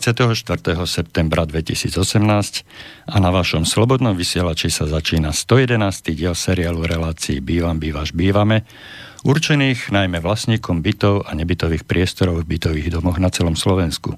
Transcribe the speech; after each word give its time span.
24. 0.00 0.80
septembra 0.88 1.44
2018 1.44 1.92
a 3.04 3.16
na 3.20 3.28
vašom 3.28 3.68
slobodnom 3.68 4.16
vysielači 4.16 4.72
sa 4.72 4.88
začína 4.88 5.28
111. 5.28 6.16
diel 6.16 6.32
seriálu 6.32 6.88
relácií 6.88 7.44
Bývam, 7.44 7.76
bývaš, 7.76 8.16
bývame, 8.16 8.64
určených 9.28 9.92
najmä 9.92 10.24
vlastníkom 10.24 10.80
bytov 10.80 11.28
a 11.28 11.36
nebytových 11.36 11.84
priestorov 11.84 12.40
v 12.40 12.56
bytových 12.56 12.96
domoch 12.96 13.20
na 13.20 13.28
celom 13.28 13.52
Slovensku. 13.52 14.16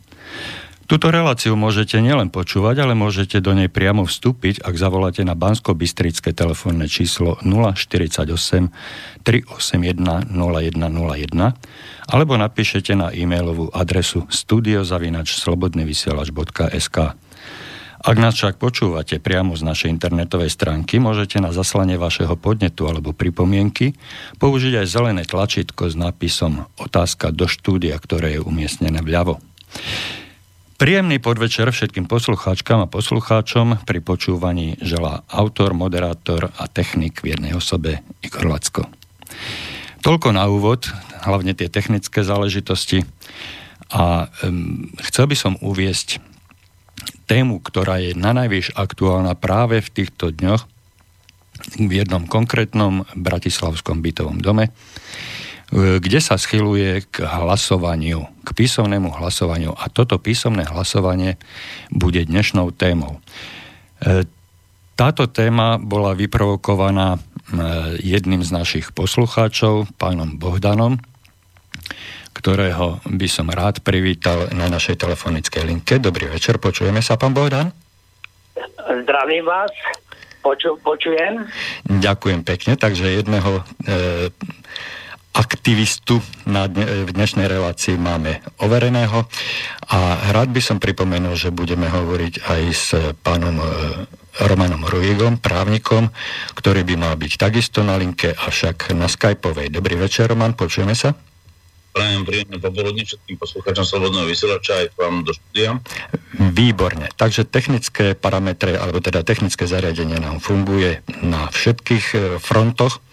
Túto 0.93 1.09
reláciu 1.09 1.57
môžete 1.57 2.05
nielen 2.05 2.29
počúvať, 2.29 2.85
ale 2.85 2.93
môžete 2.93 3.41
do 3.41 3.57
nej 3.57 3.73
priamo 3.73 4.05
vstúpiť, 4.05 4.61
ak 4.61 4.77
zavoláte 4.77 5.25
na 5.25 5.33
bansko-bystrické 5.33 6.37
telefónne 6.37 6.85
číslo 6.85 7.41
048 7.41 8.29
381 9.25 10.37
0101 10.37 12.13
alebo 12.13 12.37
napíšete 12.37 12.93
na 12.93 13.09
e-mailovú 13.09 13.73
adresu 13.73 14.29
studiozavinačslobodnyvysielač.sk 14.29 16.97
Ak 18.05 18.17
nás 18.21 18.37
však 18.37 18.61
počúvate 18.61 19.17
priamo 19.17 19.57
z 19.57 19.65
našej 19.65 19.97
internetovej 19.97 20.53
stránky, 20.53 21.01
môžete 21.01 21.41
na 21.41 21.57
zaslanie 21.57 21.97
vašeho 21.97 22.37
podnetu 22.37 22.85
alebo 22.85 23.17
pripomienky 23.17 23.97
použiť 24.37 24.85
aj 24.85 24.87
zelené 24.93 25.25
tlačítko 25.25 25.89
s 25.89 25.97
nápisom 25.97 26.69
Otázka 26.77 27.33
do 27.33 27.49
štúdia, 27.49 27.97
ktoré 27.97 28.37
je 28.37 28.45
umiestnené 28.45 29.01
vľavo. 29.01 29.41
Príjemný 30.83 31.23
podvečer 31.23 31.71
všetkým 31.71 32.11
poslucháčkam 32.11 32.83
a 32.83 32.91
poslucháčom 32.91 33.87
pri 33.87 34.03
počúvaní 34.03 34.75
želá 34.83 35.23
autor, 35.31 35.79
moderátor 35.79 36.51
a 36.59 36.67
technik 36.67 37.23
v 37.23 37.39
jednej 37.39 37.55
osobe 37.55 38.03
Igor 38.19 38.51
Lacko. 38.51 38.91
Toľko 40.03 40.35
na 40.35 40.51
úvod, 40.51 40.91
hlavne 41.23 41.55
tie 41.55 41.71
technické 41.71 42.27
záležitosti. 42.27 43.07
A 43.95 44.27
um, 44.43 44.91
chcel 45.07 45.31
by 45.31 45.39
som 45.39 45.55
uviesť 45.63 46.19
tému, 47.31 47.63
ktorá 47.63 48.03
je 48.03 48.19
na 48.19 48.35
najvyš 48.35 48.75
aktuálna 48.75 49.39
práve 49.39 49.79
v 49.79 49.87
týchto 49.87 50.35
dňoch 50.35 50.67
v 51.79 51.91
jednom 51.95 52.27
konkrétnom 52.27 53.07
bratislavskom 53.15 54.03
bytovom 54.03 54.43
dome 54.43 54.75
kde 55.73 56.21
sa 56.21 56.37
schyluje 56.37 57.01
k 57.09 57.25
hlasovaniu, 57.25 58.29
k 58.45 58.49
písomnému 58.53 59.09
hlasovaniu. 59.17 59.73
A 59.73 59.89
toto 59.89 60.21
písomné 60.21 60.69
hlasovanie 60.69 61.41
bude 61.89 62.21
dnešnou 62.29 62.77
témou. 62.77 63.25
E, 64.05 64.29
táto 64.93 65.25
téma 65.33 65.81
bola 65.81 66.13
vyprovokovaná 66.13 67.17
e, 67.17 67.21
jedným 68.05 68.45
z 68.45 68.53
našich 68.53 68.93
poslucháčov, 68.93 69.89
pánom 69.97 70.37
Bohdanom, 70.37 71.01
ktorého 72.37 73.01
by 73.09 73.29
som 73.33 73.49
rád 73.49 73.81
privítal 73.81 74.53
na 74.53 74.69
našej 74.69 75.01
telefonickej 75.01 75.65
linke. 75.65 75.97
Dobrý 75.97 76.29
večer, 76.29 76.61
počujeme 76.61 77.01
sa, 77.01 77.17
pán 77.17 77.33
Bohdan? 77.33 77.73
Zdravím 79.09 79.49
vás, 79.49 79.73
Poču, 80.43 80.75
počujem. 80.83 81.47
Ďakujem 81.87 82.43
pekne, 82.43 82.75
takže 82.75 83.15
jedného 83.15 83.63
e, 83.63 84.35
aktivistu 85.33 86.21
na 86.45 86.69
dne, 86.69 87.09
v 87.09 87.11
dnešnej 87.11 87.49
relácii 87.49 87.97
máme 87.97 88.45
overeného 88.61 89.25
a 89.89 89.99
rád 90.29 90.53
by 90.53 90.61
som 90.61 90.77
pripomenul, 90.77 91.33
že 91.37 91.49
budeme 91.49 91.89
hovoriť 91.89 92.35
aj 92.45 92.63
s 92.69 92.93
pánom 93.25 93.57
e, 93.57 93.65
Romanom 94.45 94.85
Ruigom, 94.85 95.41
právnikom, 95.41 96.13
ktorý 96.53 96.85
by 96.85 96.95
mal 97.01 97.15
byť 97.17 97.33
takisto 97.41 97.81
na 97.81 97.97
linke, 97.97 98.33
avšak 98.33 98.93
na 98.93 99.09
Skypeovej. 99.09 99.73
Dobrý 99.73 99.97
večer, 99.97 100.29
Roman, 100.29 100.53
počujeme 100.53 100.93
sa? 100.93 101.17
Prajem 101.93 102.25
príjemné 102.25 102.57
popoludne 102.57 103.05
všetkým 103.05 103.37
poslucháčom 103.37 103.85
Slobodného 103.85 104.25
vysielača 104.25 104.81
aj 104.81 104.87
vám 104.97 105.29
do 105.29 105.37
štúdia. 105.37 105.77
Výborne. 106.41 107.13
Takže 107.13 107.45
technické 107.45 108.17
parametre, 108.17 108.81
alebo 108.81 109.05
teda 109.05 109.21
technické 109.21 109.69
zariadenie 109.69 110.17
nám 110.17 110.41
funguje 110.41 111.05
na 111.21 111.53
všetkých 111.53 112.07
e, 112.17 112.19
frontoch 112.41 113.05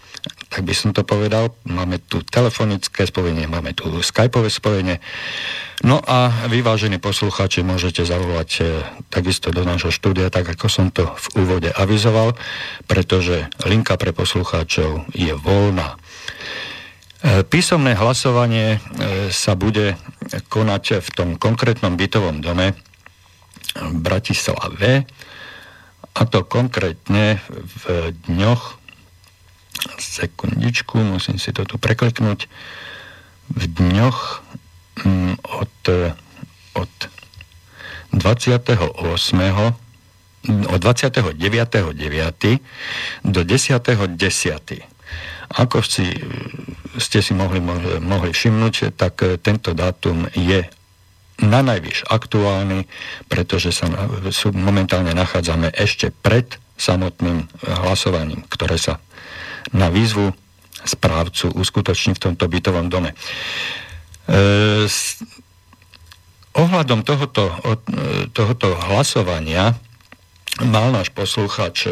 tak 0.50 0.66
by 0.66 0.74
som 0.74 0.90
to 0.90 1.06
povedal. 1.06 1.54
Máme 1.62 2.02
tu 2.02 2.26
telefonické 2.26 3.06
spojenie, 3.06 3.46
máme 3.46 3.70
tu 3.70 3.86
skypové 4.02 4.50
spojenie. 4.50 4.98
No 5.86 6.02
a 6.02 6.44
vy, 6.50 6.60
vážení 6.60 6.98
poslucháči, 6.98 7.62
môžete 7.62 8.02
zavolať 8.02 8.50
e, 8.58 8.62
takisto 9.08 9.54
do 9.54 9.62
nášho 9.62 9.94
štúdia, 9.94 10.28
tak 10.28 10.50
ako 10.50 10.66
som 10.66 10.86
to 10.90 11.06
v 11.06 11.26
úvode 11.46 11.70
avizoval, 11.72 12.34
pretože 12.90 13.48
linka 13.64 13.94
pre 13.96 14.10
poslucháčov 14.10 15.08
je 15.14 15.32
voľná. 15.38 15.94
E, 15.94 17.46
písomné 17.46 17.96
hlasovanie 17.96 18.76
e, 18.76 18.78
sa 19.32 19.54
bude 19.54 19.96
konať 20.50 21.00
v 21.00 21.08
tom 21.14 21.28
konkrétnom 21.40 21.94
bytovom 21.94 22.42
dome 22.44 22.76
v 23.78 23.94
Bratislave, 24.02 25.06
a 26.10 26.26
to 26.26 26.42
konkrétne 26.42 27.38
v 27.46 28.10
dňoch 28.26 28.79
sekundičku, 29.98 31.00
musím 31.00 31.40
si 31.40 31.52
to 31.52 31.64
tu 31.64 31.76
prekliknúť, 31.76 32.46
v 33.50 33.64
dňoch 33.66 34.18
mm, 35.02 35.34
od, 35.42 35.74
od 36.78 36.92
28. 38.14 38.78
od 40.70 40.80
29.9. 40.80 42.60
do 43.26 43.40
10.10. 43.42 44.86
Ako 45.50 45.82
si, 45.82 46.14
ste 46.94 47.18
si 47.18 47.32
mohli, 47.34 47.58
mohli 47.98 48.30
všimnúť, 48.30 48.94
tak 48.94 49.18
tento 49.42 49.74
dátum 49.74 50.30
je 50.30 50.62
na 51.40 51.64
najvyš 51.64 52.06
aktuálny, 52.06 52.86
pretože 53.26 53.72
sa 53.72 53.88
momentálne 54.52 55.16
nachádzame 55.16 55.72
ešte 55.72 56.12
pred 56.12 56.60
samotným 56.76 57.48
hlasovaním, 57.64 58.44
ktoré 58.48 58.76
sa 58.76 59.00
na 59.72 59.88
výzvu 59.88 60.34
správcu 60.84 61.52
uskutoční 61.52 62.16
v 62.16 62.22
tomto 62.30 62.48
bytovom 62.48 62.88
dome. 62.88 63.12
E, 63.12 63.16
s 64.88 65.20
ohľadom 66.56 67.04
tohoto, 67.04 67.52
o, 67.62 67.72
tohoto 68.32 68.74
hlasovania 68.90 69.76
mal 70.64 70.90
náš 70.90 71.12
posluchač 71.12 71.86
e, 71.86 71.90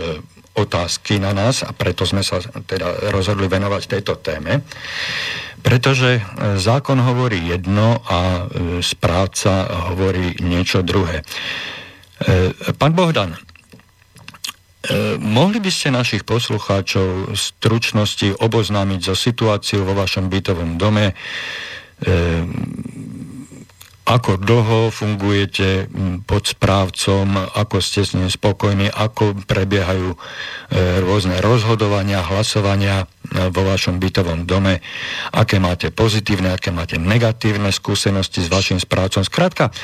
otázky 0.59 1.23
na 1.23 1.31
nás 1.31 1.63
a 1.63 1.71
preto 1.71 2.03
sme 2.03 2.27
sa 2.27 2.43
teda 2.43 3.15
rozhodli 3.15 3.47
venovať 3.47 3.83
tejto 3.87 4.19
téme, 4.19 4.67
pretože 5.63 6.19
e, 6.19 6.23
zákon 6.59 6.99
hovorí 6.99 7.45
jedno 7.45 8.03
a 8.09 8.19
e, 8.19 8.83
správca 8.83 9.69
hovorí 9.93 10.39
niečo 10.43 10.83
druhé. 10.83 11.23
Pán 12.83 12.99
Bohdan, 12.99 13.39
E, 13.39 13.48
mohli 15.21 15.59
by 15.61 15.71
ste 15.73 15.93
našich 15.93 16.25
poslucháčov 16.25 17.33
v 17.33 17.37
stručnosti 17.37 18.41
oboznámiť 18.41 19.01
so 19.13 19.15
situáciou 19.15 19.85
vo 19.85 19.95
vašom 19.97 20.33
bytovom 20.33 20.81
dome? 20.81 21.13
E, 21.13 22.45
ako 24.09 24.41
dlho 24.41 24.89
fungujete 24.89 25.93
pod 26.25 26.49
správcom, 26.49 27.53
ako 27.53 27.77
ste 27.85 28.09
s 28.09 28.17
ním 28.17 28.33
spokojní, 28.33 28.89
ako 28.89 29.37
prebiehajú 29.45 30.17
e, 30.17 30.19
rôzne 31.05 31.45
rozhodovania, 31.45 32.25
hlasovania 32.25 33.05
vo 33.33 33.63
vašom 33.65 34.01
bytovom 34.01 34.49
dome, 34.49 34.81
aké 35.33 35.61
máte 35.61 35.93
pozitívne, 35.93 36.55
aké 36.55 36.73
máte 36.73 36.97
negatívne 36.97 37.69
skúsenosti 37.73 38.45
s 38.45 38.49
vašim 38.49 38.81
správcom. 38.81 39.25
Skrátka, 39.25 39.75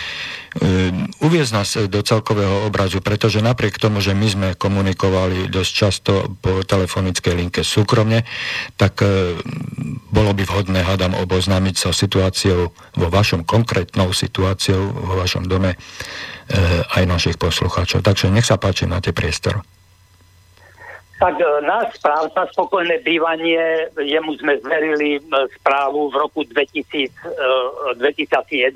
Ehm, 0.54 1.10
uviezť 1.18 1.50
nás 1.50 1.74
do 1.90 1.98
celkového 2.06 2.70
obrazu, 2.70 3.02
pretože 3.02 3.42
napriek 3.42 3.74
tomu, 3.74 3.98
že 3.98 4.14
my 4.14 4.28
sme 4.30 4.48
komunikovali 4.54 5.50
dosť 5.50 5.72
často 5.74 6.12
po 6.38 6.62
telefonickej 6.62 7.34
linke 7.34 7.66
súkromne, 7.66 8.22
tak 8.78 9.02
ehm, 9.02 9.42
bolo 10.14 10.30
by 10.30 10.46
vhodné, 10.46 10.86
hádam, 10.86 11.18
oboznámiť 11.18 11.74
sa 11.74 11.90
situáciou 11.90 12.70
vo 12.70 13.08
vašom 13.10 13.42
konkrétnou 13.42 14.14
situáciou 14.14 14.94
vo 14.94 15.18
vašom 15.18 15.50
dome 15.50 15.74
aj 16.92 17.08
našich 17.08 17.36
poslucháčov. 17.40 18.04
Takže 18.04 18.28
nech 18.28 18.44
sa 18.44 18.60
páči, 18.60 18.84
máte 18.84 19.16
priestor. 19.16 19.64
Tak 21.14 21.34
e, 21.38 21.46
náš 21.62 21.94
správca 22.02 22.46
spokojné 22.50 22.98
bývanie, 23.06 23.86
jemu 23.98 24.34
sme 24.38 24.58
zverili 24.58 25.18
e, 25.18 25.20
správu 25.60 26.10
v 26.10 26.14
roku 26.18 26.40
2000, 26.46 27.10
2011 27.98 28.74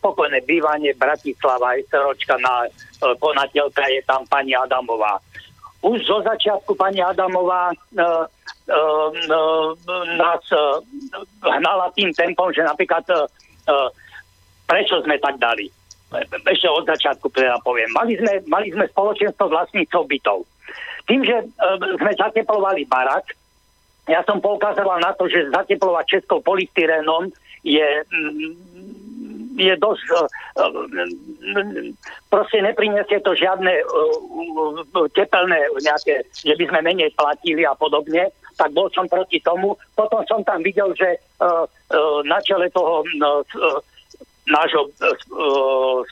spokojné 0.00 0.40
bývanie 0.48 0.96
Bratislava, 0.96 1.76
SROčka 1.92 2.40
na 2.40 2.64
konateľka 3.20 3.84
je 3.92 4.00
tam 4.08 4.24
pani 4.32 4.56
Adamová. 4.56 5.20
Už 5.84 6.00
zo 6.08 6.24
začiatku 6.24 6.72
pani 6.72 7.04
Adamová 7.04 7.68
nás 10.16 10.42
hnala 11.44 11.86
tým 11.92 12.16
tempom, 12.16 12.48
že 12.48 12.64
napríklad 12.64 13.04
prečo 14.64 15.04
sme 15.04 15.20
tak 15.20 15.36
dali. 15.36 15.68
Ešte 16.48 16.68
od 16.70 16.86
začiatku 16.86 17.28
teda 17.34 17.58
poviem. 17.60 17.90
Mali 17.92 18.16
sme, 18.16 18.40
mali 18.46 18.70
sme 18.70 18.86
spoločenstvo 18.88 19.50
vlastnícov 19.50 20.06
bytov. 20.06 20.48
Tým, 21.06 21.22
že 21.22 21.36
uh, 21.42 21.78
sme 22.02 22.12
zateplovali 22.18 22.86
barak, 22.90 23.32
ja 24.06 24.22
som 24.22 24.38
poukazoval 24.38 25.02
na 25.02 25.14
to, 25.18 25.26
že 25.26 25.50
zateplovať 25.50 26.18
českou 26.18 26.38
polystyrénom 26.38 27.30
je 27.66 27.88
mm, 28.06 28.76
je 29.56 29.74
dosť, 29.80 30.04
proste 32.28 32.60
nepriniesie 32.60 33.24
to 33.24 33.32
žiadne 33.32 33.72
tepelné 35.16 35.58
nejaké, 35.80 36.28
že 36.36 36.54
by 36.60 36.64
sme 36.68 36.92
menej 36.92 37.10
platili 37.16 37.64
a 37.64 37.72
podobne, 37.72 38.28
tak 38.60 38.72
bol 38.76 38.92
som 38.92 39.08
proti 39.08 39.40
tomu. 39.40 39.76
Potom 39.96 40.20
som 40.28 40.44
tam 40.44 40.60
videl, 40.60 40.92
že 40.92 41.16
na 42.24 42.38
čele 42.44 42.68
toho 42.72 43.00
nášho 44.46 44.92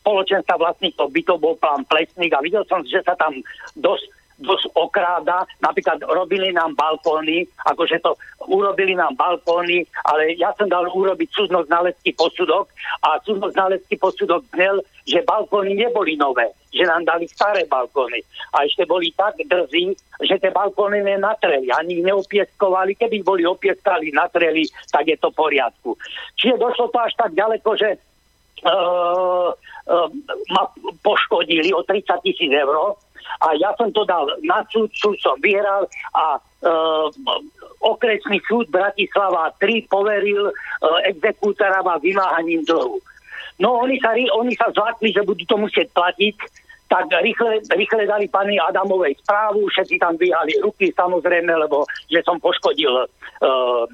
spoločenstva 0.01 0.57
vlastníkov 0.59 1.13
bytov 1.13 1.37
bol 1.39 1.55
pán 1.61 1.85
Plesník 1.87 2.33
a 2.35 2.43
videl 2.43 2.65
som, 2.67 2.81
že 2.83 3.05
sa 3.05 3.15
tam 3.15 3.37
dosť 3.77 4.09
dosť 4.39 4.75
okráda. 4.75 5.47
Napríklad 5.63 6.03
robili 6.03 6.51
nám 6.51 6.75
balkóny, 6.75 7.47
akože 7.63 8.03
to 8.03 8.19
urobili 8.51 8.99
nám 8.99 9.15
balkóny, 9.15 9.87
ale 10.05 10.35
ja 10.35 10.51
som 10.59 10.67
dal 10.67 10.91
urobiť 10.91 11.29
súdno-znalecký 11.31 12.19
posudok 12.19 12.71
a 13.07 13.23
súdno-znalecký 13.23 13.95
posudok 13.97 14.43
znel, 14.51 14.83
že 15.07 15.23
balkóny 15.23 15.77
neboli 15.77 16.17
nové, 16.19 16.51
že 16.73 16.83
nám 16.83 17.05
dali 17.07 17.29
staré 17.31 17.69
balkóny. 17.69 18.25
A 18.57 18.67
ešte 18.67 18.89
boli 18.89 19.13
tak 19.15 19.39
drzí, 19.39 19.95
že 20.25 20.41
tie 20.41 20.51
balkóny 20.51 21.05
nenatreli, 21.05 21.71
ani 21.71 22.01
ich 22.01 22.05
neopieskovali. 22.05 22.99
Keby 22.99 23.23
boli 23.23 23.43
opieskali, 23.47 24.11
natreli, 24.11 24.67
tak 24.91 25.07
je 25.07 25.17
to 25.21 25.31
v 25.31 25.39
poriadku. 25.39 25.95
Čiže 26.41 26.59
došlo 26.59 26.91
to 26.91 26.99
až 26.99 27.13
tak 27.15 27.33
ďaleko, 27.37 27.71
že 27.77 27.89
uh, 28.65 29.51
uh, 29.53 30.09
ma 30.51 30.63
poškodili 31.05 31.71
o 31.77 31.85
30 31.85 32.25
tisíc 32.25 32.51
eur 32.51 32.97
a 33.41 33.57
ja 33.57 33.71
som 33.77 33.91
to 33.91 34.05
dal 34.05 34.29
na 34.45 34.65
súd, 34.71 34.91
súd 34.95 35.17
som 35.21 35.37
vyhral 35.41 35.89
a 36.15 36.39
uh, 36.41 37.07
okresný 37.85 38.41
súd 38.45 38.69
Bratislava 38.71 39.53
3 39.61 39.87
poveril 39.89 40.49
uh, 40.49 40.99
exekútora 41.09 41.85
vymáhaním 42.01 42.65
dlhu. 42.65 43.01
No 43.63 43.79
oni 43.87 44.03
sa, 44.03 44.15
oni 44.15 44.53
sa 44.59 44.71
zlakli, 44.75 45.15
že 45.15 45.23
budú 45.23 45.47
to 45.47 45.55
musieť 45.55 45.87
platiť, 45.95 46.37
tak 46.91 47.09
rýchle, 47.11 47.65
rýchle 47.71 48.05
dali 48.07 48.27
pani 48.29 48.61
Adamovej 48.61 49.17
správu, 49.25 49.67
všetci 49.71 49.97
tam 49.99 50.15
vyhali 50.21 50.59
ruky 50.61 50.93
samozrejme, 50.93 51.51
lebo 51.51 51.87
že 52.11 52.21
som 52.23 52.37
poškodil 52.43 52.93
uh, 52.93 53.85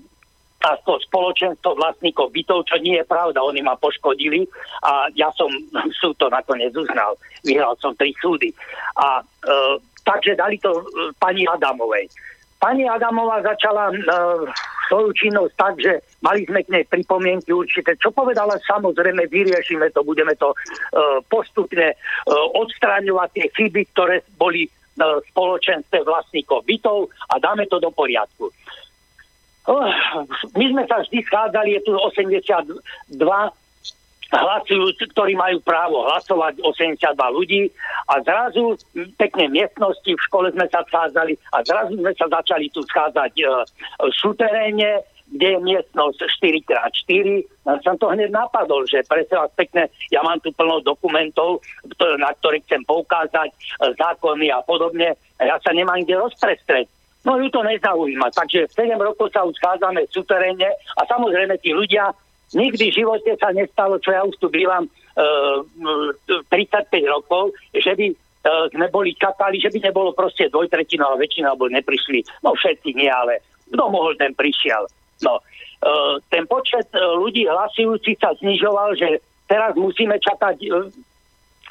a 0.60 0.76
to 0.84 1.00
spoločenstvo 1.00 1.72
vlastníkov 1.72 2.36
bytov, 2.36 2.68
čo 2.68 2.76
nie 2.84 3.00
je 3.00 3.04
pravda, 3.08 3.40
oni 3.40 3.64
ma 3.64 3.80
poškodili 3.80 4.44
a 4.84 5.08
ja 5.16 5.32
som 5.32 5.48
súd 6.00 6.16
to 6.20 6.28
nakoniec 6.28 6.76
uznal. 6.76 7.16
Vyhral 7.44 7.76
som 7.80 7.96
tri 7.96 8.12
súdy. 8.20 8.52
A 9.00 9.20
e, 9.20 9.52
takže 10.04 10.36
dali 10.36 10.60
to 10.60 10.84
e, 10.84 10.84
pani 11.16 11.48
Adamovej. 11.48 12.12
Pani 12.60 12.84
Adamová 12.84 13.40
začala 13.40 13.88
e, 13.88 13.96
svoju 14.90 15.10
činnosť 15.16 15.52
tak, 15.56 15.74
že 15.78 15.92
mali 16.20 16.42
sme 16.44 16.66
k 16.66 16.72
nej 16.74 16.84
pripomienky 16.84 17.54
určité. 17.54 17.94
Čo 17.96 18.10
povedala, 18.10 18.58
samozrejme 18.66 19.30
vyriešime 19.30 19.88
to, 19.94 20.02
budeme 20.02 20.34
to 20.34 20.50
e, 20.52 20.56
postupne 21.30 21.94
e, 21.94 21.96
odstráňovať 22.58 23.28
tie 23.32 23.46
chyby, 23.54 23.82
ktoré 23.96 24.26
boli 24.34 24.66
e, 24.66 24.70
v 24.98 25.24
spoločenstve 25.30 26.02
vlastníkov 26.02 26.66
bytov 26.66 27.08
a 27.30 27.38
dáme 27.38 27.70
to 27.70 27.78
do 27.78 27.94
poriadku. 27.94 28.52
My 30.56 30.64
sme 30.72 30.82
sa 30.88 31.04
vždy 31.04 31.18
schádzali, 31.28 31.76
je 31.76 31.80
tu 31.84 31.92
82 31.92 32.80
hlasujúci, 34.30 35.10
ktorí 35.10 35.34
majú 35.34 35.58
právo 35.66 36.06
hlasovať 36.06 36.62
82 36.62 37.02
ľudí 37.34 37.62
a 38.06 38.22
zrazu 38.22 38.78
pekne 39.18 39.50
miestnosti, 39.50 40.06
v 40.06 40.24
škole 40.30 40.54
sme 40.54 40.70
sa 40.70 40.86
schádzali 40.86 41.34
a 41.50 41.58
zrazu 41.66 41.98
sme 41.98 42.14
sa 42.14 42.30
začali 42.30 42.70
tu 42.70 42.86
schádzať 42.86 43.32
e, 43.42 43.44
v 44.06 44.12
suteréne, 44.14 45.02
kde 45.30 45.48
je 45.54 45.58
miestnosť 45.62 46.18
4x4. 46.42 47.26
A 47.70 47.78
som 47.82 47.94
to 47.98 48.10
hneď 48.10 48.30
napadol, 48.30 48.86
že 48.86 49.06
presne 49.06 49.46
vás 49.46 49.50
pekne, 49.58 49.90
ja 50.10 50.22
mám 50.22 50.38
tu 50.42 50.54
plno 50.54 50.82
dokumentov, 50.82 51.62
na 52.18 52.30
ktoré 52.38 52.62
chcem 52.66 52.86
poukázať, 52.86 53.50
e, 53.50 53.56
zákony 53.98 54.54
a 54.54 54.62
podobne. 54.62 55.18
Ja 55.42 55.58
sa 55.58 55.74
nemám 55.74 56.06
kde 56.06 56.22
rozprestreť 56.22 56.86
No 57.24 57.36
ju 57.36 57.52
to 57.52 57.60
nezaujíma. 57.60 58.32
Takže 58.32 58.72
7 58.72 58.96
rokov 58.96 59.28
sa 59.32 59.44
už 59.44 59.52
schádzame 59.60 60.08
v 60.08 60.12
a 60.96 61.00
samozrejme 61.04 61.60
tí 61.60 61.76
ľudia, 61.76 62.16
nikdy 62.56 62.88
v 62.88 62.96
živote 63.04 63.36
sa 63.36 63.52
nestalo, 63.52 64.00
čo 64.00 64.10
ja 64.16 64.24
už 64.24 64.40
tu 64.40 64.48
bývam 64.48 64.88
e, 64.88 64.90
35 66.48 66.88
rokov, 67.12 67.52
že 67.76 67.92
by 67.92 68.06
e, 68.08 68.14
sme 68.72 68.86
čakali, 69.20 69.60
že 69.60 69.68
by 69.68 69.92
nebolo 69.92 70.16
proste 70.16 70.48
dvojtretinová 70.48 71.20
väčšina, 71.20 71.52
alebo 71.52 71.68
neprišli. 71.68 72.24
No 72.40 72.56
všetci 72.56 72.96
nie, 72.96 73.12
ale 73.12 73.44
kto 73.68 73.84
mohol, 73.92 74.16
ten 74.16 74.32
prišiel. 74.32 74.88
No, 75.20 75.44
e, 75.84 75.92
ten 76.32 76.48
počet 76.48 76.88
ľudí 76.96 77.44
hlasujúcich 77.44 78.16
sa 78.16 78.32
znižoval, 78.40 78.96
že 78.96 79.20
teraz 79.44 79.76
musíme 79.76 80.16
čakať, 80.16 80.56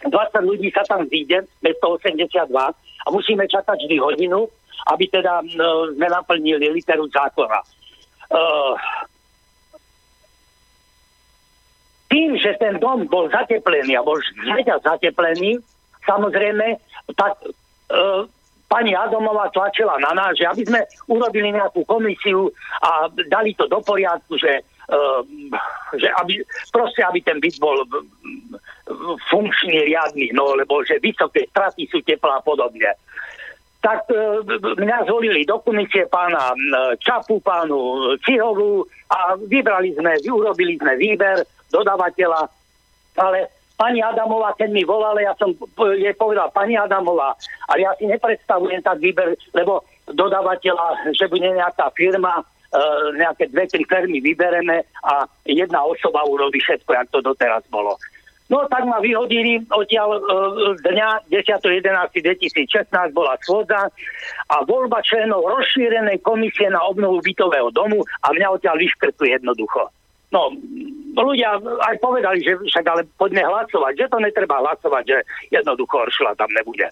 20 0.08 0.12
ľudí 0.48 0.72
sa 0.72 0.88
tam 0.88 1.04
zíde, 1.12 1.44
182 1.60 2.48
a 2.56 3.08
musíme 3.12 3.44
čakať 3.44 3.78
vždy 3.84 3.98
hodinu, 4.00 4.48
aby 4.88 5.12
teda 5.12 5.44
sme 5.92 6.08
naplnili 6.08 6.72
literu 6.72 7.12
zákona. 7.12 7.60
Uh, 8.30 8.74
tým, 12.08 12.40
že 12.40 12.56
ten 12.58 12.80
dom 12.80 13.04
bol 13.12 13.28
zateplený 13.28 14.00
a 14.00 14.06
bol 14.06 14.16
zmeťa 14.46 14.80
zateplený, 14.88 15.60
samozrejme, 16.08 16.80
tak 17.20 17.36
uh, 17.44 18.24
pani 18.72 18.96
Adomová 18.96 19.52
tlačila 19.52 20.00
na 20.00 20.16
nás, 20.16 20.32
že 20.40 20.48
aby 20.48 20.64
sme 20.64 20.82
urobili 21.12 21.52
nejakú 21.52 21.84
komisiu 21.84 22.48
a 22.80 23.12
dali 23.28 23.52
to 23.58 23.68
do 23.68 23.84
poriadku, 23.84 24.40
že, 24.40 24.64
uh, 24.64 24.79
že 25.98 26.10
aby, 26.18 26.42
proste 26.74 27.02
aby 27.06 27.22
ten 27.22 27.38
byt 27.38 27.62
bol 27.62 27.86
funkčný, 29.30 29.86
riadny, 29.86 30.34
no 30.34 30.58
lebo 30.58 30.82
že 30.82 30.98
vysoké 31.02 31.46
straty 31.50 31.86
sú 31.90 32.02
teplá 32.02 32.42
a 32.42 32.46
podobne. 32.46 32.90
Tak 33.80 34.12
e, 34.12 34.44
mňa 34.76 35.08
zvolili 35.08 35.48
do 35.48 35.62
komisie 35.64 36.10
pána 36.10 36.52
Čapu, 37.00 37.40
pánu 37.40 38.12
Cihovu 38.26 38.84
a 39.08 39.40
vybrali 39.40 39.96
sme, 39.96 40.20
urobili 40.28 40.76
sme 40.76 41.00
výber 41.00 41.46
dodávateľa, 41.72 42.50
ale 43.16 43.40
pani 43.80 44.04
Adamová, 44.04 44.52
keď 44.60 44.70
mi 44.76 44.84
volala, 44.84 45.24
ja 45.24 45.32
som 45.40 45.56
jej 45.96 46.12
povedal, 46.18 46.52
pani 46.52 46.76
Adamová, 46.76 47.32
ale 47.72 47.88
ja 47.88 47.92
si 47.96 48.10
nepredstavujem 48.10 48.84
tak 48.84 49.00
výber, 49.00 49.38
lebo 49.56 49.86
dodávateľa, 50.12 51.16
že 51.16 51.32
bude 51.32 51.48
nejaká 51.48 51.88
firma, 51.96 52.44
nejaké 53.18 53.50
dve, 53.50 53.66
tri 53.66 53.84
firmy 53.86 54.22
vybereme 54.22 54.86
a 55.02 55.26
jedna 55.46 55.82
osoba 55.82 56.22
urobí 56.30 56.62
všetko, 56.62 56.92
jak 56.94 57.08
to 57.10 57.20
doteraz 57.22 57.66
bolo. 57.74 57.98
No 58.50 58.66
tak 58.66 58.82
ma 58.90 58.98
vyhodili 58.98 59.62
odtiaľ 59.70 60.18
e, 60.18 60.22
dňa 60.82 61.30
10.11.2016 61.30 63.14
bola 63.14 63.38
schôdza 63.46 63.94
a 64.50 64.56
voľba 64.66 65.06
členov 65.06 65.46
rozšírenej 65.46 66.18
komisie 66.26 66.66
na 66.74 66.82
obnovu 66.82 67.22
bytového 67.22 67.70
domu 67.70 68.02
a 68.26 68.28
mňa 68.34 68.48
odtiaľ 68.58 68.82
vyškrtli 68.82 69.38
jednoducho. 69.38 69.94
No, 70.34 70.50
ľudia 71.14 71.62
aj 71.62 71.96
povedali, 72.02 72.42
že 72.42 72.58
však 72.58 72.86
ale 72.90 73.02
poďme 73.22 73.46
hlasovať, 73.46 73.94
že 73.98 74.10
to 74.10 74.18
netreba 74.18 74.62
hlasovať, 74.62 75.04
že 75.06 75.18
jednoducho 75.54 76.10
Oršla 76.10 76.34
tam 76.34 76.50
nebude. 76.54 76.90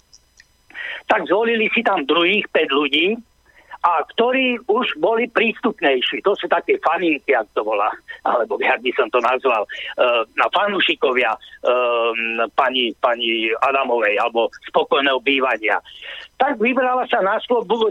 Tak 1.09 1.25
zvolili 1.25 1.69
si 1.73 1.81
tam 1.81 2.05
druhých 2.05 2.45
5 2.53 2.69
ľudí, 2.69 3.17
a 3.85 4.01
ktorí 4.15 4.57
už 4.65 4.97
boli 4.97 5.29
prístupnejší. 5.29 6.25
To 6.25 6.33
sú 6.33 6.49
také 6.49 6.81
faninky, 6.81 7.37
ak 7.37 7.45
to 7.53 7.61
volá, 7.61 7.93
alebo 8.25 8.57
jak 8.57 8.81
by 8.81 8.91
som 8.97 9.07
to 9.13 9.21
nazval, 9.21 9.63
uh, 9.65 10.25
na 10.33 10.47
fanúšikovia 10.49 11.37
uh, 11.37 12.11
pani, 12.57 12.93
pani 12.97 13.53
Adamovej 13.61 14.17
alebo 14.17 14.49
spokojného 14.73 15.21
bývania. 15.21 15.77
Tak 16.37 16.57
vybrala 16.61 17.05
sa 17.09 17.21
na 17.21 17.37
slobu, 17.41 17.89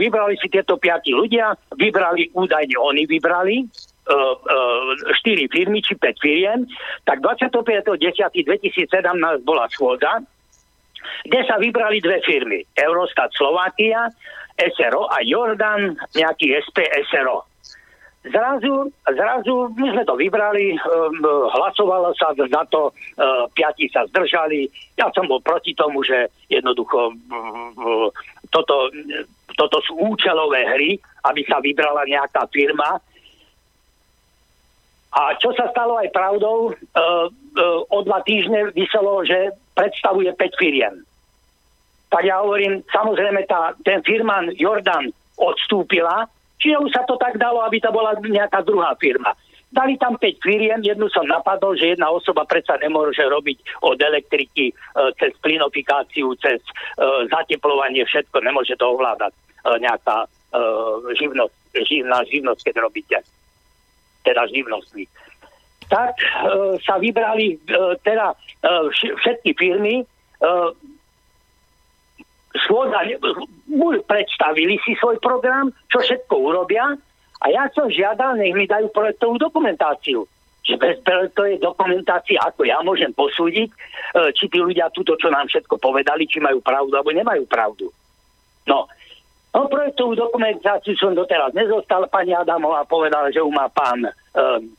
vybrali 0.00 0.36
si 0.40 0.48
tieto 0.48 0.76
piati 0.80 1.12
ľudia, 1.12 1.56
vybrali 1.76 2.32
údajne, 2.32 2.76
oni 2.80 3.04
vybrali, 3.04 3.68
Uh, 4.06 4.38
uh, 4.38 5.18
4 5.18 5.50
firmy 5.50 5.82
či 5.82 5.98
5 5.98 6.22
firiem, 6.22 6.62
tak 7.10 7.18
25.10.2017 7.26 8.86
bola 9.42 9.66
schôdza, 9.66 10.22
kde 11.26 11.40
sa 11.42 11.58
vybrali 11.58 11.98
dve 11.98 12.22
firmy. 12.22 12.62
Eurostat 12.78 13.34
Slovakia 13.34 14.06
SRO 14.56 15.08
a 15.12 15.20
Jordan 15.20 15.96
nejaký 16.16 16.56
SP 16.64 16.88
SRO. 17.12 17.44
Zrazu, 18.26 18.90
zrazu 19.06 19.70
my 19.78 19.86
sme 19.94 20.02
to 20.02 20.18
vybrali, 20.18 20.74
um, 20.74 21.22
hlasovalo 21.54 22.10
sa 22.18 22.34
za 22.34 22.62
to, 22.74 22.90
uh, 22.90 23.46
piati 23.54 23.86
sa 23.86 24.02
zdržali. 24.10 24.66
Ja 24.98 25.06
som 25.14 25.30
bol 25.30 25.38
proti 25.38 25.78
tomu, 25.78 26.02
že 26.02 26.26
jednoducho 26.50 27.14
uh, 27.14 28.08
toto, 28.50 28.90
toto 29.54 29.78
sú 29.86 29.94
účelové 30.10 30.66
hry, 30.66 30.98
aby 31.22 31.46
sa 31.46 31.62
vybrala 31.62 32.02
nejaká 32.02 32.50
firma. 32.50 32.98
A 35.14 35.20
čo 35.38 35.54
sa 35.54 35.70
stalo 35.70 35.94
aj 36.02 36.10
pravdou, 36.10 36.74
uh, 36.74 37.30
uh, 37.30 37.80
o 37.94 37.98
dva 38.02 38.26
týždne 38.26 38.74
vyselo, 38.74 39.22
že 39.22 39.54
predstavuje 39.78 40.34
5 40.34 40.58
firiem 40.58 41.06
tak 42.10 42.22
ja 42.22 42.38
hovorím, 42.40 42.86
samozrejme 42.88 43.44
tá, 43.50 43.74
ten 43.82 44.00
firman 44.06 44.54
Jordan 44.54 45.10
odstúpila, 45.36 46.30
čiže 46.62 46.80
už 46.80 46.90
sa 46.94 47.02
to 47.04 47.18
tak 47.18 47.36
dalo, 47.36 47.66
aby 47.66 47.82
to 47.82 47.90
bola 47.90 48.14
nejaká 48.22 48.62
druhá 48.62 48.94
firma. 48.96 49.34
Dali 49.66 49.98
tam 49.98 50.14
5 50.14 50.46
firiem, 50.46 50.80
jednu 50.80 51.10
som 51.10 51.26
napadol, 51.26 51.74
že 51.74 51.98
jedna 51.98 52.08
osoba 52.08 52.46
predsa 52.46 52.78
nemôže 52.78 53.20
robiť 53.20 53.82
od 53.82 53.98
elektriky 53.98 54.70
e, 54.70 54.74
cez 55.18 55.34
plinofikáciu, 55.42 56.32
cez 56.38 56.62
e, 56.62 56.72
zateplovanie, 57.28 58.06
všetko, 58.06 58.46
nemôže 58.46 58.78
to 58.78 58.86
ovládať 58.86 59.34
e, 59.34 59.40
nejaká 59.82 60.24
e, 60.24 60.28
živnosť, 61.18 61.54
živná 61.82 62.22
živnosť, 62.30 62.60
keď 62.62 62.74
robíte. 62.78 63.18
Teda 64.22 64.46
živnostní. 64.46 65.10
Tak 65.90 66.14
e, 66.14 66.26
sa 66.86 67.02
vybrali 67.02 67.58
e, 67.58 67.76
teda 68.06 68.32
e, 68.32 68.36
všetky 68.94 69.50
firmy, 69.58 70.00
e, 70.00 70.04
schôdza, 72.64 73.04
predstavili 74.06 74.80
si 74.86 74.96
svoj 74.96 75.20
program, 75.20 75.74
čo 75.92 76.00
všetko 76.00 76.34
urobia 76.38 76.96
a 77.44 77.46
ja 77.52 77.68
som 77.76 77.92
žiadal, 77.92 78.40
nech 78.40 78.56
mi 78.56 78.64
dajú 78.64 78.88
projektovú 78.90 79.36
dokumentáciu. 79.36 80.24
Že 80.66 80.74
bez 80.82 80.96
projektovej 81.06 81.62
dokumentácie, 81.62 82.34
ako 82.42 82.66
ja 82.66 82.82
môžem 82.82 83.14
posúdiť, 83.14 83.70
e, 83.70 83.76
či 84.34 84.50
tí 84.50 84.58
ľudia 84.58 84.90
túto, 84.90 85.14
čo 85.14 85.30
nám 85.30 85.46
všetko 85.46 85.78
povedali, 85.78 86.26
či 86.26 86.42
majú 86.42 86.58
pravdu 86.58 86.96
alebo 86.96 87.14
nemajú 87.14 87.46
pravdu. 87.46 87.86
No, 88.66 88.90
no 89.54 89.70
projektovú 89.70 90.18
dokumentáciu 90.18 90.98
som 90.98 91.14
doteraz 91.14 91.54
nezostal. 91.54 92.10
Pani 92.10 92.34
Adamová 92.34 92.82
povedala, 92.82 93.30
že 93.30 93.38
ju 93.38 93.46
má 93.52 93.70
pán 93.70 94.10
um, 94.10 94.74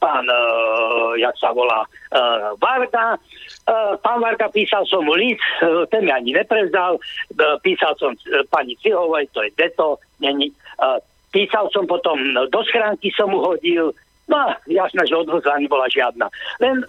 pán, 0.00 0.24
uh, 0.28 1.12
jak 1.16 1.36
sa 1.36 1.52
volá, 1.52 1.84
uh, 1.84 2.56
Varga. 2.60 3.16
Uh, 3.64 3.96
pán 4.00 4.20
Varga 4.20 4.48
písal 4.48 4.84
som 4.88 5.04
mu 5.04 5.16
list, 5.16 5.40
uh, 5.64 5.84
ten 5.88 6.04
mi 6.04 6.12
ani 6.12 6.32
neprezdal. 6.32 7.00
Uh, 7.36 7.56
písal 7.60 7.96
som 7.96 8.12
uh, 8.12 8.44
pani 8.48 8.76
Cihovej, 8.80 9.28
to 9.32 9.44
je 9.44 9.50
deto, 9.56 10.00
není. 10.20 10.52
Uh, 10.80 11.00
písal 11.32 11.68
som 11.72 11.84
potom 11.88 12.16
do 12.48 12.60
schránky 12.68 13.10
som 13.12 13.32
mu 13.32 13.42
hodil. 13.42 13.92
No 14.28 14.38
jasné, 14.68 15.04
že 15.04 15.20
odvozla 15.20 15.60
bola 15.68 15.88
žiadna. 15.90 16.32
Len 16.60 16.84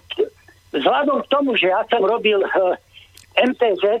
vzhľadom 0.72 1.20
k 1.24 1.30
tomu, 1.32 1.52
že 1.56 1.68
ja 1.68 1.84
som 1.88 2.00
robil 2.00 2.40
uh, 2.40 2.72
MTZ, 3.36 4.00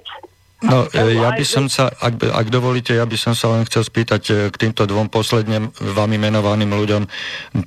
No, 0.64 0.88
e, 0.88 1.20
ja 1.20 1.36
by 1.36 1.44
som 1.44 1.68
sa, 1.68 1.92
ak, 1.92 2.16
ak 2.32 2.48
dovolíte, 2.48 2.96
ja 2.96 3.04
by 3.04 3.12
som 3.20 3.36
sa 3.36 3.52
len 3.52 3.68
chcel 3.68 3.84
spýtať 3.84 4.22
e, 4.32 4.32
k 4.48 4.56
týmto 4.56 4.88
dvom 4.88 5.12
posledne 5.12 5.68
vami 5.76 6.16
menovaným 6.16 6.72
ľuďom. 6.72 7.02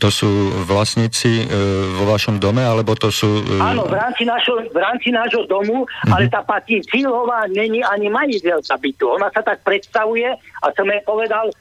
To 0.02 0.10
sú 0.10 0.66
vlastníci 0.66 1.46
e, 1.46 1.54
vo 2.02 2.10
vašom 2.10 2.42
dome, 2.42 2.66
alebo 2.66 2.98
to 2.98 3.14
sú... 3.14 3.46
E... 3.46 3.62
Áno, 3.62 3.86
v 3.86 3.94
rámci, 3.94 4.26
našo, 4.26 4.58
v 4.74 4.78
rámci 4.82 5.14
nášho 5.14 5.46
domu, 5.46 5.86
uh-huh. 5.86 6.14
ale 6.18 6.34
tá 6.34 6.42
pani 6.42 6.82
Cílová 6.82 7.46
není 7.54 7.86
ani 7.86 8.10
majiteľka 8.10 8.82
bytu. 8.82 9.06
Ona 9.22 9.30
sa 9.38 9.46
tak 9.46 9.62
predstavuje 9.62 10.34
a 10.34 10.66
som 10.74 10.90
jej 10.90 11.06
povedal, 11.06 11.54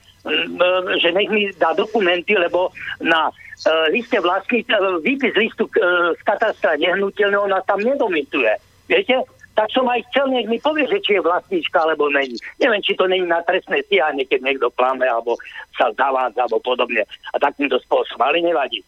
že 0.97 1.13
nech 1.13 1.29
mi 1.29 1.53
dá 1.61 1.77
dokumenty, 1.77 2.37
lebo 2.41 2.73
na 3.05 3.29
uh, 3.29 3.87
liste 3.93 4.17
vlastní, 4.21 4.65
výpis 5.01 5.33
listu 5.37 5.69
z 5.73 6.21
katastra 6.25 6.77
nehnuteľného 6.77 7.49
ona 7.49 7.61
tam 7.65 7.81
nedomituje. 7.81 8.53
Viete? 8.89 9.25
Tak 9.59 9.75
som 9.75 9.91
aj 9.91 10.07
chcel, 10.15 10.31
nech 10.31 10.47
mi 10.47 10.63
povie, 10.63 10.87
že 10.87 11.03
či 11.03 11.19
je 11.19 11.27
vlastníčka 11.27 11.83
alebo 11.83 12.07
není. 12.07 12.39
Neviem, 12.63 12.79
či 12.79 12.95
to 12.95 13.11
není 13.11 13.27
na 13.27 13.43
trestné 13.43 13.83
stíhanie, 13.91 14.23
keď 14.23 14.47
niekto 14.47 14.71
klame 14.79 15.03
alebo 15.03 15.35
sa 15.75 15.91
zavádza 15.99 16.47
alebo 16.47 16.63
podobne. 16.63 17.03
A 17.35 17.43
takýmto 17.43 17.83
spôsobom, 17.83 18.23
ale 18.23 18.39
nevadí. 18.39 18.87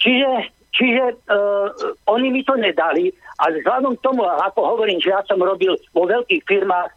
Čiže, 0.00 0.48
čiže 0.72 1.20
uh, 1.28 1.68
oni 2.08 2.32
mi 2.32 2.40
to 2.48 2.56
nedali 2.56 3.12
a 3.44 3.52
vzhľadom 3.52 4.00
k 4.00 4.04
tomu, 4.08 4.24
ako 4.24 4.60
hovorím, 4.64 4.96
že 5.04 5.12
ja 5.12 5.20
som 5.28 5.36
robil 5.36 5.76
vo 5.92 6.08
veľkých 6.08 6.40
firmách, 6.48 6.88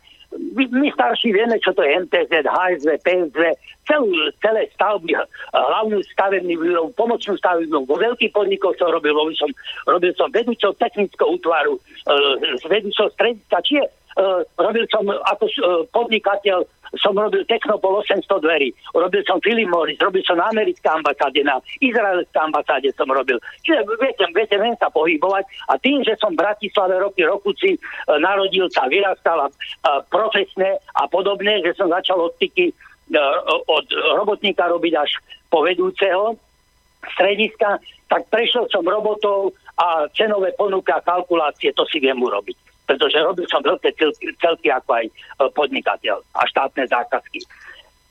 my 0.53 0.89
starší 0.93 1.33
vieme, 1.33 1.57
čo 1.61 1.73
to 1.73 1.81
je 1.85 2.05
MTZ, 2.05 2.45
HSV, 2.45 2.89
PSV, 3.01 3.41
celú, 3.85 4.09
celé 4.39 4.69
stavby, 4.73 5.13
hlavnú 5.51 5.99
stavebnú 6.15 6.53
výrobu, 6.55 6.89
pomocnú 6.95 7.35
stavebnú, 7.37 7.83
vo 7.83 7.95
veľkých 7.99 8.31
podnikoch 8.31 8.75
som 8.79 8.89
robil, 8.93 9.11
robil 9.13 9.35
som, 9.35 9.51
robil 9.85 10.13
som 10.15 10.31
vedúcou 10.31 10.71
technického 10.79 11.35
útvaru, 11.35 11.75
uh, 11.77 12.35
vedúcou 12.69 13.11
strediska, 13.13 13.59
čiže 13.65 13.83
robil 14.59 14.85
som 14.93 15.05
ako 15.09 15.45
uh, 15.49 15.81
podnikateľ 15.89 16.61
som 17.01 17.17
robil 17.17 17.41
Technopol 17.49 18.05
800 18.05 18.29
dverí, 18.29 18.69
robil 18.93 19.25
som 19.25 19.41
Philip 19.41 19.65
Morris, 19.65 19.97
robil 19.97 20.21
som 20.21 20.37
na 20.37 20.53
americké 20.53 20.85
ambasáde, 20.85 21.41
na 21.41 21.57
izraelské 21.81 22.37
ambasáde 22.37 22.93
som 22.93 23.09
robil. 23.09 23.41
Čiže 23.65 23.81
viete, 23.97 24.25
viete, 24.29 24.55
viem 24.61 24.77
sa 24.77 24.93
pohybovať. 24.93 25.43
A 25.73 25.81
tým, 25.81 26.05
že 26.05 26.13
som 26.21 26.37
v 26.37 26.45
Bratislave 26.45 27.01
roky 27.01 27.25
rokuci 27.25 27.81
narodil 28.21 28.69
sa, 28.69 28.85
vyrastal 28.85 29.41
a, 29.41 29.47
profesne 30.05 30.77
a 30.93 31.09
podobne, 31.09 31.65
že 31.65 31.73
som 31.73 31.89
začal 31.89 32.29
e, 32.29 32.69
od 33.65 33.85
robotníka 34.21 34.69
robiť 34.69 34.93
až 34.93 35.17
po 35.49 35.65
vedúceho 35.65 36.37
strediska, 37.17 37.81
tak 38.05 38.29
prešiel 38.29 38.69
som 38.69 38.85
robotov 38.85 39.57
a 39.81 40.05
cenové 40.13 40.53
ponuka 40.53 41.01
kalkulácie, 41.01 41.73
to 41.73 41.81
si 41.89 41.97
viem 41.97 42.21
urobiť 42.21 42.62
pretože 42.83 43.17
robil 43.23 43.47
som 43.47 43.63
veľké 43.63 43.95
celky, 43.95 44.31
celky 44.39 44.67
ako 44.71 44.89
aj 44.99 45.05
e, 45.07 45.11
podnikateľ 45.55 46.19
a 46.35 46.41
štátne 46.47 46.83
zákazky. 46.87 47.39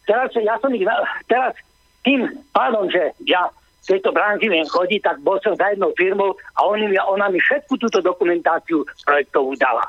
Teraz, 0.09 0.33
ja 0.35 0.57
som 0.59 0.73
ich, 0.75 0.87
teraz 1.31 1.55
tým 2.03 2.27
pádom, 2.51 2.91
že 2.91 3.15
ja 3.29 3.53
v 3.83 3.99
tejto 3.99 4.15
branži 4.15 4.47
viem 4.47 4.67
chodiť, 4.67 5.01
tak 5.03 5.17
bol 5.27 5.39
som 5.43 5.59
za 5.59 5.75
jednou 5.75 5.91
firmou 5.99 6.39
a 6.59 6.61
oni, 6.67 6.95
ona 6.99 7.27
mi 7.31 7.39
všetku 7.43 7.79
túto 7.79 7.99
dokumentáciu 7.99 8.87
projektovú 9.03 9.59
dala. 9.59 9.87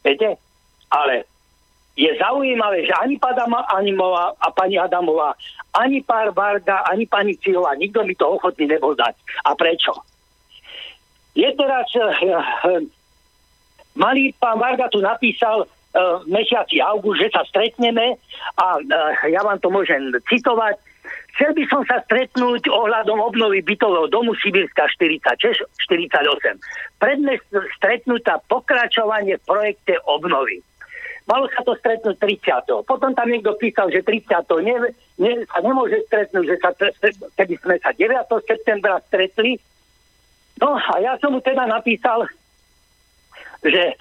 Viete? 0.00 0.40
Ale 0.88 1.28
je 1.98 2.08
zaujímavé, 2.16 2.86
že 2.86 2.94
ani 2.96 3.18
Padama 3.20 3.66
Animová 3.74 4.32
a 4.40 4.48
pani 4.54 4.78
Adamová, 4.78 5.34
ani 5.76 6.00
pár 6.00 6.32
Varga, 6.32 6.86
ani 6.88 7.04
pani 7.04 7.36
Cilová, 7.36 7.76
nikto 7.76 8.06
mi 8.06 8.14
to 8.16 8.38
ochotný 8.38 8.70
nebol 8.70 8.94
dať. 8.94 9.18
A 9.44 9.52
prečo? 9.58 9.92
Je 11.36 11.50
teraz 11.58 11.86
uh, 11.98 12.82
Malý 13.98 14.30
pán 14.38 14.62
Varga 14.62 14.86
tu 14.88 15.02
napísal 15.02 15.66
v 15.98 16.30
mesiaci 16.30 16.78
august, 16.78 17.18
že 17.18 17.34
sa 17.34 17.42
stretneme 17.48 18.14
a 18.54 18.78
uh, 18.78 19.12
ja 19.26 19.42
vám 19.42 19.58
to 19.58 19.72
môžem 19.72 20.14
citovať. 20.30 20.78
Chcel 21.34 21.54
by 21.54 21.64
som 21.70 21.82
sa 21.86 22.02
stretnúť 22.06 22.66
ohľadom 22.66 23.18
obnovy 23.18 23.62
bytového 23.62 24.10
domu 24.10 24.34
Sibírska 24.38 24.90
46, 24.90 25.66
48. 25.90 26.58
Predmes 26.98 27.40
stretnúť 27.78 28.26
pokračovanie 28.50 29.38
v 29.38 29.46
projekte 29.46 29.94
obnovy. 30.06 30.62
Malo 31.28 31.44
sa 31.52 31.60
to 31.60 31.76
stretnúť 31.78 32.16
30. 32.18 32.88
Potom 32.88 33.12
tam 33.12 33.28
niekto 33.28 33.52
písal, 33.60 33.92
že 33.92 34.00
30. 34.00 34.48
Ne, 34.64 34.74
ne, 35.20 35.32
sa 35.44 35.60
nemôže 35.60 36.00
stretnúť, 36.08 36.44
že 36.48 36.56
sa, 36.58 36.70
keby 37.36 37.54
sme 37.60 37.74
sa 37.84 37.92
9. 37.92 38.26
septembra 38.48 38.96
stretli. 39.06 39.60
No 40.58 40.74
a 40.74 40.92
ja 40.98 41.14
som 41.20 41.36
mu 41.36 41.40
teda 41.44 41.68
napísal, 41.68 42.26
že 43.64 43.98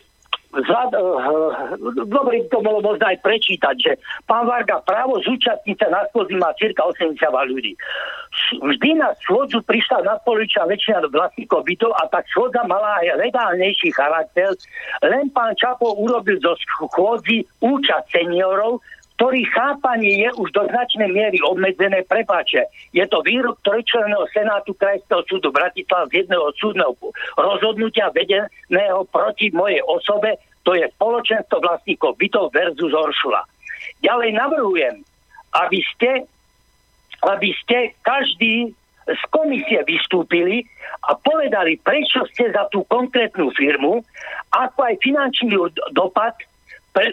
Zad, 0.56 0.96
uh, 0.96 1.76
dobre 2.08 2.48
to 2.48 2.64
bolo 2.64 2.80
možno 2.80 3.04
aj 3.04 3.20
prečítať, 3.20 3.76
že 3.78 3.94
pán 4.26 4.48
Varga 4.48 4.80
právo 4.80 5.20
zúčastniť 5.22 5.76
sa 5.76 5.88
na 5.92 6.02
schôdzi 6.10 6.40
má 6.40 6.56
cirka 6.56 6.88
80 6.88 7.20
ľudí. 7.52 7.76
Vždy 8.64 8.90
na 8.96 9.12
schôdzu 9.28 9.60
prišla 9.68 10.08
nadpolovičná 10.08 10.66
väčšina 10.72 11.12
vlastníkov 11.12 11.68
bytov 11.68 11.92
a 12.00 12.08
tak 12.10 12.26
schôdza 12.32 12.64
mala 12.64 12.96
aj 13.04 13.20
legálnejší 13.28 13.92
charakter. 13.92 14.56
Len 15.04 15.28
pán 15.36 15.52
Čapo 15.60 16.00
urobil 16.00 16.40
zo 16.40 16.56
schôdzi 16.56 17.44
účasť 17.60 18.08
seniorov, 18.08 18.80
ktorý 19.18 19.50
chápanie 19.50 20.22
je 20.22 20.30
už 20.38 20.54
do 20.54 20.70
značnej 20.70 21.10
miery 21.10 21.42
obmedzené. 21.42 22.06
Prepáče, 22.06 22.70
je 22.94 23.02
to 23.10 23.26
výrok 23.26 23.58
trojčlenného 23.66 24.30
Senátu 24.30 24.78
Krajského 24.78 25.26
súdu 25.26 25.50
Bratislava 25.50 26.06
z 26.14 26.22
jedného 26.24 26.54
súdneho 26.62 26.94
rozhodnutia 27.34 28.14
vedeného 28.14 29.02
proti 29.10 29.50
mojej 29.50 29.82
osobe, 29.90 30.38
to 30.62 30.78
je 30.78 30.86
spoločenstvo 30.94 31.58
vlastníkov 31.58 32.14
bytov 32.22 32.54
versus 32.54 32.94
Oršula. 32.94 33.42
Ďalej 34.06 34.38
navrhujem, 34.38 34.96
aby 35.66 35.80
ste, 35.82 36.30
aby 37.26 37.50
ste 37.58 37.98
každý 38.06 38.70
z 39.08 39.22
komisie 39.34 39.82
vystúpili 39.88 40.68
a 41.10 41.16
povedali, 41.18 41.80
prečo 41.82 42.28
ste 42.30 42.52
za 42.52 42.70
tú 42.70 42.84
konkrétnu 42.86 43.50
firmu, 43.56 44.04
ako 44.54 44.80
aj 44.84 44.96
finančný 45.00 45.56
dopad 45.96 46.36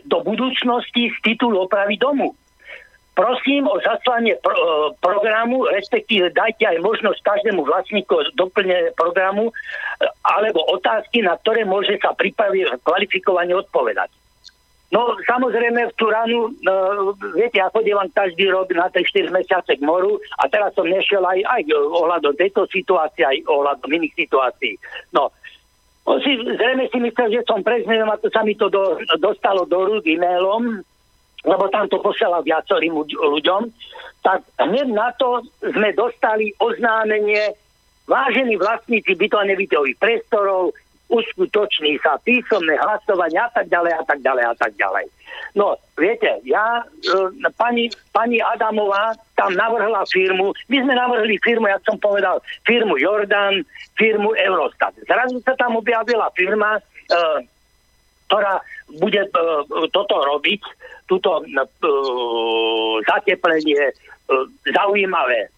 do 0.05 0.19
budúcnosti 0.25 1.13
z 1.13 1.17
titulu 1.23 1.65
opravy 1.69 2.01
domu. 2.01 2.33
Prosím 3.15 3.71
o 3.71 3.79
zaslanie 3.79 4.35
pro, 4.43 4.59
e, 4.59 4.91
programu, 4.99 5.71
respektíve 5.71 6.35
dajte 6.35 6.67
aj 6.67 6.83
možnosť 6.83 7.23
každému 7.23 7.63
vlastníku 7.63 8.35
doplne 8.35 8.91
programu 8.99 9.51
e, 9.51 9.53
alebo 10.27 10.67
otázky, 10.75 11.23
na 11.23 11.39
ktoré 11.39 11.63
môže 11.63 11.95
sa 12.03 12.11
pripraviť 12.11 12.83
kvalifikovane 12.83 13.55
odpovedať. 13.55 14.11
No 14.95 15.11
samozrejme 15.27 15.91
v 15.91 15.97
tú 15.99 16.07
ránu, 16.07 16.55
uh, 16.55 17.11
viete, 17.35 17.59
ja 17.59 17.67
chodím 17.75 17.99
každý 18.15 18.47
rok 18.47 18.71
na 18.71 18.87
3-4 18.87 19.27
mesiace 19.35 19.75
k 19.75 19.83
moru 19.83 20.23
a 20.39 20.47
teraz 20.47 20.71
som 20.79 20.87
nešiel 20.87 21.19
aj, 21.19 21.43
aj 21.43 21.63
ohľadom 21.75 22.39
tejto 22.39 22.71
situácie, 22.71 23.27
aj 23.27 23.43
ohľadom 23.51 23.91
iných 23.91 24.15
situácií. 24.15 24.79
No, 25.11 25.35
on 26.05 26.21
si, 26.21 26.37
zrejme 26.37 26.85
si 26.93 26.99
myslel, 27.01 27.29
že 27.41 27.49
som 27.49 27.65
prezmenom 27.65 28.13
a 28.13 28.21
to 28.21 28.29
sa 28.29 28.45
mi 28.45 28.53
to 28.55 28.69
do, 28.69 29.01
dostalo 29.17 29.65
do 29.65 29.89
rúk 29.89 30.05
e-mailom 30.05 30.85
lebo 31.45 31.69
tam 31.69 31.85
to 31.93 32.01
posiela 32.01 32.41
viacerým 32.41 32.97
ľuďom, 32.97 33.69
tak 34.25 34.41
hneď 34.57 34.89
na 34.89 35.13
to 35.21 35.45
sme 35.61 35.93
dostali 35.93 36.57
oznámenie, 36.57 37.53
vážení 38.09 38.57
vlastníci 38.57 39.13
byto 39.13 39.37
a 39.37 39.45
nebytových 39.45 40.01
prestorov, 40.01 40.73
uskutoční 41.13 42.01
sa 42.01 42.17
písomné 42.25 42.81
hlasovanie 42.81 43.37
a 43.37 43.53
tak 43.53 43.69
ďalej 43.69 43.93
a 43.93 44.03
tak 44.09 44.19
ďalej 44.25 44.45
a 44.49 44.55
tak 44.57 44.73
ďalej. 44.81 45.05
No, 45.55 45.79
viete, 45.95 46.43
ja, 46.43 46.83
e, 46.83 47.51
pani, 47.55 47.87
pani 48.11 48.43
Adamová 48.43 49.15
tam 49.39 49.55
navrhla 49.55 50.03
firmu, 50.11 50.51
my 50.67 50.77
sme 50.83 50.95
navrhli 50.99 51.39
firmu, 51.47 51.71
jak 51.71 51.83
som 51.87 51.95
povedal, 52.03 52.43
firmu 52.67 52.99
Jordan, 52.99 53.63
firmu 53.95 54.35
Eurostat. 54.35 54.99
Zrazu 55.07 55.39
sa 55.47 55.55
tam 55.55 55.79
objavila 55.79 56.27
firma, 56.35 56.83
e, 56.83 57.47
ktorá 58.27 58.59
bude 58.99 59.23
e, 59.23 59.31
toto 59.95 60.15
robiť, 60.27 60.63
túto 61.07 61.39
e, 61.39 61.63
zateplenie 63.07 63.79
e, 63.79 63.95
zaujímavé. 64.75 65.55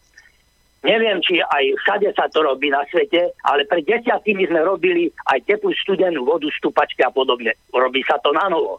Neviem, 0.85 1.25
či 1.25 1.41
aj 1.41 1.65
všade 1.83 2.13
sa 2.13 2.29
to 2.29 2.45
robí 2.45 2.69
na 2.69 2.85
svete, 2.93 3.33
ale 3.49 3.65
pred 3.65 3.81
desiatými 3.89 4.45
sme 4.45 4.61
robili 4.61 5.09
aj 5.33 5.41
teplú 5.49 5.73
studenú 5.73 6.29
vodu, 6.29 6.47
stupačky 6.53 7.01
a 7.01 7.09
podobne. 7.09 7.57
Robí 7.73 8.05
sa 8.05 8.21
to 8.21 8.37
na 8.37 8.53
novo 8.53 8.77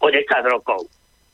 o 0.00 0.06
10 0.08 0.24
rokov. 0.48 0.88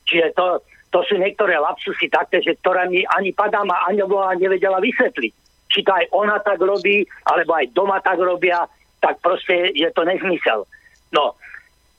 Čiže 0.07 0.35
to, 0.35 0.63
to 0.91 1.01
sú 1.07 1.19
niektoré 1.19 1.59
lapsusy 1.59 2.11
také, 2.11 2.43
že 2.43 2.59
ktoré 2.63 2.87
mi 2.91 3.03
ani 3.07 3.31
Padama 3.35 3.83
ani 3.87 4.03
bola 4.07 4.35
nevedela 4.35 4.83
vysvetliť. 4.83 5.33
Či 5.67 5.81
to 5.83 5.91
aj 5.91 6.07
ona 6.15 6.39
tak 6.43 6.63
robí, 6.63 7.03
alebo 7.27 7.59
aj 7.59 7.75
doma 7.75 7.99
tak 8.03 8.23
robia, 8.23 8.67
tak 9.03 9.19
proste 9.19 9.75
je 9.75 9.91
to 9.91 10.07
nezmysel. 10.07 10.63
No, 11.11 11.35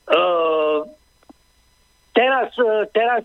uh, 0.08 0.80
teraz, 2.16 2.52
teraz 2.96 3.24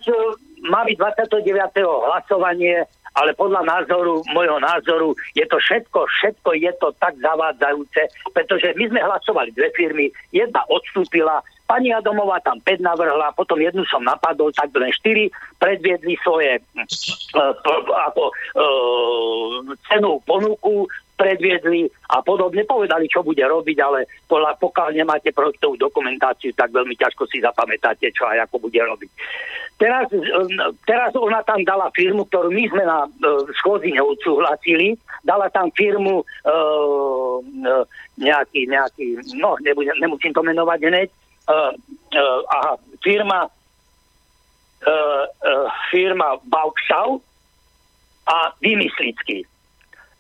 má 0.68 0.84
byť 0.84 0.96
29. 1.00 1.48
hlasovanie 1.84 2.88
ale 3.14 3.38
podľa 3.38 3.62
názoru, 3.62 4.26
môjho 4.34 4.58
názoru, 4.58 5.14
je 5.38 5.46
to 5.46 5.58
všetko, 5.62 6.10
všetko 6.10 6.50
je 6.58 6.72
to 6.82 6.90
tak 6.98 7.14
zavádzajúce, 7.22 8.10
pretože 8.34 8.74
my 8.74 8.90
sme 8.90 9.02
hlasovali 9.06 9.54
dve 9.54 9.70
firmy, 9.78 10.10
jedna 10.34 10.66
odstúpila, 10.70 11.46
pani 11.68 11.96
Adomová 11.96 12.40
tam 12.44 12.60
5 12.62 12.84
navrhla, 12.84 13.34
potom 13.34 13.60
jednu 13.60 13.84
som 13.88 14.04
napadol, 14.04 14.52
tak 14.52 14.70
len 14.76 14.92
4 14.92 15.32
predviedli 15.58 16.16
svoje 16.22 16.60
uh, 16.60 17.54
ako, 18.12 18.24
uh, 18.30 19.74
cenu 19.88 20.20
ponuku, 20.28 20.86
predviedli 21.14 21.88
a 22.12 22.20
podobne. 22.26 22.66
Povedali, 22.66 23.08
čo 23.08 23.24
bude 23.24 23.42
robiť, 23.42 23.78
ale 23.80 24.10
pokiaľ 24.32 24.90
nemáte 24.98 25.30
projektovú 25.32 25.78
dokumentáciu, 25.78 26.52
tak 26.58 26.74
veľmi 26.74 26.98
ťažko 26.98 27.30
si 27.30 27.40
zapamätáte, 27.40 28.10
čo 28.12 28.26
a 28.28 28.44
ako 28.44 28.68
bude 28.68 28.82
robiť. 28.82 29.10
Teraz, 29.78 30.06
teraz 30.86 31.12
ona 31.18 31.42
tam 31.42 31.66
dala 31.66 31.90
firmu, 31.92 32.30
ktorú 32.30 32.54
my 32.54 32.66
sme 32.70 32.84
na 32.86 33.08
uh, 33.08 33.44
schôdzi 33.62 33.94
neodsúhlasili. 33.96 35.00
Dala 35.24 35.48
tam 35.50 35.72
firmu 35.74 36.22
uh, 36.22 37.38
nejaký, 38.20 38.70
nejaký, 38.70 39.06
no 39.40 39.58
nebudem, 39.64 39.98
nemusím 39.98 40.36
to 40.36 40.44
menovať 40.46 40.80
hneď, 40.86 41.10
aha, 41.50 42.74
firma 43.04 43.48
uh, 44.88 45.26
firma 45.92 46.40
Bauxau 46.48 47.20
a 48.28 48.54
Vymyslický 48.64 49.44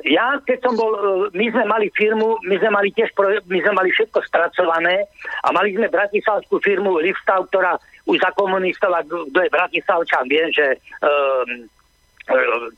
ja, 0.04 0.36
keď 0.44 0.60
som 0.68 0.76
bol, 0.76 0.92
my 1.32 1.48
sme 1.48 1.64
mali 1.64 1.88
firmu, 1.96 2.36
my 2.44 2.56
sme 2.60 2.72
mali 2.76 2.90
tiež, 2.92 3.16
my 3.48 3.60
sme 3.64 3.74
mali 3.74 3.90
všetko 3.96 4.20
spracované 4.28 5.08
a 5.48 5.48
mali 5.56 5.72
sme 5.72 5.88
bratislavskú 5.88 6.60
firmu 6.60 7.00
Lifestav, 7.00 7.48
ktorá 7.48 7.80
už 8.04 8.20
za 8.20 8.36
komunistov, 8.36 8.92
kto 9.08 9.40
je 9.40 9.54
Bratislavčan, 9.54 10.28
vie, 10.28 10.44
že 10.52 10.76
um, 11.00 11.72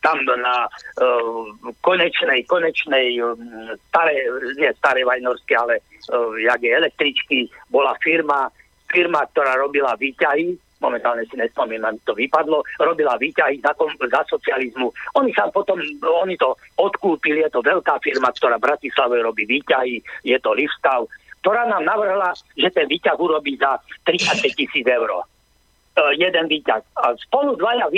tam 0.02 0.18
na 0.26 0.66
uh, 0.66 1.46
konečnej, 1.86 2.46
konečnej 2.50 3.22
um, 3.22 3.38
staré, 3.90 4.26
nie 4.58 4.70
staré 4.82 5.06
Vajnorské, 5.06 5.54
ale 5.54 5.82
uh, 6.10 6.34
jak 6.42 6.62
je 6.62 6.72
električky, 6.74 7.38
bola 7.70 7.94
firma, 8.02 8.50
firma, 8.90 9.26
ktorá 9.30 9.58
robila 9.58 9.94
výťahy 9.98 10.58
momentálne 10.86 11.26
si 11.26 11.36
nespomínam, 11.40 11.98
to 12.06 12.14
vypadlo, 12.14 12.62
robila 12.78 13.18
výťahy 13.18 13.58
za, 13.64 13.74
za 14.12 14.22
socializmu. 14.30 14.92
Oni 15.18 15.32
sa 15.34 15.50
potom, 15.50 15.80
oni 16.04 16.36
to 16.38 16.54
odkúpili, 16.78 17.42
je 17.42 17.52
to 17.58 17.66
veľká 17.66 17.98
firma, 18.06 18.30
ktorá 18.30 18.62
v 18.62 18.68
Bratislave 18.70 19.24
robí 19.24 19.50
výťahy, 19.50 20.04
je 20.22 20.38
to 20.38 20.54
Livstav, 20.54 21.10
ktorá 21.42 21.66
nám 21.70 21.86
navrhla, 21.86 22.34
že 22.58 22.70
ten 22.74 22.86
výťah 22.86 23.18
urobí 23.18 23.58
za 23.58 23.78
35 24.06 24.46
tisíc 24.58 24.86
eur. 24.86 25.26
Uh, 25.96 26.12
jeden 26.20 26.52
výťah. 26.52 26.84
A 27.00 27.16
spolu 27.16 27.56
dvaja 27.56 27.88
uh, 27.88 27.96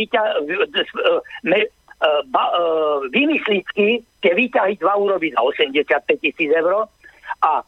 ba, 2.29 2.45
uh, 2.53 3.01
vymyslicky 3.09 4.05
tie 4.21 4.33
výťahy 4.37 4.77
dva 4.77 5.01
urobí 5.01 5.33
za 5.33 5.41
85 5.41 6.05
tisíc 6.21 6.53
eur 6.53 6.85
a 7.41 7.65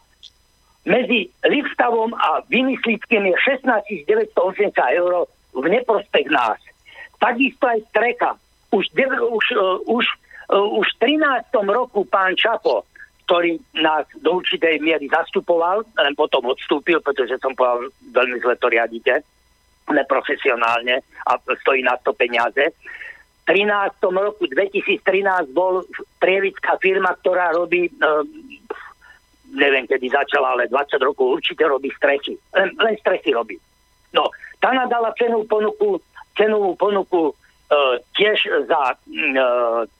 medzi 0.85 1.33
Lipstavom 1.49 2.13
a 2.13 2.45
Vymyslickým 2.45 3.25
je 3.25 3.35
16 3.41 4.05
980 4.05 4.69
eur 5.01 5.25
v 5.57 5.65
neprospech 5.65 6.29
nás. 6.29 6.61
Takisto 7.17 7.65
aj 7.65 7.89
Streka. 7.89 8.37
Už, 8.69 8.85
už, 9.33 9.45
už, 9.89 10.05
už 10.53 10.87
v 10.93 10.99
13. 11.09 11.49
roku 11.73 12.05
pán 12.05 12.37
Čapo, 12.37 12.85
ktorý 13.25 13.57
nás 13.81 14.05
do 14.21 14.45
určitej 14.45 14.77
miery 14.77 15.09
zastupoval, 15.09 15.81
len 15.97 16.13
potom 16.13 16.45
odstúpil, 16.45 17.01
pretože 17.01 17.41
som 17.41 17.57
povedal, 17.57 17.89
veľmi 18.13 18.37
zle 18.45 18.53
to 18.61 18.69
riadite, 18.69 19.25
neprofesionálne 19.91 21.01
a 21.25 21.31
stojí 21.65 21.81
na 21.83 21.97
to 22.01 22.13
peniaze. 22.13 22.71
V 22.71 23.57
13. 23.57 23.97
roku 24.13 24.45
2013 24.45 25.49
bol 25.57 25.81
prievická 26.21 26.77
firma, 26.77 27.17
ktorá 27.17 27.49
robí 27.49 27.89
uh, 27.97 28.21
neviem 29.53 29.89
kedy 29.89 30.09
začala, 30.13 30.53
ale 30.53 30.69
20 30.69 31.01
rokov 31.01 31.41
určite 31.41 31.65
robí 31.65 31.89
strechy. 31.97 32.37
Len, 32.53 32.69
len 32.77 32.93
strechy 33.01 33.33
robí. 33.33 33.57
No, 34.13 34.29
tá 34.61 34.73
nadala 34.73 35.13
cenovú 35.17 35.45
ponuku, 35.45 35.89
cenovú 36.37 36.73
ponuku 36.77 37.29
e, 37.29 37.33
tiež 38.17 38.37
za 38.65 38.93
e, 38.93 38.97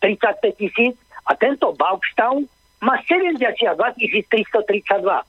35 0.02 0.60
tisíc 0.60 0.96
a 1.26 1.34
tento 1.38 1.74
Baukstav 1.78 2.38
má 2.82 2.96
72 3.06 3.76
332. 3.78 5.22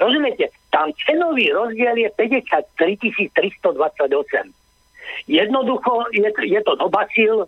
Rozumiete? 0.00 0.52
Tam 0.70 0.92
cenový 1.06 1.52
rozdiel 1.52 1.96
je 1.96 2.10
53 2.12 3.32
328. 3.32 4.52
Jednoducho 5.26 5.92
je, 6.12 6.28
je 6.28 6.60
to 6.60 6.72
dobacil, 6.76 7.44
e, 7.44 7.46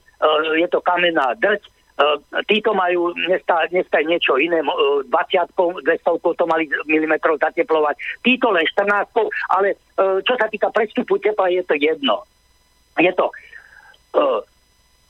je 0.63 0.69
to 0.69 0.81
kamenná 0.81 1.35
drť, 1.39 1.77
Uh, 1.99 2.15
títo 2.47 2.79
majú 2.79 3.11
dneska, 3.11 3.67
dneska 3.75 3.99
niečo 4.07 4.39
iné, 4.39 4.63
20 4.63 5.11
200 5.11 5.83
to 6.15 6.45
mali 6.47 6.71
milimetrov 6.87 7.43
zateplovať, 7.43 8.23
títo 8.23 8.55
len 8.55 8.63
14 8.63 9.11
ale 9.51 9.75
čo 9.99 10.39
sa 10.39 10.47
týka 10.47 10.71
prestupu 10.71 11.19
tepla, 11.19 11.51
je 11.51 11.59
to 11.67 11.75
jedno. 11.75 12.23
Je 13.03 13.11
to 13.11 13.35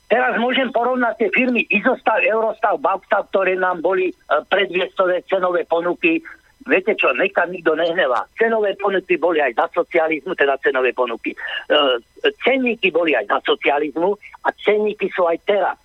Teraz 0.09 0.41
môžem 0.41 0.73
porovnať 0.73 1.21
tie 1.21 1.29
firmy 1.37 1.69
Izostav, 1.69 2.25
Eurostav, 2.25 2.81
Babstav, 2.81 3.29
ktoré 3.29 3.61
nám 3.61 3.85
boli 3.85 4.09
predviestové 4.49 5.21
cenové 5.29 5.69
ponuky. 5.69 6.25
Viete 6.69 6.93
čo, 6.95 7.09
nechá 7.17 7.49
nikto 7.49 7.73
nehnevá. 7.73 8.29
Cenové 8.37 8.77
ponuky 8.77 9.17
boli 9.17 9.41
aj 9.41 9.57
za 9.57 9.67
socializmu, 9.73 10.37
teda 10.37 10.61
cenové 10.61 10.93
ponuky. 10.93 11.33
Uh, 11.73 11.97
cenníky 12.45 12.93
boli 12.93 13.17
aj 13.17 13.25
za 13.27 13.39
socializmu 13.49 14.13
a 14.45 14.49
cenníky 14.61 15.09
sú 15.17 15.25
aj 15.25 15.41
teraz 15.49 15.77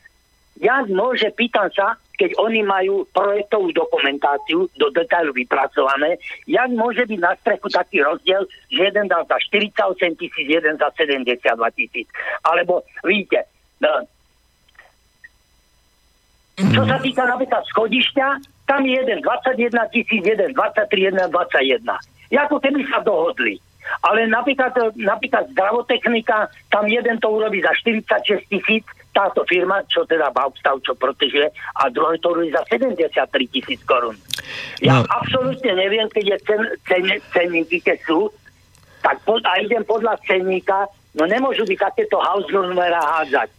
jak 0.61 0.85
môže, 0.93 1.27
pýtam 1.33 1.65
sa, 1.73 1.97
keď 2.13 2.37
oni 2.37 2.61
majú 2.61 3.09
projektovú 3.09 3.73
dokumentáciu 3.73 4.69
do 4.77 4.87
detailu 4.93 5.33
vypracované, 5.33 6.21
jak 6.45 6.69
môže 6.71 7.09
byť 7.09 7.19
na 7.19 7.33
strechu 7.41 7.67
taký 7.73 8.05
rozdiel, 8.05 8.45
že 8.69 8.81
jeden 8.85 9.09
dal 9.09 9.25
za 9.25 9.37
48 9.41 10.21
tisíc, 10.21 10.45
jeden 10.45 10.77
za 10.77 10.93
72 10.93 11.41
tisíc. 11.73 12.07
Alebo 12.45 12.85
vidíte, 13.01 13.49
no, 13.81 14.05
čo 16.53 16.81
sa 16.85 17.01
týka 17.01 17.25
napríklad 17.25 17.65
schodišťa, 17.73 18.27
tam 18.67 18.85
je 18.87 18.95
jeden 18.95 19.19
21 19.21 19.93
tisíc, 19.93 20.21
jeden 20.23 20.51
23, 20.55 20.87
jeden 20.95 21.27
21. 21.31 21.83
Ako 22.33 22.57
keby 22.57 22.81
sa 22.89 23.03
dohodli. 23.03 23.59
Ale 24.07 24.25
napríklad, 24.31 24.73
napríklad 24.95 25.51
zdravotechnika, 25.51 26.47
tam 26.71 26.87
jeden 26.87 27.19
to 27.19 27.27
urobí 27.29 27.59
za 27.59 27.75
46 27.75 28.47
tisíc, 28.47 28.87
táto 29.13 29.45
firma, 29.45 29.85
čo 29.85 30.07
teda 30.09 30.33
Baubstav, 30.33 30.81
čo 30.81 30.97
protežuje, 30.97 31.45
a 31.53 31.81
druhé 31.93 32.17
to 32.17 32.33
robí 32.33 32.49
za 32.49 32.65
73 32.65 33.29
tisíc 33.53 33.79
korún. 33.85 34.17
Ja 34.81 35.03
no. 35.03 35.07
absolútne 35.13 35.77
neviem, 35.77 36.09
keď 36.09 36.33
je 36.33 36.37
cen, 36.49 36.61
cen, 36.89 37.05
cenníky, 37.29 37.77
keď 37.83 38.01
sú, 38.09 38.33
tak 39.05 39.21
pod, 39.27 39.43
a 39.45 39.61
idem 39.61 39.85
podľa 39.85 40.17
cenníka, 40.25 40.89
no 41.13 41.29
nemôžu 41.29 41.67
byť 41.67 41.79
takéto 41.79 42.17
house 42.17 42.49
numera 42.49 42.97
hádzať. 42.97 43.51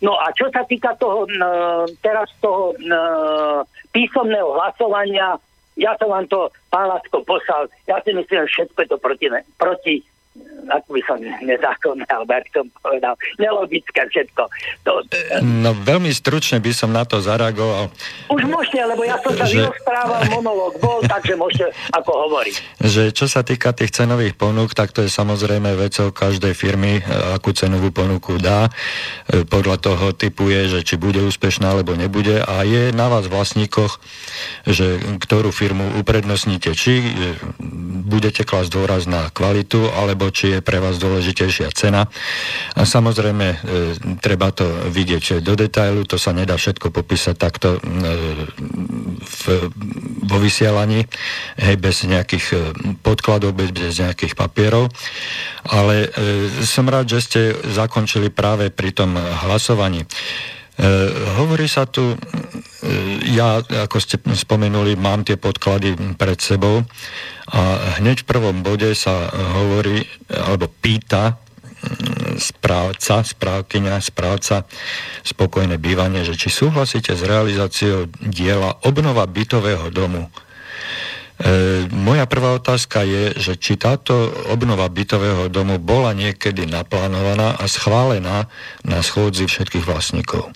No 0.00 0.16
a 0.16 0.32
čo 0.32 0.48
sa 0.48 0.64
týka 0.64 0.96
toho, 0.96 1.28
no, 1.36 1.84
teraz 2.00 2.32
toho 2.40 2.72
no, 2.82 3.00
písomného 3.96 4.52
hlasovania, 4.52 5.40
ja 5.80 5.96
som 5.96 6.12
vám 6.12 6.28
to, 6.28 6.52
pán 6.68 6.92
Lasko, 6.92 7.24
poslal, 7.24 7.72
ja 7.88 7.96
si 8.04 8.12
myslím, 8.12 8.44
že 8.44 8.52
všetko 8.52 8.78
je 8.84 8.88
to 8.92 8.98
proti, 9.00 9.26
proti 9.56 9.94
ako 10.66 10.98
by 10.98 11.02
som 11.06 11.18
nezákonné, 11.22 12.04
alebo 12.10 12.32
ak 12.34 12.46
som 12.50 12.66
povedal, 12.82 13.14
nelogické 13.38 14.02
všetko. 14.10 14.42
To, 14.86 14.90
no 15.42 15.70
veľmi 15.74 16.10
stručne 16.10 16.58
by 16.58 16.72
som 16.74 16.90
na 16.90 17.06
to 17.06 17.22
zareagoval. 17.22 17.90
Už 18.30 18.42
môžete, 18.46 18.82
lebo 18.82 19.06
ja 19.06 19.18
som 19.22 19.32
sa 19.34 19.46
že... 19.46 19.62
vyrozprával, 19.62 20.20
monológ 20.30 20.74
bol, 20.82 20.98
takže 21.12 21.38
môžete 21.38 21.70
ako 21.94 22.10
hovoriť. 22.26 22.54
Že 22.82 23.02
čo 23.14 23.26
sa 23.30 23.46
týka 23.46 23.70
tých 23.74 23.94
cenových 23.94 24.34
ponúk, 24.34 24.74
tak 24.74 24.90
to 24.90 25.06
je 25.06 25.10
samozrejme 25.10 25.70
vecou 25.78 26.10
každej 26.10 26.52
firmy, 26.54 26.98
akú 27.34 27.54
cenovú 27.54 27.94
ponuku 27.94 28.38
dá. 28.42 28.66
E, 29.30 29.46
podľa 29.46 29.78
toho 29.78 30.06
typuje, 30.12 30.70
že 30.70 30.80
či 30.82 30.98
bude 30.98 31.22
úspešná, 31.22 31.70
alebo 31.78 31.94
nebude 31.94 32.42
a 32.42 32.66
je 32.66 32.90
na 32.90 33.06
vás 33.06 33.30
vlastníkoch, 33.30 34.02
že 34.66 34.98
ktorú 35.22 35.54
firmu 35.54 35.98
uprednostníte, 36.02 36.74
či 36.74 37.02
budete 38.06 38.42
klasť 38.42 38.70
dôraz 38.70 39.02
na 39.06 39.30
kvalitu, 39.30 39.90
alebo 39.90 40.25
či 40.30 40.56
je 40.56 40.58
pre 40.64 40.78
vás 40.78 40.96
dôležitejšia 40.96 41.70
cena. 41.74 42.08
A 42.74 42.82
samozrejme, 42.82 43.46
e, 43.46 43.56
treba 44.22 44.50
to 44.50 44.66
vidieť 44.90 45.40
do 45.42 45.54
detailu, 45.54 46.04
to 46.04 46.16
sa 46.16 46.32
nedá 46.34 46.54
všetko 46.54 46.90
popísať 46.92 47.34
takto 47.36 47.76
e, 47.76 47.80
v, 49.20 49.42
vo 50.26 50.38
vysielaní, 50.38 51.06
hej, 51.60 51.76
bez 51.78 52.06
nejakých 52.06 52.46
e, 52.52 52.56
podkladov, 53.02 53.54
bez, 53.54 53.70
bez 53.70 53.98
nejakých 53.98 54.34
papierov. 54.34 54.90
Ale 55.66 56.10
e, 56.14 56.48
som 56.62 56.86
rád, 56.86 57.10
že 57.10 57.20
ste 57.22 57.40
zakončili 57.74 58.30
práve 58.30 58.70
pri 58.70 58.94
tom 58.94 59.14
hlasovaní. 59.16 60.06
E, 60.76 60.84
hovorí 61.40 61.64
sa 61.64 61.88
tu, 61.88 62.12
e, 62.12 62.16
ja, 63.32 63.64
ako 63.64 63.96
ste 63.96 64.20
spomenuli, 64.20 64.92
mám 64.92 65.24
tie 65.24 65.40
podklady 65.40 65.96
pred 66.20 66.36
sebou 66.36 66.84
a 67.48 67.60
hneď 67.96 68.22
v 68.22 68.28
prvom 68.28 68.60
bode 68.60 68.92
sa 68.92 69.32
hovorí, 69.56 70.04
alebo 70.28 70.68
pýta 70.68 71.32
mm, 71.32 72.36
správca, 72.36 73.24
správkyňa, 73.24 74.04
správca 74.04 74.68
spokojné 75.24 75.80
bývanie, 75.80 76.28
že 76.28 76.36
či 76.36 76.52
súhlasíte 76.52 77.16
s 77.16 77.24
realizáciou 77.24 78.12
diela 78.20 78.76
obnova 78.84 79.24
bytového 79.24 79.88
domu. 79.88 80.28
E, 81.40 81.88
moja 81.88 82.28
prvá 82.28 82.52
otázka 82.52 83.00
je, 83.00 83.32
že 83.40 83.56
či 83.56 83.80
táto 83.80 84.12
obnova 84.52 84.92
bytového 84.92 85.48
domu 85.48 85.80
bola 85.80 86.12
niekedy 86.12 86.68
naplánovaná 86.68 87.56
a 87.56 87.64
schválená 87.64 88.52
na 88.84 89.00
schôdzi 89.00 89.48
všetkých 89.48 89.88
vlastníkov. 89.88 90.52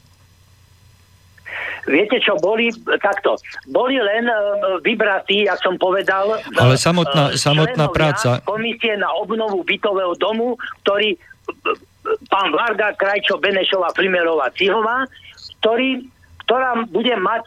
Viete 1.91 2.23
čo, 2.23 2.39
boli 2.39 2.71
takto, 3.03 3.35
boli 3.67 3.99
len 3.99 4.31
uh, 4.31 4.79
vybratí, 4.79 5.51
jak 5.51 5.59
som 5.59 5.75
povedal, 5.75 6.39
ale 6.55 6.79
samotná, 6.79 7.35
uh, 7.35 7.37
samotná 7.37 7.91
práca... 7.91 8.39
komisie 8.47 8.95
na 8.95 9.11
obnovu 9.19 9.67
bytového 9.67 10.15
domu, 10.15 10.55
ktorý 10.87 11.19
uh, 11.19 11.75
pán 12.31 12.55
Varga, 12.55 12.95
Krajčo, 12.95 13.43
Benešová, 13.43 13.91
Frimerová, 13.99 14.55
Cihová, 14.55 15.03
ktorý, 15.59 16.07
ktorá 16.47 16.87
bude 16.87 17.19
mať 17.19 17.43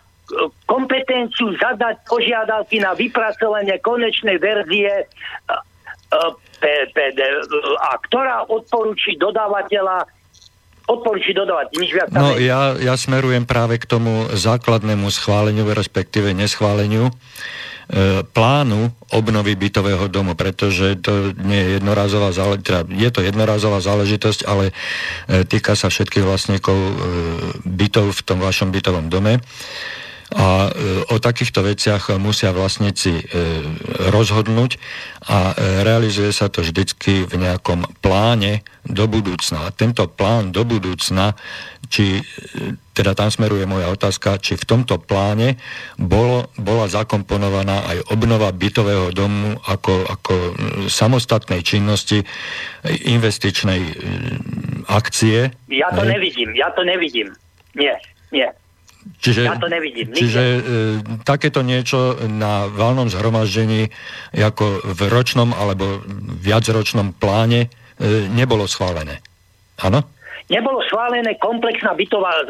kompetenciu 0.65 1.51
zadať 1.59 1.99
požiadavky 2.07 2.79
na 2.79 2.95
vypracovanie 2.95 3.75
konečnej 3.83 4.39
verzie 4.39 5.07
a 7.83 7.91
ktorá 8.07 8.47
odporúči 8.47 9.19
dodávateľa 9.19 10.07
odporúči 10.87 11.31
dodávať 11.31 11.67
nič 11.79 11.89
viac. 11.95 12.07
No 12.11 12.35
ja, 12.35 12.75
ja 12.75 12.95
smerujem 12.99 13.47
práve 13.47 13.79
k 13.79 13.87
tomu 13.87 14.27
základnému 14.31 15.07
schváleniu, 15.07 15.63
respektíve 15.71 16.35
neschváleniu 16.35 17.07
e, 17.07 17.13
plánu 18.27 18.91
obnovy 19.15 19.55
bytového 19.55 20.11
domu, 20.11 20.35
pretože 20.35 20.99
to 20.99 21.31
nie 21.39 21.59
je 21.59 21.69
jednorazová 21.79 22.35
záležitosť, 22.35 22.67
teda 22.67 22.81
je 22.91 23.09
to 23.11 23.21
jednorazová 23.23 23.79
záležitosť, 23.79 24.39
ale 24.43 24.65
e, 24.69 24.73
týka 25.47 25.79
sa 25.79 25.87
všetkých 25.87 26.27
vlastníkov 26.27 26.75
e, 26.75 26.91
bytov 27.63 28.11
v 28.11 28.21
tom 28.27 28.43
vašom 28.43 28.75
bytovom 28.75 29.07
dome. 29.07 29.39
A 30.33 30.67
e, 30.67 31.13
o 31.13 31.17
takýchto 31.21 31.61
veciach 31.61 32.09
musia 32.17 32.49
vlastníci 32.49 33.21
e, 33.21 33.23
rozhodnúť 34.09 34.81
a 35.29 35.53
e, 35.53 35.85
realizuje 35.85 36.33
sa 36.33 36.49
to 36.49 36.65
vždycky 36.65 37.29
v 37.29 37.33
nejakom 37.37 37.85
pláne 38.01 38.65
do 38.81 39.05
budúcna. 39.05 39.69
A 39.69 39.73
tento 39.73 40.09
plán 40.09 40.49
do 40.49 40.65
budúcna, 40.65 41.37
či, 41.87 42.25
teda 42.97 43.13
tam 43.13 43.29
smeruje 43.29 43.69
moja 43.69 43.93
otázka, 43.93 44.41
či 44.41 44.57
v 44.57 44.65
tomto 44.65 44.97
pláne 44.97 45.61
bolo, 46.01 46.49
bola 46.57 46.89
zakomponovaná 46.89 47.85
aj 47.93 47.97
obnova 48.09 48.49
bytového 48.49 49.13
domu 49.13 49.53
ako, 49.69 50.09
ako 50.09 50.33
samostatnej 50.89 51.61
činnosti, 51.61 52.25
investičnej 52.83 53.81
akcie. 54.89 55.53
Ja 55.69 55.93
to 55.93 56.03
ne? 56.03 56.17
nevidím, 56.17 56.57
ja 56.57 56.73
to 56.73 56.81
nevidím. 56.81 57.31
Nie, 57.77 58.01
nie. 58.33 58.49
Čiže, 59.19 59.41
ja 59.47 59.59
to 59.59 59.71
nevidím. 59.71 60.11
Čiže 60.15 60.41
e, 60.41 60.59
takéto 61.27 61.63
niečo 61.63 62.15
na 62.27 62.67
valnom 62.67 63.07
zhromaždení 63.07 63.91
ako 64.35 64.83
v 64.95 65.01
ročnom 65.11 65.51
alebo 65.51 66.03
viacročnom 66.39 67.15
pláne 67.15 67.67
e, 67.67 68.27
nebolo 68.31 68.67
schválené. 68.67 69.19
Áno? 69.79 70.12
Nebolo 70.51 70.83
schválené 70.83 71.39
komplexná 71.39 71.95
bytová 71.95 72.43
e, 72.43 72.45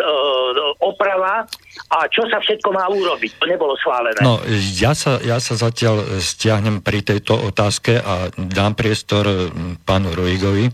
oprava 0.81 1.45
a 1.93 1.97
čo 2.09 2.25
sa 2.25 2.41
všetko 2.41 2.69
má 2.73 2.89
urobiť. 2.89 3.37
To 3.37 3.45
nebolo 3.45 3.77
schválené. 3.77 4.17
No, 4.21 4.41
ja 4.77 4.97
sa, 4.97 5.21
ja 5.21 5.37
sa 5.37 5.53
zatiaľ 5.53 6.17
stiahnem 6.17 6.81
pri 6.81 7.05
tejto 7.05 7.37
otázke 7.37 8.01
a 8.01 8.33
dám 8.33 8.73
priestor 8.73 9.53
pánu 9.85 10.13
Roigovi. 10.17 10.69
E, 10.69 10.71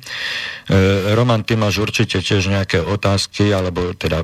Roman, 1.16 1.44
ty 1.44 1.60
máš 1.60 1.84
určite 1.84 2.24
tiež 2.24 2.52
nejaké 2.52 2.80
otázky, 2.80 3.52
alebo 3.52 3.92
teda 3.96 4.24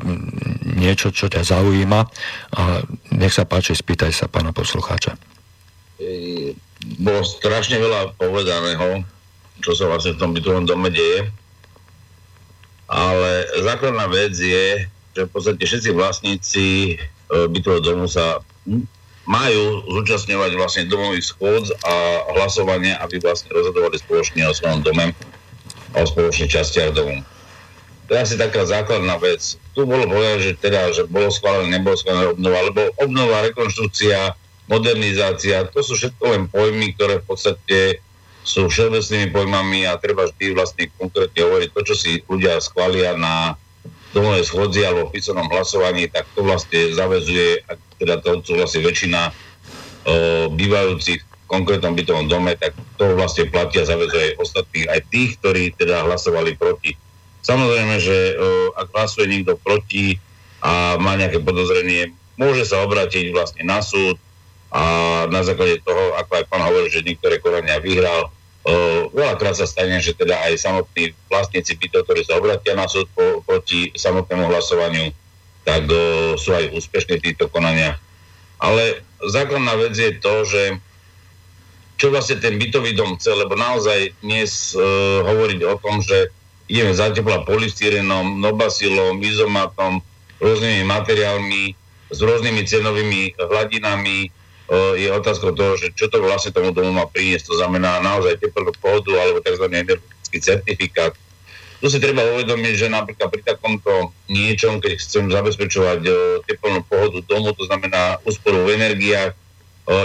niečo, 0.63 1.11
čo 1.11 1.27
ťa 1.27 1.43
zaujíma 1.43 1.99
a 2.55 2.63
nech 3.15 3.33
sa 3.35 3.43
páči, 3.43 3.75
spýtaj 3.75 4.11
sa 4.15 4.31
pána 4.31 4.55
poslucháča. 4.55 5.19
E, 5.99 6.55
bolo 7.01 7.23
strašne 7.25 7.81
veľa 7.81 8.15
povedaného, 8.19 9.03
čo 9.63 9.71
sa 9.73 9.89
vlastne 9.89 10.13
v 10.15 10.21
tom 10.21 10.31
bytovom 10.35 10.67
dome 10.67 10.91
deje 10.91 11.31
ale 12.85 13.49
základná 13.65 14.05
vec 14.07 14.37
je, 14.37 14.85
že 15.15 15.21
v 15.25 15.31
podstate 15.31 15.63
všetci 15.63 15.89
vlastníci 15.95 16.65
e, 16.91 16.95
bytového 17.49 17.81
domu 17.81 18.05
sa 18.05 18.43
majú 19.25 19.81
zúčastňovať 19.89 20.51
vlastne 20.53 20.83
domových 20.85 21.25
schôdz 21.33 21.73
a 21.81 21.93
hlasovanie, 22.37 22.93
aby 23.01 23.17
vlastne 23.17 23.49
rozhodovali 23.49 23.97
spoločne 23.97 24.45
o 24.45 24.53
svojom 24.53 24.85
dome 24.85 25.17
a 25.93 25.95
o 25.97 26.05
spoločných 26.05 26.51
častiach 26.51 26.93
domu. 26.93 27.25
To 28.05 28.13
je 28.13 28.21
asi 28.21 28.35
taká 28.37 28.69
základná 28.69 29.17
vec. 29.17 29.57
Tu 29.73 29.81
bolo 29.81 30.05
povedať, 30.05 30.37
že 30.45 30.51
teda, 30.61 30.93
že 30.93 31.09
bolo 31.09 31.33
schválené, 31.33 31.81
nebolo 31.81 31.97
schválené 31.97 32.37
obnova, 32.37 32.57
alebo 32.61 32.81
obnova, 33.01 33.49
rekonštrukcia, 33.49 34.37
modernizácia, 34.69 35.65
to 35.73 35.81
sú 35.81 35.97
všetko 35.97 36.23
len 36.29 36.43
pojmy, 36.49 36.93
ktoré 36.93 37.21
v 37.21 37.25
podstate 37.25 37.77
sú 38.45 38.69
všeobecnými 38.69 39.33
pojmami 39.33 39.89
a 39.89 39.97
treba 39.97 40.29
vždy 40.29 40.53
vlastne 40.53 40.85
konkrétne 41.01 41.41
hovoriť 41.49 41.69
to, 41.73 41.81
čo 41.81 41.95
si 41.97 42.11
ľudia 42.29 42.61
schvália 42.61 43.17
na 43.17 43.57
domovej 44.13 44.47
schodzi 44.47 44.85
alebo 44.85 45.09
v 45.09 45.17
písanom 45.17 45.49
hlasovaní, 45.49 46.07
tak 46.07 46.29
to 46.37 46.45
vlastne 46.45 46.93
zavezuje, 46.93 47.65
ak 47.65 47.79
teda 47.99 48.21
to 48.21 48.39
odsúhlasí 48.39 48.79
väčšina 48.79 49.27
o, 49.27 49.33
bývajúcich 50.53 51.19
v 51.19 51.45
konkrétnom 51.49 51.97
bytovom 51.97 52.29
dome, 52.29 52.55
tak 52.55 52.77
to 52.95 53.17
vlastne 53.17 53.49
platia 53.49 53.83
zavezuje 53.83 54.31
aj 54.31 54.37
ostatných, 54.39 54.87
aj 54.87 55.01
tých, 55.09 55.31
ktorí 55.41 55.63
teda 55.75 56.05
hlasovali 56.07 56.55
proti. 56.55 56.95
Samozrejme, 57.43 57.95
že 57.99 58.17
o, 58.37 58.71
ak 58.77 58.87
hlasuje 58.93 59.25
niekto 59.27 59.57
proti 59.59 60.21
a 60.61 60.95
má 61.01 61.17
nejaké 61.17 61.43
podozrenie, 61.43 62.13
môže 62.39 62.63
sa 62.63 62.85
obrátiť 62.85 63.35
vlastne 63.35 63.67
na 63.67 63.83
súd 63.83 64.15
a 64.75 64.81
na 65.31 65.39
základe 65.39 65.79
toho, 65.87 66.19
ako 66.19 66.31
aj 66.35 66.45
pán 66.51 66.67
hovorí, 66.67 66.91
že 66.91 67.05
niektoré 67.05 67.39
konania 67.39 67.79
vyhral, 67.79 68.27
Uh, 68.65 69.13
veľakrát 69.13 69.53
sa 69.53 69.69
stane, 69.69 69.93
že 70.01 70.17
teda 70.17 70.41
aj 70.49 70.57
samotní 70.57 71.13
vlastníci 71.29 71.77
bytov, 71.77 72.09
ktorí 72.09 72.25
sa 72.25 72.41
obratia 72.41 72.73
na 72.73 72.89
súd 72.89 73.05
po, 73.13 73.45
proti 73.45 73.93
samotnému 73.93 74.49
hlasovaniu, 74.49 75.13
tak 75.61 75.85
uh, 75.85 76.33
sú 76.33 76.49
aj 76.49 76.73
úspešní 76.73 77.21
títo 77.21 77.45
konania. 77.45 77.93
Ale 78.57 79.05
základná 79.21 79.77
vec 79.77 79.93
je 79.93 80.17
to, 80.17 80.49
že 80.49 80.81
čo 82.01 82.09
vlastne 82.09 82.41
ten 82.41 82.57
bytový 82.57 82.97
dom 82.97 83.21
chce, 83.21 83.37
lebo 83.37 83.53
naozaj 83.53 84.17
dnes 84.25 84.73
uh, 84.73 85.21
hovoriť 85.29 85.61
o 85.69 85.77
tom, 85.77 86.01
že 86.01 86.33
ideme 86.65 86.97
zateplať 86.97 87.45
polystyrenom, 87.45 88.41
nobasilom, 88.41 89.21
izomatom, 89.21 90.01
rôznymi 90.41 90.89
materiálmi, 90.89 91.63
s 92.09 92.17
rôznymi 92.17 92.61
cenovými 92.65 93.37
hladinami, 93.37 94.33
je 94.71 95.07
otázka 95.13 95.53
toho, 95.53 95.77
že 95.77 95.93
čo 95.93 96.09
to 96.09 96.21
vlastne 96.21 96.49
tomu 96.49 96.73
domu 96.73 96.89
má 96.89 97.05
priniesť. 97.05 97.53
To 97.53 97.55
znamená 97.61 98.01
naozaj 98.01 98.41
teplnú 98.41 98.73
pohodu 98.81 99.13
alebo 99.13 99.41
tzv. 99.45 99.65
energetický 99.69 100.37
certifikát. 100.41 101.13
Tu 101.83 101.91
si 101.91 101.99
treba 102.01 102.23
uvedomiť, 102.33 102.73
že 102.73 102.87
napríklad 102.89 103.29
pri 103.29 103.45
takomto 103.45 104.09
niečom, 104.25 104.81
keď 104.81 104.97
chcem 104.97 105.29
zabezpečovať 105.29 105.99
teplnú 106.49 106.81
pohodu 106.87 107.19
domu, 107.29 107.53
to 107.53 107.67
znamená 107.67 108.17
úsporu 108.25 108.65
v 108.65 108.73
energiách, 108.79 109.37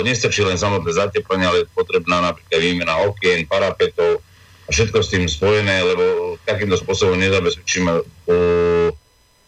nestačí 0.04 0.44
len 0.44 0.60
samotné 0.60 0.92
zateplenie, 0.92 1.46
ale 1.48 1.64
je 1.64 1.72
potrebná 1.72 2.20
napríklad 2.20 2.60
výmena 2.60 3.00
okien, 3.08 3.48
parapetov, 3.48 4.20
a 4.66 4.70
všetko 4.70 4.98
s 5.02 5.10
tým 5.10 5.24
spojené, 5.26 5.82
lebo 5.82 6.36
takýmto 6.46 6.78
spôsobom 6.78 7.18
nezabezpečíme 7.18 8.06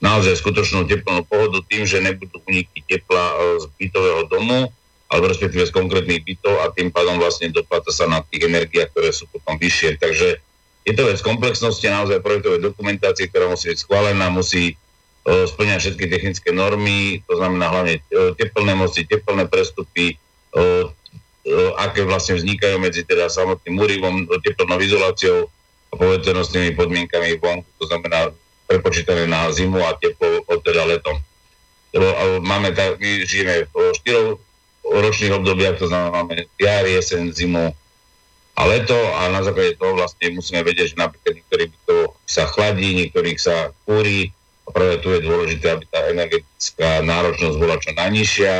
naozaj 0.03 0.35
skutočnú 0.41 0.89
teplnú 0.91 1.23
pohodu 1.29 1.63
tým, 1.71 1.87
že 1.87 2.03
nebudú 2.03 2.43
uniky 2.43 2.83
tepla 2.91 3.23
z 3.63 3.71
bytového 3.77 4.27
domu, 4.27 4.73
alebo 5.13 5.29
respektíve 5.29 5.69
z 5.69 5.77
konkrétnych 5.77 6.25
bytov 6.25 6.65
a 6.65 6.73
tým 6.73 6.89
pádom 6.89 7.21
vlastne 7.21 7.53
dopláca 7.53 7.93
sa 7.93 8.09
na 8.09 8.25
tých 8.25 8.49
energiách, 8.49 8.97
ktoré 8.97 9.13
sú 9.13 9.29
potom 9.29 9.61
vyššie. 9.61 10.01
Takže 10.01 10.41
je 10.89 10.93
to 10.97 11.05
vec 11.05 11.21
komplexnosti 11.21 11.85
naozaj 11.85 12.25
projektovej 12.25 12.65
dokumentácie, 12.65 13.29
ktorá 13.29 13.53
musí 13.53 13.71
byť 13.71 13.79
schválená, 13.85 14.33
musí 14.33 14.73
uh, 14.73 15.45
splňať 15.45 15.79
všetky 15.85 16.05
technické 16.09 16.49
normy, 16.51 17.21
to 17.29 17.37
znamená 17.37 17.69
hlavne 17.69 18.01
uh, 18.01 18.33
teplné 18.41 18.73
moci, 18.73 19.05
teplné 19.05 19.53
prestupy, 19.53 20.17
uh, 20.57 20.89
aké 21.77 22.07
vlastne 22.09 22.39
vznikajú 22.39 22.79
medzi 22.81 23.03
teda 23.03 23.27
samotným 23.27 23.75
úrivom, 23.75 24.15
teplnou 24.47 24.79
izoláciou 24.79 25.51
a 25.91 25.95
poveternostnými 25.99 26.79
podmienkami 26.79 27.37
vonku, 27.43 27.67
to 27.83 27.85
znamená 27.91 28.31
prepočítané 28.71 29.27
na 29.27 29.51
zimu 29.51 29.83
a 29.83 29.93
teplo 29.99 30.47
od 30.47 30.63
teda 30.63 30.87
letom. 30.87 31.19
Lebo 31.93 32.09
máme 32.47 32.71
tak, 32.73 32.97
my 33.03 33.27
žijeme 33.27 33.67
v 33.69 33.75
štyroch 34.01 34.39
ročných 35.01 35.33
obdobiach, 35.33 35.81
to 35.81 35.89
znamená 35.89 36.27
jar, 36.61 36.85
jesen, 36.85 37.33
zimu 37.33 37.73
a 38.53 38.63
leto 38.69 38.97
a 39.17 39.33
na 39.33 39.41
základe 39.41 39.81
toho 39.81 39.97
vlastne 39.97 40.37
musíme 40.37 40.61
vedieť, 40.61 40.93
že 40.93 41.01
napríklad 41.01 41.41
niektorých 41.41 41.73
to 41.89 42.13
sa 42.29 42.45
chladí, 42.45 42.93
niektorých 42.93 43.39
sa 43.41 43.73
kúri 43.89 44.37
a 44.67 44.69
práve 44.71 45.01
tu 45.01 45.09
je 45.09 45.25
dôležité, 45.25 45.73
aby 45.73 45.85
tá 45.89 46.05
energetická 46.13 47.01
náročnosť 47.01 47.57
bola 47.57 47.81
čo 47.81 47.97
najnižšia 47.97 48.55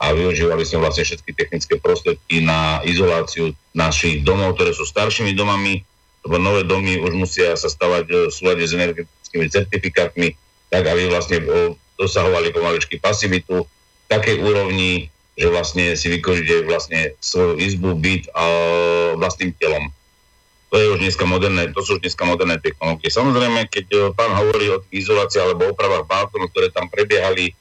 a 0.00 0.06
využívali 0.10 0.64
sme 0.66 0.82
vlastne 0.82 1.06
všetky 1.06 1.30
technické 1.36 1.74
prostriedky 1.78 2.42
na 2.42 2.80
izoláciu 2.82 3.54
našich 3.76 4.26
domov, 4.26 4.58
ktoré 4.58 4.74
sú 4.74 4.88
staršími 4.88 5.36
domami, 5.36 5.84
lebo 6.26 6.40
nové 6.40 6.64
domy 6.64 6.98
už 6.98 7.12
musia 7.14 7.54
sa 7.54 7.68
stavať 7.68 8.04
v 8.08 8.32
súlade 8.32 8.64
s 8.64 8.72
energetickými 8.74 9.46
certifikátmi, 9.46 10.34
tak 10.72 10.88
aby 10.88 11.06
vlastne 11.12 11.38
dosahovali 11.94 12.50
pomaličky 12.50 12.98
pasivitu 12.98 13.62
v 13.62 14.06
takej 14.10 14.42
úrovni, 14.42 15.13
že 15.34 15.50
vlastne 15.50 15.98
si 15.98 16.06
vykožíte 16.06 16.66
vlastne 16.66 17.18
svoju 17.18 17.58
izbu, 17.58 17.98
byt 17.98 18.30
a 18.34 18.44
vlastným 19.18 19.50
telom. 19.58 19.90
To 20.70 20.82
je 20.82 20.90
už 20.90 21.00
dneska 21.06 21.22
moderné, 21.26 21.70
to 21.70 21.86
sú 21.86 21.98
už 21.98 22.02
dneska 22.02 22.26
moderné 22.26 22.58
technológie. 22.58 23.06
Samozrejme, 23.06 23.70
keď 23.70 23.86
e, 23.94 23.98
pán 24.10 24.34
hovorí 24.34 24.74
o 24.74 24.82
tých 24.82 25.06
izoláciách 25.06 25.54
alebo 25.54 25.70
opravách 25.70 26.02
balkónov, 26.10 26.50
ktoré 26.50 26.74
tam 26.74 26.90
prebiehali, 26.90 27.54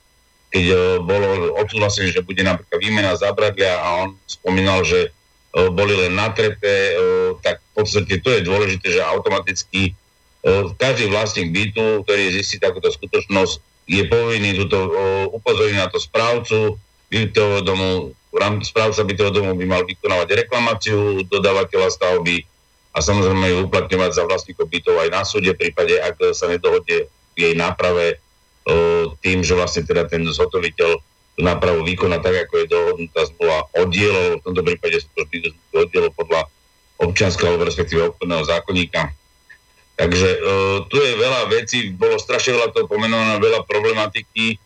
keď 0.49 0.65
e, 0.65 0.75
bolo 0.97 1.53
odsúhlasené, 1.62 2.09
že 2.09 2.25
bude 2.25 2.41
napríklad 2.41 2.77
výmena 2.81 3.13
zábradlia 3.13 3.77
a 3.77 4.05
on 4.05 4.17
spomínal, 4.25 4.81
že 4.81 5.09
e, 5.09 5.09
boli 5.69 5.93
len 5.93 6.17
natreté, 6.17 6.97
tak 7.45 7.62
v 7.62 7.86
podstate 7.86 8.17
to 8.17 8.29
je 8.33 8.41
dôležité, 8.41 8.97
že 8.97 9.05
automaticky 9.05 9.93
každý 10.75 11.07
vlastník 11.07 11.55
bytu, 11.55 12.03
ktorý 12.03 12.36
zistí 12.36 12.59
takúto 12.59 12.91
skutočnosť, 12.91 13.88
je 13.88 14.03
povinný 14.12 14.59
túto 14.59 14.75
upozorniť 15.31 15.79
na 15.79 15.88
to 15.88 16.03
správcu, 16.03 16.75
bytového 17.13 17.62
domu, 17.62 17.89
správca 18.65 19.06
bytového 19.06 19.34
domu 19.38 19.52
by 19.54 19.65
mal 19.69 19.86
vykonávať 19.86 20.34
reklamáciu 20.34 21.21
dodávateľa 21.30 21.93
stavby 21.93 22.41
a 22.93 22.97
samozrejme 22.97 23.45
ju 23.54 23.58
uplatňovať 23.69 24.12
za 24.17 24.23
vlastníkov 24.26 24.65
bytov 24.73 24.97
aj 24.97 25.10
na 25.13 25.21
súde, 25.21 25.54
v 25.54 25.62
prípade, 25.69 25.93
ak 26.02 26.34
sa 26.34 26.49
nedohodne 26.49 27.06
v 27.06 27.38
jej 27.38 27.54
náprave 27.54 28.17
tým, 29.21 29.45
že 29.45 29.54
vlastne 29.54 29.86
teda 29.86 30.10
ten 30.10 30.26
zhotoviteľ 30.26 30.89
tú 31.34 31.41
nápravu 31.41 31.82
vykoná 31.82 32.21
tak, 32.21 32.45
ako 32.45 32.54
je 32.62 32.65
dohodnutá 32.69 33.26
zmluva 33.26 33.65
oddielov, 33.73 34.38
v 34.38 34.43
tomto 34.45 34.62
prípade 34.62 35.02
sú 35.02 35.10
to 35.17 35.26
vždy 35.26 35.49
oddielov 35.73 36.13
podľa 36.13 36.45
občianského 37.02 37.58
alebo 37.58 37.65
respektíve 37.65 38.13
obchodného 38.13 38.45
zákonníka. 38.45 39.10
Takže 39.97 40.30
e, 40.30 40.38
tu 40.89 40.95
je 41.02 41.12
veľa 41.17 41.49
vecí, 41.49 41.89
bolo 41.93 42.21
strašne 42.21 42.58
veľa 42.58 42.69
toho 42.73 42.86
pomenované, 42.86 43.41
veľa 43.41 43.62
problematiky. 43.65 44.45
E, 44.54 44.58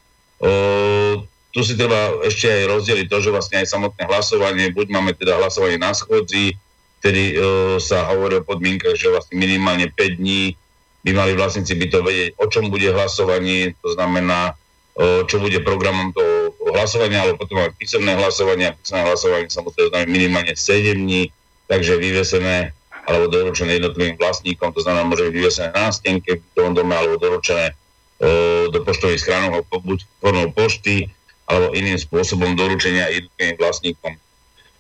tu 1.57 1.65
si 1.65 1.73
treba 1.73 2.21
ešte 2.21 2.45
aj 2.45 2.63
rozdeliť 2.69 3.09
to, 3.09 3.17
že 3.17 3.33
vlastne 3.33 3.57
aj 3.65 3.73
samotné 3.73 4.05
hlasovanie, 4.05 4.69
buď 4.77 4.93
máme 4.93 5.17
teda 5.17 5.41
hlasovanie 5.41 5.81
na 5.81 5.89
schodzi, 5.89 6.53
kedy 7.01 7.23
e, 7.33 7.35
sa 7.81 8.05
hovorí 8.13 8.37
o 8.37 8.45
podmienkach, 8.45 8.93
že 8.93 9.09
vlastne 9.09 9.41
minimálne 9.41 9.89
5 9.89 10.21
dní 10.21 10.53
by 11.01 11.17
mali 11.17 11.33
vlastníci 11.33 11.73
by 11.73 11.89
to 11.89 12.05
vedieť, 12.05 12.37
o 12.37 12.45
čom 12.45 12.69
bude 12.69 12.85
hlasovanie, 12.93 13.73
to 13.81 13.89
znamená, 13.97 14.53
e, 15.01 15.25
čo 15.25 15.41
bude 15.41 15.57
programom 15.65 16.13
toho 16.13 16.53
hlasovania, 16.77 17.25
ale 17.25 17.33
potom 17.33 17.57
aj 17.57 17.73
písomné 17.81 18.13
hlasovanie, 18.13 18.69
a 18.69 18.77
písomné 18.77 19.01
hlasovanie 19.09 19.49
sa 19.49 19.65
musí 19.65 19.81
oznámiť 19.81 20.09
minimálne 20.13 20.53
7 20.53 20.93
dní, 20.93 21.33
takže 21.65 21.97
vyvesené 21.97 22.69
alebo 23.09 23.33
doručené 23.33 23.81
jednotlivým 23.81 24.13
vlastníkom, 24.21 24.77
to 24.77 24.85
znamená, 24.85 25.09
môže 25.09 25.25
byť 25.25 25.33
vyvesené 25.33 25.69
na 25.73 25.89
stenke 25.89 26.37
v 26.37 26.43
tom 26.53 26.77
dome 26.77 26.93
alebo 26.93 27.17
doručené 27.17 27.73
e, 28.21 28.69
do 28.69 28.77
poštových 28.85 29.25
schránok 29.25 29.65
buď 29.65 30.05
formou 30.21 30.53
pošty, 30.53 31.17
alebo 31.47 31.71
iným 31.73 31.95
spôsobom 31.95 32.53
doručenia 32.60 33.07
jednotlivým 33.07 33.57
vlastníkom. 33.57 34.13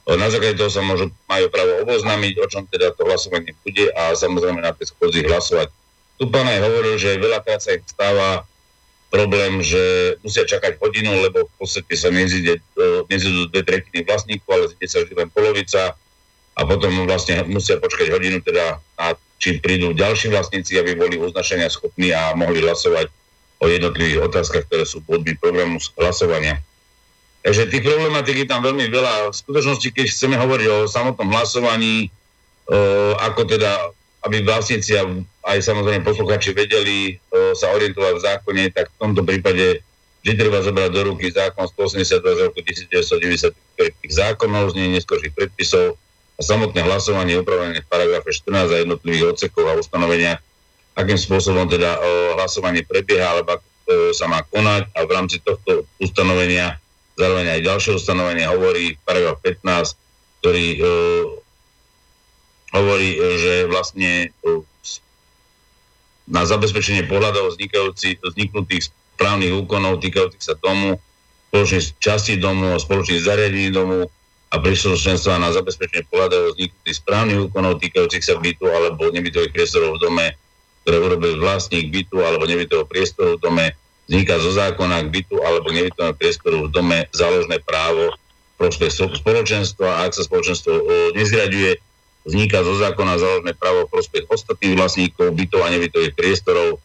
Na 0.07 0.31
základe 0.31 0.55
toho 0.55 0.71
sa 0.71 0.79
môžu, 0.79 1.11
majú 1.27 1.51
právo 1.51 1.83
oboznámiť, 1.83 2.39
o 2.39 2.47
čom 2.47 2.63
teda 2.67 2.95
to 2.95 3.03
hlasovanie 3.03 3.51
bude 3.63 3.91
a 3.91 4.15
samozrejme 4.15 4.63
na 4.63 4.71
tej 4.71 4.95
schodzi 4.95 5.27
hlasovať. 5.27 5.67
Tu 6.15 6.23
pán 6.31 6.47
aj 6.47 6.63
hovoril, 6.63 6.95
že 6.95 7.19
veľakrát 7.19 7.59
sa 7.59 7.75
im 7.75 7.83
stáva 7.83 8.47
problém, 9.11 9.63
že 9.63 10.15
musia 10.23 10.47
čakať 10.47 10.79
hodinu, 10.79 11.11
lebo 11.23 11.47
v 11.47 11.53
podstate 11.59 11.95
sa 11.95 12.11
nezíde, 12.11 12.59
dve 13.51 13.61
tretiny 13.63 14.03
vlastníkov, 14.03 14.47
ale 14.47 14.65
zíde 14.71 14.87
sa 14.87 14.99
vždy 15.03 15.13
len 15.15 15.29
polovica 15.31 15.95
a 16.55 16.61
potom 16.63 17.07
vlastne 17.07 17.43
musia 17.47 17.79
počkať 17.79 18.11
hodinu, 18.11 18.39
teda 18.43 18.79
a 18.99 19.15
či 19.37 19.61
prídu 19.61 19.93
ďalší 19.93 20.33
vlastníci, 20.33 20.75
aby 20.79 20.97
boli 20.97 21.15
uznašenia 21.19 21.69
schopní 21.69 22.15
a 22.15 22.33
mohli 22.33 22.63
hlasovať 22.63 23.11
o 23.57 23.65
jednotlivých 23.65 24.29
otázkach, 24.29 24.69
ktoré 24.69 24.85
sú 24.85 25.01
podmi 25.01 25.33
programu 25.37 25.81
hlasovania. 25.97 26.61
Takže 27.41 27.71
tých 27.71 27.85
problematik 27.85 28.43
je 28.43 28.47
tam 28.47 28.61
veľmi 28.61 28.91
veľa. 28.91 29.31
V 29.31 29.39
skutočnosti, 29.39 29.87
keď 29.95 30.05
chceme 30.11 30.35
hovoriť 30.35 30.67
o 30.67 30.77
samotnom 30.85 31.31
hlasovaní, 31.31 32.11
o, 32.67 33.15
ako 33.17 33.47
teda, 33.47 33.93
aby 34.27 34.43
vlastníci 34.43 34.99
a 34.99 35.07
aj 35.47 35.63
samozrejme 35.63 36.03
posluchači 36.03 36.51
vedeli 36.51 37.15
o, 37.31 37.55
sa 37.55 37.71
orientovať 37.71 38.13
v 38.19 38.23
zákone, 38.25 38.63
tak 38.75 38.91
v 38.91 38.99
tomto 38.99 39.23
prípade 39.23 39.79
vždy 40.27 40.33
treba 40.35 40.59
zobrať 40.59 40.89
do 40.91 41.01
ruky 41.13 41.31
zákon 41.31 41.71
182 41.71 42.19
z 42.19 42.39
roku 42.51 42.59
1990 42.59 43.55
zákonov, 44.11 44.75
z 44.75 44.83
nej 44.83 44.89
neskôrších 44.99 45.31
predpisov 45.31 45.95
a 46.35 46.41
samotné 46.43 46.83
hlasovanie 46.83 47.39
upravené 47.39 47.79
v 47.79 47.87
paragrafe 47.87 48.35
14 48.35 48.75
a 48.75 48.77
jednotlivých 48.83 49.33
odsekov 49.33 49.63
a 49.71 49.79
ustanovenia 49.79 50.43
akým 50.97 51.19
spôsobom 51.19 51.69
teda 51.69 52.01
o, 52.01 52.01
hlasovanie 52.41 52.81
prebieha, 52.81 53.37
alebo 53.37 53.61
ako 53.61 53.67
sa 54.11 54.25
má 54.27 54.43
konať. 54.43 54.91
A 54.97 55.07
v 55.07 55.13
rámci 55.13 55.37
tohto 55.39 55.87
ustanovenia 56.01 56.75
zároveň 57.15 57.55
aj 57.55 57.65
ďalšie 57.65 57.91
ustanovenie 57.97 58.45
hovorí 58.49 58.97
paragraf 59.05 59.39
15, 59.45 60.41
ktorý 60.41 60.67
o, 60.77 60.83
hovorí, 62.73 63.15
že 63.17 63.53
vlastne 63.69 64.33
o, 64.43 64.65
na 66.27 66.43
zabezpečenie 66.43 67.07
pohľadov 67.07 67.55
vzniknutých 67.55 68.91
správnych 69.15 69.53
úkonov 69.65 70.03
týkajúcich 70.03 70.43
sa 70.43 70.59
domu, 70.59 70.99
spoločných 71.49 71.85
častí 72.03 72.35
domu, 72.35 72.75
spoločných 72.75 73.23
zariadení 73.23 73.71
domu 73.71 74.11
a 74.51 74.55
príslušenstva 74.59 75.39
na 75.39 75.55
zabezpečenie 75.55 76.03
pohľadov 76.11 76.53
vzniknutých 76.53 76.97
správnych 76.99 77.39
úkonov 77.47 77.79
týkajúcich 77.79 78.23
sa 78.23 78.35
bytu 78.35 78.67
alebo 78.67 79.07
nebytových 79.09 79.55
priestorov 79.55 79.97
v 79.97 80.03
dome 80.03 80.25
ktoré 80.87 81.03
urobil 81.03 81.35
vlastník 81.43 81.91
bytu 81.91 82.23
alebo 82.23 82.47
nebytového 82.47 82.87
priestoru 82.87 83.35
v 83.35 83.43
dome, 83.43 83.65
vzniká 84.07 84.39
zo 84.39 84.55
zákona 84.55 85.03
k 85.03 85.19
bytu 85.19 85.35
alebo 85.43 85.67
nebytového 85.75 86.15
priestoru 86.15 86.57
v 86.63 86.71
dome 86.71 86.97
záložné 87.11 87.59
právo 87.59 88.15
prospech 88.55 89.19
spoločenstva 89.19 89.83
a 89.83 90.07
ak 90.07 90.15
sa 90.15 90.23
spoločenstvo 90.23 90.71
o, 90.71 90.79
nezriaduje, 91.11 91.75
vzniká 92.23 92.63
zo 92.63 92.79
zákona 92.79 93.19
záložné 93.19 93.51
právo 93.59 93.83
prospech 93.91 94.31
ostatných 94.31 94.79
vlastníkov 94.79 95.35
bytov 95.35 95.67
a 95.67 95.75
nebytových 95.75 96.15
priestorov, 96.15 96.79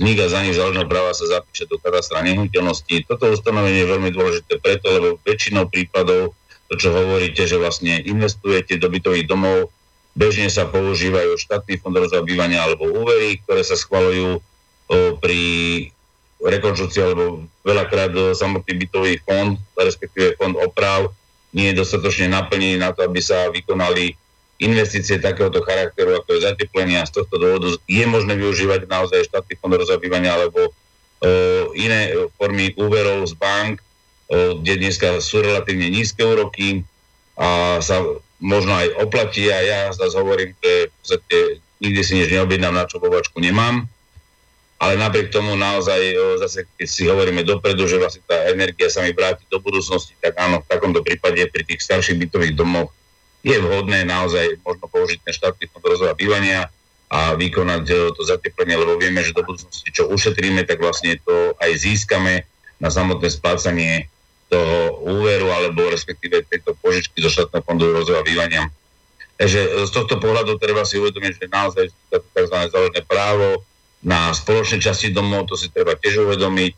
vzniká 0.00 0.32
za 0.32 0.40
nich 0.40 0.56
záložné 0.56 0.88
práva 0.88 1.12
sa 1.12 1.28
zapíše 1.28 1.68
do 1.68 1.76
kadastra 1.76 2.24
nehnuteľnosti. 2.24 3.04
Toto 3.04 3.36
ustanovenie 3.36 3.84
je 3.84 3.92
veľmi 3.92 4.10
dôležité 4.16 4.64
preto, 4.64 4.88
lebo 4.88 5.20
väčšinou 5.28 5.68
prípadov, 5.68 6.32
to 6.72 6.74
čo 6.80 6.88
hovoríte, 6.88 7.44
že 7.44 7.60
vlastne 7.60 8.00
investujete 8.00 8.80
do 8.80 8.88
bytových 8.88 9.28
domov, 9.28 9.68
Bežne 10.12 10.52
sa 10.52 10.68
používajú 10.68 11.40
štátny 11.40 11.80
fond 11.80 11.96
rozvoja 11.96 12.20
bývania 12.20 12.60
alebo 12.60 12.84
úvery, 12.84 13.40
ktoré 13.42 13.64
sa 13.64 13.80
schvalujú 13.80 14.44
pri 15.24 15.42
rekonštrukcii 16.42 17.00
alebo 17.00 17.48
veľakrát 17.64 18.12
samotný 18.36 18.72
bytový 18.76 19.16
fond, 19.24 19.56
respektíve 19.72 20.36
fond 20.36 20.52
oprav, 20.60 21.08
nie 21.56 21.72
je 21.72 21.80
dostatočne 21.80 22.28
naplnený 22.28 22.76
na 22.76 22.92
to, 22.92 23.08
aby 23.08 23.24
sa 23.24 23.48
vykonali 23.48 24.12
investície 24.60 25.16
takéhoto 25.16 25.64
charakteru, 25.64 26.20
ako 26.20 26.28
je 26.36 26.44
zateplenie. 26.44 27.00
A 27.00 27.08
z 27.08 27.18
tohto 27.18 27.40
dôvodu 27.40 27.72
je 27.88 28.04
možné 28.04 28.36
využívať 28.36 28.84
naozaj 28.88 29.32
štátny 29.32 29.54
fond 29.58 29.72
rozvoja 29.74 30.00
bývania 30.00 30.36
alebo 30.36 30.76
iné 31.78 32.12
formy 32.36 32.74
úverov 32.76 33.24
z 33.30 33.34
bank, 33.38 33.80
kde 34.32 34.72
dneska 34.76 35.22
sú 35.22 35.40
relatívne 35.40 35.88
nízke 35.88 36.20
úroky 36.26 36.82
a 37.38 37.78
sa 37.80 38.02
možno 38.42 38.74
aj 38.74 38.98
oplatí 38.98 39.46
a 39.48 39.58
ja 39.62 39.78
zase 39.94 40.18
hovorím, 40.18 40.50
že 40.58 40.90
v 40.90 40.94
podstate 40.98 41.36
nikdy 41.78 42.00
si 42.02 42.12
nič 42.18 42.28
neobjednám, 42.34 42.74
na 42.74 42.84
čo 42.90 42.98
povačku 42.98 43.38
nemám, 43.38 43.86
ale 44.82 44.98
napriek 44.98 45.30
tomu 45.30 45.54
naozaj, 45.54 45.98
zase 46.42 46.66
keď 46.74 46.88
si 46.90 47.06
hovoríme 47.06 47.46
dopredu, 47.46 47.86
že 47.86 48.02
vlastne 48.02 48.26
tá 48.26 48.50
energia 48.50 48.90
sa 48.90 49.06
mi 49.06 49.14
vráti 49.14 49.46
do 49.46 49.62
budúcnosti, 49.62 50.18
tak 50.18 50.34
áno, 50.34 50.58
v 50.58 50.66
takomto 50.66 51.06
prípade 51.06 51.38
pri 51.54 51.62
tých 51.62 51.86
starších 51.86 52.18
bytových 52.18 52.58
domoch 52.58 52.90
je 53.46 53.54
vhodné 53.62 54.02
naozaj 54.02 54.58
možno 54.66 54.86
použiť 54.90 55.18
ten 55.22 55.34
štátny 55.34 55.70
fond 55.70 55.86
rozvoja 55.86 56.18
bývania 56.18 56.66
a 57.12 57.38
vykonať 57.38 58.14
to 58.18 58.22
zateplenie, 58.26 58.74
lebo 58.74 58.98
vieme, 58.98 59.22
že 59.22 59.36
do 59.36 59.46
budúcnosti, 59.46 59.90
čo 59.94 60.10
ušetríme, 60.10 60.66
tak 60.66 60.82
vlastne 60.82 61.14
to 61.22 61.54
aj 61.62 61.70
získame 61.78 62.42
na 62.82 62.88
samotné 62.90 63.28
splácanie 63.30 64.10
toho 64.52 65.00
úveru 65.08 65.48
alebo 65.48 65.88
respektíve 65.88 66.44
tejto 66.44 66.76
požičky 66.84 67.24
zo 67.24 67.32
štátneho 67.32 67.64
fondu 67.64 67.88
rozvoja 67.88 68.20
bývania. 68.20 68.68
Takže 69.40 69.88
z 69.88 69.90
tohto 69.90 70.20
pohľadu 70.20 70.60
treba 70.60 70.84
si 70.84 71.00
uvedomiť, 71.00 71.32
že 71.40 71.46
naozaj 71.48 71.88
tzv. 72.12 72.56
záležné 72.68 73.00
právo 73.08 73.64
na 74.04 74.28
spoločné 74.36 74.76
časti 74.76 75.08
domov, 75.08 75.48
to 75.48 75.56
si 75.56 75.72
treba 75.72 75.96
tiež 75.96 76.28
uvedomiť. 76.28 76.72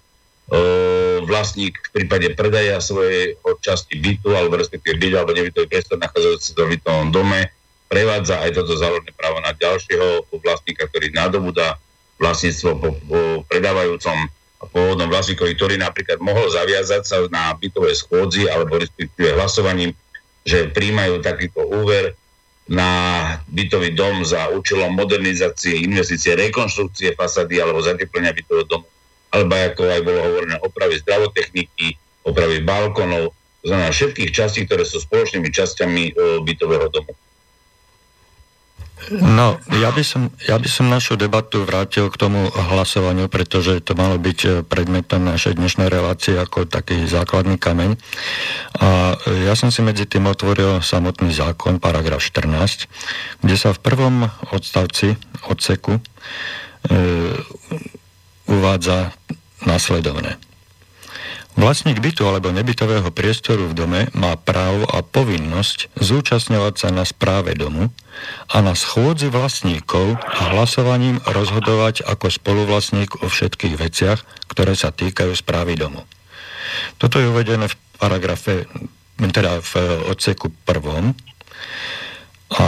vlastník 1.24 1.74
v 1.88 1.90
prípade 1.90 2.36
predaja 2.36 2.78
svojej 2.78 3.40
časti 3.64 3.96
bytu 3.96 4.36
alebo 4.36 4.60
respektíve 4.60 5.00
bytu 5.00 5.16
alebo 5.16 5.32
nebytový 5.32 5.66
priestor 5.66 5.96
nachádzajúci 5.98 6.52
v 6.52 6.78
bytovom 6.78 7.10
dome 7.10 7.48
prevádza 7.88 8.42
aj 8.44 8.60
toto 8.60 8.76
záležné 8.76 9.12
právo 9.16 9.40
na 9.40 9.56
ďalšieho 9.56 10.28
vlastníka, 10.44 10.84
ktorý 10.88 11.16
nadobúda 11.16 11.80
vlastníctvo 12.18 12.70
po, 12.76 12.88
po 13.08 13.18
predávajúcom 13.48 14.28
pôvodnom 14.70 15.08
vlastníkovi, 15.10 15.52
ktorý 15.56 15.74
napríklad 15.80 16.20
mohol 16.20 16.48
zaviazať 16.52 17.02
sa 17.04 17.16
na 17.28 17.52
bytové 17.56 17.92
schôdzi 17.96 18.48
alebo 18.48 18.80
respektíve 18.80 19.34
hlasovaním, 19.34 19.96
že 20.44 20.70
príjmajú 20.70 21.24
takýto 21.24 21.64
úver 21.64 22.12
na 22.64 22.90
bytový 23.52 23.92
dom 23.92 24.24
za 24.24 24.48
účelom 24.48 24.96
modernizácie, 24.96 25.84
investície, 25.84 26.32
rekonštrukcie 26.32 27.12
fasady 27.12 27.60
alebo 27.60 27.84
zateplenia 27.84 28.32
bytového 28.32 28.64
domu, 28.64 28.88
alebo 29.28 29.52
ako 29.52 29.82
aj 29.84 30.00
bolo 30.00 30.20
hovorené, 30.24 30.56
opravy 30.64 30.96
zdravotechniky, 31.04 32.00
opravy 32.24 32.64
balkonov, 32.64 33.36
to 33.64 33.72
znamená 33.72 33.92
všetkých 33.92 34.30
častí, 34.32 34.68
ktoré 34.68 34.84
sú 34.84 35.00
spoločnými 35.00 35.48
časťami 35.48 36.02
e, 36.08 36.12
bytového 36.44 36.88
domu. 36.92 37.16
No, 39.12 39.60
ja 39.68 39.92
by, 39.92 40.00
som, 40.00 40.32
ja 40.48 40.56
by 40.56 40.68
som 40.70 40.88
našu 40.88 41.20
debatu 41.20 41.68
vrátil 41.68 42.08
k 42.08 42.16
tomu 42.16 42.48
hlasovaniu, 42.48 43.28
pretože 43.28 43.84
to 43.84 43.92
malo 43.92 44.16
byť 44.16 44.38
e, 44.44 44.48
predmetom 44.64 45.20
našej 45.20 45.60
dnešnej 45.60 45.92
relácie 45.92 46.32
ako 46.40 46.64
taký 46.64 47.04
základný 47.04 47.60
kameň. 47.60 48.00
A 48.80 49.18
ja 49.44 49.52
som 49.52 49.68
si 49.68 49.84
medzi 49.84 50.08
tým 50.08 50.24
otvoril 50.24 50.80
samotný 50.80 51.36
zákon, 51.36 51.84
paragraf 51.84 52.24
14, 52.24 52.88
kde 53.44 53.56
sa 53.60 53.76
v 53.76 53.82
prvom 53.84 54.32
odstavci, 54.56 55.20
odseku, 55.52 56.00
e, 56.00 56.02
uvádza 58.48 59.12
následovné. 59.68 60.40
Vlastník 61.54 62.02
bytu 62.02 62.26
alebo 62.26 62.50
nebytového 62.50 63.14
priestoru 63.14 63.70
v 63.70 63.78
dome 63.78 64.00
má 64.16 64.34
právo 64.34 64.90
a 64.90 65.06
povinnosť 65.06 65.92
zúčastňovať 65.94 66.74
sa 66.74 66.88
na 66.90 67.06
správe 67.06 67.54
domu 67.54 67.94
a 68.50 68.56
na 68.60 68.76
schôdzi 68.76 69.32
vlastníkov 69.32 70.20
a 70.20 70.42
hlasovaním 70.52 71.18
rozhodovať 71.24 72.04
ako 72.04 72.30
spoluvlastník 72.30 73.24
o 73.24 73.26
všetkých 73.26 73.74
veciach, 73.80 74.20
ktoré 74.50 74.76
sa 74.76 74.92
týkajú 74.92 75.32
správy 75.34 75.74
domu. 75.78 76.04
Toto 76.98 77.20
je 77.20 77.30
uvedené 77.30 77.70
v 77.70 77.76
paragrafe, 77.96 78.68
teda 79.18 79.62
v 79.62 79.72
odseku 80.10 80.50
prvom 80.66 81.14
a 82.54 82.66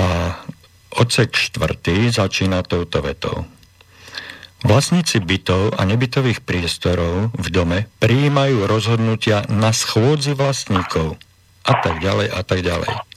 odsek 0.96 1.36
štvrtý 1.36 2.08
začína 2.10 2.64
touto 2.64 3.04
vetou. 3.04 3.44
Vlastníci 4.64 5.20
bytov 5.20 5.76
a 5.76 5.84
nebytových 5.84 6.42
priestorov 6.42 7.30
v 7.36 7.48
dome 7.52 7.78
prijímajú 8.00 8.64
rozhodnutia 8.64 9.44
na 9.52 9.70
schôdzi 9.70 10.32
vlastníkov 10.32 11.20
a 11.62 11.72
tak 11.84 12.00
ďalej 12.00 12.28
a 12.32 12.40
tak 12.40 12.64
ďalej. 12.64 13.15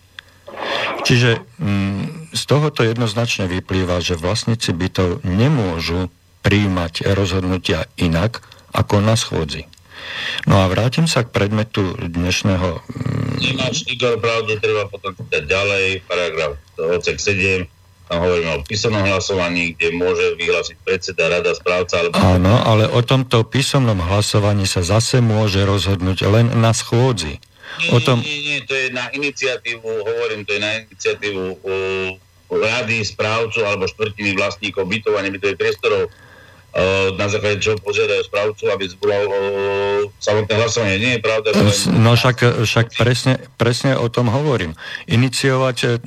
Čiže 1.07 1.41
mm, 1.59 2.35
z 2.35 2.41
tohoto 2.45 2.85
jednoznačne 2.85 3.49
vyplýva, 3.49 4.03
že 4.03 4.19
vlastníci 4.19 4.75
bytov 4.75 5.25
nemôžu 5.25 6.11
prijímať 6.45 7.09
rozhodnutia 7.15 7.89
inak 7.99 8.43
ako 8.71 9.01
na 9.01 9.17
schôdzi. 9.17 9.65
No 10.47 10.63
a 10.63 10.71
vrátim 10.71 11.05
sa 11.05 11.27
k 11.27 11.33
predmetu 11.33 11.95
dnešného... 11.97 12.81
Mm, 12.81 13.35
Nemáš, 13.39 13.87
Igor, 13.87 14.19
pravdu, 14.19 14.59
treba 14.59 14.87
potom 14.87 15.15
čítať 15.15 15.43
ďalej, 15.47 15.85
paragraf 16.07 16.51
odsek 16.79 17.19
7, 17.19 17.67
tam 18.09 18.25
hovoríme 18.25 18.51
o 18.57 18.65
písomnom 18.65 19.05
hlasovaní, 19.05 19.77
kde 19.77 19.93
môže 19.93 20.33
vyhlásiť 20.33 20.77
predseda, 20.81 21.29
rada, 21.29 21.53
správca. 21.53 22.01
Alebo... 22.01 22.17
Áno, 22.17 22.57
ale 22.65 22.89
o 22.89 23.05
tomto 23.05 23.45
písomnom 23.45 24.01
hlasovaní 24.01 24.65
sa 24.65 24.81
zase 24.81 25.21
môže 25.21 25.61
rozhodnúť 25.61 26.25
len 26.25 26.49
na 26.57 26.73
schôdzi. 26.73 27.37
Nie, 27.77 27.89
o 27.93 27.97
tom... 28.01 28.17
nie, 28.25 28.39
nie, 28.41 28.57
to 28.65 28.73
je 28.73 28.89
na 28.89 29.07
iniciatívu, 29.13 29.85
hovorím, 29.85 30.41
to 30.43 30.57
je 30.57 30.61
na 30.61 30.71
iniciatívu 30.81 31.43
uh, 31.61 32.09
rady, 32.49 33.05
správcu 33.05 33.61
alebo 33.61 33.85
štvrtiny 33.85 34.33
vlastníkov 34.33 34.89
bytov 34.89 35.13
a 35.15 35.21
nebytových 35.21 35.59
priestorov 35.61 36.09
uh, 36.09 37.13
na 37.13 37.29
základe 37.29 37.61
čoho 37.61 37.77
požiadajú 37.79 38.25
správcu, 38.25 38.63
aby 38.73 38.83
zvolal 38.89 39.23
uh, 39.29 39.35
samotné 40.17 40.53
hlasovanie. 40.57 40.97
Nie 40.97 41.11
je 41.17 41.21
pravda. 41.21 41.53
Že... 41.53 41.93
No 41.93 42.17
však, 42.17 42.65
však 42.65 42.85
presne, 42.97 43.33
presne 43.61 43.93
o 43.95 44.09
tom 44.09 44.33
hovorím. 44.33 44.73
Iniciovať 45.05 46.01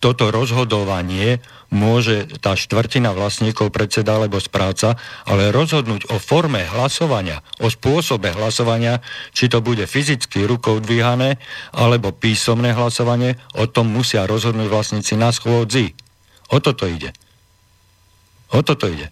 toto 0.00 0.28
rozhodovanie 0.28 1.40
môže 1.70 2.38
tá 2.38 2.54
štvrtina 2.54 3.10
vlastníkov, 3.10 3.74
predseda 3.74 4.18
alebo 4.18 4.38
správca, 4.38 4.94
ale 5.26 5.50
rozhodnúť 5.50 6.10
o 6.14 6.16
forme 6.22 6.62
hlasovania, 6.62 7.42
o 7.58 7.66
spôsobe 7.66 8.30
hlasovania, 8.34 9.02
či 9.34 9.50
to 9.50 9.58
bude 9.58 9.82
fyzicky 9.84 10.46
rukou 10.46 10.78
dvíhané, 10.78 11.42
alebo 11.74 12.14
písomné 12.14 12.72
hlasovanie, 12.74 13.34
o 13.58 13.66
tom 13.66 13.90
musia 13.90 14.28
rozhodnúť 14.28 14.68
vlastníci 14.70 15.18
na 15.18 15.34
schôdzi. 15.34 15.96
O 16.54 16.62
toto 16.62 16.86
ide. 16.86 17.10
O 18.54 18.62
toto 18.62 18.86
ide. 18.86 19.10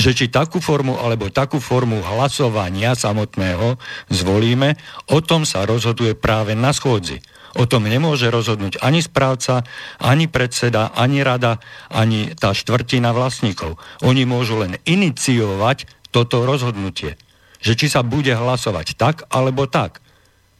Že 0.00 0.10
či 0.16 0.26
takú 0.32 0.56
formu 0.56 0.96
alebo 0.96 1.28
takú 1.28 1.60
formu 1.60 2.00
hlasovania 2.00 2.96
samotného 2.96 3.76
zvolíme, 4.08 4.80
o 5.12 5.20
tom 5.20 5.44
sa 5.44 5.68
rozhoduje 5.68 6.16
práve 6.16 6.56
na 6.56 6.72
schôdzi. 6.72 7.20
O 7.52 7.68
tom 7.68 7.84
nemôže 7.84 8.32
rozhodnúť 8.32 8.80
ani 8.80 9.04
správca, 9.04 9.60
ani 10.00 10.24
predseda, 10.24 10.88
ani 10.96 11.20
rada, 11.20 11.60
ani 11.92 12.32
tá 12.32 12.56
štvrtina 12.56 13.12
vlastníkov. 13.12 13.76
Oni 14.00 14.24
môžu 14.24 14.64
len 14.64 14.80
iniciovať 14.88 15.84
toto 16.08 16.48
rozhodnutie. 16.48 17.20
Že 17.60 17.72
či 17.76 17.86
sa 17.92 18.00
bude 18.00 18.32
hlasovať 18.32 18.96
tak, 18.96 19.28
alebo 19.28 19.68
tak. 19.68 20.00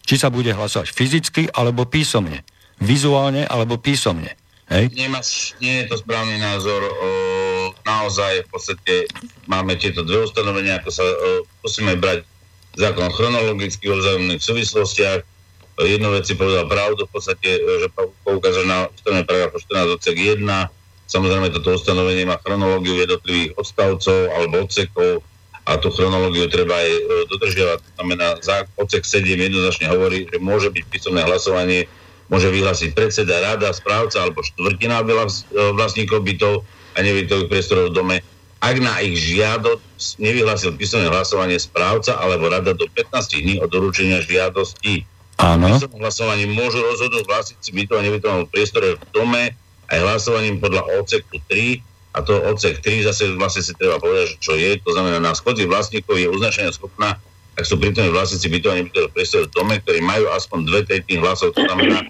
Či 0.04 0.20
sa 0.20 0.28
bude 0.28 0.52
hlasovať 0.52 0.92
fyzicky, 0.92 1.42
alebo 1.50 1.88
písomne. 1.88 2.44
Vizuálne, 2.82 3.48
alebo 3.48 3.80
písomne. 3.80 4.36
Hej? 4.72 4.92
Nemáš, 4.96 5.52
nie 5.60 5.84
je 5.84 5.92
to 5.92 6.00
správny 6.00 6.40
názor. 6.40 6.80
O, 6.80 7.08
naozaj 7.84 8.44
v 8.44 8.48
podstate 8.48 8.94
máme 9.48 9.76
tieto 9.76 10.04
dve 10.04 10.24
ustanovenia, 10.24 10.80
ako 10.80 10.90
sa 10.90 11.04
o, 11.04 11.44
musíme 11.64 11.96
brať 12.00 12.24
zákon 12.76 13.12
chronologicky 13.12 13.84
o 13.92 14.00
vzájomných 14.00 14.40
súvislostiach 14.40 15.20
jednu 15.84 16.12
vec 16.12 16.24
si 16.26 16.34
povedal 16.34 16.68
pravdu, 16.68 17.06
v 17.06 17.12
podstate, 17.12 17.48
že 17.58 17.88
poukázal 18.26 18.64
na 18.66 18.78
ustanovenie 18.88 19.26
paragrafu 19.26 19.58
14 19.62 19.96
odsek 19.96 20.16
1. 20.16 20.44
Samozrejme, 21.06 21.52
toto 21.52 21.76
ustanovenie 21.76 22.24
má 22.24 22.40
chronológiu 22.40 22.96
jednotlivých 22.96 23.56
odstavcov 23.60 24.32
alebo 24.32 24.64
odsekov 24.64 25.20
a 25.62 25.78
tú 25.78 25.94
chronológiu 25.94 26.50
treba 26.50 26.74
aj 26.74 26.90
e, 26.90 27.00
dodržiavať. 27.30 27.78
To 27.78 27.90
znamená, 28.00 28.26
odsek 28.80 29.06
7 29.06 29.22
jednoznačne 29.28 29.86
hovorí, 29.92 30.26
že 30.26 30.42
môže 30.42 30.74
byť 30.74 30.84
písomné 30.90 31.22
hlasovanie, 31.22 31.86
môže 32.26 32.50
vyhlásiť 32.50 32.90
predseda, 32.96 33.38
rada, 33.38 33.70
správca 33.70 34.26
alebo 34.26 34.42
štvrtina 34.42 35.06
e, 35.06 35.06
vlastníkov 35.78 36.26
bytov 36.26 36.66
a 36.96 36.98
nebytových 37.04 37.48
priestorov 37.48 37.92
v 37.92 37.96
dome, 37.96 38.16
ak 38.62 38.76
na 38.78 38.94
ich 39.02 39.18
žiadosť 39.18 40.22
nevyhlásil 40.22 40.78
písomné 40.78 41.10
hlasovanie 41.10 41.58
správca 41.58 42.14
alebo 42.14 42.46
rada 42.46 42.70
do 42.74 42.86
15 42.86 43.42
dní 43.42 43.54
od 43.58 43.66
doručenia 43.66 44.22
žiadosti. 44.22 45.02
Áno. 45.42 45.74
hlasovaním 45.98 46.54
môžu 46.54 46.78
rozhodnúť 46.78 47.26
vlastníci 47.26 47.74
bytov 47.74 47.98
a 47.98 48.06
nebytovom 48.06 48.46
priestore 48.46 48.94
v 48.94 49.04
dome 49.10 49.42
aj 49.90 49.98
hlasovaním 49.98 50.62
podľa 50.62 50.86
odseku 51.02 51.42
3 51.50 51.82
a 52.14 52.18
to 52.22 52.38
odsek 52.46 52.78
3 52.78 53.10
zase 53.10 53.34
vlastne 53.34 53.66
si 53.66 53.74
treba 53.74 53.98
povedať, 53.98 54.36
že 54.36 54.36
čo 54.38 54.52
je, 54.54 54.78
to 54.78 54.90
znamená 54.94 55.18
na 55.18 55.34
schodzi 55.34 55.66
vlastníkov 55.66 56.14
je 56.14 56.30
uznačenia 56.30 56.70
schopná, 56.70 57.18
ak 57.58 57.64
sú 57.66 57.76
prítomní 57.76 58.14
vlastníci 58.14 58.48
bytov 58.48 58.70
a 58.72 58.78
nebytového 58.80 59.10
priestoru 59.10 59.44
v 59.48 59.52
dome, 59.52 59.74
ktorí 59.82 60.00
majú 60.00 60.30
aspoň 60.32 60.58
dve 60.62 60.80
tretiny 60.86 61.18
hlasov, 61.20 61.52
to 61.52 61.66
znamená, 61.66 62.06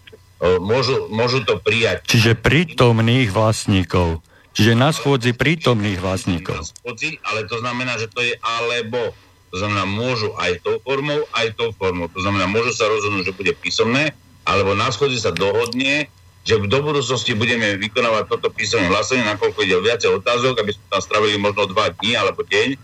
môžu, 0.63 1.07
môžu 1.11 1.43
to 1.47 1.59
prijať. 1.59 2.07
Čiže 2.07 2.39
prítomných 2.39 3.31
vlastníkov. 3.31 4.23
Čiže 4.53 4.73
na 4.77 4.93
schôdzi 4.93 5.33
prítomných 5.33 5.99
vlastníkov. 5.99 6.61
Na 6.61 6.67
schôdzi, 6.67 7.17
ale 7.25 7.49
to 7.49 7.57
znamená, 7.63 7.97
že 7.97 8.13
to 8.13 8.21
je 8.21 8.37
alebo. 8.45 9.17
To 9.53 9.61
znamená, 9.61 9.85
môžu 9.85 10.33
aj 10.41 10.65
tou 10.65 10.81
formou, 10.81 11.29
aj 11.37 11.53
tou 11.61 11.77
formou. 11.77 12.09
To 12.09 12.21
znamená, 12.25 12.49
môžu 12.49 12.73
sa 12.73 12.89
rozhodnúť, 12.89 13.31
že 13.31 13.37
bude 13.37 13.53
písomné, 13.61 14.17
alebo 14.49 14.73
na 14.73 14.89
schodzi 14.89 15.21
sa 15.21 15.31
dohodne, 15.31 16.09
že 16.43 16.59
do 16.59 16.79
budúcnosti 16.83 17.39
budeme 17.39 17.79
vykonávať 17.79 18.33
toto 18.33 18.51
písomné 18.51 18.91
hlasovanie, 18.91 19.29
nakoľko 19.29 19.59
ide 19.63 19.79
o 19.79 19.85
viacej 19.85 20.11
otázok, 20.19 20.59
aby 20.59 20.75
sme 20.75 20.85
tam 20.91 21.03
stravili 21.05 21.37
možno 21.39 21.71
dva 21.71 21.95
dní 21.95 22.19
alebo 22.19 22.43
deň, 22.43 22.75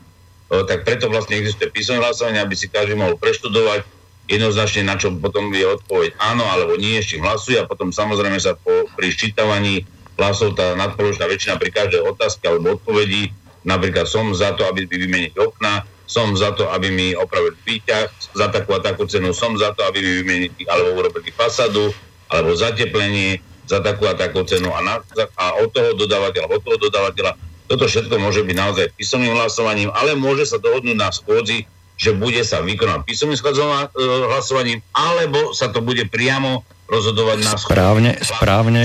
tak 0.68 0.86
preto 0.86 1.10
vlastne 1.10 1.40
existuje 1.40 1.72
písomné 1.72 1.98
hlasovanie, 1.98 2.38
aby 2.38 2.54
si 2.54 2.70
každý 2.70 2.94
mohol 2.94 3.18
preštudovať 3.18 3.82
jednoznačne, 4.28 4.84
na 4.84 4.94
čo 5.00 5.10
potom 5.10 5.50
je 5.50 5.64
odpoveď 5.64 6.14
áno 6.20 6.44
alebo 6.46 6.76
nie, 6.76 7.00
čím 7.00 7.24
hlasuje 7.24 7.58
a 7.58 7.66
potom 7.66 7.90
samozrejme 7.90 8.36
sa 8.38 8.54
po, 8.54 8.86
pri 8.94 9.08
ščítavaní 9.08 9.88
hlasov 10.20 10.54
tá 10.54 10.76
nadpoločná 10.76 11.24
väčšina 11.26 11.56
pri 11.56 11.70
každej 11.72 12.04
otázke 12.04 12.44
alebo 12.44 12.76
odpovedi, 12.76 13.32
napríklad 13.64 14.04
som 14.04 14.30
za 14.36 14.52
to, 14.54 14.68
aby 14.68 14.84
vymeniť 14.84 15.34
okna, 15.34 15.82
som 16.08 16.32
za 16.32 16.56
to, 16.56 16.64
aby 16.72 16.88
mi 16.88 17.12
opravili 17.12 17.54
výťah, 17.68 18.08
za 18.32 18.48
takú 18.48 18.72
a 18.72 18.80
takú 18.80 19.04
cenu 19.04 19.36
som 19.36 19.52
za 19.60 19.76
to, 19.76 19.84
aby 19.84 20.00
mi 20.00 20.12
vymenili 20.24 20.64
alebo 20.64 21.04
urobili 21.04 21.28
fasadu, 21.36 21.92
alebo 22.32 22.56
zateplenie, 22.56 23.44
za 23.68 23.84
takú 23.84 24.08
a 24.08 24.16
takú 24.16 24.40
cenu 24.48 24.72
a, 24.72 24.80
na, 24.80 25.04
a 25.36 25.44
od 25.60 25.68
toho 25.68 25.92
dodávateľa, 25.92 26.48
od 26.48 26.60
toho 26.64 26.80
dodávateľa. 26.80 27.36
Toto 27.68 27.84
všetko 27.84 28.16
môže 28.16 28.40
byť 28.40 28.56
naozaj 28.56 28.86
písomným 28.96 29.36
hlasovaním, 29.36 29.92
ale 29.92 30.16
môže 30.16 30.48
sa 30.48 30.56
dohodnúť 30.56 30.96
na 30.96 31.12
schôdzi, 31.12 31.68
že 32.00 32.16
bude 32.16 32.40
sa 32.40 32.64
vykonať 32.64 33.04
písomným 33.04 33.36
e, 33.36 33.88
hlasovaním, 34.32 34.80
alebo 34.96 35.52
sa 35.52 35.68
to 35.68 35.84
bude 35.84 36.08
priamo 36.08 36.64
rozhodovať 36.88 37.36
na 37.44 37.54
správne, 37.54 38.12
správne, 38.24 38.84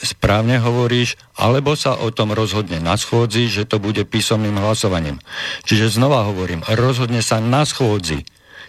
správne 0.00 0.56
hovoríš, 0.58 1.20
alebo 1.36 1.76
sa 1.76 1.94
o 2.00 2.08
tom 2.08 2.32
rozhodne 2.32 2.80
na 2.80 2.96
schôdzi, 2.96 3.52
že 3.52 3.68
to 3.68 3.76
bude 3.76 4.00
písomným 4.08 4.56
hlasovaním. 4.56 5.20
Čiže 5.68 6.00
znova 6.00 6.24
hovorím, 6.24 6.64
rozhodne 6.66 7.20
sa 7.20 7.38
na 7.38 7.68
schôdzi 7.68 8.24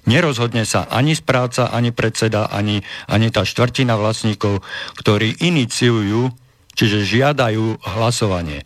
Nerozhodne 0.07 0.63
sa 0.63 0.88
ani 0.88 1.19
správca, 1.19 1.67
ani 1.67 1.91
predseda, 1.91 2.47
ani, 2.47 2.80
ani 3.11 3.28
tá 3.28 3.43
štvrtina 3.43 3.99
vlastníkov, 3.99 4.63
ktorí 5.03 5.36
iniciujú, 5.43 6.32
čiže 6.80 7.03
žiadajú 7.03 7.84
hlasovanie. 7.84 8.63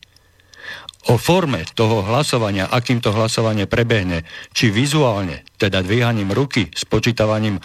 O 1.09 1.17
forme 1.17 1.65
toho 1.73 2.05
hlasovania, 2.05 2.69
akým 2.69 3.01
to 3.01 3.09
hlasovanie 3.09 3.65
prebehne, 3.65 4.21
či 4.53 4.69
vizuálne, 4.69 5.41
teda 5.57 5.81
dvíhaním 5.81 6.29
ruky, 6.29 6.69
spočítavaním, 6.77 7.57
e, 7.57 7.61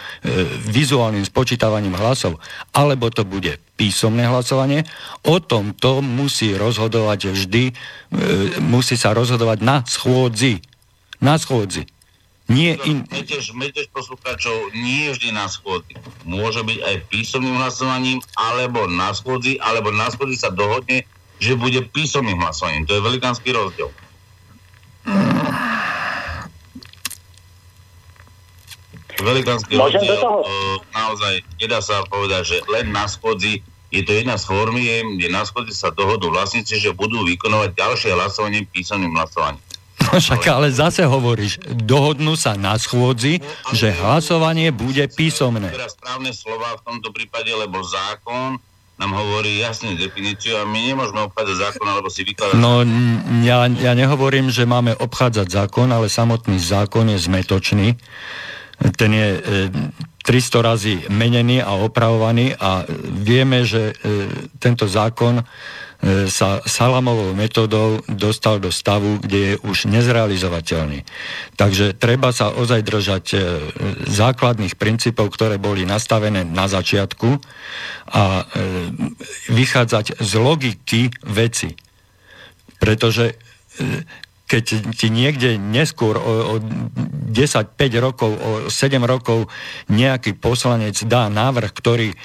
vizuálnym 0.65 1.21
spočítavaním 1.21 1.93
hlasov, 2.01 2.41
alebo 2.73 3.13
to 3.13 3.29
bude 3.29 3.61
písomné 3.77 4.25
hlasovanie, 4.25 4.89
o 5.29 5.37
tom 5.37 5.77
to 5.77 6.01
musí 6.01 6.57
rozhodovať 6.57 7.37
vždy, 7.37 7.65
e, 7.69 7.73
musí 8.65 8.97
sa 8.97 9.13
rozhodovať 9.13 9.59
na 9.61 9.85
schôdzi. 9.85 10.65
Na 11.21 11.37
schôdzi. 11.37 11.85
Nie 12.47 12.79
in... 12.87 13.05
Metež, 13.11 13.53
metež 13.53 13.91
poslucháčov 13.91 14.71
nie 14.73 15.11
vždy 15.11 15.35
na 15.35 15.51
schôdzi. 15.51 15.99
Môže 16.23 16.63
byť 16.63 16.79
aj 16.79 16.97
písomným 17.11 17.59
hlasovaním, 17.59 18.23
alebo 18.39 18.87
na 18.87 19.11
schôdzi, 19.11 19.59
alebo 19.59 19.91
na 19.91 20.07
schôdzi 20.09 20.39
sa 20.39 20.55
dohodne, 20.55 21.03
že 21.39 21.53
bude 21.55 21.85
písomným 21.93 22.41
hlasovaním. 22.41 22.89
To 22.89 22.97
je 22.97 23.03
velikánsky 23.05 23.53
rozdiel. 23.53 23.91
Velikánsky 29.17 29.75
Môžem 29.77 30.01
rozdiel. 30.05 30.21
Uh, 30.23 30.77
naozaj, 30.93 31.41
nedá 31.59 31.81
sa 31.81 32.05
povedať, 32.07 32.43
že 32.47 32.57
len 32.69 32.93
na 32.93 33.09
schôdzi 33.09 33.65
je 33.95 34.03
to 34.03 34.13
jedna 34.13 34.37
z 34.37 34.45
formiem, 34.45 35.17
kde 35.17 35.31
na 35.31 35.47
schôdzi 35.47 35.73
sa 35.73 35.95
dohodnú 35.95 36.35
vlastníci, 36.35 36.77
že 36.77 36.91
budú 36.93 37.23
vykonovať 37.25 37.71
ďalšie 37.73 38.11
hlasovanie 38.13 38.67
písomným 38.69 39.15
hlasovaním. 39.15 39.63
No 39.97 40.23
však 40.23 40.45
ale 40.53 40.69
zase 40.71 41.03
hovoríš, 41.03 41.59
dohodnú 41.83 42.37
sa 42.39 42.55
na 42.55 42.77
schôdzi, 42.79 43.43
že 43.73 43.91
hlasovanie 43.91 44.71
bude 44.71 45.03
písomné. 45.11 45.73
Teraz 45.73 45.97
správne 45.97 46.31
slova 46.31 46.79
v 46.79 46.83
tomto 46.85 47.11
prípade, 47.11 47.51
lebo 47.51 47.81
zákon 47.83 48.61
nám 48.97 49.13
hovorí 49.13 49.61
jasne 49.61 49.93
definíciu 49.93 50.57
a 50.57 50.65
my 50.65 50.81
nemôžeme 50.93 51.21
obchádzať 51.29 51.57
zákon, 51.57 51.87
alebo 51.87 52.09
si 52.09 52.25
vykladať... 52.25 52.57
No, 52.57 52.81
ja, 53.45 53.69
ja 53.69 53.93
nehovorím, 53.93 54.49
že 54.49 54.65
máme 54.65 54.97
obchádzať 54.97 55.47
zákon, 55.53 55.89
ale 55.93 56.09
samotný 56.09 56.57
zákon 56.57 57.13
je 57.13 57.19
zmetočný. 57.21 57.89
Ten 58.97 59.11
je 59.13 59.29
e, 59.37 59.41
300 60.25 60.69
razy 60.69 60.95
menený 61.13 61.61
a 61.61 61.77
opravovaný 61.77 62.57
a 62.57 62.89
vieme, 63.21 63.69
že 63.69 63.93
e, 63.93 63.95
tento 64.61 64.89
zákon 64.89 65.41
E, 65.41 65.45
sa 66.31 66.63
salamovou 66.63 67.35
metodou 67.35 67.99
dostal 68.07 68.63
do 68.63 68.71
stavu, 68.71 69.19
kde 69.19 69.39
je 69.39 69.55
už 69.67 69.91
nezrealizovateľný. 69.91 71.03
Takže 71.59 71.99
treba 71.99 72.31
sa 72.31 72.55
ozaj 72.55 72.81
držať 72.87 73.25
e, 73.35 73.37
základných 74.07 74.79
princípov, 74.79 75.35
ktoré 75.35 75.59
boli 75.59 75.83
nastavené 75.83 76.47
na 76.47 76.71
začiatku 76.71 77.43
a 78.15 78.23
e, 78.23 78.45
vychádzať 79.51 80.23
z 80.23 80.33
logiky 80.39 81.11
veci. 81.27 81.75
Pretože 82.79 83.35
keď 84.47 84.65
ti 84.95 85.11
niekde 85.11 85.59
neskôr 85.59 86.15
o, 86.15 86.23
o 86.23 86.63
10-5 86.63 87.75
rokov, 87.99 88.31
o 88.31 88.51
7 88.71 89.03
rokov 89.03 89.51
nejaký 89.91 90.39
poslanec 90.39 91.03
dá 91.03 91.27
návrh, 91.27 91.71
ktorý 91.75 92.15
e, 92.15 92.17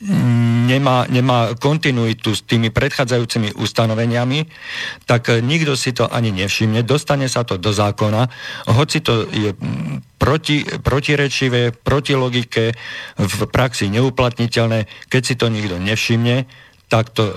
nemá, 0.00 1.04
nemá 1.12 1.52
kontinuitu 1.60 2.32
s 2.32 2.40
tými 2.48 2.72
predchádzajúcimi 2.72 3.52
ustanoveniami, 3.52 4.48
tak 5.04 5.28
nikto 5.44 5.76
si 5.76 5.92
to 5.92 6.08
ani 6.08 6.32
nevšimne, 6.32 6.80
dostane 6.80 7.28
sa 7.28 7.44
to 7.44 7.60
do 7.60 7.68
zákona, 7.68 8.32
hoci 8.72 9.04
to 9.04 9.28
je 9.28 9.52
proti, 10.16 10.64
protirečivé, 10.64 11.76
proti 11.76 12.16
logike, 12.16 12.72
v 13.20 13.40
praxi 13.52 13.92
neuplatniteľné, 13.92 14.88
keď 15.12 15.22
si 15.22 15.34
to 15.36 15.52
nikto 15.52 15.76
nevšimne, 15.76 16.48
tak 16.90 17.14
to 17.14 17.30
e, 17.30 17.34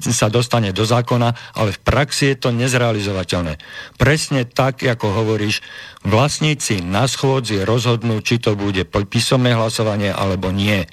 sa 0.00 0.32
dostane 0.32 0.72
do 0.72 0.80
zákona, 0.88 1.36
ale 1.60 1.76
v 1.76 1.80
praxi 1.84 2.32
je 2.32 2.36
to 2.40 2.50
nezrealizovateľné. 2.56 3.60
Presne 4.00 4.48
tak, 4.48 4.80
ako 4.80 5.12
hovoríš, 5.12 5.60
vlastníci 6.08 6.80
na 6.80 7.04
schôdzi 7.04 7.68
rozhodnú, 7.68 8.24
či 8.24 8.40
to 8.40 8.56
bude 8.56 8.80
písomné 8.88 9.52
hlasovanie 9.52 10.08
alebo 10.08 10.48
nie 10.48 10.88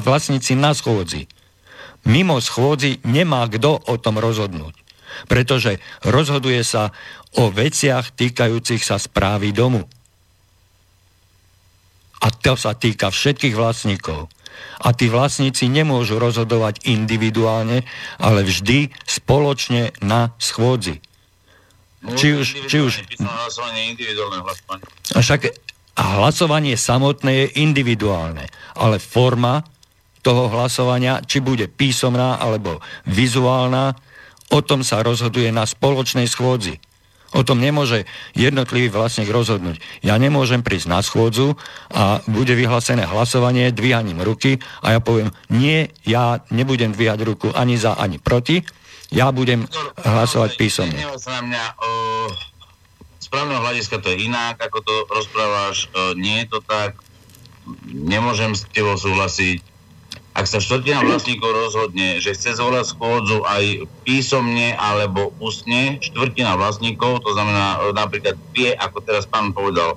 vlastníci 0.00 0.54
na 0.54 0.72
schôdzi. 0.72 1.26
Mimo 2.06 2.40
schôdzi 2.40 3.02
nemá 3.04 3.44
kto 3.50 3.76
o 3.76 3.94
tom 4.00 4.16
rozhodnúť. 4.16 4.72
Pretože 5.26 5.82
rozhoduje 6.06 6.62
sa 6.64 6.94
o 7.36 7.50
veciach 7.50 8.14
týkajúcich 8.14 8.80
sa 8.80 8.96
správy 8.96 9.52
domu. 9.52 9.84
A 12.20 12.28
to 12.30 12.54
sa 12.54 12.76
týka 12.76 13.08
všetkých 13.08 13.56
vlastníkov. 13.56 14.28
A 14.80 14.92
tí 14.92 15.08
vlastníci 15.08 15.68
nemôžu 15.68 16.20
rozhodovať 16.20 16.84
individuálne, 16.88 17.84
ale 18.20 18.44
vždy 18.44 18.92
spoločne 19.08 19.92
na 20.04 20.32
schôdzi. 20.36 21.00
či 22.16 22.28
už, 22.36 22.46
či 22.68 22.76
už... 22.80 22.92
Hlasovanie. 23.20 23.96
Však 25.16 25.69
a 26.00 26.16
hlasovanie 26.16 26.80
samotné 26.80 27.30
je 27.44 27.46
individuálne, 27.60 28.48
ale 28.72 28.96
forma 28.96 29.60
toho 30.24 30.48
hlasovania, 30.48 31.20
či 31.20 31.44
bude 31.44 31.68
písomná 31.68 32.40
alebo 32.40 32.80
vizuálna, 33.04 33.92
o 34.50 34.60
tom 34.64 34.80
sa 34.80 35.04
rozhoduje 35.04 35.52
na 35.52 35.68
spoločnej 35.68 36.24
schôdzi. 36.24 36.80
O 37.30 37.46
tom 37.46 37.62
nemôže 37.62 38.10
jednotlivý 38.34 38.90
vlastník 38.90 39.30
rozhodnúť. 39.30 39.78
Ja 40.02 40.18
nemôžem 40.18 40.66
prísť 40.66 40.90
na 40.90 40.98
schôdzu 40.98 41.54
a 41.94 42.18
bude 42.26 42.58
vyhlásené 42.58 43.06
hlasovanie 43.06 43.70
dvíhaním 43.70 44.18
ruky 44.18 44.58
a 44.82 44.98
ja 44.98 45.00
poviem, 45.00 45.30
nie, 45.46 45.94
ja 46.02 46.42
nebudem 46.50 46.90
dvíhať 46.90 47.20
ruku 47.22 47.48
ani 47.54 47.78
za, 47.78 47.94
ani 47.94 48.18
proti, 48.18 48.66
ja 49.14 49.30
budem 49.30 49.70
hlasovať 50.02 50.50
písomne. 50.58 50.98
mňa, 51.46 51.64
správneho 53.30 53.62
hľadiska 53.62 54.02
to 54.02 54.10
je 54.10 54.26
inak, 54.26 54.58
ako 54.58 54.82
to 54.82 54.94
rozprávaš, 55.06 55.86
e, 55.86 56.18
nie 56.18 56.42
je 56.42 56.50
to 56.50 56.58
tak, 56.66 56.98
nemôžem 57.86 58.58
s 58.58 58.66
tebou 58.74 58.98
súhlasiť. 58.98 59.62
Ak 60.34 60.50
sa 60.50 60.58
štvrtina 60.58 61.06
vlastníkov 61.06 61.46
rozhodne, 61.54 62.18
že 62.18 62.34
chce 62.34 62.58
zvolať 62.58 62.90
schôdzu 62.90 63.46
aj 63.46 63.86
písomne 64.02 64.74
alebo 64.74 65.30
ústne, 65.38 66.02
štvrtina 66.02 66.58
vlastníkov, 66.58 67.22
to 67.22 67.30
znamená 67.38 67.78
e, 67.78 67.94
napríklad 67.94 68.34
tie, 68.50 68.74
ako 68.74 68.98
teraz 68.98 69.30
pán 69.30 69.54
povedal, 69.54 69.94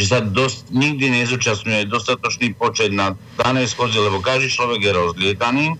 že 0.00 0.16
sa 0.16 0.24
dosť, 0.24 0.72
nikdy 0.72 1.20
nezúčastňuje 1.20 1.84
dostatočný 1.84 2.56
počet 2.56 2.96
na 2.96 3.12
danej 3.36 3.76
schôdzi, 3.76 4.00
lebo 4.00 4.24
každý 4.24 4.48
človek 4.48 4.80
je 4.88 4.92
rozlietaný, 4.96 5.66
e, 5.68 5.76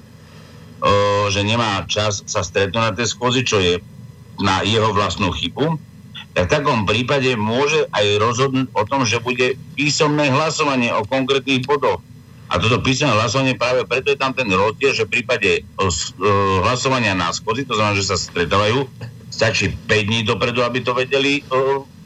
že 1.32 1.40
nemá 1.48 1.80
čas 1.88 2.20
sa 2.28 2.44
stretnúť 2.44 2.84
na 2.84 2.92
tej 2.92 3.08
schôdzi, 3.08 3.40
čo 3.48 3.56
je 3.56 3.80
na 4.36 4.60
jeho 4.68 4.92
vlastnú 4.92 5.32
chybu 5.32 5.88
tak 6.30 6.46
v 6.46 6.52
takom 6.62 6.86
prípade 6.86 7.34
môže 7.34 7.90
aj 7.90 8.06
rozhodnúť 8.22 8.70
o 8.70 8.82
tom, 8.86 9.02
že 9.02 9.18
bude 9.18 9.58
písomné 9.74 10.30
hlasovanie 10.30 10.94
o 10.94 11.02
konkrétnych 11.02 11.66
bodoch. 11.66 11.98
A 12.50 12.58
toto 12.58 12.82
písomné 12.82 13.14
hlasovanie 13.14 13.54
práve 13.54 13.86
preto 13.86 14.10
je 14.10 14.18
tam 14.18 14.34
ten 14.34 14.46
rozdiel, 14.50 14.90
že 14.90 15.06
v 15.06 15.22
prípade 15.22 15.62
hlasovania 16.66 17.14
na 17.14 17.30
schodzi, 17.30 17.66
to 17.66 17.78
znamená, 17.78 17.94
že 17.94 18.10
sa 18.10 18.18
stretávajú, 18.18 18.86
stačí 19.30 19.70
5 19.86 20.08
dní 20.10 20.26
dopredu, 20.26 20.66
aby 20.66 20.82
to 20.82 20.94
vedeli 20.94 21.46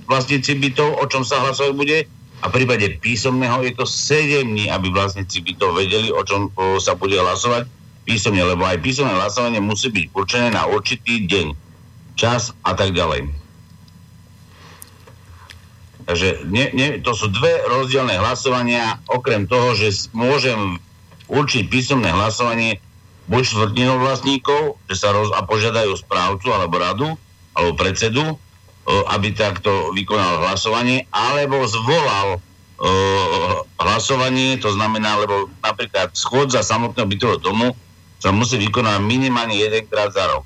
vlastníci 0.04 0.56
bytov, 0.60 1.00
o 1.00 1.04
čom 1.08 1.24
sa 1.24 1.40
hlasovať 1.40 1.72
bude. 1.72 1.98
a 2.44 2.52
v 2.52 2.60
prípade 2.60 3.00
písomného 3.00 3.64
je 3.64 3.72
to 3.72 3.88
7 3.88 4.44
dní, 4.44 4.68
aby 4.68 4.92
vlastníci 4.92 5.40
by 5.40 5.52
to 5.56 5.72
vedeli, 5.72 6.12
o 6.12 6.20
čom 6.28 6.52
o, 6.52 6.76
sa 6.76 6.92
bude 6.92 7.16
hlasovať 7.16 7.64
písomne, 8.04 8.44
lebo 8.44 8.68
aj 8.68 8.84
písomné 8.84 9.16
hlasovanie 9.16 9.64
musí 9.64 9.88
byť 9.88 10.12
určené 10.12 10.52
na 10.52 10.68
určitý 10.68 11.24
deň, 11.24 11.56
čas 12.20 12.52
a 12.60 12.76
tak 12.76 12.92
ďalej. 12.92 13.43
Takže 16.04 16.44
nie, 16.52 16.68
nie, 16.76 17.00
to 17.00 17.16
sú 17.16 17.32
dve 17.32 17.64
rozdielne 17.64 18.20
hlasovania, 18.20 19.00
okrem 19.08 19.48
toho, 19.48 19.72
že 19.72 20.12
môžem 20.12 20.76
určiť 21.32 21.64
písomné 21.72 22.12
hlasovanie 22.12 22.76
buď 23.24 23.40
štvrtinou 23.40 23.96
vlastníkov, 24.04 24.76
že 24.84 25.00
sa 25.00 25.16
roz, 25.16 25.32
a 25.32 25.40
požiadajú 25.48 25.96
správcu 25.96 26.52
alebo 26.52 26.76
radu, 26.76 27.08
alebo 27.56 27.72
predsedu, 27.72 28.36
aby 28.84 29.32
takto 29.32 29.96
vykonal 29.96 30.44
hlasovanie, 30.44 31.08
alebo 31.08 31.64
zvolal 31.64 32.36
hlasovanie, 33.80 34.60
to 34.60 34.68
znamená, 34.76 35.16
lebo 35.24 35.48
napríklad 35.64 36.12
schôdza 36.12 36.60
samotného 36.60 37.08
bytového 37.08 37.40
domu 37.40 37.72
sa 38.20 38.28
musí 38.28 38.60
vykonať 38.60 39.00
minimálne 39.00 39.56
jedenkrát 39.56 40.12
za 40.12 40.28
rok. 40.28 40.44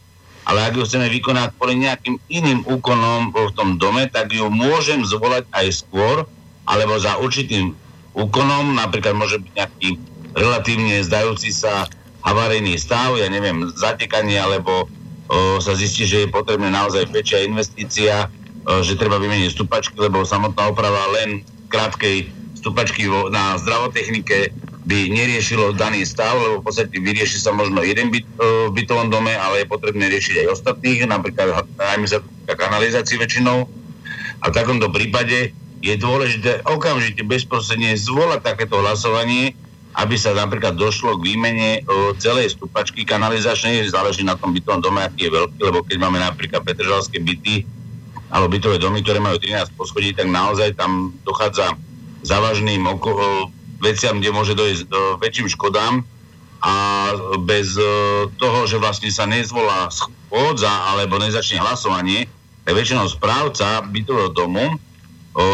Ale 0.49 0.65
ak 0.65 0.81
ju 0.81 0.83
chceme 0.89 1.13
vykonať 1.13 1.53
kvôli 1.61 1.77
nejakým 1.85 2.17
iným 2.33 2.65
úkonom 2.65 3.37
v 3.37 3.53
tom 3.53 3.77
dome, 3.77 4.09
tak 4.09 4.33
ju 4.33 4.49
môžem 4.49 5.05
zvolať 5.05 5.45
aj 5.53 5.85
skôr, 5.85 6.25
alebo 6.65 6.97
za 6.97 7.21
určitým 7.21 7.77
úkonom, 8.17 8.73
napríklad 8.81 9.13
môže 9.13 9.37
byť 9.45 9.53
nejaký 9.53 9.89
relatívne 10.33 11.05
zdajúci 11.05 11.53
sa 11.53 11.85
havarijný 12.25 12.81
stav, 12.81 13.17
ja 13.21 13.29
neviem, 13.29 13.69
zatekanie, 13.77 14.41
alebo 14.41 14.89
o, 15.29 15.61
sa 15.61 15.77
zistí, 15.77 16.09
že 16.09 16.25
je 16.25 16.29
potrebná 16.33 16.73
naozaj 16.73 17.13
väčšia 17.13 17.49
investícia, 17.49 18.15
o, 18.65 18.81
že 18.81 18.99
treba 18.99 19.21
vymeniť 19.21 19.53
stupačky, 19.53 19.97
lebo 20.01 20.25
samotná 20.25 20.73
oprava 20.73 21.13
len 21.21 21.45
krátkej 21.69 22.29
stupačky 22.59 23.07
vo, 23.07 23.31
na 23.31 23.57
zdravotechnike 23.61 24.51
by 24.89 25.13
neriešilo 25.13 25.77
daný 25.77 26.09
stav, 26.09 26.33
lebo 26.33 26.65
v 26.65 26.65
podstate 26.65 26.97
vyrieši 26.97 27.37
sa 27.37 27.53
možno 27.53 27.85
jeden 27.85 28.09
byt, 28.09 28.25
v 28.41 28.73
bytovom 28.73 29.13
dome, 29.13 29.37
ale 29.37 29.63
je 29.63 29.67
potrebné 29.69 30.09
riešiť 30.09 30.49
aj 30.49 30.53
ostatných, 30.57 31.05
napríklad 31.05 31.69
najmä 31.77 32.09
sa 32.09 32.25
kanalizácii 32.49 33.21
väčšinou. 33.21 33.69
A 34.41 34.45
v 34.49 34.57
takomto 34.57 34.89
prípade 34.89 35.53
je 35.85 35.95
dôležité 36.01 36.65
okamžite 36.65 37.21
bezprostredne 37.21 38.01
zvolať 38.01 38.41
takéto 38.49 38.81
hlasovanie, 38.81 39.53
aby 39.93 40.17
sa 40.17 40.33
napríklad 40.33 40.79
došlo 40.79 41.21
k 41.21 41.37
výmene 41.37 41.85
o, 41.85 42.15
celej 42.17 42.57
stupačky 42.57 43.05
kanalizačnej, 43.05 43.85
záleží 43.93 44.25
na 44.25 44.41
tom 44.41 44.57
bytovom 44.57 44.81
dome, 44.81 45.05
aký 45.05 45.29
je 45.29 45.35
veľký, 45.37 45.59
lebo 45.69 45.85
keď 45.85 45.97
máme 46.01 46.17
napríklad 46.23 46.65
petržalské 46.65 47.21
byty, 47.21 47.67
alebo 48.33 48.57
bytové 48.57 48.81
domy, 48.81 49.05
ktoré 49.05 49.21
majú 49.21 49.37
13 49.37 49.75
poschodí, 49.75 50.17
tak 50.17 50.33
naozaj 50.33 50.79
tam 50.81 51.13
dochádza 51.29 51.77
závažným 52.25 52.89
oko- 52.89 53.51
veciam, 53.79 54.19
kde 54.19 54.35
môže 54.35 54.55
dojsť 54.59 54.83
do 54.91 55.03
väčším 55.23 55.49
škodám 55.51 56.03
a 56.59 56.75
bez 57.47 57.79
e, 57.79 57.87
toho, 58.35 58.67
že 58.67 58.83
vlastne 58.83 59.11
sa 59.15 59.31
nezvolá 59.31 59.87
schôdza 59.95 60.71
alebo 60.91 61.23
nezačne 61.23 61.63
hlasovanie, 61.63 62.27
tak 62.67 62.75
väčšinou 62.75 63.07
správca 63.07 63.87
bytového 63.87 64.35
domu 64.35 64.77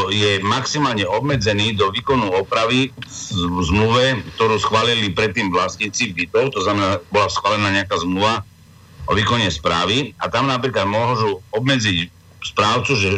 je 0.09 0.41
maximálne 0.41 1.05
obmedzený 1.05 1.77
do 1.77 1.93
výkonu 1.93 2.33
opravy 2.33 2.89
v 3.29 3.61
zmluve, 3.69 4.25
ktorú 4.37 4.57
schválili 4.57 5.13
predtým 5.13 5.53
vlastníci 5.53 6.17
bytov, 6.17 6.57
to 6.57 6.65
znamená, 6.65 7.05
bola 7.13 7.29
schválená 7.29 7.69
nejaká 7.69 8.01
zmluva 8.01 8.41
o 9.05 9.13
výkone 9.13 9.45
správy 9.53 10.17
a 10.17 10.33
tam 10.33 10.49
napríklad 10.49 10.89
môžu 10.89 11.45
obmedziť 11.53 12.09
správcu, 12.41 12.93
že 12.97 13.11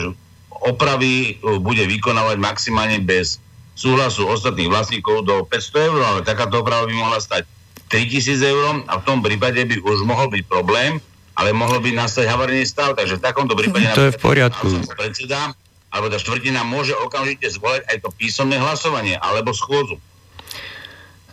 opravy 0.50 1.38
bude 1.62 1.86
vykonávať 1.86 2.36
maximálne 2.42 2.98
bez 2.98 3.38
súhlasu 3.76 4.24
ostatných 4.24 4.72
vlastníkov 4.72 5.28
do 5.28 5.44
500 5.44 5.88
eur, 5.92 6.00
ale 6.00 6.18
takáto 6.24 6.64
oprava 6.64 6.88
by 6.88 6.94
mohla 6.96 7.20
stať 7.20 7.44
3000 7.92 8.40
eur 8.42 8.64
a 8.88 8.98
v 8.98 9.02
tom 9.04 9.20
prípade 9.20 9.60
by 9.62 9.76
už 9.84 10.02
mohol 10.02 10.32
byť 10.32 10.42
problém, 10.48 10.98
ale 11.36 11.52
mohlo 11.52 11.78
by 11.78 11.92
nastať 11.92 12.24
havarijný 12.26 12.64
stav, 12.64 12.96
takže 12.96 13.20
v 13.20 13.22
takomto 13.22 13.52
prípade... 13.52 13.86
To 13.92 14.08
je 14.08 14.16
v 14.16 14.20
poriadku. 14.24 14.66
Predseda, 14.96 15.52
alebo 15.92 16.08
tá 16.08 16.16
štvrtina 16.16 16.64
môže 16.64 16.96
okamžite 16.96 17.46
zvolať 17.52 17.84
aj 17.92 17.96
to 18.02 18.08
písomné 18.16 18.56
hlasovanie, 18.56 19.20
alebo 19.20 19.52
schôdzu. 19.52 20.00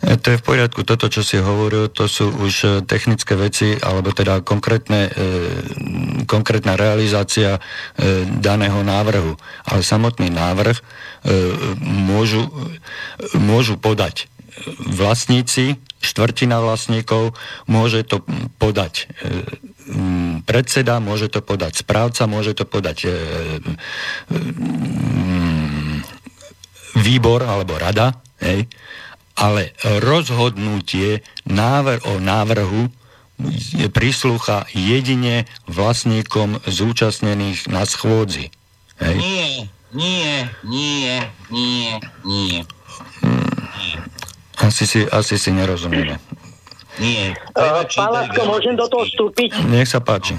E, 0.04 0.20
to 0.20 0.36
je 0.36 0.40
v 0.40 0.44
poriadku. 0.44 0.84
Toto, 0.84 1.08
čo 1.08 1.24
si 1.24 1.40
hovoril, 1.40 1.88
to 1.88 2.04
sú 2.04 2.28
už 2.28 2.54
e, 2.64 2.68
technické 2.84 3.34
veci, 3.34 3.72
alebo 3.80 4.12
teda 4.12 4.44
konkrétne, 4.44 5.08
e, 5.08 5.12
konkrétna 6.28 6.76
realizácia 6.76 7.56
daného 8.40 8.84
návrhu. 8.84 9.36
Ale 9.68 9.80
samotný 9.80 10.28
návrh 10.32 10.76
môžu, 11.80 12.48
môžu 13.36 13.80
podať 13.80 14.28
vlastníci, 14.92 15.80
štvrtina 16.04 16.60
vlastníkov, 16.60 17.32
môže 17.64 18.04
to 18.04 18.20
podať 18.60 19.08
predseda, 20.44 21.00
môže 21.00 21.32
to 21.32 21.40
podať 21.40 21.80
správca, 21.80 22.28
môže 22.28 22.52
to 22.56 22.64
podať 22.68 23.08
výbor 26.96 27.40
alebo 27.44 27.76
rada, 27.80 28.20
hej, 28.40 28.68
ale 29.34 29.74
rozhodnutie 29.82 31.26
návr- 31.46 32.02
o 32.06 32.22
návrhu 32.22 32.90
prislúcha 33.90 34.66
jedine 34.70 35.50
vlastníkom 35.66 36.62
zúčastnených 36.70 37.66
na 37.66 37.82
schôdzi. 37.82 38.54
Hej? 39.02 39.16
Nie, 39.18 39.48
nie, 39.90 40.34
nie, 40.62 41.10
nie, 41.50 41.98
nie. 42.22 42.62
nie. 42.62 43.98
Asi 44.62 44.86
si, 44.86 45.02
asi 45.10 45.34
si 45.34 45.50
nerozumieme. 45.50 46.22
Nie. 47.02 47.34
Uh, 47.58 47.82
Pán 47.90 48.10
Lásko, 48.14 48.46
môžem 48.46 48.78
do 48.78 48.86
toho 48.86 49.02
vstúpiť? 49.02 49.66
Nech 49.66 49.90
sa 49.90 49.98
páči. 49.98 50.38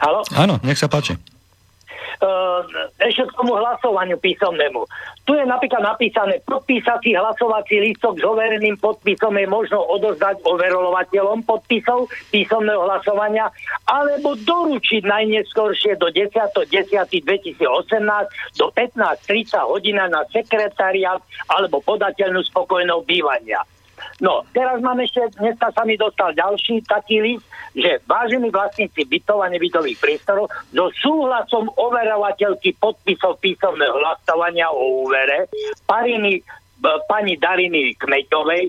Halo? 0.00 0.24
Áno, 0.32 0.56
nech 0.64 0.80
sa 0.80 0.88
páči. 0.88 1.20
Uh, 2.20 2.60
ešte 3.00 3.24
k 3.24 3.32
tomu 3.32 3.56
hlasovaniu 3.56 4.20
písomnému. 4.20 4.84
Tu 5.24 5.32
je 5.32 5.44
napríklad 5.48 5.80
napísané, 5.80 6.36
podpísací 6.44 7.16
hlasovací 7.16 7.80
lístok 7.80 8.20
s 8.20 8.24
overeným 8.28 8.76
podpisom 8.76 9.40
je 9.40 9.48
možno 9.48 9.80
odozdať 9.88 10.44
overovateľom 10.44 11.48
podpisov 11.48 12.12
písomného 12.28 12.84
hlasovania 12.84 13.48
alebo 13.88 14.36
doručiť 14.36 15.00
najneskôršie 15.00 15.96
do 15.96 16.12
10.10.2018 16.12 17.64
do 18.60 18.66
15.30 18.68 19.72
hodina 19.72 20.04
na 20.12 20.20
sekretariat 20.28 21.24
alebo 21.48 21.80
podateľnú 21.80 22.44
spokojnou 22.44 23.00
bývania. 23.08 23.64
No, 24.20 24.44
teraz 24.52 24.80
mám 24.84 25.00
ešte, 25.00 25.24
dneska 25.40 25.72
sa 25.72 25.82
mi 25.88 25.96
dostal 25.96 26.36
ďalší 26.36 26.84
taký 26.84 27.24
list, 27.24 27.44
že 27.74 28.02
vážení 28.06 28.50
vlastníci 28.50 29.06
bytov 29.06 29.46
a 29.46 29.52
nebytových 29.52 29.98
priestorov 30.02 30.50
so 30.74 30.90
súhlasom 30.98 31.70
overovateľky 31.78 32.74
podpisov 32.78 33.38
písomného 33.38 33.94
hlasovania 33.94 34.70
o 34.70 35.06
úvere 35.06 35.46
Pariny, 35.86 36.42
pani 37.06 37.34
Dariny 37.38 37.94
Kmeťovej 37.94 38.62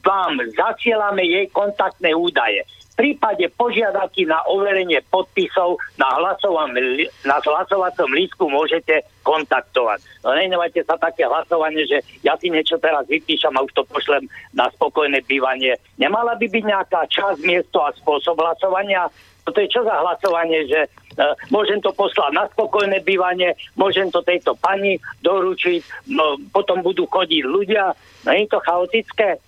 vám 0.00 0.40
zasielame 0.56 1.26
jej 1.26 1.46
kontaktné 1.52 2.14
údaje 2.16 2.64
prípade 3.00 3.48
požiadavky 3.56 4.28
na 4.28 4.44
overenie 4.44 5.00
podpisov 5.08 5.80
na, 5.96 6.20
na 6.20 7.36
hlasovacom 7.40 8.10
lístku 8.12 8.44
môžete 8.44 9.00
kontaktovať. 9.24 10.04
No 10.20 10.36
nenevajte 10.36 10.84
sa 10.84 11.00
také 11.00 11.24
hlasovanie, 11.24 11.88
že 11.88 12.04
ja 12.20 12.36
si 12.36 12.52
niečo 12.52 12.76
teraz 12.76 13.08
vypíšam 13.08 13.56
a 13.56 13.64
už 13.64 13.72
to 13.72 13.88
pošlem 13.88 14.28
na 14.52 14.68
spokojné 14.76 15.24
bývanie. 15.24 15.80
Nemala 15.96 16.36
by 16.36 16.44
byť 16.44 16.64
nejaká 16.68 17.08
čas, 17.08 17.40
miesto 17.40 17.80
a 17.80 17.96
spôsob 17.96 18.36
hlasovania? 18.36 19.08
To 19.48 19.56
je 19.56 19.72
čo 19.72 19.80
za 19.80 19.96
hlasovanie, 19.96 20.68
že 20.68 20.84
uh, 20.84 21.32
môžem 21.48 21.80
to 21.80 21.96
poslať 21.96 22.36
na 22.36 22.44
spokojné 22.52 23.00
bývanie, 23.00 23.56
môžem 23.80 24.12
to 24.12 24.20
tejto 24.20 24.52
pani 24.60 25.00
doručiť, 25.24 26.12
no, 26.12 26.36
potom 26.52 26.84
budú 26.84 27.08
chodiť 27.08 27.42
ľudia. 27.48 27.96
No 28.28 28.30
je 28.36 28.44
to 28.44 28.60
chaotické? 28.60 29.40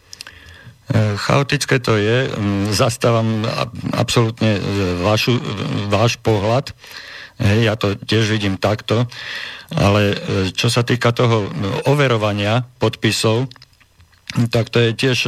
E, 0.90 1.14
chaotické 1.14 1.78
to 1.78 1.94
je, 1.94 2.26
mm, 2.26 2.74
zastávam 2.74 3.46
absolútne 3.94 4.58
e, 4.58 4.60
vašu, 4.98 5.38
váš 5.86 6.18
pohľad, 6.18 6.74
Hej, 7.42 7.60
ja 7.64 7.74
to 7.74 7.96
tiež 7.98 8.38
vidím 8.38 8.54
takto, 8.54 9.08
ale 9.72 10.14
e, 10.14 10.16
čo 10.52 10.70
sa 10.70 10.86
týka 10.86 11.10
toho 11.10 11.48
overovania 11.90 12.62
podpisov, 12.78 13.50
tak 14.52 14.70
to 14.70 14.78
je 14.78 14.90
tiež 14.96 15.18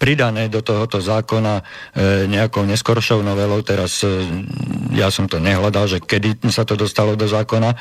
pridané 0.00 0.48
do 0.48 0.64
tohoto 0.64 1.04
zákona 1.04 1.60
nejakou 2.32 2.64
neskoršou 2.64 3.20
novelou. 3.20 3.60
Teraz 3.60 4.00
ja 4.96 5.12
som 5.12 5.28
to 5.28 5.36
nehľadal, 5.36 5.84
že 5.84 6.00
kedy 6.00 6.40
sa 6.48 6.64
to 6.64 6.80
dostalo 6.80 7.12
do 7.12 7.28
zákona, 7.28 7.76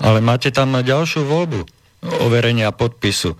ale 0.00 0.24
máte 0.24 0.48
tam 0.48 0.72
ďalšiu 0.72 1.28
voľbu 1.28 1.68
overenia 2.24 2.72
podpisu 2.72 3.36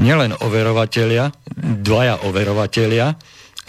nielen 0.00 0.32
overovatelia, 0.40 1.28
dvaja 1.60 2.24
overovatelia 2.24 3.20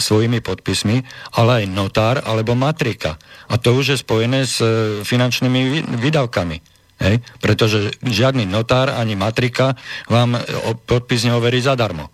svojimi 0.02 0.42
podpismi, 0.42 1.04
ale 1.38 1.64
aj 1.64 1.66
notár 1.70 2.16
alebo 2.26 2.58
matrika. 2.58 3.22
A 3.52 3.60
to 3.62 3.78
už 3.78 3.94
je 3.94 3.98
spojené 4.02 4.48
s 4.48 4.58
e, 4.64 5.06
finančnými 5.06 5.86
výdavkami. 6.02 6.58
Hej? 7.02 7.16
Pretože 7.38 7.94
žiadny 8.02 8.50
notár 8.50 8.90
ani 8.90 9.14
matrika 9.14 9.78
vám 10.10 10.42
podpis 10.90 11.26
neoverí 11.28 11.62
zadarmo. 11.62 12.10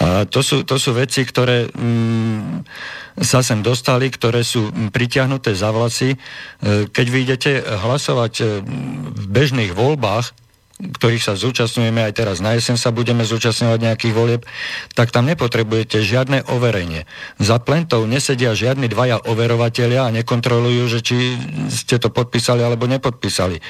A 0.00 0.22
to 0.28 0.40
sú, 0.40 0.62
to 0.62 0.78
sú 0.78 0.94
veci, 0.94 1.26
ktoré 1.26 1.66
mm, 1.66 2.62
sa 3.18 3.42
sem 3.42 3.58
dostali, 3.58 4.06
ktoré 4.06 4.46
sú 4.46 4.70
pritiahnuté 4.94 5.50
za 5.56 5.74
vlasy. 5.74 6.14
E, 6.14 6.18
keď 6.88 7.06
vy 7.10 7.18
idete 7.26 7.52
hlasovať 7.64 8.32
e, 8.40 8.44
v 9.10 9.24
bežných 9.26 9.72
voľbách, 9.74 10.49
ktorých 10.80 11.22
sa 11.22 11.34
zúčastňujeme, 11.36 12.00
aj 12.00 12.16
teraz 12.16 12.36
na 12.40 12.56
jeseň 12.56 12.80
sa 12.80 12.90
budeme 12.90 13.22
zúčastňovať 13.22 13.78
nejakých 13.80 14.14
volieb, 14.16 14.42
tak 14.96 15.12
tam 15.12 15.28
nepotrebujete 15.28 16.00
žiadne 16.00 16.48
overenie. 16.48 17.04
Za 17.36 17.60
plentou 17.60 18.08
nesedia 18.08 18.56
žiadni 18.56 18.88
dvaja 18.88 19.20
overovateľia 19.28 20.08
a 20.08 20.14
nekontrolujú, 20.16 20.84
že 20.88 21.00
či 21.04 21.16
ste 21.68 22.00
to 22.00 22.08
podpísali 22.08 22.64
alebo 22.64 22.88
nepodpísali. 22.88 23.60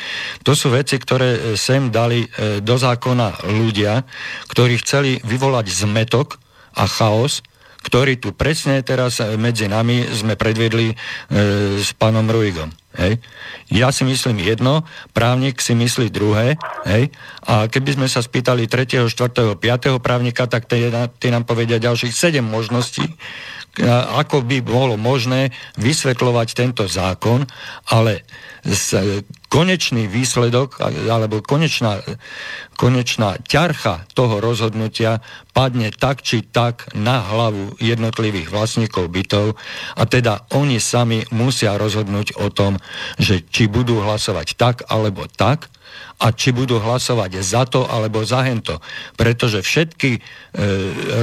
To 0.46 0.54
sú 0.54 0.70
veci, 0.70 0.96
ktoré 0.96 1.58
sem 1.58 1.90
dali 1.90 2.24
e, 2.24 2.62
do 2.62 2.76
zákona 2.78 3.50
ľudia, 3.50 4.06
ktorí 4.48 4.78
chceli 4.80 5.18
vyvolať 5.26 5.66
zmetok 5.68 6.38
a 6.78 6.86
chaos, 6.86 7.42
ktorý 7.80 8.20
tu 8.20 8.36
presne 8.36 8.84
teraz 8.84 9.20
medzi 9.40 9.64
nami 9.64 10.04
sme 10.12 10.36
predvedli 10.36 10.92
e, 10.92 10.96
s 11.80 11.96
pánom 11.96 12.28
Ruigom. 12.28 12.68
Hej. 12.90 13.22
Ja 13.70 13.94
si 13.94 14.02
myslím 14.02 14.42
jedno, 14.42 14.82
právnik 15.14 15.62
si 15.62 15.78
myslí 15.78 16.10
druhé, 16.10 16.58
hej. 16.90 17.14
A 17.46 17.70
keby 17.70 17.94
sme 17.94 18.06
sa 18.10 18.18
spýtali 18.18 18.66
3., 18.66 19.06
4., 19.06 19.54
5. 19.54 20.02
právnika, 20.02 20.50
tak 20.50 20.66
tie 20.66 21.30
nám 21.30 21.44
povedia 21.46 21.78
ďalších 21.78 22.10
7 22.10 22.42
možností, 22.42 23.06
ako 24.18 24.42
by 24.42 24.58
bolo 24.66 24.98
možné 24.98 25.54
vysvetľovať 25.78 26.48
tento 26.58 26.84
zákon, 26.90 27.46
ale 27.94 28.26
konečný 29.46 30.10
výsledok 30.10 30.82
alebo 31.08 31.40
konečná, 31.40 32.02
konečná 32.76 33.40
ťarcha 33.40 34.10
toho 34.12 34.42
rozhodnutia 34.42 35.22
padne 35.54 35.94
tak 35.94 36.20
či 36.26 36.44
tak 36.44 36.90
na 36.98 37.22
hlavu 37.24 37.78
jednotlivých 37.78 38.52
vlastníkov 38.52 39.08
bytov 39.08 39.54
a 39.96 40.02
teda 40.04 40.50
oni 40.52 40.82
sami 40.82 41.24
musia 41.32 41.78
rozhodnúť 41.80 42.36
o 42.42 42.52
tom, 42.52 42.76
že 43.16 43.46
či 43.48 43.70
budú 43.70 44.02
hlasovať 44.02 44.58
tak 44.58 44.76
alebo 44.90 45.24
tak 45.30 45.72
a 46.20 46.26
či 46.36 46.52
budú 46.52 46.76
hlasovať 46.76 47.40
za 47.40 47.64
to 47.64 47.88
alebo 47.88 48.20
za 48.22 48.44
hento. 48.44 48.84
Pretože 49.16 49.64
všetky 49.64 50.10
e, 50.16 50.20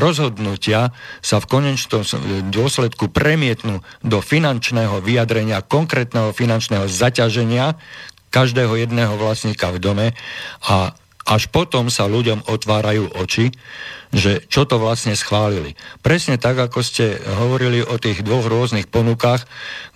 rozhodnutia 0.02 0.90
sa 1.22 1.38
v 1.38 1.46
konečnom 1.46 2.02
dôsledku 2.50 3.14
premietnú 3.14 3.86
do 4.02 4.20
finančného 4.20 4.98
vyjadrenia, 5.06 5.62
konkrétneho 5.62 6.34
finančného 6.34 6.90
zaťaženia 6.90 7.78
každého 8.34 8.76
jedného 8.76 9.16
vlastníka 9.16 9.72
v 9.72 9.80
dome 9.80 10.08
a 10.68 10.92
až 11.28 11.52
potom 11.52 11.92
sa 11.92 12.08
ľuďom 12.08 12.48
otvárajú 12.48 13.12
oči, 13.20 13.52
že 14.16 14.48
čo 14.48 14.64
to 14.64 14.80
vlastne 14.80 15.12
schválili. 15.12 15.76
Presne 16.00 16.40
tak, 16.40 16.56
ako 16.56 16.80
ste 16.80 17.20
hovorili 17.20 17.84
o 17.84 18.00
tých 18.00 18.24
dvoch 18.24 18.48
rôznych 18.48 18.88
ponukách, 18.88 19.44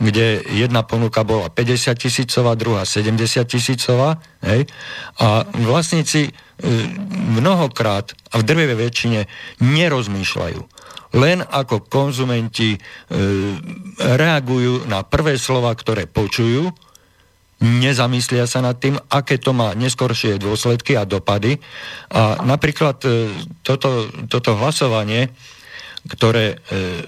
kde 0.03 0.43
jedna 0.51 0.83
ponuka 0.83 1.23
bola 1.23 1.47
50 1.47 1.95
tisícová, 1.95 2.59
druhá 2.59 2.83
70 2.83 3.47
tisícová, 3.47 4.19
hej? 4.43 4.67
a 5.23 5.47
vlastníci 5.63 6.27
e, 6.27 6.31
mnohokrát 7.39 8.11
a 8.35 8.43
v 8.43 8.43
drvivej 8.43 8.77
väčšine 8.77 9.19
nerozmýšľajú 9.63 10.83
len 11.11 11.43
ako 11.43 11.91
konzumenti 11.91 12.75
e, 12.75 12.79
reagujú 13.99 14.87
na 14.87 15.03
prvé 15.03 15.35
slova, 15.35 15.75
ktoré 15.75 16.07
počujú 16.07 16.71
nezamyslia 17.61 18.49
sa 18.49 18.59
nad 18.65 18.81
tým, 18.81 18.97
aké 19.07 19.37
to 19.37 19.53
má 19.53 19.77
neskoršie 19.77 20.41
dôsledky 20.41 20.97
a 20.97 21.05
dopady. 21.05 21.61
A 22.09 22.41
napríklad 22.41 22.97
e, 23.05 23.29
toto, 23.61 24.09
toto 24.25 24.57
hlasovanie, 24.57 25.29
ktoré, 26.09 26.57
e, 26.57 27.05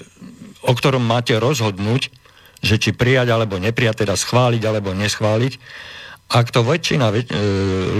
o 0.62 0.74
ktorom 0.78 1.02
máte 1.02 1.34
rozhodnúť, 1.42 2.14
že 2.64 2.80
či 2.80 2.94
prijať 2.94 3.34
alebo 3.34 3.58
neprijať, 3.58 4.06
teda 4.06 4.16
schváliť 4.16 4.62
alebo 4.64 4.94
neschváliť, 4.94 5.54
ak 6.30 6.48
to 6.54 6.62
väčšina 6.62 7.10
e, 7.10 7.22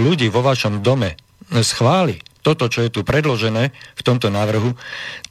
ľudí 0.06 0.30
vo 0.30 0.40
vašom 0.40 0.80
dome 0.80 1.18
schváli, 1.50 2.22
toto, 2.44 2.68
čo 2.68 2.84
je 2.84 2.92
tu 2.92 3.00
predložené 3.02 3.72
v 3.72 4.02
tomto 4.04 4.28
návrhu, 4.28 4.76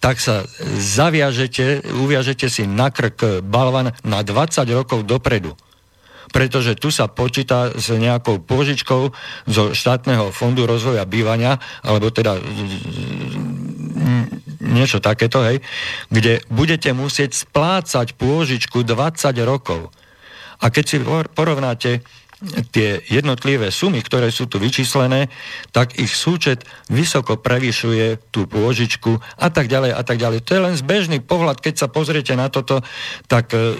tak 0.01 0.17
sa 0.17 0.43
zaviažete, 0.77 1.93
uviažete 1.93 2.49
si 2.49 2.65
na 2.65 2.89
krk 2.89 3.45
balvan 3.45 3.93
na 4.01 4.19
20 4.25 4.65
rokov 4.73 5.05
dopredu 5.07 5.53
pretože 6.33 6.73
tu 6.73 6.89
sa 6.89 7.05
počíta 7.05 7.69
s 7.77 7.93
nejakou 7.93 8.41
pôžičkou 8.41 9.13
zo 9.45 9.63
štátneho 9.71 10.33
fondu 10.33 10.65
rozvoja 10.65 11.05
bývania, 11.05 11.61
alebo 11.85 12.09
teda 12.09 12.41
niečo 14.63 14.97
takéto, 14.97 15.45
hej, 15.45 15.61
kde 16.09 16.41
budete 16.49 16.89
musieť 16.97 17.37
splácať 17.37 18.17
pôžičku 18.17 18.81
20 18.81 19.37
rokov. 19.45 19.93
A 20.63 20.73
keď 20.73 20.83
si 20.89 20.97
porovnáte 21.37 22.01
tie 22.75 22.99
jednotlivé 23.07 23.71
sumy, 23.71 24.03
ktoré 24.03 24.27
sú 24.27 24.51
tu 24.51 24.59
vyčíslené, 24.59 25.31
tak 25.71 25.95
ich 25.95 26.11
súčet 26.11 26.67
vysoko 26.91 27.39
prevyšuje 27.39 28.31
tú 28.35 28.49
pôžičku 28.51 29.15
a 29.39 29.47
tak 29.47 29.71
ďalej 29.71 29.91
a 29.95 30.01
tak 30.03 30.17
ďalej. 30.19 30.43
To 30.43 30.51
je 30.51 30.65
len 30.65 30.75
zbežný 30.75 31.23
pohľad, 31.23 31.63
keď 31.63 31.73
sa 31.79 31.87
pozriete 31.87 32.35
na 32.35 32.51
toto, 32.51 32.83
tak 33.31 33.55
e, 33.55 33.79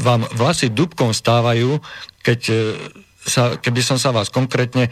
vám 0.00 0.26
vlasy 0.34 0.70
dubkom 0.70 1.14
stávajú, 1.14 1.78
keď 2.20 2.40
e, 2.50 2.54
sa, 3.24 3.56
keby 3.56 3.80
som 3.84 3.98
sa 4.00 4.10
vás 4.10 4.28
konkrétne 4.32 4.90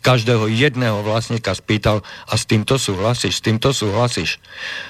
každého 0.00 0.48
jedného 0.48 1.04
vlastníka 1.04 1.52
spýtal 1.52 2.00
a 2.24 2.32
s 2.32 2.48
týmto 2.48 2.80
súhlasíš, 2.80 3.40
s 3.40 3.44
týmto 3.44 3.76
súhlasíš. 3.76 4.40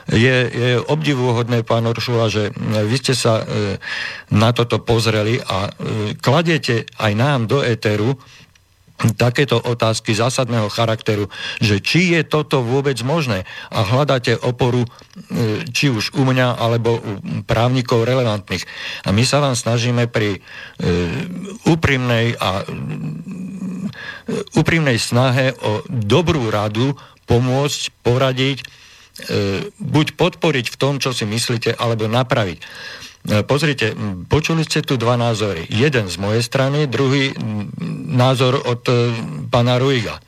Je, 0.07 0.37
je 0.47 0.71
obdivuhodné, 0.79 1.67
pán 1.67 1.91
Oršula, 1.91 2.31
že 2.31 2.55
vy 2.87 2.97
ste 3.03 3.19
sa 3.19 3.43
e, 3.43 3.45
na 4.31 4.55
toto 4.55 4.79
pozreli 4.79 5.43
a 5.43 5.67
e, 5.67 5.71
kladiete 6.15 6.87
aj 6.95 7.13
nám 7.19 7.51
do 7.51 7.59
éteru 7.59 8.15
takéto 9.17 9.57
otázky 9.57 10.13
zásadného 10.13 10.69
charakteru, 10.69 11.33
že 11.61 11.81
či 11.81 12.13
je 12.13 12.23
toto 12.25 12.61
vôbec 12.61 13.01
možné 13.01 13.49
a 13.73 13.81
hľadáte 13.81 14.37
oporu 14.37 14.85
e, 14.85 14.89
či 15.73 15.89
už 15.89 16.13
u 16.21 16.23
mňa 16.29 16.61
alebo 16.61 17.01
u 17.01 17.13
právnikov 17.49 18.05
relevantných. 18.05 18.65
A 19.09 19.15
my 19.17 19.25
sa 19.25 19.41
vám 19.41 19.57
snažíme 19.57 20.05
pri 20.13 20.37
e, 20.37 20.39
úprimnej 21.65 22.37
a 22.37 22.61
e, 22.61 22.65
úprimnej 24.55 25.01
snahe 25.01 25.57
o 25.65 25.81
dobrú 25.89 26.53
radu 26.53 26.93
pomôcť, 27.25 27.81
poradiť, 28.03 28.59
buď 29.79 30.07
podporiť 30.17 30.67
v 30.73 30.77
tom, 30.81 30.97
čo 30.99 31.15
si 31.15 31.29
myslíte, 31.29 31.77
alebo 31.77 32.09
napraviť. 32.09 32.59
E, 33.21 33.45
pozrite, 33.45 33.93
počuli 34.33 34.65
ste 34.65 34.81
tu 34.81 34.97
dva 34.97 35.21
názory. 35.21 35.69
Jeden 35.69 36.09
z 36.09 36.17
mojej 36.17 36.41
strany, 36.41 36.89
druhý 36.89 37.37
názor 38.09 38.57
od 38.65 38.81
e, 38.89 39.13
pána 39.53 39.77
Ruiga. 39.77 40.25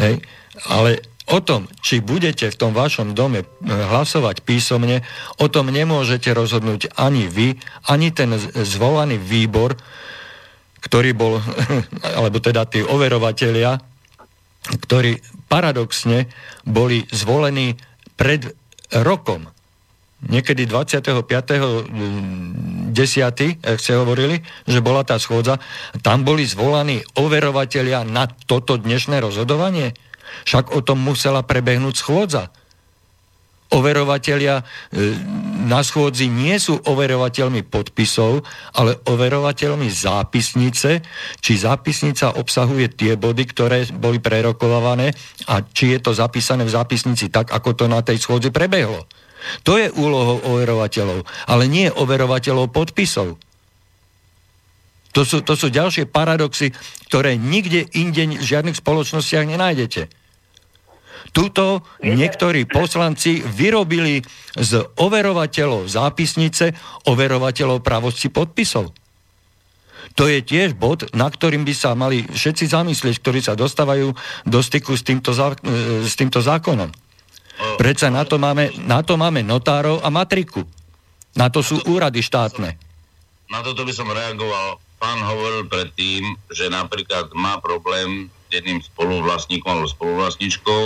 Hej. 0.00 0.24
Ale 0.64 1.04
o 1.28 1.38
tom, 1.44 1.68
či 1.84 2.00
budete 2.00 2.48
v 2.48 2.56
tom 2.56 2.72
vašom 2.72 3.12
dome 3.12 3.44
e, 3.44 3.46
hlasovať 3.68 4.40
písomne, 4.40 5.04
o 5.36 5.46
tom 5.52 5.68
nemôžete 5.68 6.32
rozhodnúť 6.32 6.96
ani 6.96 7.28
vy, 7.28 7.60
ani 7.92 8.08
ten 8.08 8.32
zvolaný 8.56 9.20
výbor, 9.20 9.76
ktorý 10.80 11.12
bol, 11.12 11.44
alebo 12.18 12.40
teda 12.40 12.64
tí 12.64 12.80
overovatelia, 12.80 13.76
ktorí 14.64 15.20
paradoxne 15.44 16.32
boli 16.64 17.04
zvolení 17.12 17.76
pred 18.16 18.48
rokom 18.96 19.53
niekedy 20.28 20.66
25.10. 20.68 21.90
ak 23.60 23.78
ste 23.80 23.92
hovorili, 23.96 24.40
že 24.64 24.80
bola 24.80 25.04
tá 25.04 25.18
schôdza, 25.20 25.60
tam 26.00 26.24
boli 26.24 26.46
zvolaní 26.46 27.02
overovatelia 27.18 28.04
na 28.06 28.26
toto 28.26 28.76
dnešné 28.80 29.20
rozhodovanie. 29.20 29.92
Však 30.44 30.74
o 30.74 30.80
tom 30.82 31.00
musela 31.00 31.46
prebehnúť 31.46 31.94
schôdza. 31.94 32.50
Overovatelia 33.74 34.60
e, 34.60 34.64
na 35.66 35.82
schôdzi 35.82 36.30
nie 36.30 36.54
sú 36.62 36.78
overovateľmi 36.78 37.66
podpisov, 37.66 38.46
ale 38.76 39.02
overovateľmi 39.02 39.90
zápisnice, 39.90 41.02
či 41.42 41.52
zápisnica 41.58 42.38
obsahuje 42.38 42.94
tie 42.94 43.18
body, 43.18 43.44
ktoré 43.50 43.88
boli 43.90 44.22
prerokované 44.22 45.10
a 45.50 45.64
či 45.64 45.96
je 45.96 45.98
to 45.98 46.14
zapísané 46.14 46.62
v 46.62 46.70
zápisnici 46.70 47.32
tak, 47.32 47.50
ako 47.50 47.74
to 47.74 47.84
na 47.90 47.98
tej 48.04 48.22
schôdzi 48.22 48.54
prebehlo. 48.54 49.10
To 49.68 49.76
je 49.76 49.92
úlohou 49.92 50.40
overovateľov, 50.44 51.24
ale 51.48 51.64
nie 51.68 51.92
overovateľov 51.92 52.72
podpisov. 52.72 53.36
To 55.14 55.22
sú, 55.22 55.46
to 55.46 55.54
sú 55.54 55.70
ďalšie 55.70 56.10
paradoxy, 56.10 56.74
ktoré 57.06 57.38
nikde 57.38 57.86
inde 57.94 58.34
v 58.34 58.42
žiadnych 58.42 58.82
spoločnostiach 58.82 59.46
nenájdete. 59.46 60.10
Tuto 61.30 61.86
niektorí 62.02 62.66
poslanci 62.66 63.42
vyrobili 63.42 64.22
z 64.54 64.86
overovateľov 64.98 65.86
zápisnice 65.90 66.74
overovateľov 67.06 67.82
pravosti 67.82 68.30
podpisov. 68.30 68.94
To 70.14 70.30
je 70.30 70.38
tiež 70.46 70.78
bod, 70.78 71.10
na 71.10 71.26
ktorým 71.26 71.66
by 71.66 71.74
sa 71.74 71.98
mali 71.98 72.22
všetci 72.22 72.70
zamyslieť, 72.70 73.18
ktorí 73.18 73.42
sa 73.42 73.58
dostávajú 73.58 74.14
do 74.46 74.60
styku 74.62 74.94
s 74.94 75.02
týmto, 75.02 75.34
zá, 75.34 75.58
e, 75.58 76.06
s 76.06 76.14
týmto 76.14 76.38
zákonom. 76.38 76.94
Predsa 77.78 78.10
na 78.10 78.26
to, 78.26 78.36
máme, 78.36 78.70
na 78.84 79.00
to 79.02 79.14
máme 79.14 79.40
notárov 79.42 80.02
a 80.02 80.08
matriku. 80.10 80.66
Na 81.34 81.50
to 81.50 81.62
sú 81.62 81.82
úrady 81.90 82.22
štátne. 82.22 82.78
Na 83.50 83.60
toto 83.62 83.82
by 83.82 83.92
som 83.94 84.06
reagoval. 84.10 84.78
Pán 84.98 85.20
hovoril 85.20 85.68
predtým, 85.68 86.38
že 86.48 86.70
napríklad 86.70 87.30
má 87.36 87.60
problém 87.60 88.30
s 88.48 88.50
jedným 88.54 88.80
spoluvlastníkom 88.80 89.68
alebo 89.68 89.90
spoluvlastničkou, 89.90 90.82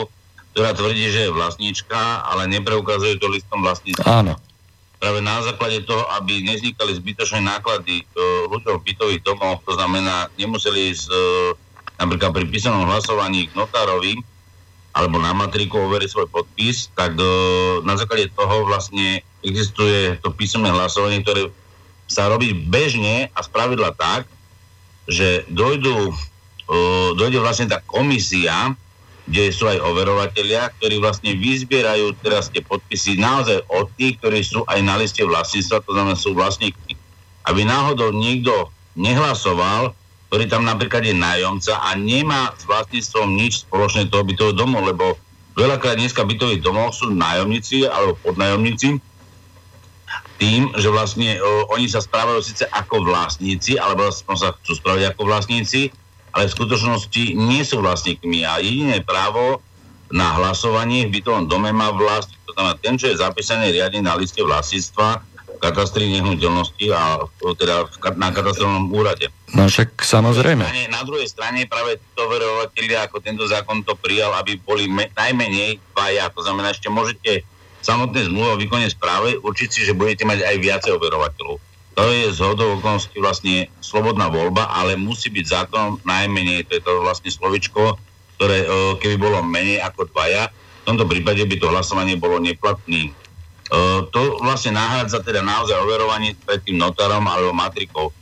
ktorá 0.57 0.75
tvrdí, 0.75 1.13
že 1.13 1.29
je 1.29 1.37
vlastníčka, 1.37 2.25
ale 2.27 2.51
nepreukazuje 2.51 3.21
to 3.21 3.31
listom 3.31 3.63
vlastníctva. 3.63 4.05
Áno 4.09 4.35
práve 4.99 5.23
na 5.23 5.39
základe 5.47 5.87
toho, 5.87 6.03
aby 6.19 6.43
nevznikali 6.43 6.99
zbytočné 6.99 7.41
náklady 7.47 8.03
uh, 8.03 8.51
ľuďom 8.51 8.83
v 8.83 8.87
bytových 8.93 9.23
domoch, 9.23 9.63
to 9.63 9.79
znamená, 9.79 10.27
nemuseli 10.35 10.91
ísť 10.91 11.07
uh, 11.07 11.55
napríklad 12.03 12.35
pri 12.35 12.45
písanom 12.51 12.87
hlasovaní 12.87 13.47
k 13.47 13.55
notárovi 13.55 14.19
alebo 14.99 15.23
na 15.23 15.31
matriku 15.31 15.79
overiť 15.79 16.11
svoj 16.11 16.27
podpis, 16.27 16.91
tak 16.99 17.15
uh, 17.15 17.79
na 17.87 17.95
základe 17.95 18.35
toho 18.35 18.67
vlastne 18.67 19.23
existuje 19.47 20.19
to 20.19 20.35
písomné 20.35 20.75
hlasovanie, 20.75 21.23
ktoré 21.23 21.55
sa 22.11 22.27
robí 22.27 22.51
bežne 22.51 23.31
a 23.31 23.41
spravidla 23.47 23.95
tak, 23.95 24.27
že 25.07 25.47
dojdu, 25.47 26.11
uh, 26.11 27.15
dojde 27.15 27.39
vlastne 27.39 27.71
tá 27.71 27.79
komisia, 27.87 28.75
kde 29.29 29.53
sú 29.53 29.69
aj 29.69 29.85
overovatelia, 29.85 30.73
ktorí 30.81 30.99
vlastne 30.99 31.37
vyzbierajú 31.37 32.17
teraz 32.25 32.49
tie 32.49 32.65
podpisy 32.65 33.21
naozaj 33.21 33.61
od 33.69 33.87
tých, 33.95 34.19
ktorí 34.19 34.41
sú 34.41 34.65
aj 34.67 34.81
na 34.83 34.99
liste 34.99 35.21
vlastníctva, 35.21 35.85
to 35.85 35.93
znamená 35.95 36.17
sú 36.17 36.33
vlastníky. 36.33 36.97
Aby 37.45 37.69
náhodou 37.69 38.11
niekto 38.11 38.73
nehlasoval, 38.97 39.93
ktorý 40.29 40.45
tam 40.45 40.69
napríklad 40.69 41.09
je 41.09 41.17
nájomca 41.17 41.81
a 41.81 41.97
nemá 41.97 42.53
s 42.53 42.69
vlastníctvom 42.69 43.33
nič 43.33 43.65
spoločné 43.65 44.13
toho 44.13 44.29
bytového 44.29 44.57
domu, 44.57 44.85
lebo 44.85 45.17
veľakrát 45.57 45.97
dneska 45.97 46.23
bytových 46.23 46.61
domov 46.61 46.93
sú 46.93 47.09
nájomníci 47.11 47.89
alebo 47.89 48.21
podnájomníci, 48.21 49.01
tým, 50.39 50.71
že 50.79 50.89
vlastne 50.89 51.35
o, 51.43 51.67
oni 51.75 51.91
sa 51.91 51.99
správajú 51.99 52.41
síce 52.47 52.65
ako 52.71 53.03
vlastníci, 53.03 53.75
alebo 53.75 54.07
sa 54.15 54.55
chcú 54.63 54.73
správať 54.79 55.11
ako 55.11 55.23
vlastníci, 55.27 55.91
ale 56.31 56.47
v 56.47 56.55
skutočnosti 56.55 57.35
nie 57.35 57.67
sú 57.67 57.83
vlastníkmi. 57.83 58.47
A 58.47 58.63
jediné 58.63 59.03
právo 59.03 59.59
na 60.15 60.39
hlasovanie 60.39 61.11
v 61.11 61.19
bytovom 61.19 61.51
dome 61.51 61.75
má 61.75 61.91
vlast, 61.91 62.31
to 62.47 62.55
znamená 62.55 62.79
ten, 62.79 62.95
čo 62.95 63.11
je 63.11 63.21
zapísaný 63.21 63.75
riadne 63.75 64.07
na 64.07 64.15
liste 64.15 64.39
vlastníctva, 64.39 65.27
katastri 65.59 66.09
nehnuteľnosti 66.15 66.87
a 66.95 67.27
teda 67.59 67.91
na 68.17 68.31
katastrálnom 68.31 68.89
úrade. 68.95 69.29
No 69.53 69.67
však 69.67 69.99
samozrejme. 70.01 70.65
Na, 70.65 71.01
na 71.01 71.03
druhej 71.03 71.27
strane 71.27 71.67
práve 71.67 71.99
to 72.15 72.25
verovateľia, 72.31 73.11
ako 73.11 73.19
tento 73.19 73.45
zákon 73.45 73.83
to 73.83 73.99
prijal, 73.99 74.33
aby 74.39 74.57
boli 74.63 74.87
me, 74.87 75.11
najmenej 75.13 75.83
dvaja. 75.93 76.31
To 76.33 76.41
znamená, 76.47 76.71
ešte 76.71 76.89
môžete 76.89 77.45
samotné 77.83 78.31
zmluva 78.31 78.55
o 78.55 78.61
výkone 78.61 78.87
správy 78.91 79.39
určiť 79.43 79.69
si, 79.69 79.81
že 79.87 79.97
budete 79.97 80.27
mať 80.27 80.47
aj 80.47 80.57
viacej 80.59 80.93
overovateľov. 80.97 81.57
To 81.99 82.03
je 82.15 82.31
z 82.31 82.39
hodou 82.47 82.79
okolností 82.79 83.19
vlastne 83.19 83.67
slobodná 83.83 84.31
voľba, 84.31 84.71
ale 84.71 84.95
musí 84.95 85.35
byť 85.35 85.45
zákon 85.51 85.99
najmenej, 86.07 86.71
to 86.71 86.79
je 86.79 86.83
to 86.87 87.03
vlastne 87.03 87.27
slovičko, 87.27 87.99
ktoré 88.39 88.63
e, 88.63 88.67
keby 89.03 89.19
bolo 89.19 89.43
menej 89.43 89.83
ako 89.83 90.07
dvaja, 90.15 90.47
v 90.47 90.85
tomto 90.87 91.11
prípade 91.11 91.43
by 91.43 91.57
to 91.59 91.67
hlasovanie 91.69 92.15
bolo 92.15 92.39
neplatný. 92.39 93.11
E, 93.69 94.09
to 94.09 94.41
vlastne 94.41 94.73
nahrádza 94.73 95.21
teda 95.21 95.45
naozaj 95.45 95.77
overovanie 95.77 96.33
pred 96.41 96.65
tým 96.65 96.81
notárom 96.81 97.21
alebo 97.29 97.53
matrikou. 97.53 98.09
E, 98.09 98.13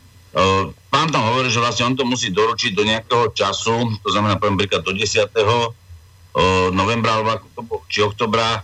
pán 0.91 1.07
tam 1.15 1.23
hovorí, 1.31 1.47
že 1.55 1.63
vlastne 1.63 1.87
on 1.87 1.95
to 1.95 2.03
musí 2.03 2.35
doručiť 2.35 2.75
do 2.75 2.83
nejakého 2.83 3.31
času, 3.31 3.95
to 4.03 4.09
znamená 4.11 4.43
poviem 4.43 4.59
príklad 4.59 4.83
do 4.83 4.91
10. 4.91 5.31
novembra 6.77 7.17
alebo 7.17 7.41
či 7.89 8.05
oktobra, 8.05 8.61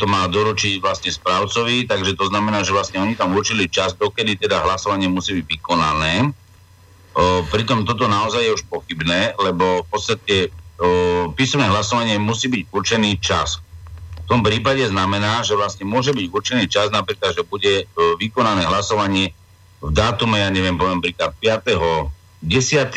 to 0.00 0.04
má 0.06 0.24
doručiť 0.30 0.78
vlastne 0.78 1.10
správcovi, 1.10 1.90
takže 1.90 2.14
to 2.14 2.30
znamená, 2.30 2.62
že 2.62 2.70
vlastne 2.70 3.02
oni 3.02 3.18
tam 3.18 3.34
určili 3.34 3.66
čas, 3.66 3.98
dokedy 3.98 4.38
teda 4.38 4.62
hlasovanie 4.62 5.10
musí 5.10 5.36
byť 5.36 5.44
vykonané. 5.44 6.30
Pritom 7.50 7.82
toto 7.82 8.06
naozaj 8.06 8.46
je 8.46 8.54
už 8.56 8.64
pochybné, 8.70 9.34
lebo 9.36 9.82
v 9.82 9.88
podstate 9.90 10.36
písomné 11.34 11.66
hlasovanie 11.66 12.14
musí 12.16 12.46
byť 12.46 12.62
určený 12.70 13.18
čas. 13.18 13.58
V 14.26 14.34
tom 14.34 14.42
prípade 14.42 14.82
znamená, 14.90 15.46
že 15.46 15.54
vlastne 15.54 15.86
môže 15.86 16.10
byť 16.10 16.26
určený 16.34 16.64
čas, 16.66 16.90
napríklad, 16.90 17.30
že 17.30 17.46
bude 17.46 17.86
vykonané 18.18 18.66
hlasovanie 18.66 19.30
v 19.78 19.90
dátume, 19.94 20.42
ja 20.42 20.50
neviem, 20.50 20.74
poviem 20.74 20.98
príklad 20.98 21.30
5. 21.38 22.10
10. 22.42 22.90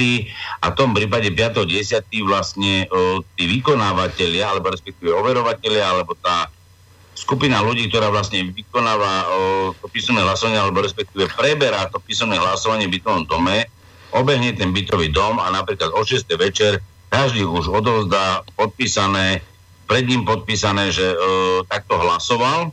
a 0.62 0.66
v 0.70 0.76
tom 0.76 0.92
prípade 0.92 1.30
5. 1.32 1.64
10. 1.64 2.02
vlastne 2.26 2.90
o, 2.90 3.22
tí 3.38 3.46
vykonávateľia, 3.46 4.52
alebo 4.52 4.74
respektíve 4.74 5.14
overovateľia, 5.16 5.86
alebo 5.86 6.18
tá 6.18 6.50
skupina 7.16 7.64
ľudí, 7.64 7.88
ktorá 7.88 8.10
vlastne 8.10 8.50
vykonáva 8.52 9.12
o, 9.12 9.28
to 9.78 9.88
písomné 9.92 10.26
hlasovanie, 10.26 10.60
alebo 10.60 10.84
respektíve 10.84 11.30
preberá 11.34 11.88
to 11.88 12.02
písomné 12.04 12.42
hlasovanie 12.42 12.90
v 12.90 13.00
bytovom 13.00 13.24
dome, 13.30 13.70
obehne 14.12 14.54
ten 14.58 14.74
bytový 14.74 15.14
dom 15.14 15.38
a 15.38 15.54
napríklad 15.54 15.94
o 15.94 16.02
6. 16.02 16.26
večer 16.36 16.82
každý 17.10 17.42
už 17.46 17.74
odovzdá 17.74 18.46
podpísané, 18.54 19.42
pred 19.90 20.06
ním 20.06 20.22
podpísané, 20.22 20.94
že 20.94 21.02
e, 21.02 21.18
takto 21.66 21.98
hlasoval 21.98 22.70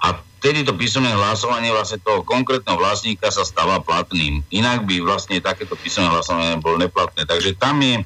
a 0.00 0.06
vtedy 0.40 0.64
to 0.64 0.72
písomné 0.72 1.12
hlasovanie 1.12 1.68
vlastne 1.68 2.00
toho 2.00 2.24
konkrétneho 2.24 2.80
vlastníka 2.80 3.28
sa 3.28 3.44
stáva 3.44 3.84
platným. 3.84 4.40
Inak 4.48 4.88
by 4.88 5.04
vlastne 5.04 5.44
takéto 5.44 5.76
písomné 5.76 6.08
hlasovanie 6.08 6.56
bolo 6.56 6.80
neplatné. 6.80 7.28
Takže 7.28 7.52
tam 7.60 7.84
je 7.84 8.00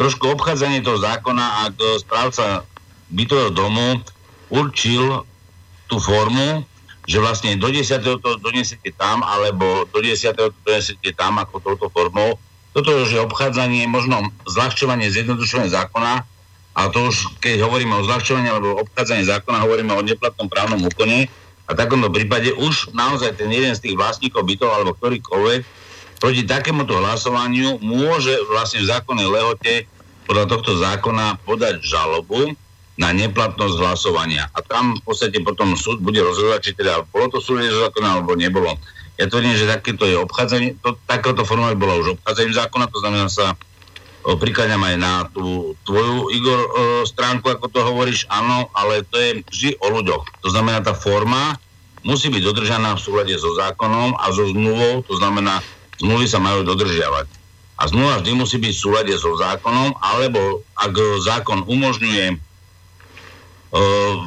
trošku 0.00 0.24
obchádzanie 0.24 0.80
toho 0.80 0.96
zákona, 0.96 1.68
ak 1.68 1.76
správca 2.00 2.64
bytového 3.12 3.52
domu 3.52 4.00
určil 4.48 5.28
tú 5.84 6.00
formu, 6.00 6.64
že 7.04 7.20
vlastne 7.20 7.60
do 7.60 7.68
10. 7.68 8.00
to 8.00 8.30
donesiete 8.40 8.94
tam, 8.96 9.20
alebo 9.26 9.84
do 9.90 10.00
10. 10.00 10.32
to 10.32 10.54
donesiete 10.64 11.12
tam 11.12 11.36
ako 11.36 11.60
touto 11.60 11.86
formou. 11.92 12.40
Toto 12.72 12.88
je 12.88 13.20
obchádzanie, 13.20 13.84
možno 13.84 14.32
zľahčovanie, 14.48 15.12
zjednodušovanie 15.12 15.68
zákona, 15.68 16.24
a 16.72 16.88
to 16.88 17.12
už, 17.12 17.36
keď 17.44 17.68
hovoríme 17.68 17.92
o 17.92 18.06
zľahčovaní 18.08 18.48
alebo 18.48 18.80
obchádzanie 18.80 19.28
zákona, 19.28 19.64
hovoríme 19.64 19.92
o 19.92 20.00
neplatnom 20.00 20.48
právnom 20.48 20.80
úkone. 20.80 21.28
A 21.68 21.76
v 21.76 21.78
takomto 21.78 22.08
prípade 22.08 22.50
už 22.56 22.90
naozaj 22.96 23.38
ten 23.38 23.52
jeden 23.52 23.76
z 23.76 23.88
tých 23.88 23.96
vlastníkov 23.96 24.48
bytov 24.48 24.72
alebo 24.72 24.96
ktorýkoľvek 24.96 25.60
proti 26.22 26.42
takémuto 26.46 26.96
hlasovaniu 27.02 27.82
môže 27.82 28.32
vlastne 28.46 28.82
v 28.82 28.90
zákonnej 28.94 29.28
lehote 29.28 29.72
podľa 30.24 30.44
tohto 30.48 30.78
zákona 30.78 31.42
podať 31.42 31.82
žalobu 31.82 32.54
na 32.94 33.10
neplatnosť 33.10 33.76
hlasovania. 33.82 34.46
A 34.54 34.62
tam 34.62 34.96
v 34.96 35.02
podstate 35.02 35.42
potom 35.42 35.74
súd 35.74 35.98
bude 35.98 36.22
rozhodovať, 36.22 36.60
či 36.62 36.72
teda 36.78 37.02
bolo 37.10 37.26
to 37.26 37.38
súdne 37.42 37.66
zákona 37.68 38.20
alebo 38.20 38.38
nebolo. 38.38 38.78
Ja 39.18 39.26
tvrdím, 39.28 39.58
že 39.58 39.68
takéto 39.68 40.06
je 40.06 40.16
obchádzanie, 40.22 40.78
to, 40.80 40.96
takéto 41.04 41.42
forma 41.44 41.74
bola 41.74 42.00
už 42.00 42.16
obchádzaním 42.16 42.54
zákona, 42.54 42.84
to 42.88 42.98
znamená 43.02 43.26
sa 43.28 43.58
prikladám 44.22 44.82
aj 44.86 44.96
na 44.98 45.12
tú 45.30 45.74
tvoju, 45.82 46.30
Igor, 46.30 46.60
e, 46.62 46.68
stránku, 47.10 47.50
ako 47.50 47.66
to 47.66 47.80
hovoríš, 47.82 48.26
áno, 48.30 48.70
ale 48.74 49.02
to 49.10 49.18
je 49.18 49.30
vždy 49.50 49.70
o 49.82 49.86
ľuďoch. 49.98 50.24
To 50.46 50.48
znamená, 50.50 50.78
tá 50.82 50.94
forma 50.94 51.58
musí 52.06 52.30
byť 52.30 52.42
dodržaná 52.42 52.94
v 52.94 53.02
súlade 53.02 53.34
so 53.34 53.54
zákonom 53.58 54.14
a 54.18 54.30
so 54.30 54.46
zmluvou, 54.50 55.02
to 55.06 55.18
znamená, 55.18 55.58
zmluvy 55.98 56.26
sa 56.30 56.38
majú 56.38 56.62
dodržiavať. 56.62 57.26
A 57.82 57.82
zmluva 57.90 58.22
vždy 58.22 58.32
musí 58.38 58.62
byť 58.62 58.72
v 58.74 58.82
súlade 58.82 59.14
so 59.18 59.34
zákonom, 59.34 59.98
alebo 59.98 60.62
ak 60.78 60.94
zákon 61.26 61.66
umožňuje 61.66 62.38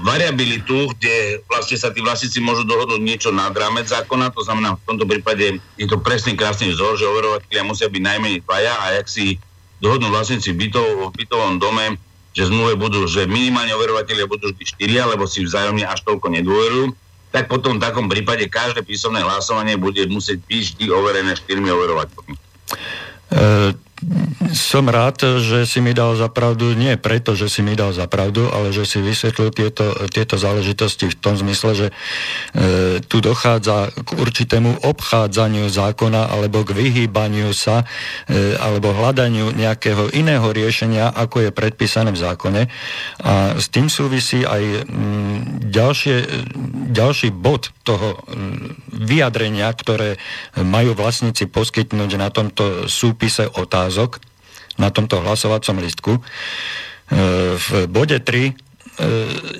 variabilitu, 0.02 0.89
kde 0.98 1.46
vlastne 1.46 1.78
sa 1.78 1.93
tí 1.93 2.02
vlastníci 2.02 2.41
môžu 2.41 2.66
dohodnúť 2.66 2.98
niečo 2.98 3.30
nad 3.30 3.54
rámec 3.54 3.86
zákona, 3.86 4.34
to 4.34 4.41
znamená 4.41 4.74
v 4.74 4.86
tomto 4.89 5.06
prípade 5.06 5.62
je 5.78 5.86
to 5.86 6.02
presný 6.02 6.34
krásny 6.34 6.74
vzor, 6.74 6.98
že 6.98 7.06
overovateľia 7.06 7.62
musia 7.62 7.86
byť 7.86 8.02
najmenej 8.02 8.41
dvaja 8.41 8.74
a 8.74 8.86
ak 8.98 9.06
si 9.06 9.38
dohodnú 9.86 10.09
vlastníci 10.09 10.57
bytov 10.57 11.13
v 11.13 11.15
bytovom 11.21 11.61
dome, 11.61 12.01
že 12.33 12.49
zmluve 12.49 12.73
budú, 12.75 13.05
že 13.05 13.29
minimálne 13.29 13.71
overovateľia 13.77 14.25
budú 14.25 14.49
vždy 14.49 14.65
štyria, 14.65 15.05
lebo 15.05 15.29
si 15.29 15.45
vzájomne 15.45 15.86
až 15.86 16.01
toľko 16.03 16.33
nedôverujú, 16.33 16.86
tak 17.29 17.45
potom 17.45 17.77
v 17.77 17.83
takom 17.86 18.09
prípade 18.09 18.49
každé 18.49 18.81
písomné 18.81 19.21
hlasovanie 19.21 19.77
bude 19.77 20.01
musieť 20.09 20.41
byť 20.43 20.61
vždy 20.75 20.86
overené 20.89 21.38
štyrmi 21.38 21.69
overovateľmi. 21.69 22.36
E, 22.36 22.39
som 24.56 24.88
rád, 24.88 25.41
že 25.41 25.68
si 25.68 25.82
mi 25.82 25.91
dal 25.91 26.16
za 26.16 26.30
pravdu, 26.30 26.72
nie 26.78 26.95
preto, 26.95 27.34
že 27.34 27.49
si 27.51 27.66
mi 27.66 27.74
dal 27.74 27.91
za 27.91 28.06
pravdu, 28.06 28.47
ale 28.47 28.70
že 28.70 28.86
si 28.86 29.01
vysvetlil 29.01 29.49
tieto, 29.51 29.91
tieto 30.08 30.38
záležitosti 30.38 31.10
v 31.10 31.18
tom 31.18 31.36
zmysle, 31.36 31.72
že 31.74 31.88
e, 31.89 31.93
tu 33.03 33.20
dochádza 33.20 33.91
k 33.91 34.10
určitému 34.16 34.86
obchádzaniu 34.86 35.68
zákona 35.68 36.30
alebo 36.30 36.62
k 36.64 36.78
vyhýbaniu 36.78 37.51
sa 37.51 37.84
e, 38.30 38.56
alebo 38.56 38.93
hľadaniu 38.93 39.51
nejakého 39.51 40.14
iného 40.14 40.45
riešenia, 40.53 41.10
ako 41.12 41.49
je 41.49 41.51
predpísané 41.51 42.14
v 42.14 42.22
zákone. 42.22 42.62
A 43.26 43.58
s 43.58 43.68
tým 43.74 43.89
súvisí 43.91 44.45
aj 44.45 44.64
m, 44.64 44.93
mm, 44.93 45.38
ďalšie, 45.74 46.18
ďalší 46.93 47.34
bod 47.34 47.76
toho 47.86 48.18
vyjadrenia, 48.89 49.70
ktoré 49.70 50.18
majú 50.58 50.97
vlastníci 50.97 51.45
poskytnúť 51.45 52.12
na 52.18 52.34
tomto 52.34 52.89
súpise 52.89 53.45
otázok, 53.45 53.95
na 54.76 54.91
tomto 54.91 55.24
hlasovacom 55.24 55.80
listku. 55.80 56.14
E, 56.20 56.22
v 57.56 57.70
bode 57.88 58.20
3 58.20 58.52
e, 58.52 58.54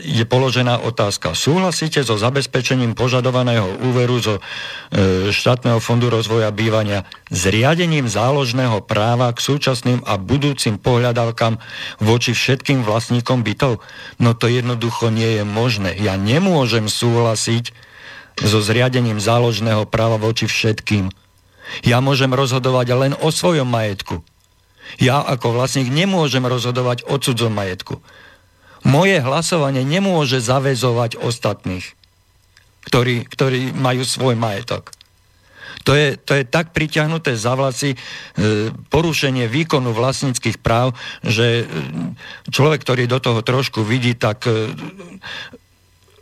je 0.04 0.26
položená 0.28 0.84
otázka. 0.84 1.32
Súhlasíte 1.36 2.04
so 2.04 2.20
zabezpečením 2.20 2.96
požadovaného 2.96 3.80
úveru 3.88 4.20
zo 4.20 4.36
e, 4.40 4.42
štátneho 5.32 5.80
fondu 5.80 6.12
rozvoja 6.12 6.52
bývania 6.52 7.08
s 7.32 7.48
riadením 7.48 8.12
záložného 8.12 8.84
práva 8.84 9.32
k 9.32 9.40
súčasným 9.40 10.04
a 10.04 10.20
budúcim 10.20 10.76
pohľadavkám 10.76 11.60
voči 12.04 12.36
všetkým 12.36 12.84
vlastníkom 12.84 13.44
bytov? 13.44 13.80
No 14.20 14.36
to 14.36 14.52
jednoducho 14.52 15.12
nie 15.12 15.40
je 15.40 15.44
možné. 15.48 15.96
Ja 15.96 16.20
nemôžem 16.20 16.92
súhlasiť 16.92 17.72
so 18.36 18.60
zriadením 18.60 19.24
záložného 19.24 19.88
práva 19.88 20.20
voči 20.20 20.44
všetkým. 20.44 21.08
Ja 21.84 22.02
môžem 22.02 22.32
rozhodovať 22.32 22.88
len 22.94 23.14
o 23.18 23.30
svojom 23.34 23.66
majetku. 23.66 24.22
Ja 25.02 25.26
ako 25.26 25.58
vlastník 25.58 25.90
nemôžem 25.90 26.46
rozhodovať 26.46 27.04
o 27.10 27.18
cudzom 27.18 27.54
majetku. 27.58 28.00
Moje 28.86 29.18
hlasovanie 29.18 29.82
nemôže 29.82 30.38
zavezovať 30.38 31.18
ostatných, 31.18 31.98
ktorí, 32.86 33.26
ktorí 33.26 33.74
majú 33.74 34.06
svoj 34.06 34.38
majetok. 34.38 34.94
To 35.86 35.94
je, 35.94 36.18
to 36.18 36.38
je 36.38 36.44
tak 36.50 36.74
priťahnuté 36.74 37.38
za 37.38 37.54
vlasy 37.54 37.94
e, 37.94 37.98
porušenie 38.90 39.46
výkonu 39.46 39.94
vlastníckých 39.94 40.58
práv, 40.58 40.98
že 41.22 41.62
e, 41.62 41.66
človek, 42.50 42.82
ktorý 42.82 43.06
do 43.06 43.22
toho 43.22 43.46
trošku 43.46 43.86
vidí, 43.86 44.18
tak 44.18 44.50
e, 44.50 44.74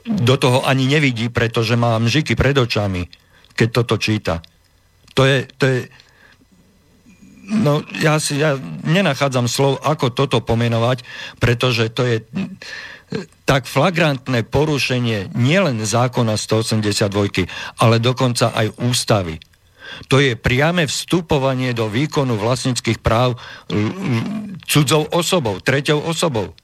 do 0.04 0.36
toho 0.36 0.68
ani 0.68 0.84
nevidí, 0.84 1.32
pretože 1.32 1.80
má 1.80 1.96
mžiky 1.96 2.36
pred 2.36 2.60
očami, 2.60 3.08
keď 3.56 3.68
toto 3.72 3.96
číta. 3.96 4.44
To 5.14 5.22
je, 5.26 5.48
to 5.58 5.66
je, 5.66 5.80
No, 7.44 7.84
ja 8.00 8.24
si 8.24 8.40
ja 8.40 8.56
nenachádzam 8.88 9.52
slov, 9.52 9.84
ako 9.84 10.16
toto 10.16 10.40
pomenovať, 10.40 11.04
pretože 11.44 11.92
to 11.92 12.08
je 12.08 12.24
tak 13.44 13.68
flagrantné 13.68 14.48
porušenie 14.48 15.36
nielen 15.36 15.84
zákona 15.84 16.40
182, 16.40 17.46
ale 17.84 17.96
dokonca 18.00 18.56
aj 18.56 18.80
ústavy. 18.80 19.44
To 20.10 20.18
je 20.18 20.34
priame 20.34 20.90
vstupovanie 20.90 21.76
do 21.76 21.92
výkonu 21.92 22.40
vlastníckých 22.40 23.04
práv 23.04 23.38
cudzou 24.66 25.06
osobou, 25.12 25.60
treťou 25.62 26.02
osobou. 26.02 26.56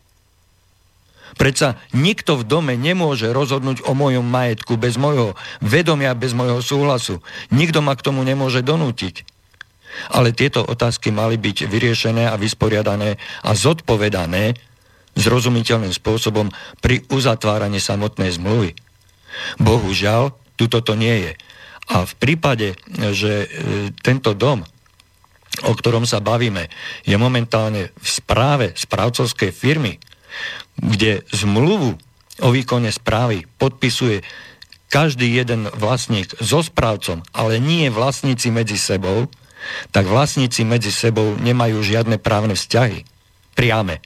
Predsa 1.36 1.78
nikto 1.94 2.40
v 2.40 2.48
dome 2.48 2.74
nemôže 2.80 3.30
rozhodnúť 3.30 3.86
o 3.86 3.94
mojom 3.94 4.26
majetku 4.26 4.80
bez 4.80 4.98
môjho 4.98 5.38
vedomia, 5.62 6.18
bez 6.18 6.34
môjho 6.34 6.64
súhlasu. 6.64 7.22
Nikto 7.54 7.84
ma 7.84 7.94
k 7.94 8.06
tomu 8.06 8.26
nemôže 8.26 8.66
donútiť. 8.66 9.28
Ale 10.14 10.34
tieto 10.34 10.64
otázky 10.64 11.10
mali 11.10 11.36
byť 11.36 11.66
vyriešené 11.66 12.30
a 12.30 12.38
vysporiadané 12.38 13.18
a 13.44 13.52
zodpovedané 13.58 14.58
zrozumiteľným 15.18 15.92
spôsobom 15.92 16.54
pri 16.80 17.04
uzatváraní 17.10 17.82
samotnej 17.82 18.32
zmluvy. 18.38 18.78
Bohužiaľ, 19.60 20.32
tuto 20.56 20.80
to 20.80 20.94
nie 20.96 21.30
je. 21.30 21.34
A 21.90 22.06
v 22.06 22.14
prípade, 22.22 22.78
že 23.18 23.46
e, 23.46 23.48
tento 24.06 24.38
dom, 24.38 24.62
o 25.66 25.74
ktorom 25.74 26.06
sa 26.06 26.22
bavíme, 26.22 26.70
je 27.04 27.18
momentálne 27.18 27.90
v 27.98 28.08
správe 28.08 28.78
správcovskej 28.78 29.50
firmy, 29.50 29.98
kde 30.80 31.24
zmluvu 31.32 31.96
o 32.40 32.50
výkone 32.50 32.90
správy 32.92 33.44
podpisuje 33.60 34.24
každý 34.90 35.38
jeden 35.38 35.70
vlastník 35.78 36.34
so 36.42 36.66
správcom, 36.66 37.22
ale 37.30 37.62
nie 37.62 37.94
vlastníci 37.94 38.50
medzi 38.50 38.76
sebou, 38.80 39.30
tak 39.94 40.10
vlastníci 40.10 40.66
medzi 40.66 40.90
sebou 40.90 41.38
nemajú 41.38 41.84
žiadne 41.84 42.18
právne 42.18 42.58
vzťahy. 42.58 43.06
Priame. 43.54 44.02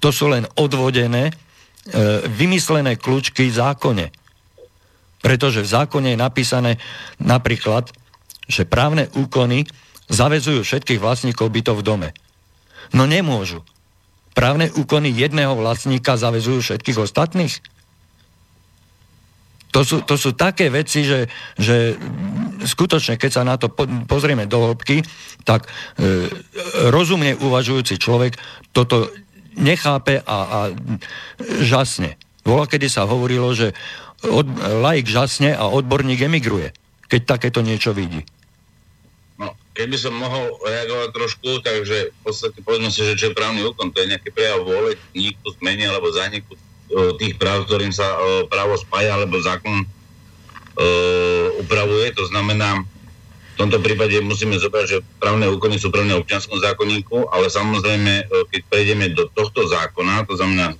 To 0.00 0.08
sú 0.10 0.32
len 0.32 0.48
odvodené, 0.56 1.30
e, 1.30 1.32
vymyslené 2.26 2.96
kľúčky 2.96 3.50
v 3.50 3.56
zákone. 3.58 4.06
Pretože 5.18 5.66
v 5.66 5.68
zákone 5.68 6.08
je 6.14 6.18
napísané 6.18 6.72
napríklad, 7.18 7.90
že 8.48 8.64
právne 8.64 9.10
úkony 9.12 9.66
zavezujú 10.08 10.64
všetkých 10.64 11.02
vlastníkov 11.02 11.52
bytov 11.52 11.82
v 11.82 11.86
dome. 11.86 12.08
No 12.96 13.04
nemôžu. 13.04 13.60
Právne 14.36 14.70
úkony 14.74 15.12
jedného 15.12 15.54
vlastníka 15.58 16.18
zavezujú 16.18 16.62
všetkých 16.62 16.98
ostatných. 16.98 17.54
To 19.76 19.84
sú, 19.84 20.00
to 20.00 20.16
sú 20.16 20.32
také 20.32 20.72
veci, 20.72 21.04
že, 21.04 21.28
že 21.60 21.92
skutočne, 22.64 23.20
keď 23.20 23.30
sa 23.30 23.42
na 23.44 23.60
to 23.60 23.68
pozrieme 24.08 24.48
do 24.48 24.72
hĺbky, 24.72 25.04
tak 25.44 25.68
e, 25.68 26.24
rozumne 26.88 27.36
uvažujúci 27.36 28.00
človek 28.00 28.40
toto 28.72 29.12
nechápe 29.60 30.24
a, 30.24 30.38
a 30.40 30.58
žasne. 31.60 32.16
Vola, 32.48 32.64
kedy 32.64 32.88
sa 32.88 33.04
hovorilo, 33.04 33.52
že 33.52 33.76
od, 34.24 34.48
laik 34.80 35.04
žasne 35.04 35.52
a 35.52 35.68
odborník 35.68 36.24
emigruje, 36.24 36.72
keď 37.06 37.36
takéto 37.36 37.60
niečo 37.60 37.92
vidí. 37.92 38.24
Keby 39.78 39.94
som 39.94 40.10
mohol 40.10 40.58
reagovať 40.66 41.08
trošku, 41.14 41.62
takže 41.62 42.10
v 42.10 42.20
podstate 42.26 42.58
povedzme 42.66 42.90
si, 42.90 43.06
že 43.06 43.14
čo 43.14 43.30
je 43.30 43.38
právny 43.38 43.62
úkon, 43.62 43.94
to 43.94 44.02
je 44.02 44.10
nejaký 44.10 44.34
prejav 44.34 44.66
vôle, 44.66 44.98
nikto 45.14 45.54
zmení 45.62 45.86
alebo 45.86 46.10
zaniknú 46.10 46.58
tých 47.22 47.38
práv, 47.38 47.70
ktorým 47.70 47.94
sa 47.94 48.10
právo 48.50 48.74
spája, 48.74 49.14
alebo 49.14 49.38
zákon 49.38 49.86
upravuje. 51.62 52.10
To 52.18 52.26
znamená, 52.26 52.82
v 53.54 53.56
tomto 53.60 53.78
prípade 53.78 54.18
musíme 54.18 54.58
zobrať, 54.58 54.84
že 54.86 54.98
právne 55.22 55.46
úkony 55.46 55.78
sú 55.78 55.94
právne 55.94 56.18
v 56.18 56.26
občianskom 56.26 56.58
zákonníku, 56.58 57.30
ale 57.30 57.46
samozrejme, 57.46 58.26
keď 58.50 58.60
prejdeme 58.66 59.14
do 59.14 59.30
tohto 59.30 59.70
zákona, 59.70 60.26
to 60.26 60.34
znamená, 60.34 60.74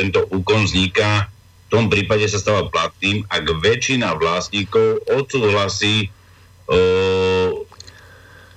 tento 0.00 0.24
úkon 0.32 0.64
vzniká, 0.64 1.28
v 1.68 1.68
tom 1.68 1.92
prípade 1.92 2.24
sa 2.24 2.40
stáva 2.40 2.72
platným, 2.72 3.28
ak 3.28 3.44
väčšina 3.60 4.16
vlastníkov 4.16 5.04
odsúhlasí 5.12 6.08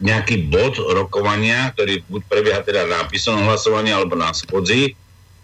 nejaký 0.03 0.51
bod 0.51 0.75
rokovania, 0.79 1.71
ktorý 1.71 2.03
buď 2.07 2.21
prebieha 2.27 2.59
teda 2.63 2.83
na 2.87 3.07
písomnom 3.07 3.47
hlasovaní 3.47 3.95
alebo 3.95 4.19
na 4.19 4.35
schodzi, 4.35 4.95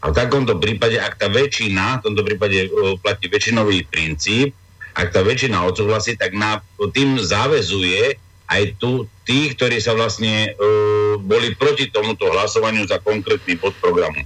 a 0.02 0.10
v 0.10 0.18
takomto 0.18 0.58
prípade, 0.58 0.98
ak 0.98 1.22
tá 1.22 1.30
väčšina, 1.30 2.02
v 2.02 2.04
tomto 2.10 2.26
prípade 2.26 2.68
uh, 2.68 2.98
platí 2.98 3.30
väčšinový 3.30 3.86
princíp, 3.86 4.58
ak 4.98 5.14
tá 5.14 5.22
väčšina 5.22 5.62
odsúhlasí, 5.62 6.18
tak 6.18 6.34
na, 6.34 6.60
tým 6.92 7.22
záväzuje 7.22 8.18
aj 8.52 8.64
tu 8.82 9.06
tých, 9.24 9.56
ktorí 9.56 9.78
sa 9.78 9.94
vlastne 9.94 10.58
uh, 10.58 11.22
boli 11.22 11.54
proti 11.54 11.88
tomuto 11.94 12.28
hlasovaniu 12.34 12.90
za 12.90 12.98
konkrétny 12.98 13.62
podprogramu. 13.62 14.26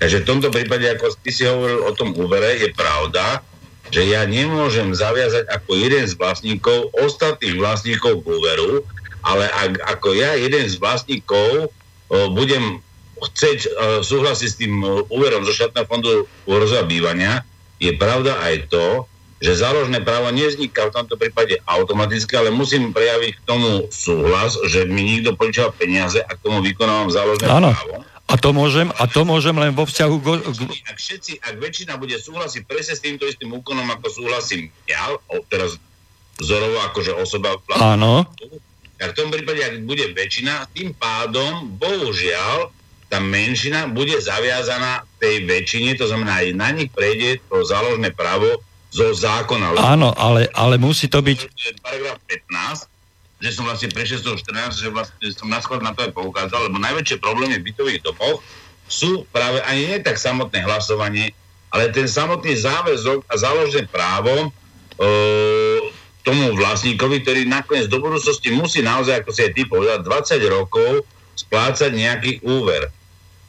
Takže 0.00 0.24
v 0.24 0.28
tomto 0.32 0.48
prípade, 0.48 0.88
ako 0.88 1.12
ty 1.20 1.30
si 1.30 1.44
hovoril 1.44 1.84
o 1.84 1.92
tom 1.92 2.16
úvere, 2.16 2.56
je 2.56 2.72
pravda, 2.72 3.44
že 3.92 4.08
ja 4.08 4.24
nemôžem 4.24 4.96
zaviazať 4.96 5.44
ako 5.52 5.76
jeden 5.76 6.08
z 6.08 6.16
vlastníkov 6.16 6.96
ostatných 6.96 7.60
vlastníkov 7.60 8.24
k 8.24 8.26
úveru, 8.26 8.88
ale 9.24 9.46
ak, 9.48 9.72
ako 9.98 10.16
ja 10.16 10.36
jeden 10.36 10.64
z 10.68 10.76
vlastníkov 10.80 11.72
budem 12.10 12.82
chceť 13.20 13.58
súhlasiť 14.00 14.48
s 14.48 14.58
tým 14.58 14.80
úverom 15.12 15.44
zo 15.44 15.52
štátneho 15.52 15.86
fondu 15.86 16.24
rozvoja 16.48 16.88
bývania, 16.88 17.44
je 17.80 17.92
pravda 17.96 18.36
aj 18.44 18.68
to, 18.72 19.04
že 19.40 19.64
záložné 19.64 20.04
právo 20.04 20.28
nevzniká 20.28 20.92
v 20.92 21.00
tomto 21.00 21.16
prípade 21.16 21.56
automaticky, 21.64 22.36
ale 22.36 22.52
musím 22.52 22.92
prejaviť 22.92 23.40
k 23.40 23.42
tomu 23.48 23.88
súhlas, 23.88 24.56
že 24.68 24.84
mi 24.84 25.00
niekto 25.00 25.32
požičal 25.32 25.72
peniaze 25.72 26.20
a 26.20 26.30
k 26.36 26.44
tomu 26.44 26.60
vykonávam 26.60 27.08
záložné 27.08 27.48
ano. 27.48 27.72
právo. 27.72 28.04
A 28.30 28.38
to 28.38 28.52
môžem, 28.52 28.92
a 28.94 29.10
to 29.10 29.26
môžem 29.26 29.56
len 29.58 29.74
vo 29.74 29.88
vzťahu... 29.88 30.14
Go... 30.22 30.38
Ak, 30.86 30.98
všetci, 31.00 31.40
ak 31.42 31.56
väčšina 31.56 31.98
bude 31.98 32.14
súhlasiť 32.14 32.62
presne 32.68 32.94
s 32.94 33.02
týmto 33.02 33.24
istým 33.26 33.50
úkonom, 33.50 33.88
ako 33.90 34.06
súhlasím 34.12 34.70
ja, 34.86 35.18
teraz 35.50 35.80
vzorovo 36.38 36.78
akože 36.92 37.16
osoba... 37.16 37.58
Áno. 37.80 38.28
Tak 39.00 39.16
v 39.16 39.18
tom 39.18 39.32
prípade, 39.32 39.64
ak 39.64 39.88
bude 39.88 40.12
väčšina, 40.12 40.68
tým 40.76 40.92
pádom, 40.92 41.72
bohužiaľ, 41.80 42.68
tá 43.08 43.16
menšina 43.16 43.88
bude 43.88 44.12
zaviazaná 44.20 45.08
tej 45.16 45.48
väčšine, 45.48 45.96
to 45.96 46.04
znamená, 46.04 46.44
aj 46.44 46.48
na 46.52 46.68
nich 46.70 46.92
prejde 46.92 47.40
to 47.48 47.64
záložné 47.64 48.12
právo 48.12 48.60
zo 48.92 49.08
zákona. 49.16 49.72
Áno, 49.80 50.12
ale, 50.14 50.52
ale 50.52 50.76
musí 50.76 51.08
to 51.08 51.24
byť... 51.24 51.38
Paragraf 51.80 52.20
15, 52.28 53.40
že 53.40 53.50
som 53.56 53.64
vlastne 53.64 53.88
pre 53.88 54.04
614, 54.04 54.76
že 54.76 54.92
vlastne 54.92 55.16
som 55.32 55.48
na 55.48 55.64
na 55.64 55.92
to 55.96 56.04
aj 56.04 56.12
poukázal, 56.12 56.68
lebo 56.68 56.76
najväčšie 56.76 57.16
problémy 57.24 57.56
v 57.56 57.72
bytových 57.72 58.04
domoch 58.04 58.44
sú 58.84 59.24
práve 59.32 59.64
ani 59.64 59.96
nie 59.96 59.98
tak 60.04 60.20
samotné 60.20 60.60
hlasovanie, 60.60 61.32
ale 61.72 61.88
ten 61.94 62.04
samotný 62.04 62.52
záväzok 62.52 63.24
a 63.30 63.34
záložné 63.38 63.86
právo 63.88 64.34
e, 64.44 64.48
tomu 66.22 66.52
vlastníkovi, 66.56 67.24
ktorý 67.24 67.40
nakoniec 67.48 67.88
do 67.88 67.98
budúcnosti 67.98 68.52
musí 68.52 68.84
naozaj, 68.84 69.24
ako 69.24 69.30
si 69.32 69.40
aj 69.46 69.52
ty 69.56 69.62
povedal, 69.64 70.04
20 70.04 70.40
rokov 70.52 71.04
splácať 71.36 71.90
nejaký 71.92 72.44
úver. 72.44 72.92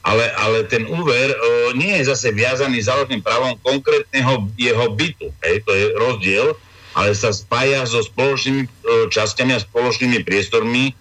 Ale, 0.02 0.26
ale 0.34 0.66
ten 0.66 0.90
úver 0.90 1.30
e, 1.30 1.38
nie 1.78 1.94
je 2.02 2.10
zase 2.10 2.34
viazaný 2.34 2.82
záložným 2.82 3.22
právom 3.22 3.54
konkrétneho 3.62 4.50
jeho 4.58 4.86
bytu. 4.98 5.30
Hej, 5.46 5.62
to 5.62 5.72
je 5.78 5.86
rozdiel 5.94 6.58
ale 6.92 7.16
sa 7.16 7.32
spája 7.32 7.88
so 7.88 8.04
spoločnými 8.04 8.68
e, 8.68 8.70
časťami 9.08 9.52
a 9.56 9.64
spoločnými 9.64 10.20
priestormi 10.28 10.92
e, 10.92 10.94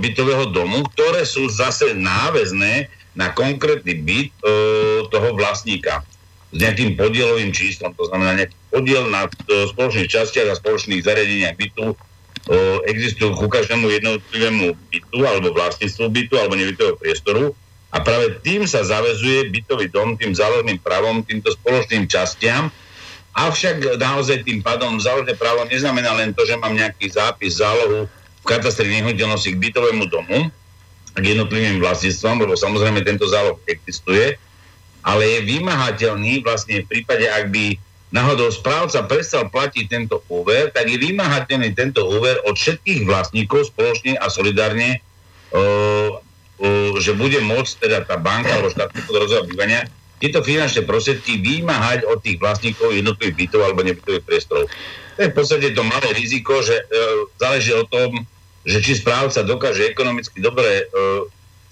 bytového 0.00 0.48
domu, 0.48 0.84
ktoré 0.96 1.28
sú 1.28 1.52
zase 1.52 1.92
náväzné 1.92 2.88
na 3.12 3.28
konkrétny 3.36 4.00
byt 4.00 4.28
e, 4.32 4.36
toho 5.12 5.28
vlastníka 5.36 6.00
s 6.52 6.56
nejakým 6.60 7.00
podielovým 7.00 7.50
číslom, 7.56 7.96
to 7.96 8.04
znamená 8.12 8.36
nejaký 8.36 8.56
podiel 8.68 9.08
na 9.08 9.24
spoločných 9.48 10.08
častiach 10.08 10.52
a 10.52 10.60
spoločných 10.60 11.00
zariadeniach 11.00 11.56
bytu 11.56 11.96
existujú 12.84 13.38
ku 13.38 13.46
každému 13.48 13.88
jednotlivému 13.88 14.74
bytu 14.92 15.18
alebo 15.24 15.54
vlastníctvu 15.54 16.04
bytu 16.12 16.34
alebo 16.36 16.58
nebytového 16.58 16.98
priestoru 17.00 17.56
a 17.92 18.00
práve 18.00 18.40
tým 18.42 18.64
sa 18.64 18.84
zavezuje 18.84 19.52
bytový 19.52 19.88
dom 19.92 20.16
tým 20.16 20.32
záložným 20.32 20.80
právom, 20.80 21.20
týmto 21.22 21.52
spoločným 21.52 22.08
častiam. 22.08 22.72
Avšak 23.32 23.96
naozaj 23.96 24.44
tým 24.44 24.60
pádom 24.60 25.00
záložné 25.00 25.36
právo 25.40 25.64
neznamená 25.68 26.12
len 26.16 26.36
to, 26.36 26.44
že 26.44 26.56
mám 26.60 26.76
nejaký 26.76 27.08
zápis 27.12 27.60
zálohu 27.60 28.08
v 28.12 28.44
katastri 28.44 28.92
nehnuteľnosti 28.92 29.56
k 29.56 29.60
bytovému 29.60 30.04
domu, 30.08 30.52
k 31.12 31.24
jednotlivým 31.24 31.80
vlastníctvom, 31.80 32.48
lebo 32.48 32.56
samozrejme 32.56 33.04
tento 33.04 33.28
záloh 33.28 33.60
existuje, 33.68 34.36
ale 35.02 35.22
je 35.26 35.40
vymahateľný 35.58 36.46
vlastne 36.46 36.82
v 36.82 36.88
prípade, 36.88 37.26
ak 37.26 37.50
by 37.50 37.74
náhodou 38.12 38.52
správca 38.52 39.02
prestal 39.08 39.48
platiť 39.48 39.84
tento 39.88 40.20
úver, 40.28 40.70
tak 40.70 40.86
je 40.86 41.00
vymahateľný 41.00 41.72
tento 41.72 42.04
úver 42.06 42.38
od 42.44 42.54
všetkých 42.54 43.08
vlastníkov 43.08 43.72
spoločne 43.72 44.20
a 44.20 44.28
solidárne, 44.28 45.00
uh, 45.56 46.12
uh, 46.12 46.92
že 47.00 47.16
bude 47.16 47.40
môcť 47.40 47.72
teda 47.88 47.98
tá 48.04 48.20
banka 48.20 48.52
alebo 48.52 48.70
štátne 48.70 49.00
podrozová 49.08 49.48
bývania 49.48 49.88
tieto 50.22 50.38
finančné 50.38 50.86
prostriedky 50.86 51.42
vymáhať 51.42 52.06
od 52.06 52.22
tých 52.22 52.38
vlastníkov 52.38 52.94
jednotlivých 52.94 53.34
bytov 53.42 53.60
alebo 53.66 53.82
nebytových 53.82 54.22
priestorov. 54.22 54.70
To 55.18 55.18
je 55.18 55.28
v 55.28 55.34
podstate 55.34 55.74
to 55.74 55.82
malé 55.82 56.14
riziko, 56.14 56.62
že 56.62 56.78
e, 56.78 56.84
záleží 57.42 57.74
o 57.74 57.82
tom, 57.90 58.22
že 58.62 58.78
či 58.78 59.02
správca 59.02 59.42
dokáže 59.42 59.82
ekonomicky 59.82 60.38
dobre 60.38 60.62
e, 60.62 60.84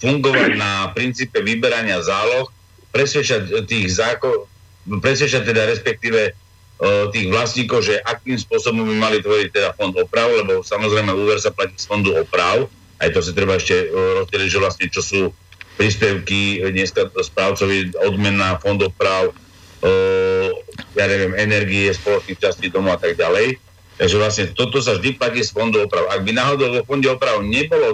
fungovať 0.03 0.59
na 0.59 0.91
princípe 0.91 1.39
vyberania 1.39 2.03
záloh, 2.03 2.51
presvedčať 2.91 3.67
tých 3.67 3.87
zákon, 3.91 4.47
presvedčať 5.01 5.43
teda 5.47 5.67
respektíve 5.71 6.21
e, 6.31 6.33
tých 7.15 7.27
vlastníkov, 7.31 7.87
že 7.87 8.03
akým 8.03 8.37
spôsobom 8.39 8.87
by 8.87 8.97
mali 8.99 9.19
tvoriť 9.23 9.49
teda 9.51 9.69
fond 9.79 9.95
oprav, 9.95 10.31
lebo 10.31 10.63
samozrejme 10.63 11.15
úver 11.15 11.39
sa 11.39 11.55
platí 11.55 11.79
z 11.79 11.87
fondu 11.87 12.15
oprav, 12.19 12.67
aj 13.01 13.09
to 13.17 13.21
si 13.25 13.33
treba 13.33 13.57
ešte 13.57 13.77
e, 13.77 13.87
rozdeliť, 14.23 14.49
že 14.51 14.63
vlastne 14.63 14.87
čo 14.93 15.03
sú 15.03 15.21
príspevky 15.81 16.61
dneska 16.77 17.09
správcovi 17.09 17.97
odmena 18.05 18.61
fondov 18.61 18.93
práv, 19.01 19.33
e, 19.81 19.93
ja 20.99 21.09
neviem, 21.09 21.33
energie, 21.41 21.89
spoločných 21.89 22.37
častí 22.37 22.69
domu 22.69 22.93
a 22.93 23.01
tak 23.01 23.17
ďalej. 23.17 23.57
Takže 24.01 24.17
vlastne 24.17 24.45
toto 24.57 24.81
sa 24.81 24.97
vždy 24.97 25.21
platí 25.21 25.45
z 25.45 25.53
fondu 25.53 25.85
oprav. 25.85 26.09
Ak 26.09 26.25
by 26.25 26.33
náhodou 26.33 26.73
vo 26.73 26.81
fonde 26.89 27.05
oprav 27.13 27.45
nebolo 27.45 27.93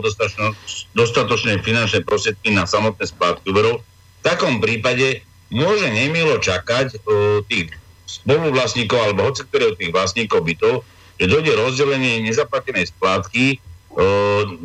dostatočné 0.95 1.59
finančné 1.67 2.07
prostriedky 2.07 2.55
na 2.55 2.63
samotné 2.63 3.11
splátky 3.11 3.43
úverov, 3.51 3.83
takom 4.27 4.59
prípade 4.59 5.23
môže 5.55 5.87
nemilo 5.95 6.43
čakať 6.43 6.87
e, 6.91 6.99
tých 7.47 7.71
spoluvlastníkov 8.07 8.99
alebo 8.99 9.31
hoci 9.31 9.47
ktorého 9.47 9.79
tých 9.79 9.95
vlastníkov 9.95 10.43
bytov, 10.43 10.83
že 11.23 11.31
dojde 11.31 11.55
rozdelenie 11.55 12.27
nezaplatenej 12.27 12.91
splátky 12.91 13.45
e, 13.55 13.57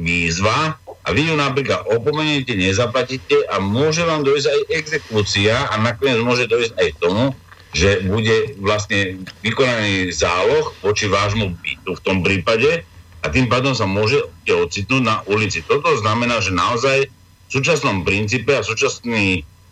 výzva 0.01 0.82
a 1.01 1.07
vy 1.14 1.30
ju 1.30 1.36
napríklad 1.38 1.86
opomeniete, 1.89 2.53
nezaplatíte 2.53 3.45
a 3.49 3.62
môže 3.62 4.05
vám 4.05 4.26
dojsť 4.26 4.47
aj 4.49 4.62
exekúcia 4.74 5.53
a 5.70 5.74
nakoniec 5.82 6.22
môže 6.22 6.45
dojsť 6.49 6.74
aj 6.78 6.89
tomu, 7.01 7.34
že 7.72 8.03
bude 8.03 8.57
vlastne 8.59 9.24
vykonaný 9.41 10.12
záloh 10.12 10.76
voči 10.84 11.07
vášmu 11.07 11.55
bytu 11.55 11.91
v 11.97 12.03
tom 12.03 12.22
prípade 12.22 12.84
a 13.22 13.26
tým 13.30 13.47
pádom 13.47 13.78
sa 13.78 13.86
môže 13.86 14.18
ocitnúť 14.49 15.01
na 15.01 15.22
ulici. 15.30 15.62
Toto 15.64 15.93
znamená, 16.01 16.41
že 16.43 16.51
naozaj 16.51 17.07
v 17.07 17.49
súčasnom 17.49 18.03
princípe 18.03 18.51
a 18.51 18.64
v 18.64 18.70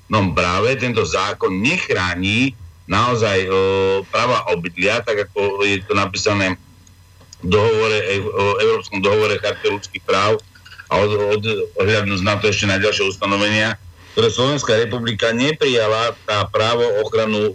súčasnom 0.10 0.34
práve 0.34 0.74
tento 0.82 1.05
zákon 1.05 1.53
nechráni 1.62 2.57
naozaj 2.89 3.45
e, 3.45 3.49
práva 4.10 4.49
obydlia, 4.49 5.05
tak 5.05 5.30
ako 5.30 5.62
je 5.62 5.78
to 5.86 5.93
napísané 5.93 6.57
v 7.45 7.53
dohovore, 7.53 7.99
e, 8.01 8.18
Európskom 8.66 9.05
dohovore 9.05 9.38
charty 9.38 9.70
ľudských 9.70 10.01
práv 10.01 10.41
a 10.89 10.97
od, 10.97 11.38
od, 11.38 11.43
odhľadnúť 11.78 12.22
na 12.26 12.41
to 12.41 12.49
ešte 12.49 12.66
na 12.66 12.82
ďalšie 12.82 13.05
ustanovenia, 13.05 13.78
ktoré 14.18 14.34
Slovenská 14.34 14.74
republika 14.82 15.30
neprijala 15.30 16.18
tá 16.26 16.49
právo 16.49 16.82
ochranu 17.05 17.53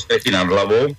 strechy 0.00 0.32
nad 0.32 0.48
hlavou. 0.48 0.96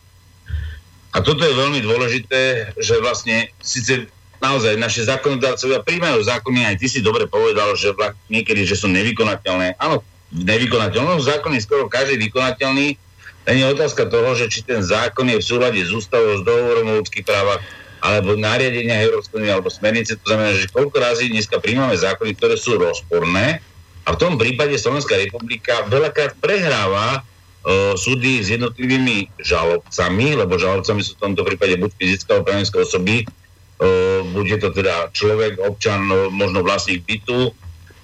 A 1.09 1.25
toto 1.25 1.41
je 1.41 1.57
veľmi 1.57 1.81
dôležité, 1.81 2.69
že 2.77 3.01
vlastne 3.01 3.49
síce 3.57 4.05
naozaj 4.38 4.77
naše 4.77 5.09
zákonodárcovia 5.09 5.81
príjmajú 5.81 6.21
zákony, 6.21 6.69
aj 6.69 6.75
ty 6.77 6.86
si 6.86 6.99
dobre 7.01 7.25
povedal, 7.25 7.73
že 7.73 7.97
niekedy, 8.29 8.61
že 8.61 8.77
sú 8.77 8.86
nevykonateľné. 8.93 9.81
Áno, 9.81 10.05
nevykonateľné, 10.34 11.21
v 11.21 11.28
zákon 11.28 11.51
je 11.53 11.65
skoro 11.65 11.91
každý 11.91 12.17
vykonateľný, 12.30 12.97
len 13.45 13.55
je 13.61 13.65
otázka 13.78 14.09
toho, 14.09 14.34
že 14.34 14.49
či 14.49 14.65
ten 14.65 14.82
zákon 14.82 15.30
je 15.30 15.38
v 15.38 15.45
súlade 15.45 15.78
s 15.78 15.93
ústavou, 15.93 16.41
s 16.41 16.43
dohovorom 16.45 16.86
o 16.89 16.97
ľudských 17.01 17.26
právach, 17.26 17.61
alebo 18.01 18.38
nariadenia 18.38 19.05
Európskej 19.05 19.41
únie 19.41 19.49
alebo 19.49 19.69
smernice, 19.73 20.17
to 20.21 20.26
znamená, 20.30 20.53
že 20.53 20.69
koľko 20.69 20.97
razy 21.01 21.30
dneska 21.34 21.57
príjmame 21.57 21.97
zákony, 21.97 22.38
ktoré 22.38 22.53
sú 22.57 22.78
rozporné. 22.78 23.61
A 24.05 24.13
v 24.13 24.21
tom 24.21 24.38
prípade 24.38 24.78
Slovenská 24.78 25.17
republika 25.17 25.82
veľakrát 25.89 26.38
prehráva 26.38 27.26
uh, 27.65 27.97
súdy 27.97 28.45
s 28.45 28.53
jednotlivými 28.53 29.34
žalobcami, 29.41 30.38
lebo 30.38 30.61
žalobcami 30.61 31.01
sú 31.01 31.17
v 31.17 31.23
tomto 31.26 31.41
prípade 31.41 31.73
buď 31.82 31.89
fyzická 31.97 32.38
alebo 32.38 32.45
právnická 32.45 32.78
osoby, 32.86 33.26
uh, 33.26 34.21
bude 34.30 34.53
to 34.61 34.69
teda 34.69 35.09
človek, 35.09 35.57
občan, 35.57 36.05
uh, 36.05 36.30
možno 36.30 36.61
vlastník 36.61 37.01
bytu, 37.09 37.49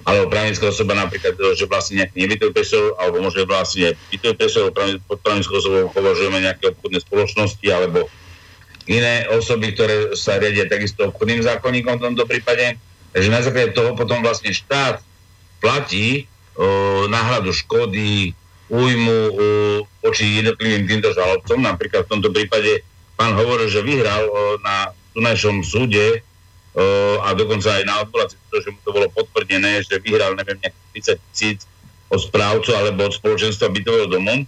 alebo 0.02 0.34
právnická 0.34 0.74
osoba 0.74 0.97
napríklad, 0.97 1.38
že 1.54 1.70
vlastne 1.70 2.02
nejaký 2.02 2.18
nebytový 2.18 2.52
priestor, 2.56 2.97
alebo 2.97 3.22
možno 3.22 3.45
vlastne 3.45 3.93
bytový 4.10 4.34
priestor, 4.34 4.74
pod 5.06 5.20
právnickou 5.22 5.62
osobou 5.62 5.93
považujeme 5.93 6.41
nejaké 6.41 6.74
obchodné 6.74 6.99
spoločnosti, 7.06 7.68
alebo 7.70 8.10
iné 8.89 9.30
osoby, 9.30 9.78
ktoré 9.78 10.18
sa 10.18 10.41
riadia 10.41 10.66
takisto 10.66 11.14
obchodným 11.14 11.45
zákonníkom 11.45 12.02
v 12.02 12.06
tomto 12.12 12.24
prípade. 12.26 12.82
Takže 13.14 13.30
na 13.30 13.41
základe 13.43 13.78
toho 13.78 13.93
potom 13.93 14.24
vlastne 14.26 14.49
štát 14.49 15.04
platí 15.62 16.26
o, 16.58 17.06
náhradu 17.12 17.54
škody, 17.54 18.34
újmu 18.72 19.20
o, 19.30 19.32
voči 20.02 20.41
jednotlivým 20.41 20.89
týmto 20.89 21.14
žalobcom. 21.14 21.62
Napríklad 21.62 22.08
v 22.08 22.12
tomto 22.18 22.30
prípade 22.34 22.82
pán 23.14 23.38
hovoril, 23.38 23.70
že 23.70 23.86
vyhral 23.86 24.26
o, 24.26 24.58
na 24.66 24.89
tunajšom 25.14 25.62
súde 25.62 26.26
a 27.22 27.28
dokonca 27.36 27.67
aj 27.67 27.84
na 27.84 27.95
odvolácii, 28.07 28.39
že 28.39 28.72
mu 28.72 28.80
to 28.80 28.95
bolo 28.95 29.07
potvrdené, 29.11 29.84
že 29.84 29.99
vyhral, 29.99 30.36
neviem, 30.39 30.59
nejakých 30.63 31.19
30 31.19 31.32
tisíc 31.32 31.59
od 32.07 32.19
správcu 32.19 32.72
alebo 32.76 33.07
od 33.07 33.13
spoločenstva 33.15 33.72
bytového 33.72 34.07
domu 34.07 34.47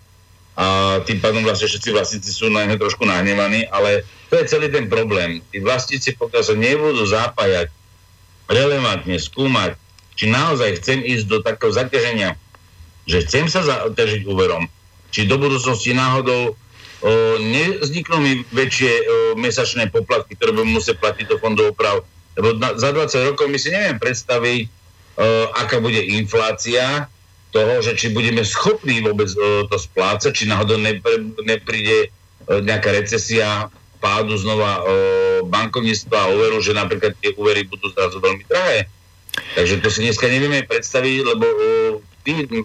a 0.53 0.99
tým 1.01 1.17
pádom 1.17 1.41
vlastne 1.41 1.65
všetci 1.65 1.89
vlastníci 1.89 2.29
sú 2.29 2.45
na 2.53 2.63
neho 2.69 2.77
trošku 2.77 3.03
nahnevaní, 3.09 3.65
ale 3.73 4.05
to 4.29 4.37
je 4.37 4.45
celý 4.45 4.69
ten 4.69 4.85
problém. 4.85 5.41
Tí 5.49 5.57
vlastníci, 5.57 6.13
pokiaľ 6.13 6.43
sa 6.45 6.53
nebudú 6.53 7.03
zapájať 7.09 7.73
relevantne, 8.45 9.17
skúmať, 9.17 9.73
či 10.13 10.29
naozaj 10.29 10.77
chcem 10.77 11.01
ísť 11.01 11.25
do 11.25 11.41
takého 11.41 11.73
zaťaženia, 11.73 12.37
že 13.09 13.25
chcem 13.25 13.49
sa 13.49 13.65
zaťažiť 13.65 14.29
úverom, 14.29 14.69
či 15.09 15.25
do 15.25 15.41
budúcnosti 15.41 15.97
náhodou 15.97 16.53
nevzniknú 17.39 18.17
mi 18.23 18.33
väčšie 18.55 18.91
mesačné 19.35 19.91
poplatky, 19.91 20.39
ktoré 20.39 20.55
budem 20.55 20.79
musieť 20.79 21.03
platiť 21.03 21.25
do 21.27 21.37
fondu 21.39 21.67
oprav. 21.67 22.07
Lebo 22.39 22.55
na, 22.57 22.73
za 22.79 22.95
20 22.95 23.29
rokov 23.33 23.51
my 23.51 23.59
si 23.59 23.69
neviem 23.69 23.99
predstaviť, 23.99 24.65
aká 25.53 25.83
bude 25.83 25.99
inflácia, 25.99 27.11
toho, 27.53 27.85
že 27.85 27.93
či 27.93 28.09
budeme 28.09 28.41
schopní 28.41 29.05
vôbec 29.05 29.29
to 29.69 29.77
splácať, 29.77 30.33
či 30.33 30.49
náhodou 30.49 30.81
nepr- 30.81 31.37
nepríde 31.45 32.09
nejaká 32.49 32.89
recesia 32.97 33.69
pádu 34.01 34.35
znova 34.35 34.81
bankovníctva 35.47 36.17
a 36.17 36.31
úveru, 36.33 36.59
že 36.59 36.73
napríklad 36.73 37.13
tie 37.21 37.31
úvery 37.37 37.63
budú 37.69 37.93
zrazu 37.93 38.17
veľmi 38.19 38.43
drahé. 38.49 38.89
Takže 39.53 39.85
to 39.85 39.87
si 39.93 40.01
dneska 40.01 40.25
nevieme 40.27 40.65
predstaviť, 40.65 41.15
lebo 41.23 41.45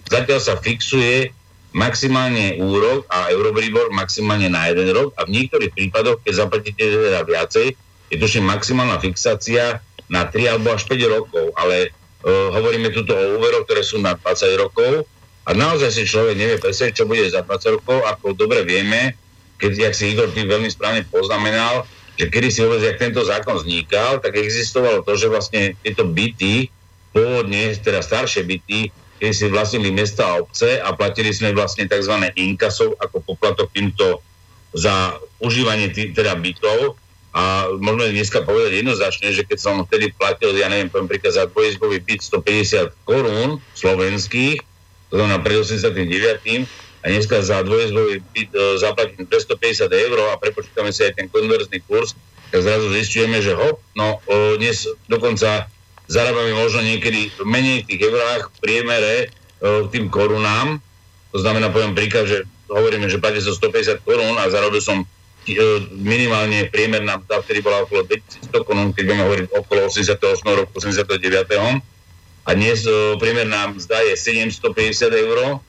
zatiaľ 0.09 0.39
sa 0.41 0.57
fixuje 0.57 1.31
maximálne 1.69 2.57
úrok 2.57 3.05
a 3.13 3.29
Eurobribor 3.29 3.93
maximálne 3.93 4.49
na 4.49 4.69
jeden 4.73 4.89
rok 4.89 5.13
a 5.17 5.25
v 5.29 5.37
niektorých 5.37 5.73
prípadoch, 5.73 6.17
keď 6.25 6.33
zaplatíte 6.45 6.81
teda 6.81 7.21
viacej, 7.21 7.77
je 8.09 8.15
tuším 8.17 8.49
maximálna 8.49 8.97
fixácia 8.97 9.77
na 10.09 10.25
3 10.25 10.57
alebo 10.57 10.73
až 10.73 10.89
5 10.89 10.97
rokov, 11.13 11.53
ale 11.53 11.93
uh, 12.25 12.49
hovoríme 12.57 12.89
tu 12.89 13.05
o 13.05 13.37
úveroch, 13.37 13.69
ktoré 13.69 13.85
sú 13.85 14.01
na 14.01 14.17
20 14.17 14.57
rokov 14.57 15.05
a 15.45 15.53
naozaj 15.53 15.93
si 15.93 16.09
človek 16.09 16.33
nevie 16.33 16.57
presne, 16.57 16.89
čo 16.89 17.05
bude 17.05 17.21
za 17.29 17.45
20 17.45 17.77
rokov, 17.77 18.01
ako 18.05 18.33
dobre 18.33 18.65
vieme, 18.65 19.13
keď, 19.61 19.89
jak 19.89 19.93
si 19.93 20.13
Igor 20.13 20.33
ty 20.33 20.49
veľmi 20.49 20.69
správne 20.73 21.05
poznamenal, 21.05 21.85
že 22.19 22.27
kedy 22.27 22.47
si 22.51 22.59
vôbec, 22.65 22.83
jak 22.83 22.99
tento 22.99 23.21
zákon 23.23 23.61
vznikal, 23.61 24.19
tak 24.19 24.35
existovalo 24.35 25.05
to, 25.05 25.15
že 25.15 25.31
vlastne 25.31 25.61
tieto 25.79 26.03
byty, 26.03 26.67
pôvodne, 27.15 27.73
teda 27.79 28.03
staršie 28.03 28.43
byty, 28.43 28.91
keď 29.19 29.31
si 29.35 29.45
vlastnili 29.51 29.91
mesta 29.91 30.23
a 30.23 30.39
obce 30.39 30.79
a 30.79 30.95
platili 30.95 31.35
sme 31.35 31.51
vlastne 31.51 31.85
tzv. 31.85 32.15
inkasov 32.39 32.95
ako 33.03 33.21
poplatok 33.35 33.67
týmto 33.75 34.23
za 34.71 35.19
užívanie 35.43 35.91
tý, 35.91 36.15
teda 36.15 36.39
bytov 36.39 36.95
a 37.29 37.69
môžeme 37.77 38.15
dneska 38.15 38.41
povedať 38.41 38.81
jednoznačne, 38.81 39.29
že 39.29 39.45
keď 39.45 39.57
som 39.61 39.75
vtedy 39.85 40.09
platil, 40.17 40.55
ja 40.57 40.65
neviem, 40.65 40.89
poviem 40.89 41.11
príklad 41.11 41.37
za 41.37 41.45
dvojizbový 41.45 42.01
byt 42.01 42.25
150 42.25 43.05
korún 43.05 43.61
slovenských, 43.77 44.57
to 45.09 45.13
znamená 45.13 45.37
pred 45.41 45.61
89. 45.61 46.65
a 46.99 47.05
dneska 47.05 47.37
za 47.45 47.61
dvojizbový 47.61 48.25
byt 48.33 48.49
e, 48.49 48.59
zaplatím 48.81 49.29
250 49.29 49.93
eur 49.93 50.17
a 50.33 50.41
prepočítame 50.41 50.89
si 50.89 51.05
aj 51.05 51.21
ten 51.21 51.27
konverzný 51.29 51.85
kurz, 51.85 52.17
tak 52.49 52.65
zrazu 52.65 52.89
zistujeme, 52.97 53.37
že 53.45 53.53
hop, 53.53 53.77
no 53.93 54.17
o, 54.25 54.57
dnes 54.57 54.89
dokonca 55.05 55.69
zarábame 56.09 56.57
možno 56.57 56.81
niekedy 56.81 57.29
menej 57.45 57.85
v 57.85 57.87
tých 57.93 58.01
eurách 58.09 58.49
v 58.49 58.57
priemere 58.59 59.15
e, 59.23 59.27
tým 59.93 60.09
korunám, 60.09 60.81
to 61.29 61.37
znamená, 61.37 61.69
poviem 61.69 61.93
príklad, 61.93 62.25
že 62.25 62.37
hovoríme, 62.67 63.05
že 63.05 63.21
platíte 63.21 63.45
so 63.45 63.53
150 63.53 64.01
korún 64.01 64.35
a 64.41 64.49
zarobil 64.49 64.81
som 64.81 65.05
E, 65.49 65.57
minimálne 65.97 66.69
priemerná 66.69 67.17
mzda 67.17 67.41
vtedy 67.41 67.65
bola 67.65 67.81
okolo 67.81 68.05
2100 68.05 68.67
korún, 68.69 68.93
keď 68.93 69.03
budeme 69.07 69.23
hovoriť 69.25 69.45
okolo 69.55 69.79
88. 69.89 70.59
roku, 70.61 70.71
89. 70.77 71.81
A 72.45 72.49
dnes 72.57 72.81
uh, 72.85 73.13
priemerná 73.21 73.69
mzda 73.69 74.01
je 74.09 74.13
750 74.17 75.13
eur, 75.13 75.61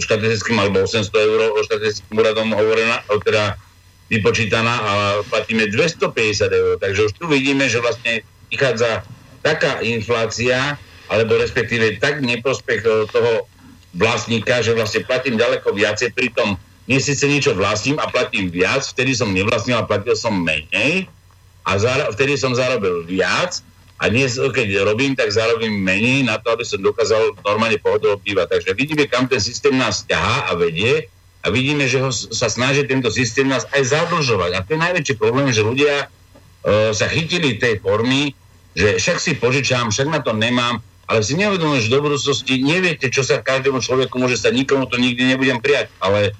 štatistickým 0.00 0.56
alebo 0.56 0.88
800 0.88 1.04
eur, 1.12 1.40
štatistickým 1.68 2.16
úradom 2.16 2.48
hovorená, 2.54 3.04
teda 3.26 3.60
vypočítaná 4.08 4.72
a 4.72 4.92
platíme 5.28 5.68
250 5.68 6.48
eur. 6.48 6.72
Takže 6.80 7.00
už 7.08 7.12
tu 7.16 7.24
vidíme, 7.28 7.68
že 7.68 7.82
vlastne 7.82 8.24
vychádza 8.48 9.04
taká 9.42 9.82
inflácia, 9.82 10.78
alebo 11.10 11.36
respektíve 11.36 11.98
tak 12.00 12.22
neprospech 12.24 13.10
toho 13.10 13.44
vlastníka, 13.92 14.64
že 14.64 14.72
vlastne 14.72 15.04
platím 15.04 15.36
ďaleko 15.36 15.74
viacej, 15.74 16.16
pritom 16.16 16.56
dnes 16.88 17.06
síce 17.06 17.28
niečo 17.28 17.52
vlastním 17.54 18.00
a 18.00 18.08
platím 18.10 18.50
viac, 18.50 18.82
vtedy 18.82 19.14
som 19.14 19.30
nevlastnil 19.30 19.78
a 19.78 19.86
platil 19.86 20.18
som 20.18 20.34
menej 20.34 21.06
a 21.62 21.78
vtedy 22.10 22.34
som 22.34 22.56
zarobil 22.56 23.06
viac 23.06 23.62
a 24.02 24.10
dnes, 24.10 24.34
keď 24.34 24.82
robím, 24.82 25.14
tak 25.14 25.30
zarobím 25.30 25.78
menej 25.78 26.26
na 26.26 26.42
to, 26.42 26.50
aby 26.50 26.66
som 26.66 26.82
dokázal 26.82 27.38
normálne 27.46 27.78
pohodovo 27.78 28.18
bývať. 28.18 28.58
Takže 28.58 28.74
vidíme, 28.74 29.06
kam 29.06 29.30
ten 29.30 29.38
systém 29.38 29.78
nás 29.78 30.02
ťahá 30.02 30.50
a 30.50 30.58
vedie 30.58 31.06
a 31.46 31.54
vidíme, 31.54 31.86
že 31.86 32.02
ho 32.02 32.10
sa 32.10 32.50
snaží 32.50 32.82
tento 32.82 33.14
systém 33.14 33.46
nás 33.46 33.62
aj 33.70 33.94
zadlžovať. 33.94 34.58
A 34.58 34.64
to 34.66 34.74
je 34.74 34.80
najväčší 34.82 35.14
problém, 35.22 35.54
že 35.54 35.62
ľudia 35.62 36.10
uh, 36.10 36.90
sa 36.90 37.06
chytili 37.06 37.62
tej 37.62 37.78
formy, 37.78 38.34
že 38.72 38.96
však 39.00 39.18
si 39.20 39.32
požičám, 39.36 39.92
však 39.92 40.08
na 40.08 40.20
to 40.24 40.32
nemám, 40.36 40.80
ale 41.10 41.20
si 41.20 41.36
neuvedomujem, 41.36 41.86
že 41.86 41.94
do 41.94 42.00
budúcnosti 42.00 42.62
neviete, 42.62 43.12
čo 43.12 43.26
sa 43.26 43.44
každému 43.44 43.84
človeku 43.84 44.16
môže 44.16 44.40
stať, 44.40 44.56
nikomu 44.56 44.88
to 44.88 44.96
nikdy 44.96 45.28
nebudem 45.28 45.60
prijať, 45.60 45.92
ale 46.00 46.32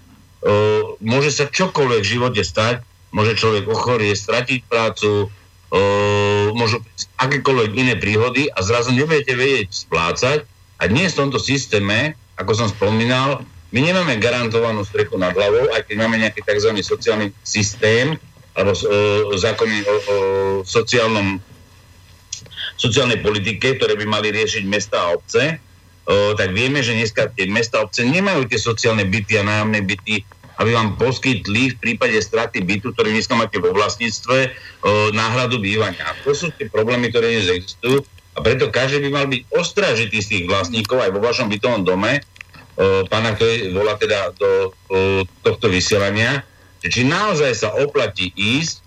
Uh, 0.42 0.98
môže 0.98 1.30
sa 1.30 1.46
čokoľvek 1.46 2.02
v 2.02 2.12
živote 2.18 2.42
stať, 2.42 2.82
môže 3.14 3.38
človek 3.38 3.62
ochorieť, 3.62 4.18
stratiť 4.18 4.66
prácu, 4.66 5.30
uh, 5.30 6.46
môžu 6.50 6.82
akékoľvek 7.22 7.70
iné 7.78 7.94
príhody 7.94 8.50
a 8.50 8.58
zrazu 8.66 8.90
nebudete 8.90 9.38
vedieť 9.38 9.86
splácať. 9.86 10.42
A 10.82 10.90
dnes 10.90 11.14
v 11.14 11.22
tomto 11.22 11.38
systéme, 11.38 12.18
ako 12.34 12.58
som 12.58 12.66
spomínal, 12.66 13.46
my 13.70 13.86
nemáme 13.86 14.18
garantovanú 14.18 14.82
strechu 14.82 15.14
nad 15.14 15.30
hlavou, 15.30 15.70
aj 15.78 15.86
keď 15.86 15.96
máme 16.02 16.18
nejaký 16.18 16.42
tzv. 16.42 16.74
sociálny 16.82 17.30
systém 17.46 18.18
alebo 18.58 18.74
uh, 18.74 19.30
zákony 19.38 19.76
o, 19.86 19.94
o 19.94 20.16
sociálnom 20.66 21.38
sociálnej 22.82 23.22
politike, 23.22 23.78
ktoré 23.78 23.94
by 23.94 24.06
mali 24.10 24.34
riešiť 24.34 24.66
mesta 24.66 24.98
a 24.98 25.14
obce, 25.14 25.62
tak 26.34 26.50
vieme, 26.50 26.82
že 26.82 26.98
dneska 26.98 27.30
tie 27.30 27.46
mesta 27.46 27.78
obce 27.78 28.02
nemajú 28.02 28.50
tie 28.50 28.58
sociálne 28.58 29.06
byty 29.06 29.38
a 29.38 29.46
nájomné 29.46 29.86
byty, 29.86 30.26
aby 30.58 30.74
vám 30.74 30.98
poskytli 30.98 31.72
v 31.72 31.76
prípade 31.78 32.18
straty 32.18 32.58
bytu, 32.66 32.90
ktorý 32.90 33.14
dneska 33.14 33.38
máte 33.38 33.62
vo 33.62 33.70
vlastníctve, 33.70 34.50
náhradu 35.14 35.62
bývania. 35.62 36.02
A 36.10 36.18
to 36.26 36.34
sú 36.34 36.50
tie 36.58 36.66
problémy, 36.66 37.14
ktoré 37.14 37.38
dnes 37.38 37.54
existujú. 37.54 38.02
A 38.34 38.42
preto 38.42 38.66
každý 38.74 39.06
by 39.06 39.10
mal 39.14 39.26
byť 39.30 39.42
ostražitý 39.54 40.18
z 40.18 40.28
tých 40.28 40.44
vlastníkov 40.50 41.06
aj 41.06 41.14
vo 41.14 41.22
vašom 41.22 41.46
bytovom 41.46 41.86
dome, 41.86 42.18
pána, 43.06 43.38
ktorý 43.38 43.70
volá 43.70 43.94
teda 43.94 44.34
do 44.34 44.74
tohto 45.46 45.70
vysielania, 45.70 46.42
či 46.82 47.06
naozaj 47.06 47.52
sa 47.54 47.70
oplatí 47.78 48.34
ísť 48.34 48.81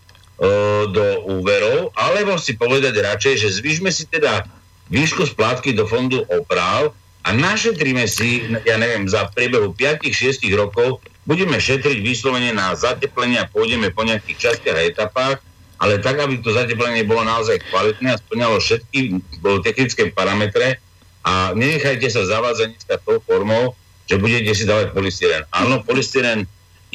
do 0.91 1.05
úverov, 1.31 1.95
alebo 1.95 2.35
si 2.35 2.59
povedať 2.59 2.99
radšej, 2.99 3.33
že 3.39 3.55
zvyšme 3.63 3.87
si 3.87 4.03
teda 4.11 4.43
výšku 4.91 5.23
splátky 5.31 5.71
do 5.71 5.87
fondu 5.87 6.27
oprav 6.27 6.91
a 7.25 7.33
našetríme 7.33 8.05
si, 8.05 8.43
ja 8.67 8.75
neviem, 8.77 9.07
za 9.09 9.31
priebehu 9.31 9.73
5-6 9.73 10.45
rokov 10.53 11.01
budeme 11.25 11.57
šetriť 11.57 12.03
vyslovene 12.03 12.53
na 12.53 12.75
zateplenie 12.77 13.41
a 13.41 13.49
pôjdeme 13.49 13.89
po 13.89 14.05
nejakých 14.05 14.51
častiach 14.51 14.77
a 14.77 14.85
etapách, 14.85 15.37
ale 15.81 15.97
tak, 16.03 16.21
aby 16.21 16.37
to 16.37 16.53
zateplenie 16.53 17.01
bolo 17.07 17.25
naozaj 17.25 17.59
kvalitné 17.71 18.13
a 18.13 18.21
splňalo 18.21 18.61
všetky 18.61 19.23
technické 19.65 20.13
parametre 20.13 20.77
a 21.25 21.55
nenechajte 21.57 22.05
sa 22.13 22.27
zavádzať 22.29 22.77
dneska 22.77 22.95
tou 23.01 23.17
formou, 23.25 23.73
že 24.05 24.21
budete 24.21 24.53
si 24.53 24.69
dávať 24.69 24.93
polystyren. 24.93 25.49
Áno, 25.49 25.81
polystyren 25.81 26.45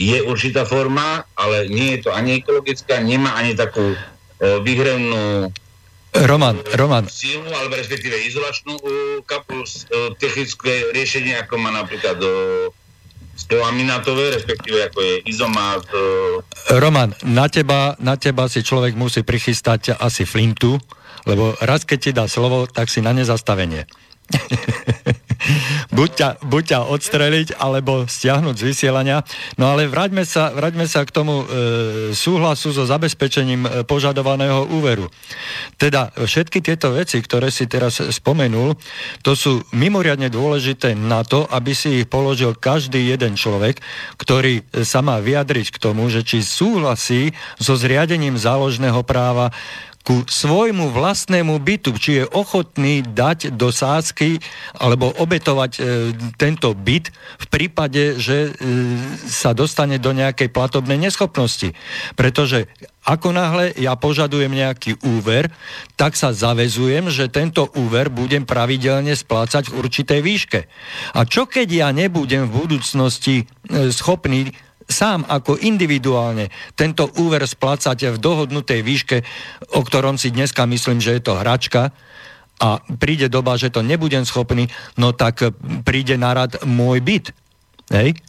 je 0.01 0.25
určitá 0.25 0.65
forma, 0.65 1.29
ale 1.37 1.69
nie 1.69 2.01
je 2.01 2.09
to 2.09 2.11
ani 2.17 2.41
ekologická, 2.41 3.05
nemá 3.05 3.37
ani 3.37 3.53
takú 3.53 3.93
o, 3.93 3.97
vyhrevnú 4.65 5.53
Roman, 6.11 6.59
Roman. 6.75 7.07
Silu, 7.07 7.47
alebo 7.47 7.79
respektíve 7.79 8.19
izolačnú 8.27 8.75
uh, 8.75 9.23
kapu, 9.23 9.63
uh, 9.63 10.11
technické 10.19 10.91
riešenie, 10.91 11.39
ako 11.39 11.55
má 11.55 11.71
napríklad 11.71 12.19
uh, 12.19 13.63
aminátové, 13.63 14.35
respektíve 14.35 14.91
ako 14.91 14.99
je 14.99 15.15
izomát. 15.31 15.87
Uh... 15.95 16.43
Roman, 16.83 17.15
na 17.23 17.47
teba, 17.47 17.95
na 18.03 18.19
teba 18.19 18.51
si 18.51 18.67
človek 18.67 18.99
musí 18.99 19.23
prichystať 19.23 20.03
asi 20.03 20.27
flintu, 20.27 20.83
lebo 21.31 21.55
raz 21.63 21.87
keď 21.87 21.99
ti 22.03 22.11
dá 22.11 22.27
slovo, 22.27 22.67
tak 22.67 22.91
si 22.91 22.99
na 22.99 23.15
nezastavenie. 23.15 23.87
buď, 25.97 26.11
ťa, 26.11 26.28
buď 26.47 26.62
ťa 26.64 26.81
odstreliť, 26.91 27.49
alebo 27.59 28.07
stiahnuť 28.07 28.55
z 28.57 28.66
vysielania. 28.66 29.24
No 29.57 29.72
ale 29.72 29.89
vráťme 29.91 30.22
sa, 30.24 30.53
vráťme 30.55 30.87
sa 30.87 31.05
k 31.05 31.14
tomu 31.14 31.45
e, 31.45 31.47
súhlasu 32.14 32.72
so 32.72 32.85
zabezpečením 32.87 33.62
e, 33.66 33.70
požadovaného 33.85 34.68
úveru. 34.71 35.09
Teda 35.76 36.13
všetky 36.14 36.61
tieto 36.61 36.92
veci, 36.95 37.18
ktoré 37.21 37.49
si 37.53 37.67
teraz 37.67 38.00
spomenul, 38.00 38.76
to 39.25 39.33
sú 39.34 39.64
mimoriadne 39.75 40.29
dôležité 40.29 40.95
na 40.95 41.25
to, 41.25 41.49
aby 41.50 41.72
si 41.72 42.05
ich 42.05 42.07
položil 42.07 42.57
každý 42.57 43.11
jeden 43.11 43.34
človek, 43.34 43.80
ktorý 44.21 44.63
sa 44.84 45.00
má 45.00 45.18
vyjadriť 45.18 45.75
k 45.75 45.80
tomu, 45.80 46.09
že 46.13 46.25
či 46.25 46.45
súhlasí 46.45 47.33
so 47.57 47.76
zriadením 47.76 48.37
záložného 48.37 49.03
práva 49.05 49.53
ku 50.01 50.25
svojmu 50.25 50.97
vlastnému 50.97 51.61
bytu, 51.61 51.93
či 52.01 52.11
je 52.22 52.25
ochotný 52.33 53.05
dať 53.05 53.53
do 53.53 53.68
sásky 53.68 54.41
alebo 54.72 55.13
obetovať 55.13 55.72
e, 55.77 55.81
tento 56.41 56.72
byt 56.72 57.13
v 57.13 57.47
prípade, 57.53 58.17
že 58.17 58.49
e, 58.49 58.51
sa 59.29 59.53
dostane 59.53 60.01
do 60.01 60.17
nejakej 60.17 60.49
platobnej 60.49 60.97
neschopnosti. 60.97 61.77
Pretože 62.17 62.64
ako 63.05 63.33
náhle 63.33 63.77
ja 63.77 63.93
požadujem 63.97 64.53
nejaký 64.53 65.01
úver, 65.05 65.53
tak 66.01 66.17
sa 66.17 66.33
zavezujem, 66.33 67.13
že 67.13 67.33
tento 67.33 67.68
úver 67.77 68.09
budem 68.09 68.49
pravidelne 68.49 69.13
splácať 69.13 69.68
v 69.68 69.85
určitej 69.85 70.21
výške. 70.21 70.61
A 71.17 71.29
čo 71.29 71.45
keď 71.45 71.68
ja 71.68 71.89
nebudem 71.93 72.49
v 72.49 72.57
budúcnosti 72.64 73.45
e, 73.45 73.93
schopný 73.93 74.53
sám 74.91 75.25
ako 75.25 75.57
individuálne 75.62 76.50
tento 76.75 77.08
úver 77.22 77.46
splácať 77.46 78.18
v 78.18 78.18
dohodnutej 78.18 78.83
výške, 78.83 79.17
o 79.79 79.80
ktorom 79.87 80.18
si 80.18 80.34
dneska 80.34 80.67
myslím, 80.67 80.99
že 80.99 81.17
je 81.17 81.22
to 81.22 81.38
hračka, 81.38 81.95
a 82.61 82.76
príde 83.00 83.33
doba, 83.33 83.57
že 83.57 83.72
to 83.72 83.80
nebudem 83.80 84.29
schopný, 84.29 84.68
no 85.00 85.17
tak 85.17 85.49
príde 85.80 86.21
na 86.21 86.37
rad 86.37 86.61
môj 86.68 87.00
byt. 87.00 87.33
Hej? 87.88 88.21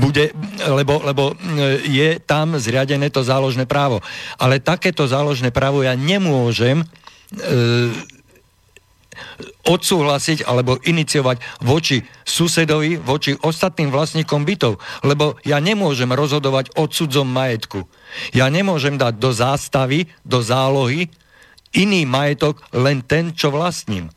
Bude, 0.00 0.32
lebo, 0.64 1.04
lebo 1.04 1.36
je 1.84 2.16
tam 2.24 2.56
zriadené 2.56 3.12
to 3.12 3.20
záložné 3.20 3.68
právo. 3.68 4.00
Ale 4.40 4.64
takéto 4.64 5.04
záložné 5.04 5.52
právo 5.52 5.84
ja 5.84 5.92
nemôžem 5.92 6.80
e, 6.80 6.86
odsúhlasiť 9.66 10.44
alebo 10.46 10.78
iniciovať 10.82 11.64
voči 11.64 12.04
susedovi, 12.26 13.00
voči 13.00 13.34
ostatným 13.38 13.90
vlastníkom 13.90 14.46
bytov. 14.46 14.78
Lebo 15.02 15.38
ja 15.46 15.58
nemôžem 15.58 16.10
rozhodovať 16.10 16.74
odsudzom 16.76 17.26
majetku. 17.30 17.86
Ja 18.34 18.50
nemôžem 18.50 18.98
dať 18.98 19.18
do 19.18 19.30
zástavy, 19.30 20.10
do 20.26 20.42
zálohy 20.42 21.10
iný 21.74 22.02
majetok 22.06 22.62
len 22.74 23.02
ten, 23.06 23.30
čo 23.34 23.54
vlastním. 23.54 24.10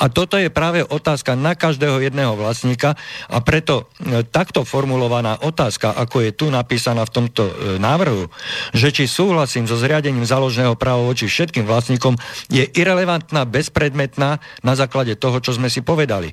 A 0.00 0.08
toto 0.10 0.40
je 0.40 0.48
práve 0.50 0.82
otázka 0.82 1.36
na 1.38 1.54
každého 1.54 2.00
jedného 2.02 2.34
vlastníka 2.34 2.96
a 3.28 3.38
preto 3.44 3.90
e, 4.00 4.24
takto 4.26 4.64
formulovaná 4.66 5.38
otázka, 5.40 5.94
ako 5.94 6.24
je 6.24 6.30
tu 6.34 6.46
napísaná 6.50 7.04
v 7.06 7.14
tomto 7.14 7.42
e, 7.46 7.52
návrhu, 7.78 8.28
že 8.72 8.90
či 8.90 9.04
súhlasím 9.06 9.68
so 9.68 9.78
zriadením 9.78 10.26
záložného 10.26 10.74
práva 10.74 11.04
voči 11.04 11.28
všetkým 11.28 11.68
vlastníkom, 11.68 12.18
je 12.48 12.64
irrelevantná, 12.64 13.46
bezpredmetná 13.46 14.42
na 14.64 14.74
základe 14.74 15.14
toho, 15.14 15.38
čo 15.38 15.54
sme 15.54 15.68
si 15.68 15.84
povedali. 15.84 16.32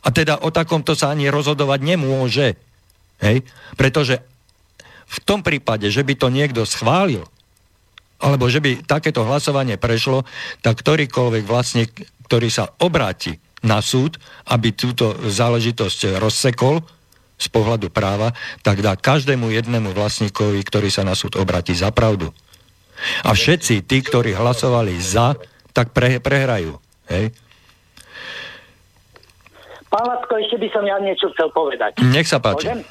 A 0.00 0.08
teda 0.08 0.40
o 0.40 0.48
takomto 0.48 0.96
sa 0.96 1.12
ani 1.12 1.28
rozhodovať 1.28 1.80
nemôže. 1.84 2.56
Hej? 3.20 3.44
Pretože 3.76 4.24
v 5.10 5.18
tom 5.26 5.42
prípade, 5.44 5.90
že 5.90 6.06
by 6.06 6.14
to 6.16 6.32
niekto 6.32 6.62
schválil, 6.64 7.26
alebo 8.20 8.46
že 8.52 8.60
by 8.60 8.84
takéto 8.84 9.24
hlasovanie 9.24 9.80
prešlo, 9.80 10.28
tak 10.60 10.78
ktorýkoľvek 10.80 11.44
vlastník 11.48 11.90
ktorý 12.30 12.46
sa 12.46 12.70
obráti 12.78 13.42
na 13.66 13.82
súd, 13.82 14.22
aby 14.46 14.70
túto 14.70 15.18
záležitosť 15.18 16.22
rozsekol 16.22 16.78
z 17.34 17.46
pohľadu 17.50 17.90
práva, 17.90 18.30
tak 18.62 18.86
dá 18.86 18.94
každému 18.94 19.50
jednému 19.50 19.90
vlastníkovi, 19.90 20.62
ktorý 20.62 20.94
sa 20.94 21.02
na 21.02 21.18
súd 21.18 21.34
obratí 21.34 21.74
za 21.74 21.90
pravdu. 21.90 22.30
A 23.26 23.34
všetci 23.34 23.82
tí, 23.82 23.98
ktorí 23.98 24.38
hlasovali 24.38 24.94
za, 25.02 25.34
tak 25.74 25.90
pre, 25.90 26.22
prehrajú. 26.22 26.78
Hej? 27.10 27.34
Pán 29.90 30.06
Lacko, 30.06 30.38
ešte 30.38 30.54
by 30.62 30.68
som 30.70 30.86
ja 30.86 31.02
niečo 31.02 31.34
chcel 31.34 31.50
povedať. 31.50 31.98
Nech 32.14 32.30
sa 32.30 32.38
páči. 32.38 32.70
Môžem? 32.70 32.86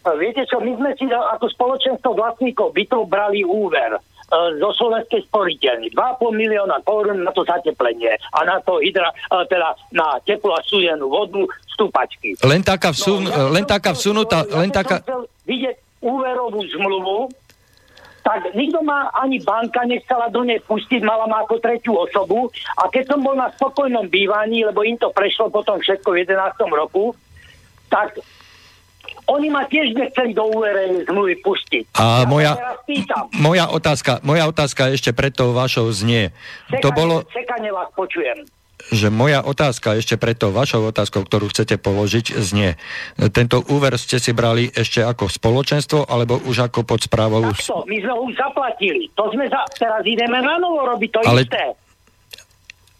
Viete 0.00 0.46
čo, 0.46 0.62
my 0.62 0.72
sme 0.78 0.90
si 0.96 1.04
ako 1.10 1.50
spoločenstvo 1.50 2.14
vlastníkov 2.14 2.72
bytov 2.72 3.10
brali 3.10 3.42
úver 3.42 3.98
zo 4.30 4.70
slovenskej 4.78 5.26
sporiteľny. 5.26 5.90
2,5 5.90 6.30
milióna 6.30 6.78
korún 6.86 7.26
na 7.26 7.34
to 7.34 7.42
zateplenie 7.42 8.14
a 8.30 8.38
na 8.46 8.62
to 8.62 8.78
hydra, 8.78 9.10
e, 9.10 9.36
teda 9.50 9.74
na 9.90 10.22
teplo 10.22 10.54
a 10.54 10.62
súdenú 10.62 11.10
vodu 11.10 11.42
stúpačky. 11.74 12.38
Len 12.46 12.62
taká, 12.62 12.94
vsun, 12.94 13.26
no, 13.26 13.30
ja 13.30 13.50
len 13.50 13.66
taká 13.66 13.90
vsunutá... 13.92 14.46
Ja 14.46 14.62
len 14.62 14.70
taká... 14.70 15.02
vidieť 15.44 15.76
úverovú 16.00 16.62
zmluvu, 16.64 17.28
tak 18.20 18.52
nikto 18.52 18.84
ma, 18.84 19.08
ani 19.16 19.40
banka 19.40 19.84
nechcela 19.88 20.28
do 20.28 20.44
nej 20.44 20.60
pustiť, 20.60 21.00
mala 21.00 21.24
ma 21.24 21.44
ako 21.44 21.56
tretiu 21.60 21.96
osobu 21.96 22.52
a 22.76 22.88
keď 22.92 23.16
som 23.16 23.24
bol 23.24 23.32
na 23.32 23.48
spokojnom 23.56 24.06
bývaní, 24.12 24.64
lebo 24.64 24.84
im 24.84 25.00
to 25.00 25.08
prešlo 25.12 25.48
potom 25.48 25.80
všetko 25.80 26.12
v 26.12 26.28
11. 26.28 26.36
roku, 26.68 27.16
tak 27.88 28.20
oni 29.30 29.48
ma 29.48 29.62
tiež 29.70 29.94
nechceli 29.94 30.34
do 30.34 30.50
úverej 30.50 31.06
zmluvy 31.06 31.38
pustiť. 31.46 31.94
A 31.94 32.26
ja 32.26 32.26
moja, 32.26 32.52
moja, 33.38 33.64
otázka, 33.70 34.18
moja 34.26 34.50
otázka 34.50 34.90
ešte 34.90 35.14
pred 35.14 35.30
tou 35.30 35.54
vašou 35.54 35.86
znie. 35.94 36.34
Čekanie, 36.66 36.82
to 36.82 36.88
bolo... 36.90 37.14
Čekanie 37.30 37.70
vás 37.70 37.88
počujem 37.94 38.42
že 38.88 39.12
moja 39.12 39.44
otázka 39.44 40.00
ešte 40.00 40.16
pred 40.16 40.40
tou 40.40 40.56
vašou 40.56 40.88
otázkou, 40.88 41.28
ktorú 41.28 41.52
chcete 41.52 41.76
položiť, 41.76 42.32
znie. 42.40 42.80
Tento 43.36 43.60
úver 43.68 44.00
ste 44.00 44.16
si 44.16 44.32
brali 44.32 44.72
ešte 44.72 45.04
ako 45.04 45.28
spoločenstvo, 45.28 46.08
alebo 46.08 46.40
už 46.48 46.72
ako 46.72 46.88
pod 46.88 47.04
správou... 47.04 47.52
Takto, 47.52 47.84
my 47.84 47.96
sme 48.00 48.12
ho 48.16 48.20
už 48.24 48.34
zaplatili. 48.40 49.12
To 49.20 49.28
sme 49.36 49.52
za... 49.52 49.68
Teraz 49.76 50.00
ideme 50.08 50.40
na 50.40 50.56
novo 50.56 50.88
robiť 50.96 51.10
to 51.12 51.20
ale... 51.28 51.44
isté. 51.44 51.64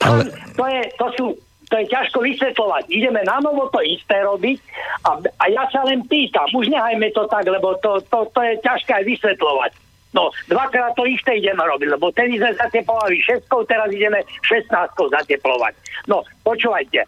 Ale... 0.05 0.28
To, 0.52 0.65
je, 0.69 0.82
to 1.01 1.07
sú 1.16 1.27
to 1.70 1.78
je 1.78 1.86
ťažko 1.86 2.18
vysvetľovať. 2.26 2.90
Ideme 2.90 3.22
na 3.22 3.38
novo 3.38 3.70
to 3.70 3.78
isté 3.86 4.18
robiť 4.26 4.59
a, 5.06 5.22
a 5.22 5.44
ja 5.47 5.64
sa 5.70 5.86
len 5.86 6.02
pýtam, 6.02 6.51
už 6.51 6.66
nehajme 6.66 7.06
to 7.14 7.30
tak, 7.30 7.47
lebo 7.47 7.78
to, 7.78 8.02
to, 8.10 8.26
to 8.34 8.40
je 8.42 8.59
ťažké 8.59 8.90
aj 8.90 9.05
vysvetľovať. 9.06 9.72
No, 10.10 10.34
dvakrát 10.51 10.98
to 10.98 11.06
isté 11.06 11.38
ideme 11.38 11.62
robiť, 11.62 11.94
lebo 11.94 12.10
ten 12.10 12.34
sme 12.34 12.51
zateplovali 12.59 13.22
6, 13.22 13.47
teraz 13.70 13.88
ideme 13.94 14.26
16 14.42 14.66
zateplovať. 14.98 15.72
No, 16.10 16.26
počúvajte, 16.42 17.06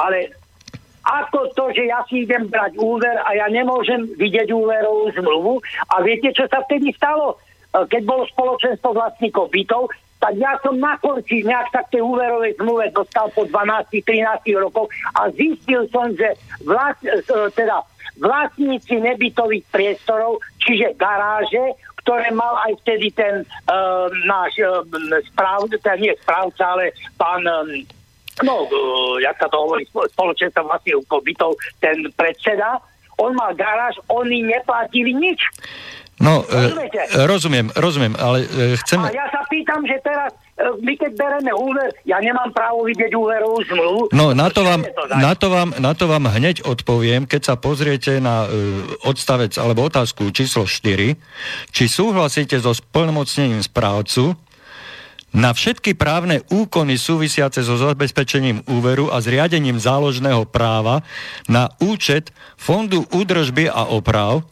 ale 0.00 0.32
ako 1.04 1.52
to, 1.52 1.64
že 1.76 1.92
ja 1.92 2.00
si 2.08 2.24
idem 2.24 2.48
brať 2.48 2.80
úver 2.80 3.20
a 3.20 3.36
ja 3.36 3.52
nemôžem 3.52 4.08
vidieť 4.16 4.48
úverovú 4.48 5.12
zmluvu 5.20 5.54
a 5.92 6.00
viete, 6.00 6.32
čo 6.32 6.48
sa 6.48 6.64
vtedy 6.64 6.96
stalo? 6.96 7.36
Keď 7.68 8.02
bolo 8.08 8.24
spoločenstvo 8.32 8.96
vlastníkov 8.96 9.52
bytov, 9.52 9.92
tak 10.18 10.34
ja 10.34 10.58
som 10.60 10.74
na 10.78 10.98
konci 10.98 11.46
nejak 11.46 11.70
tak 11.70 11.86
tej 11.94 12.02
úverovej 12.02 12.58
zmluve 12.58 12.90
dostal 12.90 13.30
po 13.32 13.46
12-13 13.46 14.50
rokov 14.58 14.90
a 15.14 15.30
zistil 15.30 15.86
som, 15.94 16.10
že 16.14 16.34
vlast, 16.66 16.98
e, 17.06 17.22
teda 17.54 17.86
vlastníci 18.18 18.98
nebytových 18.98 19.62
priestorov, 19.70 20.42
čiže 20.58 20.98
garáže, 20.98 21.78
ktoré 22.02 22.34
mal 22.34 22.56
aj 22.66 22.72
vtedy 22.82 23.12
ten 23.12 23.44
uh, 23.68 24.08
náš 24.24 24.56
uh, 24.64 24.80
správ, 25.28 25.68
teda 25.68 26.00
nie 26.00 26.10
správca, 26.18 26.72
ale 26.72 26.96
pán 27.20 27.44
um, 27.44 27.68
no, 28.42 28.64
uh, 28.64 29.20
jak 29.20 29.36
sa 29.36 29.46
to 29.52 29.60
hovorí, 29.60 29.84
spoločenstvo 29.92 30.66
vlastníkov 30.66 31.20
bytov, 31.20 31.52
ten 31.84 32.08
predseda, 32.16 32.80
on 33.20 33.36
mal 33.36 33.52
garáž, 33.52 34.00
oni 34.08 34.40
neplatili 34.40 35.12
nič. 35.12 35.40
No, 36.18 36.42
e, 36.50 36.74
rozumiem, 37.26 37.70
rozumiem, 37.78 38.18
ale 38.18 38.42
e, 38.42 38.74
chcem... 38.82 38.98
A 38.98 39.14
ja 39.14 39.30
sa 39.30 39.46
pýtam, 39.46 39.86
že 39.86 40.02
teraz 40.02 40.34
e, 40.58 40.66
my 40.82 40.98
keď 40.98 41.14
bereme 41.14 41.52
úver, 41.54 41.94
ja 42.02 42.18
nemám 42.18 42.50
právo 42.50 42.82
vidieť 42.90 43.14
úverovú 43.14 43.62
zmluvu. 43.70 44.00
No, 44.10 44.34
na 44.34 44.50
to, 44.50 44.66
vám, 44.66 44.82
to 44.82 45.02
na, 45.14 45.32
to 45.38 45.46
vám, 45.46 45.70
na 45.78 45.92
to 45.94 46.10
vám 46.10 46.26
hneď 46.26 46.66
odpoviem, 46.66 47.22
keď 47.30 47.42
sa 47.46 47.54
pozriete 47.54 48.18
na 48.18 48.50
e, 48.50 48.82
odstavec 49.06 49.54
alebo 49.62 49.86
otázku 49.86 50.34
číslo 50.34 50.66
4, 50.66 51.14
či 51.70 51.84
súhlasíte 51.86 52.58
so 52.58 52.74
splnomocnením 52.74 53.62
správcu 53.62 54.34
na 55.28 55.52
všetky 55.52 55.92
právne 55.94 56.40
úkony 56.48 56.96
súvisiace 56.96 57.60
so 57.60 57.76
zabezpečením 57.76 58.64
úveru 58.66 59.12
a 59.12 59.20
zriadením 59.20 59.76
záložného 59.76 60.48
práva 60.48 61.04
na 61.46 61.68
účet 61.78 62.32
Fondu 62.56 63.04
údržby 63.12 63.68
a 63.68 63.86
oprav 63.92 64.42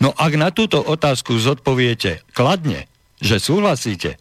No 0.00 0.16
ak 0.16 0.32
na 0.40 0.48
túto 0.48 0.80
otázku 0.80 1.36
zodpoviete 1.36 2.24
kladne, 2.32 2.88
že 3.20 3.36
súhlasíte, 3.36 4.16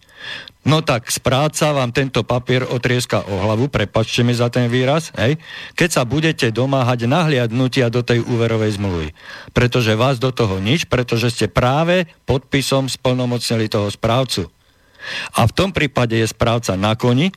no 0.68 0.84
tak 0.84 1.08
správca 1.08 1.72
vám 1.72 1.96
tento 1.96 2.28
papier 2.28 2.68
otrieska 2.68 3.24
o 3.24 3.40
hlavu, 3.40 3.72
prepačte 3.72 4.28
mi 4.28 4.36
za 4.36 4.52
ten 4.52 4.68
výraz, 4.68 5.16
hej, 5.16 5.40
keď 5.80 5.90
sa 5.90 6.04
budete 6.04 6.52
domáhať 6.52 7.08
nahliadnutia 7.08 7.88
do 7.88 8.04
tej 8.04 8.20
úverovej 8.28 8.76
zmluvy. 8.76 9.16
Pretože 9.56 9.96
vás 9.96 10.20
do 10.20 10.36
toho 10.36 10.60
nič, 10.60 10.84
pretože 10.92 11.32
ste 11.32 11.48
práve 11.48 12.12
podpisom 12.28 12.92
splnomocnili 12.92 13.72
toho 13.72 13.88
správcu. 13.88 14.52
A 15.40 15.48
v 15.48 15.56
tom 15.56 15.72
prípade 15.72 16.20
je 16.20 16.28
správca 16.28 16.76
na 16.76 16.92
koni 17.00 17.32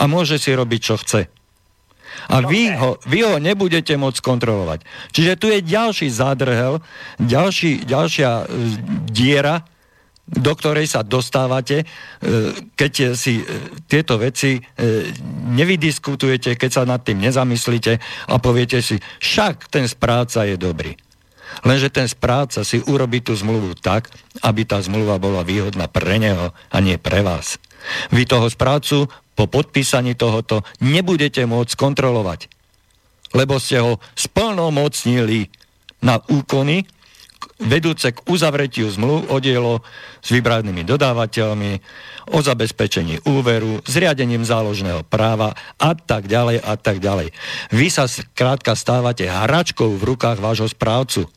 a 0.00 0.08
môže 0.08 0.40
si 0.40 0.48
robiť, 0.56 0.80
čo 0.80 0.96
chce. 0.96 1.28
A 2.26 2.42
vy 2.42 2.74
ho, 2.74 2.98
vy 3.06 3.22
ho 3.22 3.38
nebudete 3.38 3.94
môcť 3.94 4.18
kontrolovať. 4.22 4.82
Čiže 5.14 5.32
tu 5.38 5.46
je 5.50 5.62
ďalší 5.62 6.10
zádrhel, 6.10 6.82
ďalší, 7.22 7.86
ďalšia 7.86 8.30
e, 8.42 8.44
diera, 9.10 9.62
do 10.26 10.52
ktorej 10.58 10.90
sa 10.90 11.06
dostávate, 11.06 11.82
e, 11.82 11.86
keď 12.74 13.14
si 13.14 13.38
e, 13.38 13.44
tieto 13.86 14.18
veci 14.18 14.58
nevydiskutujete, 15.54 16.58
keď 16.58 16.70
sa 16.70 16.82
nad 16.82 17.06
tým 17.06 17.22
nezamyslíte 17.22 17.92
a 18.26 18.34
poviete 18.42 18.82
si, 18.82 18.98
však 19.22 19.70
ten 19.70 19.86
správca 19.86 20.42
je 20.42 20.58
dobrý. 20.58 20.98
Lenže 21.62 21.94
ten 21.94 22.10
správca 22.10 22.66
si 22.66 22.82
urobí 22.84 23.22
tú 23.22 23.32
zmluvu 23.32 23.78
tak, 23.78 24.10
aby 24.42 24.66
tá 24.66 24.82
zmluva 24.82 25.16
bola 25.16 25.46
výhodná 25.46 25.86
pre 25.86 26.18
neho 26.18 26.50
a 26.52 26.76
nie 26.82 26.98
pre 26.98 27.22
vás. 27.22 27.56
Vy 28.10 28.26
toho 28.26 28.50
správcu 28.50 29.06
po 29.36 29.44
podpísaní 29.46 30.16
tohoto 30.16 30.64
nebudete 30.80 31.44
môcť 31.44 31.76
kontrolovať, 31.76 32.48
lebo 33.36 33.60
ste 33.60 33.84
ho 33.84 34.00
splnomocnili 34.16 35.52
na 36.00 36.16
úkony 36.32 36.88
vedúce 37.56 38.12
k 38.12 38.18
uzavretiu 38.28 38.88
zmluv 38.92 39.32
o 39.32 39.36
dielo 39.40 39.80
s 40.20 40.28
vybranými 40.32 40.84
dodávateľmi, 40.84 41.72
o 42.34 42.38
zabezpečení 42.42 43.22
úveru, 43.22 43.80
zriadením 43.86 44.42
záložného 44.42 45.06
práva 45.06 45.54
a 45.78 45.94
tak 45.94 46.26
ďalej 46.26 46.58
a 46.58 46.74
tak 46.74 46.98
ďalej. 46.98 47.30
Vy 47.70 47.86
sa 47.86 48.10
krátka 48.34 48.74
stávate 48.74 49.30
hračkou 49.30 49.94
v 49.94 50.06
rukách 50.16 50.42
vášho 50.42 50.66
správcu. 50.66 51.30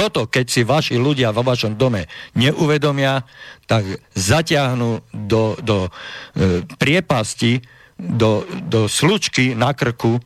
Toto, 0.00 0.24
keď 0.24 0.46
si 0.48 0.64
vaši 0.64 0.96
ľudia 0.96 1.28
vo 1.28 1.44
vašom 1.44 1.76
dome 1.76 2.08
neuvedomia, 2.32 3.20
tak 3.68 3.84
zatiahnu 4.16 5.04
do, 5.12 5.60
do 5.60 5.92
e, 6.32 6.64
priepasti, 6.80 7.60
do, 8.00 8.48
do 8.64 8.88
slučky 8.88 9.52
na 9.52 9.76
krku 9.76 10.16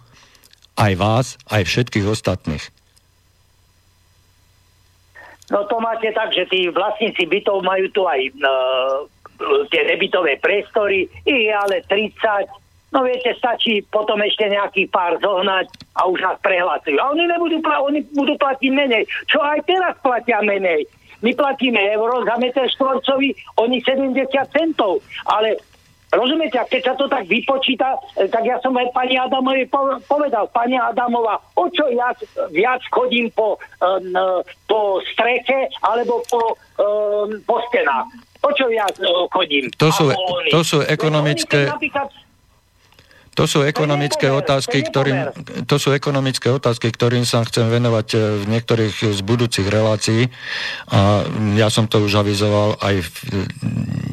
aj 0.79 0.93
vás, 0.95 1.27
aj 1.51 1.67
všetkých 1.67 2.07
ostatných. 2.07 2.63
No 5.51 5.67
to 5.67 5.83
máte 5.83 6.07
tak, 6.15 6.31
že 6.31 6.47
tí 6.47 6.71
vlastníci 6.71 7.27
bytov 7.27 7.67
majú 7.67 7.91
tu 7.93 8.07
aj 8.07 8.21
uh, 8.33 9.05
tie 9.69 9.83
nebytové 9.91 10.41
priestory, 10.41 11.11
ich 11.27 11.41
je 11.51 11.53
ale 11.53 11.85
30, 11.85 12.17
no 12.95 13.03
viete, 13.03 13.35
stačí 13.35 13.83
potom 13.91 14.23
ešte 14.23 14.47
nejaký 14.47 14.87
pár 14.89 15.19
zohnať 15.19 15.67
a 15.99 16.07
už 16.07 16.19
nás 16.23 16.39
prehlasujú. 16.41 16.97
A 17.03 17.11
oni 17.11 17.27
nebudú 17.27 17.59
pla- 17.59 17.83
oni 17.83 18.07
budú 18.15 18.39
platiť 18.39 18.71
menej, 18.71 19.05
čo 19.27 19.43
aj 19.43 19.67
teraz 19.67 19.99
platia 20.01 20.39
menej. 20.41 20.87
My 21.21 21.33
platíme 21.35 21.81
euro 21.91 22.23
za 22.23 22.37
meter 22.39 22.69
štvorcový, 22.71 23.33
oni 23.59 23.81
70 23.83 24.29
centov, 24.53 25.03
ale 25.27 25.59
Rozumiete, 26.15 26.57
a 26.63 26.65
keď 26.65 26.83
sa 26.87 26.95
to 26.95 27.11
tak 27.11 27.27
vypočíta, 27.27 27.99
e, 28.15 28.31
tak 28.31 28.47
ja 28.47 28.55
som 28.63 28.71
aj 28.79 28.87
pani 28.95 29.19
Adamovi 29.19 29.67
povedal, 30.07 30.47
pani 30.55 30.79
Adamová, 30.79 31.43
o 31.59 31.67
čo 31.75 31.91
ja 31.91 32.15
viac 32.55 32.79
chodím 32.95 33.35
po, 33.35 33.59
um, 33.83 34.15
po 34.71 35.03
streche 35.11 35.67
alebo 35.83 36.23
po, 36.31 36.55
um, 36.79 37.35
po 37.43 37.59
stenách. 37.67 38.07
O 38.45 38.51
čo 38.55 38.69
viac 38.71 38.95
chodím. 39.33 39.73
To 39.81 39.89
sú, 39.91 40.13
to 40.53 40.61
sú 40.63 40.79
ekonomické... 40.87 41.67
To 43.35 43.51
sú 43.51 43.67
ekonomické 43.67 44.31
otázky, 44.31 44.87
ktorým, 44.87 45.35
to 45.67 45.77
sú 45.83 45.91
ekonomické 45.91 46.55
otázky, 46.55 46.95
ktorým 46.95 47.27
sa 47.27 47.43
chcem 47.43 47.67
venovať 47.67 48.09
e, 48.15 48.19
v 48.39 48.45
niektorých 48.47 48.95
z 49.11 49.21
budúcich 49.27 49.67
relácií. 49.67 50.31
A 50.95 51.27
ja 51.59 51.67
som 51.67 51.91
to 51.91 52.07
už 52.07 52.23
avizoval 52.23 52.79
aj 52.79 53.03
v 53.03 53.15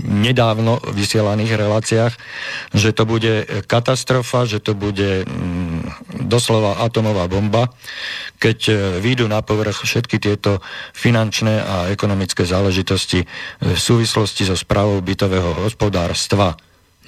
nedávno 0.09 0.81
vysielaných 0.89 1.53
reláciách, 1.53 2.13
že 2.73 2.89
to 2.97 3.05
bude 3.05 3.45
katastrofa, 3.69 4.49
že 4.49 4.57
to 4.57 4.73
bude 4.73 5.23
mm, 5.23 6.25
doslova 6.25 6.81
atomová 6.81 7.29
bomba, 7.29 7.69
keď 8.41 8.59
e, 8.67 8.73
výjdu 9.05 9.29
na 9.29 9.45
povrch 9.45 9.85
všetky 9.85 10.17
tieto 10.17 10.65
finančné 10.97 11.61
a 11.61 11.75
ekonomické 11.93 12.41
záležitosti 12.41 13.21
v 13.61 13.77
súvislosti 13.77 14.49
so 14.49 14.57
správou 14.57 14.97
bytového 15.05 15.61
hospodárstva 15.61 16.57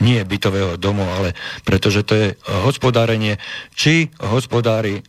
nie 0.01 0.21
bytového 0.25 0.79
domu, 0.79 1.05
ale 1.05 1.37
pretože 1.67 2.01
to 2.01 2.13
je 2.15 2.27
hospodárenie, 2.65 3.37
či 3.77 4.09
hospodári 4.21 4.99
e, 4.99 5.01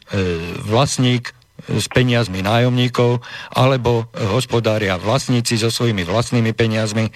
vlastník 0.64 1.32
s 1.64 1.86
peniazmi 1.88 2.44
nájomníkov, 2.44 3.22
alebo 3.54 4.10
hospodária 4.34 5.00
vlastníci 5.00 5.56
so 5.56 5.72
svojimi 5.72 6.04
vlastnými 6.04 6.52
peniazmi. 6.52 7.08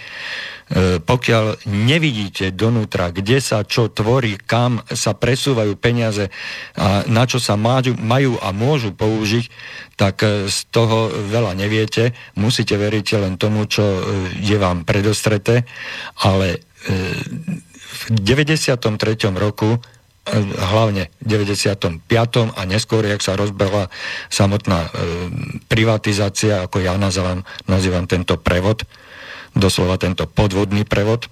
Pokiaľ 1.04 1.68
nevidíte 1.68 2.52
donútra, 2.52 3.08
kde 3.10 3.40
sa 3.40 3.64
čo 3.64 3.88
tvorí, 3.88 4.36
kam 4.36 4.84
sa 4.92 5.16
presúvajú 5.16 5.74
peniaze 5.80 6.28
a 6.76 7.08
na 7.08 7.24
čo 7.24 7.40
sa 7.40 7.56
majú, 7.58 8.36
a 8.38 8.48
môžu 8.52 8.92
použiť, 8.92 9.48
tak 9.96 10.22
z 10.48 10.58
toho 10.70 11.10
veľa 11.10 11.56
neviete. 11.56 12.14
Musíte 12.36 12.76
veriť 12.78 13.06
len 13.18 13.34
tomu, 13.40 13.64
čo 13.66 13.84
je 14.38 14.56
vám 14.60 14.84
predostreté, 14.86 15.64
ale 16.20 16.67
v 16.86 18.02
93. 18.10 18.78
roku 19.34 19.80
hlavne 20.60 21.08
v 21.24 21.24
95. 21.24 22.04
a 22.52 22.60
neskôr, 22.68 23.02
jak 23.08 23.24
sa 23.24 23.32
rozbehla 23.32 23.88
samotná 24.28 24.84
e, 24.84 24.90
privatizácia, 25.72 26.68
ako 26.68 26.84
ja 26.84 27.00
nazývam, 27.00 27.48
nazývam 27.64 28.04
tento 28.04 28.36
prevod, 28.36 28.84
doslova 29.56 29.96
tento 29.96 30.28
podvodný 30.28 30.84
prevod 30.84 31.26
e, 31.26 31.28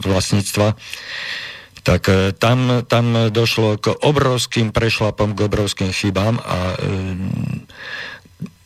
vlastníctva, 0.00 0.72
tak 1.80 2.12
tam, 2.36 2.84
tam 2.84 3.32
došlo 3.32 3.80
k 3.80 3.88
obrovským 4.04 4.68
prešlapom, 4.68 5.32
k 5.32 5.48
obrovským 5.48 5.96
chybám 5.96 6.36
a 6.36 6.76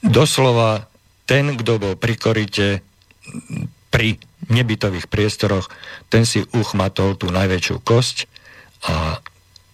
doslova 0.02 0.90
ten, 1.22 1.54
kto 1.54 1.78
bol 1.78 1.94
pri 1.94 2.14
korite 2.18 2.82
pri 3.94 4.18
nebytových 4.50 5.06
priestoroch, 5.06 5.70
ten 6.10 6.26
si 6.26 6.42
uchmatol 6.50 7.14
tú 7.14 7.30
najväčšiu 7.30 7.78
kosť 7.78 8.26
a 8.90 9.22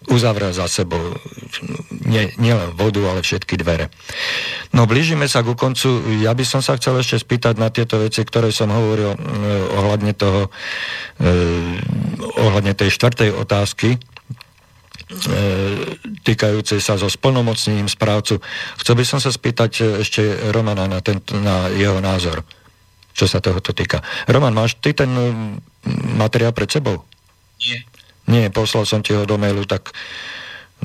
uzavrel 0.09 0.53
za 0.53 0.69
sebou 0.69 1.17
nie, 2.05 2.29
nielen 2.37 2.73
vodu, 2.77 3.01
ale 3.05 3.25
všetky 3.25 3.57
dvere. 3.57 3.89
No 4.73 4.85
blížime 4.89 5.25
sa 5.25 5.45
ku 5.45 5.57
koncu. 5.57 6.01
Ja 6.21 6.37
by 6.37 6.45
som 6.45 6.61
sa 6.61 6.77
chcel 6.77 7.01
ešte 7.01 7.21
spýtať 7.21 7.57
na 7.57 7.69
tieto 7.73 8.01
veci, 8.01 8.21
ktoré 8.21 8.53
som 8.53 8.69
hovoril 8.73 9.13
eh, 9.13 9.17
ohľadne 9.77 10.13
toho, 10.13 10.49
eh, 11.21 11.77
ohľadne 12.41 12.73
tej 12.73 12.89
štvrtej 12.93 13.29
otázky, 13.37 13.97
eh, 13.97 14.01
týkajúcej 16.25 16.81
sa 16.81 16.97
so 16.97 17.05
splnomocnením 17.05 17.89
správcu. 17.89 18.41
Chcel 18.81 18.95
by 18.97 19.05
som 19.05 19.19
sa 19.21 19.29
spýtať 19.29 20.01
ešte 20.01 20.49
Romana 20.49 20.89
na, 20.89 21.01
ten, 21.05 21.21
na 21.41 21.69
jeho 21.69 22.01
názor, 22.01 22.41
čo 23.11 23.25
sa 23.27 23.43
tohoto 23.43 23.75
týka. 23.75 24.03
Roman, 24.27 24.55
máš 24.55 24.79
ty 24.79 24.95
ten 24.95 25.09
materiál 26.15 26.55
pred 26.55 26.69
sebou? 26.71 27.03
Nie. 27.61 27.85
Nie, 28.29 28.53
poslal 28.53 28.85
som 28.85 29.01
ti 29.03 29.11
ho 29.17 29.25
do 29.25 29.35
mailu, 29.35 29.65
tak 29.65 29.91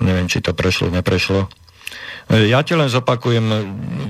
neviem, 0.00 0.26
či 0.26 0.42
to 0.42 0.56
prešlo, 0.56 0.90
neprešlo. 0.90 1.46
E, 2.32 2.50
ja 2.50 2.64
ti 2.66 2.74
len 2.74 2.90
zopakujem 2.90 3.44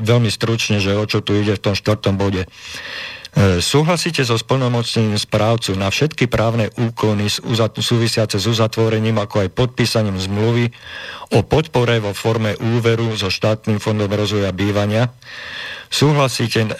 veľmi 0.02 0.30
stručne, 0.30 0.80
že 0.80 0.96
o 0.96 1.04
čo 1.04 1.20
tu 1.20 1.36
ide 1.36 1.54
v 1.58 1.62
tom 1.62 1.74
štvrtom 1.76 2.14
bode. 2.16 2.48
Súhlasíte 3.60 4.24
so 4.24 4.40
splnomocnením 4.40 5.20
správcu 5.20 5.76
na 5.76 5.92
všetky 5.92 6.24
právne 6.24 6.72
úkony 6.80 7.28
súvisiace 7.28 8.40
s 8.40 8.48
uzatvorením, 8.48 9.20
ako 9.20 9.44
aj 9.44 9.52
podpísaním 9.52 10.16
zmluvy 10.16 10.72
o 11.36 11.44
podpore 11.44 12.00
vo 12.00 12.16
forme 12.16 12.56
úveru 12.56 13.12
so 13.12 13.28
štátnym 13.28 13.76
fondom 13.76 14.08
rozvoja 14.08 14.56
bývania, 14.56 15.12
súhlasíte 15.90 16.66
e, 16.66 16.70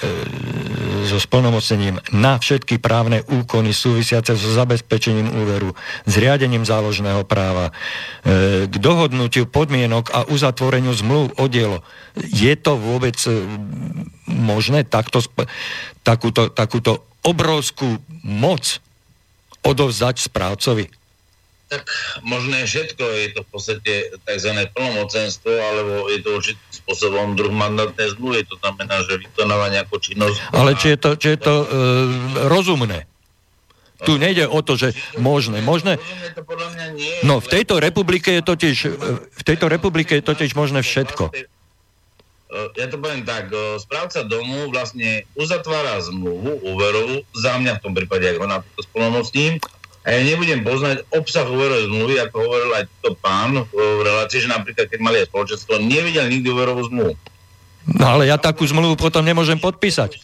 so 1.07 1.19
splnomocnením 1.23 2.03
na 2.11 2.39
všetky 2.39 2.83
právne 2.83 3.23
úkony 3.27 3.71
súvisiace 3.71 4.35
so 4.35 4.51
zabezpečením 4.53 5.31
úveru, 5.31 5.73
zriadením 6.05 6.67
záložného 6.67 7.23
práva, 7.25 7.71
e, 7.71 8.67
k 8.67 8.75
dohodnutiu 8.77 9.47
podmienok 9.47 10.11
a 10.13 10.21
uzatvoreniu 10.27 10.93
zmluv 10.95 11.35
o 11.39 11.45
dielo. 11.47 11.87
Je 12.19 12.53
to 12.59 12.75
vôbec 12.77 13.17
e, 13.27 13.31
možné 14.27 14.83
takto, 14.83 15.23
takúto, 16.03 16.51
takúto 16.51 17.07
obrovskú 17.23 17.99
moc 18.23 18.83
odovzdať 19.67 20.31
správcovi? 20.31 20.87
tak 21.67 21.83
možné 22.23 22.63
všetko, 22.63 23.03
je 23.03 23.29
to 23.35 23.41
v 23.43 23.49
podstate 23.51 23.93
tzv. 24.23 24.51
plnomocenstvo, 24.71 25.51
alebo 25.51 26.07
je 26.15 26.19
to 26.23 26.31
určitým 26.39 26.71
spôsobom 26.87 27.35
druh 27.35 27.51
mandátnej 27.51 28.15
zmluvy, 28.15 28.47
to 28.47 28.55
znamená, 28.63 29.03
že 29.03 29.19
vykonáva 29.19 29.75
nejakú 29.75 29.99
činnosť. 29.99 30.55
Ale 30.55 30.79
či 30.79 30.95
je 30.95 30.99
to, 31.03 31.11
či 31.19 31.29
je 31.35 31.39
to 31.43 31.55
e, 31.63 31.67
rozumné? 32.47 33.11
Tu 34.07 34.15
nejde 34.23 34.47
o 34.47 34.63
to, 34.63 34.79
že 34.79 34.95
možné. 35.19 35.67
Možné... 35.67 35.99
No 37.27 37.43
v 37.43 37.49
tejto 37.51 37.83
republike 37.83 38.29
je 38.39 38.43
totiž, 38.45 38.77
v 39.35 39.43
tejto 39.43 39.67
republike 39.67 40.15
je 40.15 40.23
totiž 40.23 40.55
možné 40.55 40.87
všetko. 40.87 41.35
E, 41.35 41.45
ja 42.79 42.87
to 42.87 43.03
poviem 43.03 43.27
tak, 43.27 43.51
e, 43.51 43.83
správca 43.83 44.23
domu 44.23 44.71
vlastne 44.71 45.27
uzatvára 45.35 45.99
zmluvu 46.07 46.63
úverovú, 46.71 47.27
za 47.35 47.59
mňa 47.59 47.81
v 47.81 47.83
tom 47.83 47.93
prípade, 47.99 48.31
ak 48.31 48.39
ho 48.39 48.47
napríklad 48.47 48.85
spolomocním, 48.87 49.59
a 50.07 50.15
ja 50.15 50.23
nebudem 50.23 50.63
poznať 50.63 51.03
obsah 51.11 51.43
úverovej 51.43 51.91
zmluvy, 51.91 52.15
ako 52.23 52.37
hovoril 52.39 52.71
aj 52.79 52.85
to 53.03 53.11
pán 53.19 53.59
v 53.75 54.01
relácii, 54.07 54.47
že 54.47 54.55
napríklad 54.55 54.87
keď 54.87 55.01
mali 55.03 55.19
aj 55.19 55.35
spoločenstvo, 55.35 55.83
nevidel 55.83 56.31
nikdy 56.31 56.47
úverovú 56.47 56.87
zmluvu. 56.87 57.15
No 57.91 58.05
ale 58.15 58.31
ja 58.31 58.39
takú 58.39 58.63
zmluvu 58.63 58.95
potom 58.95 59.27
nemôžem 59.27 59.59
podpísať. 59.59 60.23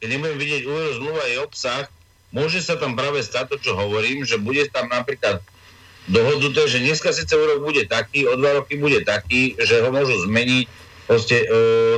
Keď 0.00 0.08
nebudem 0.08 0.40
vidieť 0.40 0.62
úverovú 0.64 0.94
zmluvu 0.96 1.18
a 1.20 1.26
jej 1.28 1.40
obsah, 1.44 1.84
môže 2.32 2.64
sa 2.64 2.80
tam 2.80 2.96
práve 2.96 3.20
stať 3.20 3.52
to, 3.52 3.56
čo 3.68 3.72
hovorím, 3.76 4.24
že 4.24 4.40
bude 4.40 4.64
tam 4.72 4.88
napríklad 4.88 5.44
dohodnuté, 6.08 6.64
že 6.64 6.80
dneska 6.80 7.12
síce 7.12 7.36
úrok 7.36 7.68
bude 7.68 7.84
taký, 7.84 8.24
o 8.24 8.32
dva 8.40 8.64
roky 8.64 8.80
bude 8.80 9.04
taký, 9.04 9.60
že 9.60 9.84
ho 9.84 9.92
môžu 9.92 10.24
zmeniť. 10.24 10.64
Proste 11.04 11.44
e, 11.44 11.46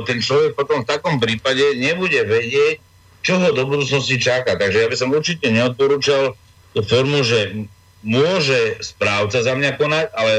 ten 0.03 0.19
človek 0.19 0.51
potom 0.51 0.83
v 0.83 0.89
takom 0.91 1.15
prípade 1.15 1.79
nebude 1.79 2.19
vedieť, 2.27 2.83
čo 3.23 3.39
ho 3.39 3.55
do 3.55 3.63
budúcnosti 3.71 4.19
čaká. 4.19 4.59
Takže 4.59 4.83
ja 4.83 4.87
by 4.91 4.97
som 4.99 5.15
určite 5.15 5.47
neodporúčal 5.47 6.35
formu, 6.75 7.25
že 7.25 7.65
môže 8.05 8.79
správca 8.79 9.43
za 9.43 9.53
mňa 9.55 9.71
konať, 9.75 10.05
ale 10.15 10.33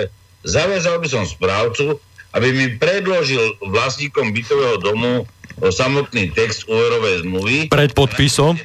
zavezal 0.47 0.97
by 1.03 1.09
som 1.11 1.25
správcu, 1.29 2.01
aby 2.33 2.49
mi 2.55 2.67
predložil 2.79 3.59
vlastníkom 3.61 4.31
bytového 4.31 4.79
domu 4.81 5.27
samotný 5.61 6.33
text 6.33 6.65
úverovej 6.71 7.27
zmluvy. 7.27 7.57
Pred 7.69 7.93
podpisom? 7.93 8.57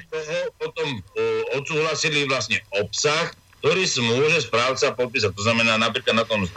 Potom 0.61 0.87
uh, 1.01 1.57
odsúhlasili 1.59 2.23
vlastne 2.29 2.61
obsah, 2.79 3.33
ktorý 3.59 3.83
si 3.83 3.99
môže 3.99 4.45
správca 4.45 4.93
podpísať. 4.93 5.33
To 5.33 5.43
znamená, 5.43 5.75
napríklad 5.81 6.15
na 6.15 6.25
tom 6.29 6.45
uh, 6.45 6.49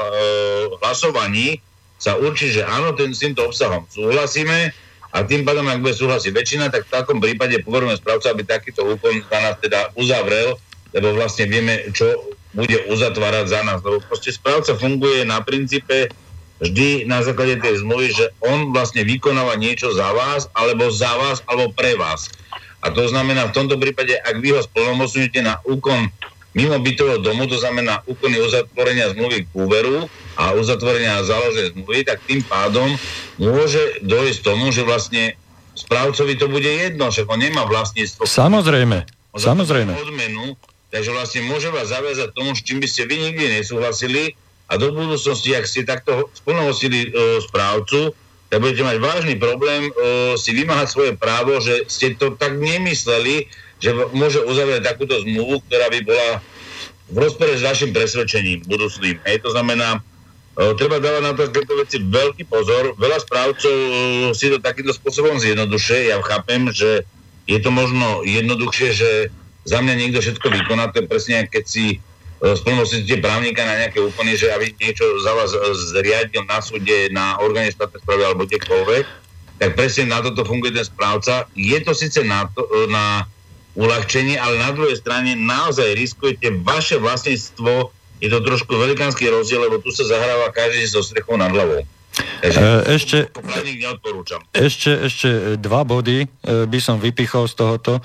hlasovaní 0.85 1.59
sa 1.99 2.15
určí, 2.15 2.55
že 2.55 2.63
áno, 2.63 2.95
ten, 2.95 3.11
s 3.11 3.25
týmto 3.25 3.43
obsahom 3.43 3.83
súhlasíme 3.91 4.71
a 5.11 5.25
tým 5.25 5.43
pádom, 5.43 5.67
ak 5.67 5.83
bude 5.83 5.97
súhlasiť 5.97 6.31
väčšina, 6.31 6.71
tak 6.71 6.87
v 6.87 6.95
takom 6.95 7.19
prípade 7.19 7.59
poverujeme 7.65 7.99
správca, 7.99 8.31
aby 8.31 8.47
takýto 8.47 8.87
úkon 8.87 9.25
za 9.27 9.39
nás 9.41 9.57
teda 9.59 9.91
uzavrel 9.99 10.55
lebo 10.93 11.15
vlastne 11.17 11.49
vieme, 11.49 11.89
čo 11.93 12.35
bude 12.57 12.89
uzatvárať 12.89 13.47
za 13.49 13.61
nás. 13.65 13.79
Lebo 13.85 14.01
proste 14.05 14.33
správca 14.33 14.73
funguje 14.77 15.25
na 15.29 15.45
princípe, 15.45 16.09
vždy 16.59 17.07
na 17.07 17.23
základe 17.23 17.61
tej 17.63 17.85
zmluvy, 17.85 18.09
že 18.11 18.27
on 18.43 18.75
vlastne 18.75 19.07
vykonáva 19.07 19.55
niečo 19.55 19.95
za 19.95 20.11
vás, 20.11 20.51
alebo 20.57 20.91
za 20.91 21.13
vás, 21.15 21.45
alebo 21.47 21.71
pre 21.71 21.95
vás. 21.95 22.33
A 22.83 22.95
to 22.95 23.07
znamená, 23.11 23.51
v 23.51 23.57
tomto 23.59 23.75
prípade, 23.79 24.15
ak 24.15 24.39
vy 24.39 24.55
ho 24.55 24.61
splnomocňujete 24.63 25.41
na 25.43 25.59
úkon 25.67 26.11
mimo 26.57 26.79
bytového 26.83 27.23
domu, 27.23 27.47
to 27.47 27.59
znamená 27.59 28.03
úkony 28.11 28.43
uzatvorenia 28.43 29.15
zmluvy 29.15 29.47
k 29.47 29.49
úveru 29.55 30.11
a 30.35 30.55
uzatvorenia 30.59 31.23
záložnej 31.23 31.75
zmluvy, 31.75 32.03
tak 32.07 32.19
tým 32.27 32.43
pádom 32.47 32.91
môže 33.39 34.03
dojsť 34.03 34.39
tomu, 34.43 34.75
že 34.75 34.83
vlastne 34.83 35.39
správcovi 35.79 36.35
to 36.35 36.51
bude 36.51 36.67
jedno, 36.67 37.11
že 37.15 37.23
on 37.31 37.39
nemá 37.39 37.63
vlastníctvo. 37.67 38.27
Samozrejme, 38.27 39.07
samozrejme. 39.39 39.95
Odmenu, 39.95 40.59
takže 40.89 41.11
vlastne 41.13 41.41
môže 41.49 41.69
vás 41.69 41.93
zaviazať 41.93 42.33
tomu, 42.33 42.57
s 42.57 42.65
čím 42.65 42.81
by 42.81 42.89
ste 42.89 43.09
vy 43.09 43.17
nikdy 43.31 43.45
nesúhlasili 43.61 44.37
a 44.69 44.77
do 44.77 44.93
budúcnosti, 44.93 45.57
ak 45.57 45.65
ste 45.65 45.89
takto 45.89 46.29
splnomocnili 46.37 47.09
e, 47.09 47.41
správcu, 47.45 48.13
tak 48.49 48.65
budete 48.65 48.85
mať 48.85 48.97
vážny 49.01 49.35
problém 49.37 49.89
e, 49.89 49.93
si 50.41 50.57
vymáhať 50.57 50.89
svoje 50.89 51.13
právo, 51.17 51.61
že 51.61 51.85
ste 51.89 52.17
to 52.17 52.33
tak 52.37 52.57
nemysleli, 52.57 53.49
že 53.81 53.93
môže 54.13 54.41
uzavrieť 54.45 54.89
takúto 54.89 55.21
zmluvu, 55.21 55.61
ktorá 55.69 55.93
by 55.93 56.01
bola 56.05 56.29
v 57.09 57.17
rozpore 57.17 57.53
s 57.57 57.65
vašim 57.65 57.93
presvedčením 57.93 58.65
budúcným. 58.69 59.21
Hej, 59.25 59.45
to 59.45 59.53
znamená, 59.53 60.01
e, 60.57 60.77
treba 60.77 61.01
dávať 61.01 61.23
na 61.25 61.33
takéto 61.37 61.77
veci 61.77 61.97
veľký 62.01 62.45
pozor. 62.49 62.97
Veľa 62.97 63.25
správcov 63.25 63.73
e, 63.73 63.93
si 64.33 64.49
to 64.49 64.61
takýmto 64.61 64.93
spôsobom 64.97 65.37
zjednodušuje. 65.41 66.13
Ja 66.13 66.21
chápem, 66.25 66.69
že 66.73 67.05
je 67.49 67.59
to 67.61 67.73
možno 67.73 68.25
jednoduchšie, 68.25 68.89
že 68.93 69.11
za 69.69 69.85
mňa 69.85 69.95
niekto 70.01 70.25
všetko 70.25 70.49
vykoná. 70.49 70.89
To 70.97 71.05
je 71.05 71.11
presne, 71.11 71.45
keď 71.45 71.65
si 71.69 71.85
e, 71.93 71.97
splnomocníte 72.41 73.21
právnika 73.21 73.61
na 73.69 73.85
nejaké 73.85 74.01
úkony, 74.01 74.33
že 74.41 74.49
aby 74.49 74.73
niečo 74.81 75.05
za 75.21 75.33
vás 75.37 75.53
e, 75.53 75.61
zriadil 75.93 76.49
na 76.49 76.65
súde, 76.65 77.13
na 77.13 77.37
orgáne 77.45 77.69
štátnej 77.69 78.01
správy 78.01 78.23
alebo 78.25 78.49
kdekoľvek, 78.49 79.05
tak 79.61 79.71
presne 79.77 80.09
na 80.09 80.25
toto 80.25 80.49
funguje 80.49 80.73
ten 80.73 80.89
správca. 80.89 81.45
Je 81.53 81.77
to 81.85 81.93
síce 81.93 82.25
na, 82.25 82.49
to, 82.57 82.65
e, 82.65 82.89
na 82.89 83.29
uľahčenie, 83.77 84.41
ale 84.41 84.57
na 84.57 84.73
druhej 84.73 84.97
strane 84.97 85.37
naozaj 85.37 85.95
riskujete 85.95 86.49
vaše 86.65 86.97
vlastníctvo, 86.97 87.93
je 88.19 88.27
to 88.33 88.43
trošku 88.43 88.73
velikánsky 88.75 89.31
rozdiel, 89.31 89.69
lebo 89.69 89.79
tu 89.79 89.95
sa 89.95 90.03
zahráva 90.03 90.51
každý 90.51 90.83
so 90.91 91.05
strechou 91.05 91.39
nad 91.39 91.55
hlavou. 91.55 91.87
E, 92.39 92.51
ešte, 92.95 93.31
ešte, 94.55 94.91
ešte 95.07 95.29
dva 95.59 95.83
body 95.83 96.25
e, 96.25 96.27
by 96.67 96.79
som 96.79 97.03
vypichol 97.03 97.47
z 97.51 97.55
tohoto. 97.55 97.93
E, 97.99 98.03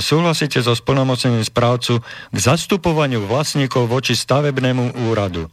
súhlasíte 0.00 0.60
so 0.60 0.72
splnomocením 0.72 1.44
správcu 1.44 2.00
k 2.04 2.36
zastupovaniu 2.36 3.24
vlastníkov 3.24 3.88
voči 3.88 4.16
stavebnému 4.16 5.08
úradu? 5.08 5.48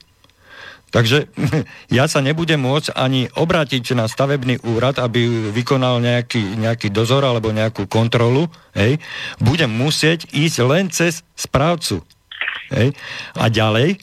Takže 0.90 1.30
ja 1.98 2.10
sa 2.10 2.20
nebudem 2.20 2.60
môcť 2.60 2.98
ani 2.98 3.30
obrátiť 3.32 3.94
na 3.94 4.10
stavebný 4.10 4.64
úrad, 4.66 4.98
aby 4.98 5.52
vykonal 5.54 6.02
nejaký, 6.02 6.60
nejaký 6.60 6.90
dozor 6.90 7.24
alebo 7.24 7.54
nejakú 7.54 7.86
kontrolu. 7.86 8.50
Hej. 8.74 8.98
Budem 9.40 9.70
musieť 9.70 10.28
ísť 10.34 10.58
len 10.66 10.90
cez 10.90 11.22
správcu. 11.38 12.02
Hej. 12.74 12.94
A 13.38 13.50
ďalej, 13.50 14.02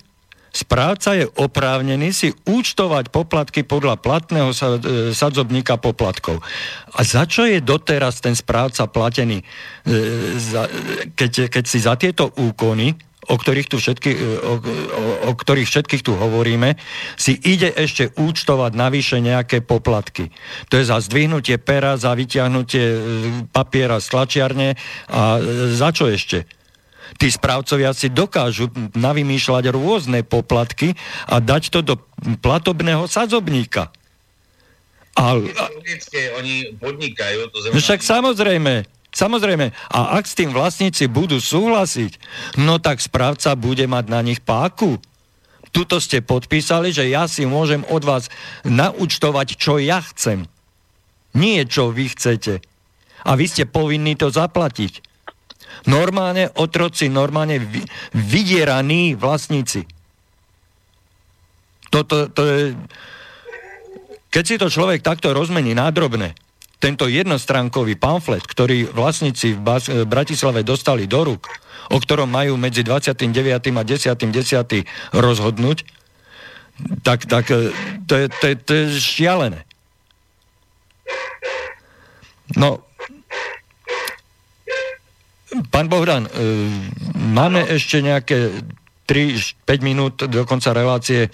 správca 0.57 1.13
je 1.13 1.29
oprávnený 1.29 2.09
si 2.17 2.33
účtovať 2.49 3.13
poplatky 3.13 3.61
podľa 3.69 4.01
platného 4.01 4.51
e, 4.51 4.57
sadzobníka 5.13 5.77
poplatkov. 5.77 6.41
A 6.97 7.05
za 7.05 7.29
čo 7.29 7.45
je 7.45 7.61
doteraz 7.61 8.25
ten 8.25 8.33
správca 8.33 8.89
platený? 8.89 9.45
E, 9.45 9.47
keď, 11.13 11.53
keď 11.53 11.65
si 11.69 11.79
za 11.85 12.01
tieto 12.01 12.33
úkony 12.41 12.97
o 13.27 13.35
ktorých, 13.35 13.67
tu 13.67 13.83
všetky, 13.83 14.11
e, 14.15 14.19
o, 14.39 14.55
o, 14.63 15.03
o 15.29 15.33
ktorých 15.35 15.67
všetkých 15.67 16.07
tu 16.07 16.15
hovoríme, 16.15 16.79
si 17.19 17.35
ide 17.35 17.75
ešte 17.75 18.15
účtovať 18.15 18.73
navyše 18.79 19.19
nejaké 19.19 19.67
poplatky. 19.67 20.31
To 20.71 20.79
je 20.79 20.87
za 20.87 21.03
zdvihnutie 21.03 21.59
pera, 21.59 21.99
za 21.99 22.15
vyťahnutie 22.15 22.85
papiera 23.51 23.99
z 23.99 24.07
tlačiarne 24.15 24.69
a 25.11 25.43
za 25.75 25.91
čo 25.91 26.07
ešte? 26.07 26.47
Tí 27.17 27.29
správcovia 27.33 27.97
si 27.97 28.13
dokážu 28.13 28.69
navymýšľať 28.93 29.73
rôzne 29.73 30.21
poplatky 30.23 30.93
a 31.29 31.41
dať 31.41 31.63
to 31.73 31.81
do 31.81 31.95
platobného 32.45 33.09
sadzobníka. 33.09 33.89
A, 35.17 35.41
a, 35.41 35.65
oni 36.37 36.77
podnikajú. 36.77 37.49
To 37.49 37.59
znamená... 37.65 37.81
Však 37.81 38.01
samozrejme, 38.05 38.75
Samozrejme, 39.17 39.73
a 39.73 40.21
ak 40.21 40.29
s 40.29 40.37
tým 40.37 40.53
vlastníci 40.53 41.09
budú 41.09 41.41
súhlasiť, 41.41 42.21
no 42.61 42.77
tak 42.77 43.01
správca 43.01 43.57
bude 43.57 43.89
mať 43.89 44.13
na 44.13 44.21
nich 44.21 44.45
páku. 44.45 45.01
Tuto 45.73 46.05
ste 46.05 46.21
podpísali, 46.21 46.93
že 46.93 47.09
ja 47.09 47.25
si 47.25 47.49
môžem 47.49 47.81
od 47.89 48.05
vás 48.05 48.29
naučtovať, 48.69 49.57
čo 49.57 49.81
ja 49.81 50.05
chcem. 50.13 50.45
Nie, 51.33 51.65
čo 51.65 51.97
vy 51.97 52.13
chcete. 52.13 52.61
A 53.25 53.41
vy 53.41 53.49
ste 53.49 53.65
povinní 53.65 54.21
to 54.21 54.29
zaplatiť. 54.29 55.01
Normálne 55.85 56.49
otroci, 56.57 57.13
normálne 57.13 57.61
vydieraní 58.17 59.13
vlastníci. 59.13 59.85
Toto 61.93 62.33
to 62.33 62.43
je... 62.49 62.61
Keď 64.33 64.45
si 64.45 64.57
to 64.57 64.73
človek 64.73 65.05
takto 65.05 65.33
rozmení 65.37 65.77
nádrobne, 65.77 66.37
tento 66.77 67.09
jednostránkový 67.09 67.97
pamflet, 67.97 68.45
ktorý 68.45 68.93
vlastníci 68.93 69.57
v 69.57 69.61
Bas- 69.61 69.93
Bratislave 70.05 70.61
dostali 70.61 71.09
do 71.09 71.25
rúk, 71.25 71.49
o 71.89 71.97
ktorom 71.97 72.29
majú 72.29 72.61
medzi 72.61 72.85
29. 72.85 73.33
a 73.57 73.83
10. 73.85 74.13
10. 74.13 75.17
rozhodnúť, 75.17 75.79
tak, 77.01 77.25
tak 77.25 77.49
e, 77.49 77.73
to, 78.05 78.15
je, 78.21 78.27
to, 78.29 78.45
je, 78.45 78.55
to 78.61 78.73
je 78.77 78.85
šialené. 79.01 79.65
No, 82.55 82.86
pán 85.71 85.87
Bohdan, 85.87 86.27
e, 86.27 86.31
máme 87.15 87.63
ešte 87.71 88.03
nejaké 88.03 88.51
3-5 89.07 89.87
minút 89.87 90.15
do 90.27 90.43
konca 90.43 90.75
relácie. 90.75 91.31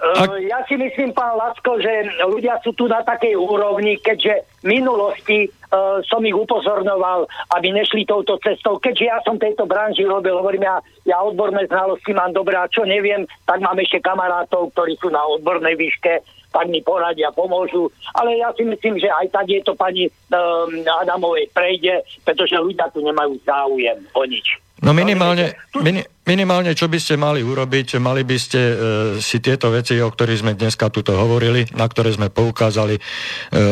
Ak... 0.00 0.28
Eh, 0.32 0.48
ja 0.48 0.64
si 0.64 0.80
myslím, 0.80 1.12
pán 1.12 1.36
Lasko, 1.36 1.76
že 1.76 2.08
ľudia 2.24 2.56
sú 2.64 2.72
tu 2.72 2.88
na 2.88 3.04
takej 3.04 3.36
úrovni, 3.36 4.00
keďže 4.00 4.48
v 4.64 4.80
minulosti 4.80 5.48
uh, 5.48 6.00
som 6.08 6.24
ich 6.24 6.36
upozorňoval, 6.36 7.28
aby 7.56 7.68
nešli 7.72 8.08
touto 8.08 8.40
cestou. 8.40 8.80
Keďže 8.80 9.04
ja 9.08 9.20
som 9.24 9.36
tejto 9.36 9.68
branži 9.68 10.04
robil, 10.08 10.36
hovorím, 10.36 10.64
ja, 10.64 10.76
ja 11.04 11.20
odborné 11.20 11.68
znalosti 11.68 12.16
mám 12.16 12.32
dobré 12.32 12.56
a 12.56 12.68
čo 12.68 12.84
neviem, 12.88 13.28
tak 13.44 13.60
mám 13.60 13.76
ešte 13.76 14.00
kamarátov, 14.00 14.72
ktorí 14.72 14.96
sú 15.00 15.12
na 15.12 15.20
odbornej 15.24 15.76
výške, 15.76 16.24
tak 16.50 16.66
mi 16.66 16.82
poradia, 16.82 17.30
pomôžu. 17.30 17.88
Ale 18.18 18.38
ja 18.38 18.50
si 18.54 18.66
myslím, 18.66 18.98
že 18.98 19.06
aj 19.06 19.30
tak 19.30 19.46
je 19.46 19.62
to 19.62 19.74
pani 19.78 20.10
um, 20.34 20.82
Adamovej 21.02 21.50
prejde, 21.54 22.02
pretože 22.26 22.58
ľudia 22.58 22.90
tu 22.90 23.00
nemajú 23.02 23.38
záujem 23.46 23.98
o 24.14 24.22
nič. 24.26 24.58
No 24.80 24.96
minimálne, 24.96 25.52
mini, 25.76 26.00
minimálne, 26.26 26.76
čo 26.76 26.90
by 26.90 26.98
ste 27.00 27.16
mali 27.16 27.40
urobiť, 27.40 27.96
mali 27.96 28.26
by 28.26 28.36
ste 28.36 28.60
e, 28.60 28.74
si 29.22 29.40
tieto 29.40 29.72
veci, 29.72 29.96
o 29.96 30.10
ktorých 30.12 30.40
sme 30.44 30.52
dneska 30.52 30.92
tuto 30.92 31.16
hovorili, 31.16 31.64
na 31.72 31.88
ktoré 31.88 32.12
sme 32.12 32.28
poukázali, 32.28 32.98
e, 32.98 33.00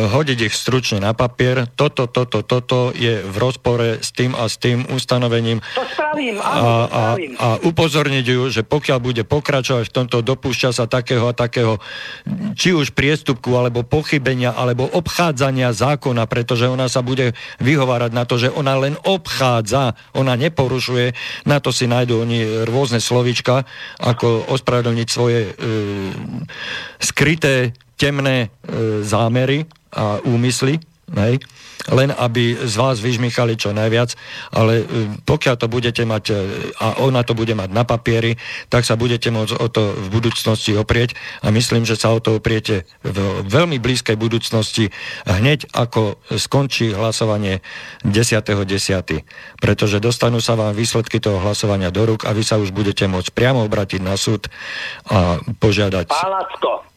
hodiť 0.08 0.38
ich 0.48 0.54
stručne 0.54 1.04
na 1.04 1.12
papier. 1.12 1.68
Toto, 1.76 2.08
toto, 2.08 2.40
toto 2.46 2.94
je 2.96 3.20
v 3.20 3.36
rozpore 3.36 4.00
s 4.00 4.14
tým 4.14 4.32
a 4.32 4.48
s 4.48 4.56
tým 4.56 4.88
ustanovením. 4.88 5.60
To 5.76 5.84
spravím, 5.84 6.40
áno, 6.40 6.62
a, 6.64 6.72
a, 6.88 7.02
a 7.18 7.48
upozorniť 7.66 8.24
ju, 8.24 8.40
že 8.48 8.62
pokiaľ 8.64 8.98
bude 9.02 9.22
pokračovať 9.28 9.84
v 9.90 9.94
tomto, 9.94 10.24
dopúšťa 10.24 10.70
sa 10.72 10.88
takého 10.88 11.28
a 11.28 11.36
takého, 11.36 11.76
či 12.56 12.72
už 12.72 12.96
priestupku, 12.96 13.52
alebo 13.54 13.84
pochybenia, 13.84 14.56
alebo 14.56 14.88
obchádzania 14.88 15.76
zákona, 15.76 16.24
pretože 16.24 16.64
ona 16.64 16.88
sa 16.88 17.04
bude 17.04 17.36
vyhovárať 17.60 18.10
na 18.16 18.24
to, 18.24 18.40
že 18.40 18.48
ona 18.48 18.78
len 18.80 18.94
obchádza, 19.04 19.92
ona 20.16 20.32
neporušuje 20.38 21.18
na 21.44 21.58
to 21.62 21.70
si 21.70 21.86
nájdú 21.86 22.24
oni 22.24 22.37
rôzne 22.66 23.00
slovička, 23.00 23.64
ako 24.02 24.50
ospravedlniť 24.52 25.08
svoje 25.08 25.40
e, 25.48 25.52
skryté, 26.98 27.72
temné 27.98 28.46
e, 28.46 28.48
zámery 29.02 29.66
a 29.94 30.22
úmysly. 30.22 30.78
Hej? 31.14 31.40
len 31.88 32.12
aby 32.12 32.58
z 32.58 32.74
vás 32.76 33.00
vyžmichali 33.00 33.56
čo 33.56 33.72
najviac, 33.72 34.12
ale 34.52 34.82
e, 34.82 34.84
pokiaľ 35.24 35.54
to 35.56 35.66
budete 35.70 36.02
mať 36.04 36.24
e, 36.28 36.34
a 36.76 37.00
ona 37.00 37.24
to 37.24 37.32
bude 37.32 37.54
mať 37.56 37.70
na 37.72 37.86
papieri, 37.86 38.36
tak 38.68 38.84
sa 38.84 38.98
budete 38.98 39.32
môcť 39.32 39.54
o 39.56 39.66
to 39.70 39.96
v 39.96 40.08
budúcnosti 40.12 40.76
oprieť 40.76 41.16
a 41.40 41.48
myslím, 41.48 41.88
že 41.88 41.96
sa 41.96 42.12
o 42.12 42.20
to 42.20 42.42
opriete 42.42 42.84
v 43.06 43.18
veľmi 43.46 43.80
blízkej 43.80 44.18
budúcnosti 44.20 44.92
hneď 45.24 45.70
ako 45.72 46.20
skončí 46.34 46.92
hlasovanie 46.92 47.64
10.10. 48.04 48.68
10. 48.68 49.62
Pretože 49.62 50.02
dostanú 50.02 50.42
sa 50.44 50.58
vám 50.58 50.76
výsledky 50.76 51.22
toho 51.22 51.40
hlasovania 51.40 51.88
do 51.88 52.04
rúk 52.04 52.28
a 52.28 52.34
vy 52.36 52.44
sa 52.44 52.60
už 52.60 52.74
budete 52.74 53.08
môcť 53.08 53.32
priamo 53.32 53.64
obratiť 53.64 54.00
na 54.02 54.18
súd 54.18 54.50
a 55.08 55.40
požiadať... 55.60 56.10
Pálacko, 56.10 56.88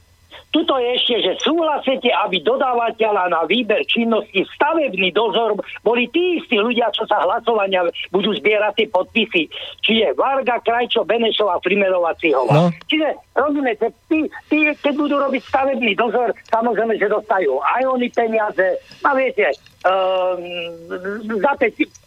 tuto 0.51 0.75
je 0.77 0.89
ešte, 0.99 1.15
že 1.23 1.31
súhlasíte, 1.39 2.11
aby 2.11 2.43
dodávateľa 2.43 3.31
na 3.31 3.41
výber 3.47 3.87
činnosti 3.87 4.43
stavebný 4.59 5.15
dozor 5.15 5.55
boli 5.79 6.11
tí 6.11 6.43
istí 6.43 6.59
ľudia, 6.59 6.91
čo 6.91 7.07
sa 7.07 7.23
hlasovania 7.23 7.87
budú 8.11 8.35
zbierať 8.35 8.83
tie 8.83 8.87
podpisy. 8.91 9.43
Čiže 9.79 10.19
Varga, 10.19 10.59
Krajčo, 10.59 11.07
Benešová, 11.07 11.63
Frimerová, 11.63 12.11
Cihová. 12.19 12.51
No. 12.51 12.63
Čiže 12.91 13.15
rozumiete, 13.31 13.95
tí, 14.11 14.27
tí, 14.51 14.67
keď 14.75 14.93
budú 14.99 15.15
robiť 15.23 15.41
stavebný 15.47 15.95
dozor, 15.95 16.35
samozrejme, 16.51 16.99
že 16.99 17.07
dostajú 17.07 17.63
aj 17.63 17.81
oni 17.87 18.07
peniaze. 18.11 18.75
A 19.07 19.15
viete, 19.15 19.55
um, 19.87 20.43
za 21.39 21.53
5, 21.55 21.79
5 21.79 22.00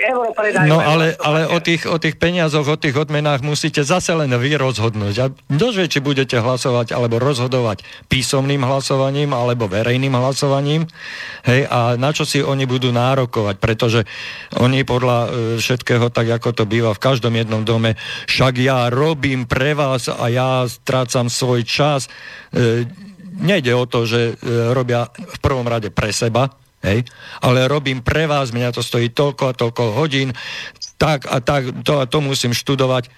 eur 0.00 0.32
predajú. 0.32 0.72
No 0.72 0.80
ale, 0.80 1.12
ale 1.20 1.44
o, 1.52 1.60
tých, 1.60 1.84
o 1.84 2.00
tých 2.00 2.16
peniazoch, 2.16 2.64
o 2.64 2.80
tých 2.80 2.96
odmenách 2.96 3.44
musíte 3.44 3.84
zase 3.84 4.16
len 4.16 4.32
vy 4.32 4.56
rozhodnúť. 4.56 5.14
A 5.20 5.26
ktože, 5.28 5.84
či 5.92 6.00
budete 6.00 6.40
hlasovať 6.40 6.96
alebo 6.96 7.20
rozhodovať 7.20 7.84
písomným 8.08 8.64
hlasovaním 8.64 9.36
alebo 9.36 9.68
verejným 9.68 10.16
hlasovaním. 10.16 10.88
Hej, 11.44 11.68
a 11.68 12.00
na 12.00 12.16
čo 12.16 12.24
si 12.24 12.40
oni 12.40 12.64
budú 12.64 12.88
nárokovať, 12.88 13.60
pretože 13.60 14.00
oni 14.56 14.80
podľa 14.88 15.18
e, 15.20 15.28
všetkého, 15.60 16.08
tak 16.08 16.40
ako 16.40 16.56
to 16.56 16.64
býva 16.64 16.96
v 16.96 17.04
každom 17.04 17.36
jednom 17.36 17.68
dome, 17.68 18.00
však 18.24 18.56
ja 18.64 18.88
robím 18.88 19.44
pre 19.44 19.76
vás 19.76 20.08
a 20.08 20.24
ja 20.32 20.64
strácam 20.64 21.28
svoj 21.28 21.68
čas. 21.68 22.08
E, 22.48 22.88
nejde 23.44 23.76
o 23.76 23.84
to, 23.84 24.08
že 24.08 24.40
e, 24.40 24.72
robia 24.72 25.04
v 25.12 25.38
prvom 25.44 25.68
rade 25.68 25.92
pre 25.92 26.16
seba, 26.16 26.63
Hej? 26.84 27.08
Ale 27.40 27.64
robím 27.64 28.04
pre 28.04 28.28
vás, 28.28 28.52
mňa 28.52 28.76
to 28.76 28.84
stojí 28.84 29.08
toľko 29.08 29.42
a 29.50 29.56
toľko 29.56 29.82
hodín, 29.96 30.36
tak 31.00 31.24
a 31.26 31.40
tak, 31.40 31.72
to 31.82 31.98
a 31.98 32.04
to 32.04 32.20
musím 32.20 32.52
študovať. 32.52 33.08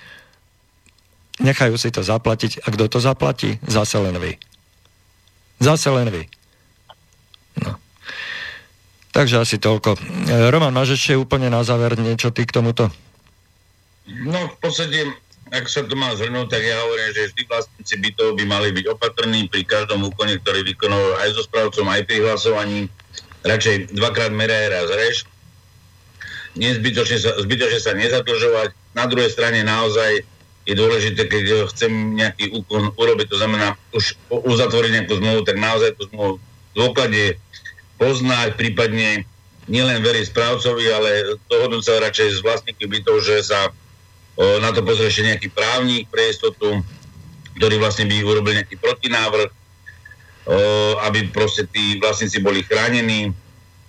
Nechajú 1.43 1.76
si 1.76 1.93
to 1.93 2.01
zaplatiť. 2.01 2.64
A 2.64 2.72
kto 2.72 2.88
to 2.88 2.98
zaplatí? 3.02 3.60
Zase 3.66 4.01
len 4.01 4.16
vy. 4.16 4.40
Zase 5.60 5.93
len 5.93 6.09
vy. 6.09 6.24
No. 7.60 7.76
Takže 9.12 9.44
asi 9.44 9.56
toľko. 9.60 9.97
E, 9.97 10.48
Roman, 10.48 10.72
máš 10.72 10.97
ešte 10.97 11.12
úplne 11.12 11.52
na 11.52 11.60
záver 11.60 12.01
niečo 12.01 12.32
ty 12.32 12.48
k 12.48 12.56
tomuto? 12.56 12.88
No, 14.06 14.48
v 14.48 14.56
podstate, 14.64 15.12
ak 15.52 15.68
sa 15.68 15.84
to 15.84 15.93
má 15.93 16.14
zhrnúť, 16.16 16.48
tak 16.48 16.62
ja 16.64 16.78
hovorím, 16.80 17.10
že 17.12 17.28
vždy 17.32 17.43
vlastníci 17.48 17.94
bytov 18.01 18.28
by 18.38 18.44
mali 18.48 18.68
byť 18.72 18.86
opatrní 18.97 19.51
pri 19.52 19.62
každom 19.68 20.09
úkone, 20.09 20.40
ktorý 20.40 20.64
vykonujú 20.72 21.09
aj 21.20 21.28
so 21.36 21.43
správcom, 21.44 21.86
aj 21.93 22.02
pri 22.09 22.16
hlasovaní 22.24 22.88
radšej 23.47 23.94
dvakrát 23.94 24.35
meraj, 24.35 24.68
raz 24.68 24.89
rež. 24.90 25.16
Nie 26.56 26.74
zbytočne 26.74 27.18
sa, 27.20 27.31
zbytočne 27.39 27.81
sa 27.81 27.93
nezadlžovať. 27.94 28.74
Na 28.97 29.05
druhej 29.06 29.31
strane 29.31 29.62
naozaj 29.62 30.24
je 30.66 30.74
dôležité, 30.74 31.31
keď 31.31 31.70
chcem 31.70 32.18
nejaký 32.18 32.51
úkon 32.51 32.90
urobiť, 32.98 33.27
to 33.31 33.39
znamená 33.39 33.78
už 33.94 34.18
uzatvoriť 34.28 34.90
nejakú 34.98 35.14
zmluvu, 35.23 35.40
tak 35.47 35.62
naozaj 35.62 35.94
tú 35.94 36.10
zmluvu 36.10 36.32
v 36.43 36.74
dôklade 36.74 37.23
poznať, 38.02 38.59
prípadne 38.59 39.23
nielen 39.70 40.02
veriť 40.02 40.31
správcovi, 40.31 40.85
ale 40.90 41.10
dohodnúť 41.47 41.82
sa 41.86 42.02
radšej 42.02 42.28
s 42.39 42.43
vlastníky 42.43 42.86
bytov, 42.86 43.23
že 43.23 43.47
sa 43.47 43.70
o, 44.39 44.59
na 44.59 44.74
to 44.74 44.82
pozrie 44.82 45.06
ešte 45.06 45.27
nejaký 45.27 45.48
právnik 45.55 46.10
pre 46.10 46.31
istotu, 46.31 46.82
ktorý 47.59 47.78
vlastne 47.78 48.10
by 48.10 48.27
urobil 48.27 48.59
nejaký 48.59 48.78
protinávrh, 48.78 49.51
aby 51.02 51.27
proste 51.35 51.66
tí 51.66 51.98
vlastníci 51.98 52.39
boli 52.39 52.62
chránení. 52.62 53.35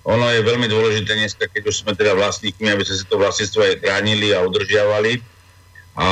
Ono 0.07 0.25
je 0.31 0.41
veľmi 0.41 0.65
dôležité 0.71 1.13
dneska, 1.13 1.51
keď 1.51 1.69
už 1.69 1.83
sme 1.83 1.91
teda 1.93 2.15
vlastníkmi, 2.15 2.71
aby 2.71 2.83
sme 2.87 2.95
si 2.95 3.05
to 3.05 3.19
vlastníctvo 3.19 3.59
aj 3.61 3.75
chránili 3.83 4.31
a 4.31 4.41
udržiavali 4.41 5.19
a 5.97 6.07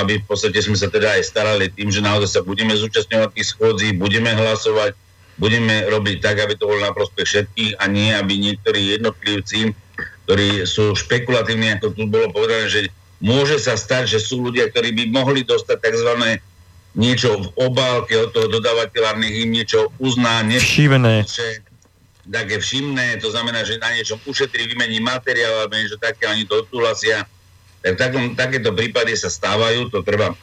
aby 0.00 0.22
v 0.22 0.26
podstate 0.26 0.56
sme 0.62 0.78
sa 0.78 0.86
teda 0.86 1.18
aj 1.18 1.26
starali 1.26 1.66
tým, 1.68 1.90
že 1.90 1.98
naozaj 1.98 2.30
sa 2.30 2.40
budeme 2.46 2.70
zúčastňovať 2.72 3.30
tých 3.34 3.50
schôdzí, 3.52 3.98
budeme 3.98 4.30
hlasovať, 4.32 4.94
budeme 5.34 5.90
robiť 5.90 6.16
tak, 6.22 6.38
aby 6.40 6.54
to 6.54 6.70
bolo 6.70 6.78
na 6.78 6.94
prospech 6.94 7.26
všetkých 7.26 7.72
a 7.82 7.90
nie, 7.90 8.14
aby 8.14 8.38
niektorí 8.38 8.96
jednotlivci, 8.96 9.74
ktorí 10.24 10.62
sú 10.62 10.94
špekulatívni, 10.94 11.74
ako 11.74 11.90
tu 11.90 12.06
bolo 12.06 12.30
povedané, 12.30 12.70
že 12.70 12.80
môže 13.18 13.58
sa 13.58 13.74
stať, 13.74 14.16
že 14.16 14.18
sú 14.22 14.46
ľudia, 14.46 14.70
ktorí 14.70 14.94
by 14.94 15.04
mohli 15.10 15.42
dostať 15.42 15.76
tzv 15.76 16.10
niečo 16.94 17.38
v 17.38 17.48
obálke 17.70 18.18
od 18.18 18.34
toho 18.34 18.50
dodávateľa, 18.50 19.18
nech 19.22 19.46
im 19.46 19.50
niečo 19.54 19.90
uzná, 20.02 20.42
nevšimné. 20.42 21.26
Tak 22.30 22.46
je 22.46 22.58
všimné, 22.62 23.18
to 23.18 23.30
znamená, 23.30 23.66
že 23.66 23.80
na 23.82 23.90
niečom 23.90 24.18
ušetrí, 24.22 24.70
vymení 24.70 25.02
materiál 25.02 25.66
alebo 25.66 25.74
niečo 25.74 25.98
také, 25.98 26.30
oni 26.30 26.46
to 26.46 26.62
odsúhlasia. 26.62 27.26
Tak 27.80 27.96
takom, 27.96 28.36
takéto 28.36 28.70
prípady 28.70 29.16
sa 29.16 29.32
stávajú, 29.32 29.88
to 29.90 30.04
treba 30.04 30.36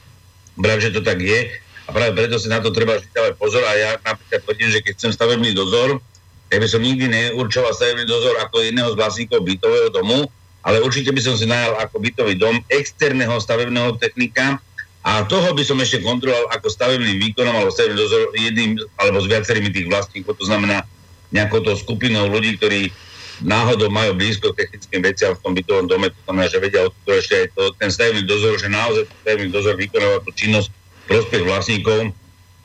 brať, 0.57 0.89
že 0.89 0.99
to 0.99 1.01
tak 1.05 1.21
je. 1.21 1.53
A 1.87 1.89
práve 1.95 2.11
preto 2.17 2.35
si 2.35 2.51
na 2.51 2.59
to 2.59 2.75
treba 2.75 2.99
dávať 2.99 3.39
pozor. 3.39 3.63
A 3.63 3.71
ja 3.77 3.89
napríklad 4.03 4.43
tvrdím, 4.43 4.69
že 4.73 4.83
keď 4.83 4.93
chcem 4.99 5.11
stavebný 5.15 5.55
dozor, 5.55 6.03
tak 6.51 6.59
by 6.59 6.67
som 6.67 6.83
nikdy 6.83 7.07
neurčoval 7.07 7.71
stavebný 7.71 8.03
dozor 8.03 8.35
ako 8.43 8.63
jedného 8.63 8.91
z 8.91 8.99
vlastníkov 8.99 9.39
bytového 9.47 9.87
domu, 9.93 10.27
ale 10.67 10.83
určite 10.83 11.15
by 11.15 11.21
som 11.23 11.39
si 11.39 11.47
najal 11.47 11.79
ako 11.79 12.03
bytový 12.03 12.35
dom 12.35 12.59
externého 12.67 13.39
stavebného 13.39 13.95
technika, 14.01 14.59
a 15.07 15.23
toho 15.23 15.55
by 15.55 15.63
som 15.63 15.79
ešte 15.79 16.03
kontroloval 16.03 16.51
ako 16.51 16.67
stavebným 16.67 17.15
výkonom 17.31 17.55
alebo 17.55 17.71
stavebným 17.71 17.99
dozor 18.03 18.27
jedným 18.35 18.75
alebo 18.99 19.23
s 19.23 19.31
viacerými 19.31 19.71
tých 19.71 19.87
vlastníkov, 19.87 20.35
to 20.35 20.43
znamená 20.43 20.83
nejakou 21.31 21.63
to 21.63 21.79
skupinou 21.79 22.27
ľudí, 22.27 22.59
ktorí 22.59 22.91
náhodou 23.39 23.87
majú 23.87 24.19
blízko 24.19 24.51
k 24.51 24.67
technickým 24.67 25.01
veciam 25.07 25.31
v 25.31 25.41
tom 25.45 25.53
bytovom 25.55 25.87
dome, 25.87 26.11
to 26.11 26.19
znamená, 26.27 26.45
že 26.51 26.59
vedia 26.59 26.83
to 26.91 27.11
ešte 27.15 27.33
aj 27.39 27.47
to, 27.55 27.63
ten 27.79 27.89
stavebný 27.93 28.27
dozor, 28.27 28.59
že 28.59 28.67
naozaj 28.67 29.07
stavebný 29.23 29.49
dozor 29.53 29.75
vykonáva 29.79 30.17
tú 30.27 30.31
činnosť 30.35 30.67
prospech 31.07 31.43
vlastníkov 31.47 32.11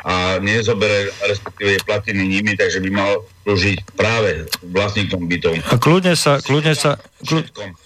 a 0.03 0.43
nezobere, 0.43 1.15
respektíve 1.31 1.79
je 1.79 1.87
platený 1.87 2.27
nimi, 2.27 2.59
takže 2.59 2.83
by 2.83 2.91
mal 2.91 3.23
slúžiť 3.47 3.95
práve 3.95 4.51
vlastníkom 4.67 5.31
bytov. 5.31 5.55
A 5.71 5.79
kľudne 5.79 6.19
sa, 6.19 6.43
kľudne 6.43 6.75
sa, 6.75 6.99
kľudne, 7.23 7.79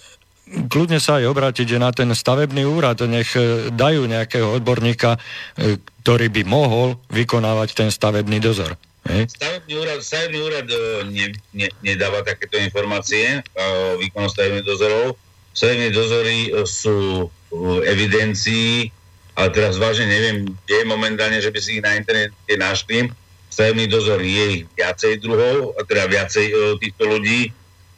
kľudne 0.47 0.99
sa 1.03 1.19
aj 1.19 1.25
obrátiť 1.27 1.75
na 1.75 1.91
ten 1.91 2.07
stavebný 2.11 2.63
úrad, 2.63 2.99
nech 3.03 3.35
e, 3.35 3.67
dajú 3.71 4.07
nejakého 4.07 4.47
odborníka, 4.59 5.19
e, 5.59 5.79
ktorý 6.03 6.31
by 6.31 6.41
mohol 6.47 6.95
vykonávať 7.11 7.69
ten 7.75 7.89
stavebný 7.91 8.39
dozor. 8.39 8.79
Hej? 9.07 9.31
Stavebný 9.35 9.73
úrad, 9.79 9.99
stavebný 9.99 10.39
úrad 10.39 10.67
e, 10.67 10.77
ne, 11.11 11.27
ne, 11.51 11.67
nedáva 11.83 12.23
takéto 12.23 12.55
informácie 12.59 13.43
o 13.55 13.99
výkonu 13.99 14.31
stavebných 14.31 14.67
dozorov. 14.67 15.19
Stavebné 15.51 15.89
dozory 15.89 16.37
sú 16.69 17.27
v 17.49 17.81
evidencii, 17.87 18.93
ale 19.33 19.49
teraz 19.53 19.81
vážne 19.81 20.05
neviem, 20.05 20.37
je 20.69 20.85
momentálne, 20.85 21.41
že 21.41 21.49
by 21.49 21.59
si 21.61 21.81
ich 21.81 21.83
na 21.83 21.97
internete 21.97 22.53
našli. 22.57 23.09
Stavebný 23.49 23.89
dozor 23.89 24.21
je 24.21 24.61
ich 24.61 24.63
viacej 24.77 25.17
druhov, 25.17 25.73
teda 25.89 26.05
viacej 26.05 26.77
týchto 26.77 27.09
ľudí 27.09 27.49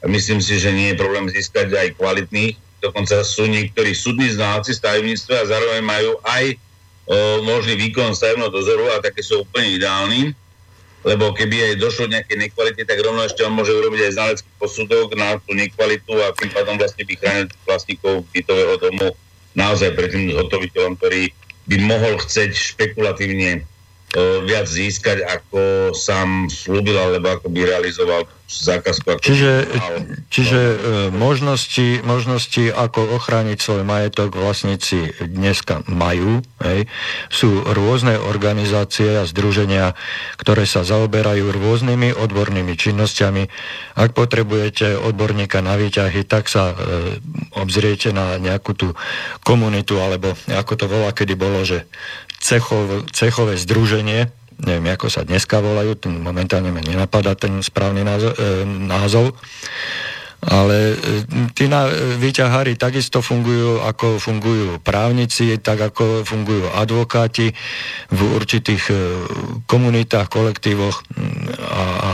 Myslím 0.08 0.40
si, 0.40 0.56
že 0.56 0.72
nie 0.72 0.92
je 0.92 1.00
problém 1.00 1.28
získať 1.28 1.76
aj 1.76 2.00
kvalitných. 2.00 2.56
Dokonca 2.80 3.20
sú 3.20 3.44
niektorí 3.44 3.92
súdni 3.92 4.32
znalci 4.32 4.72
stavebníctva 4.72 5.44
a 5.44 5.48
zároveň 5.52 5.82
majú 5.84 6.16
aj 6.24 6.44
o, 6.56 6.56
možný 7.44 7.76
výkon 7.76 8.16
stavebného 8.16 8.48
dozoru 8.48 8.96
a 8.96 9.04
také 9.04 9.20
sú 9.20 9.44
úplne 9.44 9.76
ideálni. 9.76 10.32
Lebo 11.04 11.32
keby 11.32 11.72
aj 11.72 11.80
došlo 11.80 12.08
nejaké 12.08 12.36
nekvality, 12.36 12.84
tak 12.84 13.00
rovno 13.00 13.24
ešte 13.24 13.44
on 13.44 13.56
môže 13.56 13.72
urobiť 13.72 14.08
aj 14.08 14.12
znalecký 14.16 14.50
posudok 14.60 15.16
na 15.16 15.36
tú 15.40 15.52
nekvalitu 15.56 16.12
a 16.20 16.32
tým 16.36 16.52
pádom 16.52 16.76
vlastne 16.76 17.04
by 17.04 17.14
chránil 17.16 17.46
vlastníkov 17.64 18.24
bytového 18.32 18.76
domu 18.80 19.08
naozaj 19.56 19.96
pred 19.96 20.12
tým 20.12 20.32
zhotoviteľom, 20.32 21.00
ktorý 21.00 21.32
by 21.68 21.76
mohol 21.84 22.20
chceť 22.20 22.52
špekulatívne 22.52 23.64
viac 24.18 24.66
získať, 24.66 25.22
ako 25.22 25.92
sám 25.94 26.50
slúbil, 26.50 26.98
alebo 26.98 27.30
ako 27.38 27.46
by 27.46 27.60
realizoval 27.62 28.26
zákazku. 28.50 29.06
Ako 29.06 29.22
čiže 29.22 29.70
čiže 30.26 30.58
e, 30.58 30.76
možnosti, 31.14 32.02
možnosti, 32.02 32.74
ako 32.74 33.14
ochrániť 33.14 33.58
svoj 33.62 33.82
majetok 33.86 34.34
vlastníci 34.34 35.14
dneska 35.22 35.86
majú. 35.86 36.42
Hej. 36.58 36.90
Sú 37.30 37.62
rôzne 37.62 38.18
organizácie 38.18 39.22
a 39.22 39.24
združenia, 39.24 39.94
ktoré 40.42 40.66
sa 40.66 40.82
zaoberajú 40.82 41.54
rôznymi 41.54 42.18
odbornými 42.18 42.74
činnosťami. 42.74 43.46
Ak 43.94 44.18
potrebujete 44.18 44.98
odborníka 44.98 45.62
na 45.62 45.78
výťahy, 45.78 46.26
tak 46.26 46.50
sa 46.50 46.74
e, 46.74 46.76
obzriete 47.54 48.10
na 48.10 48.34
nejakú 48.42 48.74
tú 48.74 48.88
komunitu, 49.46 50.02
alebo 50.02 50.34
ako 50.50 50.72
to 50.74 50.86
volá, 50.90 51.14
kedy 51.14 51.38
bolo, 51.38 51.62
že 51.62 51.86
cechov, 52.40 53.06
cechové 53.12 53.60
združenie, 53.60 54.32
neviem, 54.64 54.92
ako 54.92 55.12
sa 55.12 55.22
dneska 55.22 55.60
volajú, 55.60 55.96
ten 55.96 56.16
momentálne 56.20 56.72
ma 56.72 56.80
nenapadá 56.80 57.36
ten 57.36 57.60
správny 57.60 58.04
názov, 58.88 59.32
e, 59.32 59.34
ale 60.40 60.96
e, 60.96 61.52
tí 61.52 61.68
na, 61.68 61.88
výťahári 62.16 62.80
takisto 62.80 63.20
fungujú, 63.20 63.84
ako 63.84 64.16
fungujú 64.16 64.80
právnici, 64.80 65.60
tak 65.60 65.92
ako 65.92 66.24
fungujú 66.24 66.72
advokáti 66.72 67.52
v 68.08 68.20
určitých 68.24 68.84
e, 68.88 68.94
komunitách, 69.68 70.32
kolektívoch. 70.32 71.04
A, 71.60 71.82
a 71.84 72.12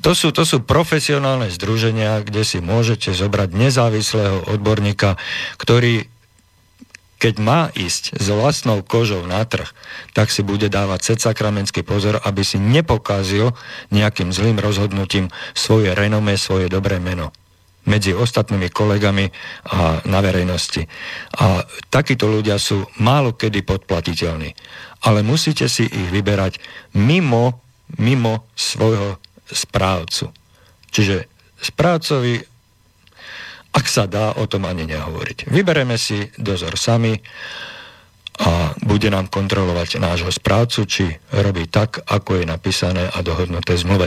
to 0.00 0.12
sú, 0.16 0.32
to 0.32 0.44
sú 0.48 0.64
profesionálne 0.64 1.52
združenia, 1.52 2.24
kde 2.24 2.44
si 2.44 2.58
môžete 2.60 3.12
zobrať 3.12 3.52
nezávislého 3.52 4.48
odborníka, 4.48 5.20
ktorý 5.60 6.08
keď 7.18 7.34
má 7.42 7.60
ísť 7.74 8.14
s 8.14 8.26
vlastnou 8.30 8.86
kožou 8.86 9.26
na 9.26 9.42
trh, 9.42 9.66
tak 10.14 10.30
si 10.30 10.46
bude 10.46 10.70
dávať 10.70 11.14
set 11.14 11.18
sakramenský 11.18 11.82
pozor, 11.82 12.22
aby 12.22 12.46
si 12.46 12.62
nepokázil 12.62 13.50
nejakým 13.90 14.30
zlým 14.30 14.62
rozhodnutím 14.62 15.26
svoje 15.52 15.92
renomé, 15.98 16.38
svoje 16.38 16.70
dobré 16.70 17.02
meno 17.02 17.34
medzi 17.88 18.12
ostatnými 18.12 18.68
kolegami 18.68 19.32
a 19.72 20.04
na 20.04 20.20
verejnosti. 20.20 20.84
A 21.40 21.64
takíto 21.88 22.28
ľudia 22.28 22.60
sú 22.60 22.84
málo 23.00 23.32
kedy 23.32 23.64
podplatiteľní. 23.64 24.52
Ale 25.08 25.24
musíte 25.24 25.64
si 25.72 25.88
ich 25.88 26.08
vyberať 26.12 26.60
mimo, 26.92 27.64
mimo 27.96 28.44
svojho 28.52 29.16
správcu. 29.48 30.28
Čiže 30.92 31.24
správcovi 31.64 32.44
ak 33.72 33.86
sa 33.86 34.08
dá, 34.08 34.32
o 34.36 34.44
tom 34.48 34.64
ani 34.64 34.88
nehovoriť. 34.88 35.52
Vybereme 35.52 36.00
si 36.00 36.24
dozor 36.40 36.74
sami 36.80 37.20
a 38.38 38.70
bude 38.86 39.10
nám 39.10 39.26
kontrolovať 39.26 39.98
nášho 39.98 40.30
správcu, 40.30 40.86
či 40.86 41.10
robí 41.34 41.66
tak, 41.66 42.06
ako 42.06 42.38
je 42.38 42.44
napísané 42.46 43.10
a 43.10 43.18
dohodnuté 43.18 43.74
zmluve. 43.74 44.06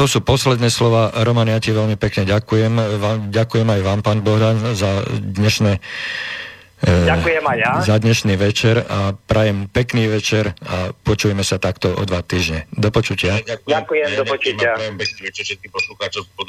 To 0.00 0.08
sú 0.08 0.24
posledné 0.24 0.72
slova. 0.72 1.12
Roman, 1.12 1.44
ja 1.44 1.60
ti 1.60 1.76
veľmi 1.76 2.00
pekne 2.00 2.24
ďakujem. 2.24 2.72
Vám, 2.96 3.18
ďakujem 3.28 3.68
aj 3.68 3.80
vám, 3.84 4.00
pán 4.00 4.24
Bohdan, 4.24 4.56
za 4.72 5.04
dnešné 5.12 5.76
e, 5.76 6.88
Ďakujem 6.88 7.44
aj 7.44 7.58
ja. 7.60 7.70
Za 7.84 8.00
dnešný 8.00 8.34
večer 8.40 8.80
a 8.88 9.12
prajem 9.12 9.68
pekný 9.68 10.08
večer 10.08 10.56
a 10.64 10.96
počujeme 11.04 11.44
sa 11.44 11.60
takto 11.60 11.92
o 11.92 12.02
dva 12.08 12.24
týždne. 12.24 12.64
Do 12.72 12.88
počutia. 12.88 13.44
Ďakujem, 13.44 13.68
ďakujem 13.68 14.08
do 14.16 14.24
počutia. 14.24 14.72
Ďakujem 14.72 14.94
pekný 14.96 15.20
večer 15.20 15.42
všetkým 15.44 15.68
poslucháčom 15.68 16.22
pod 16.32 16.48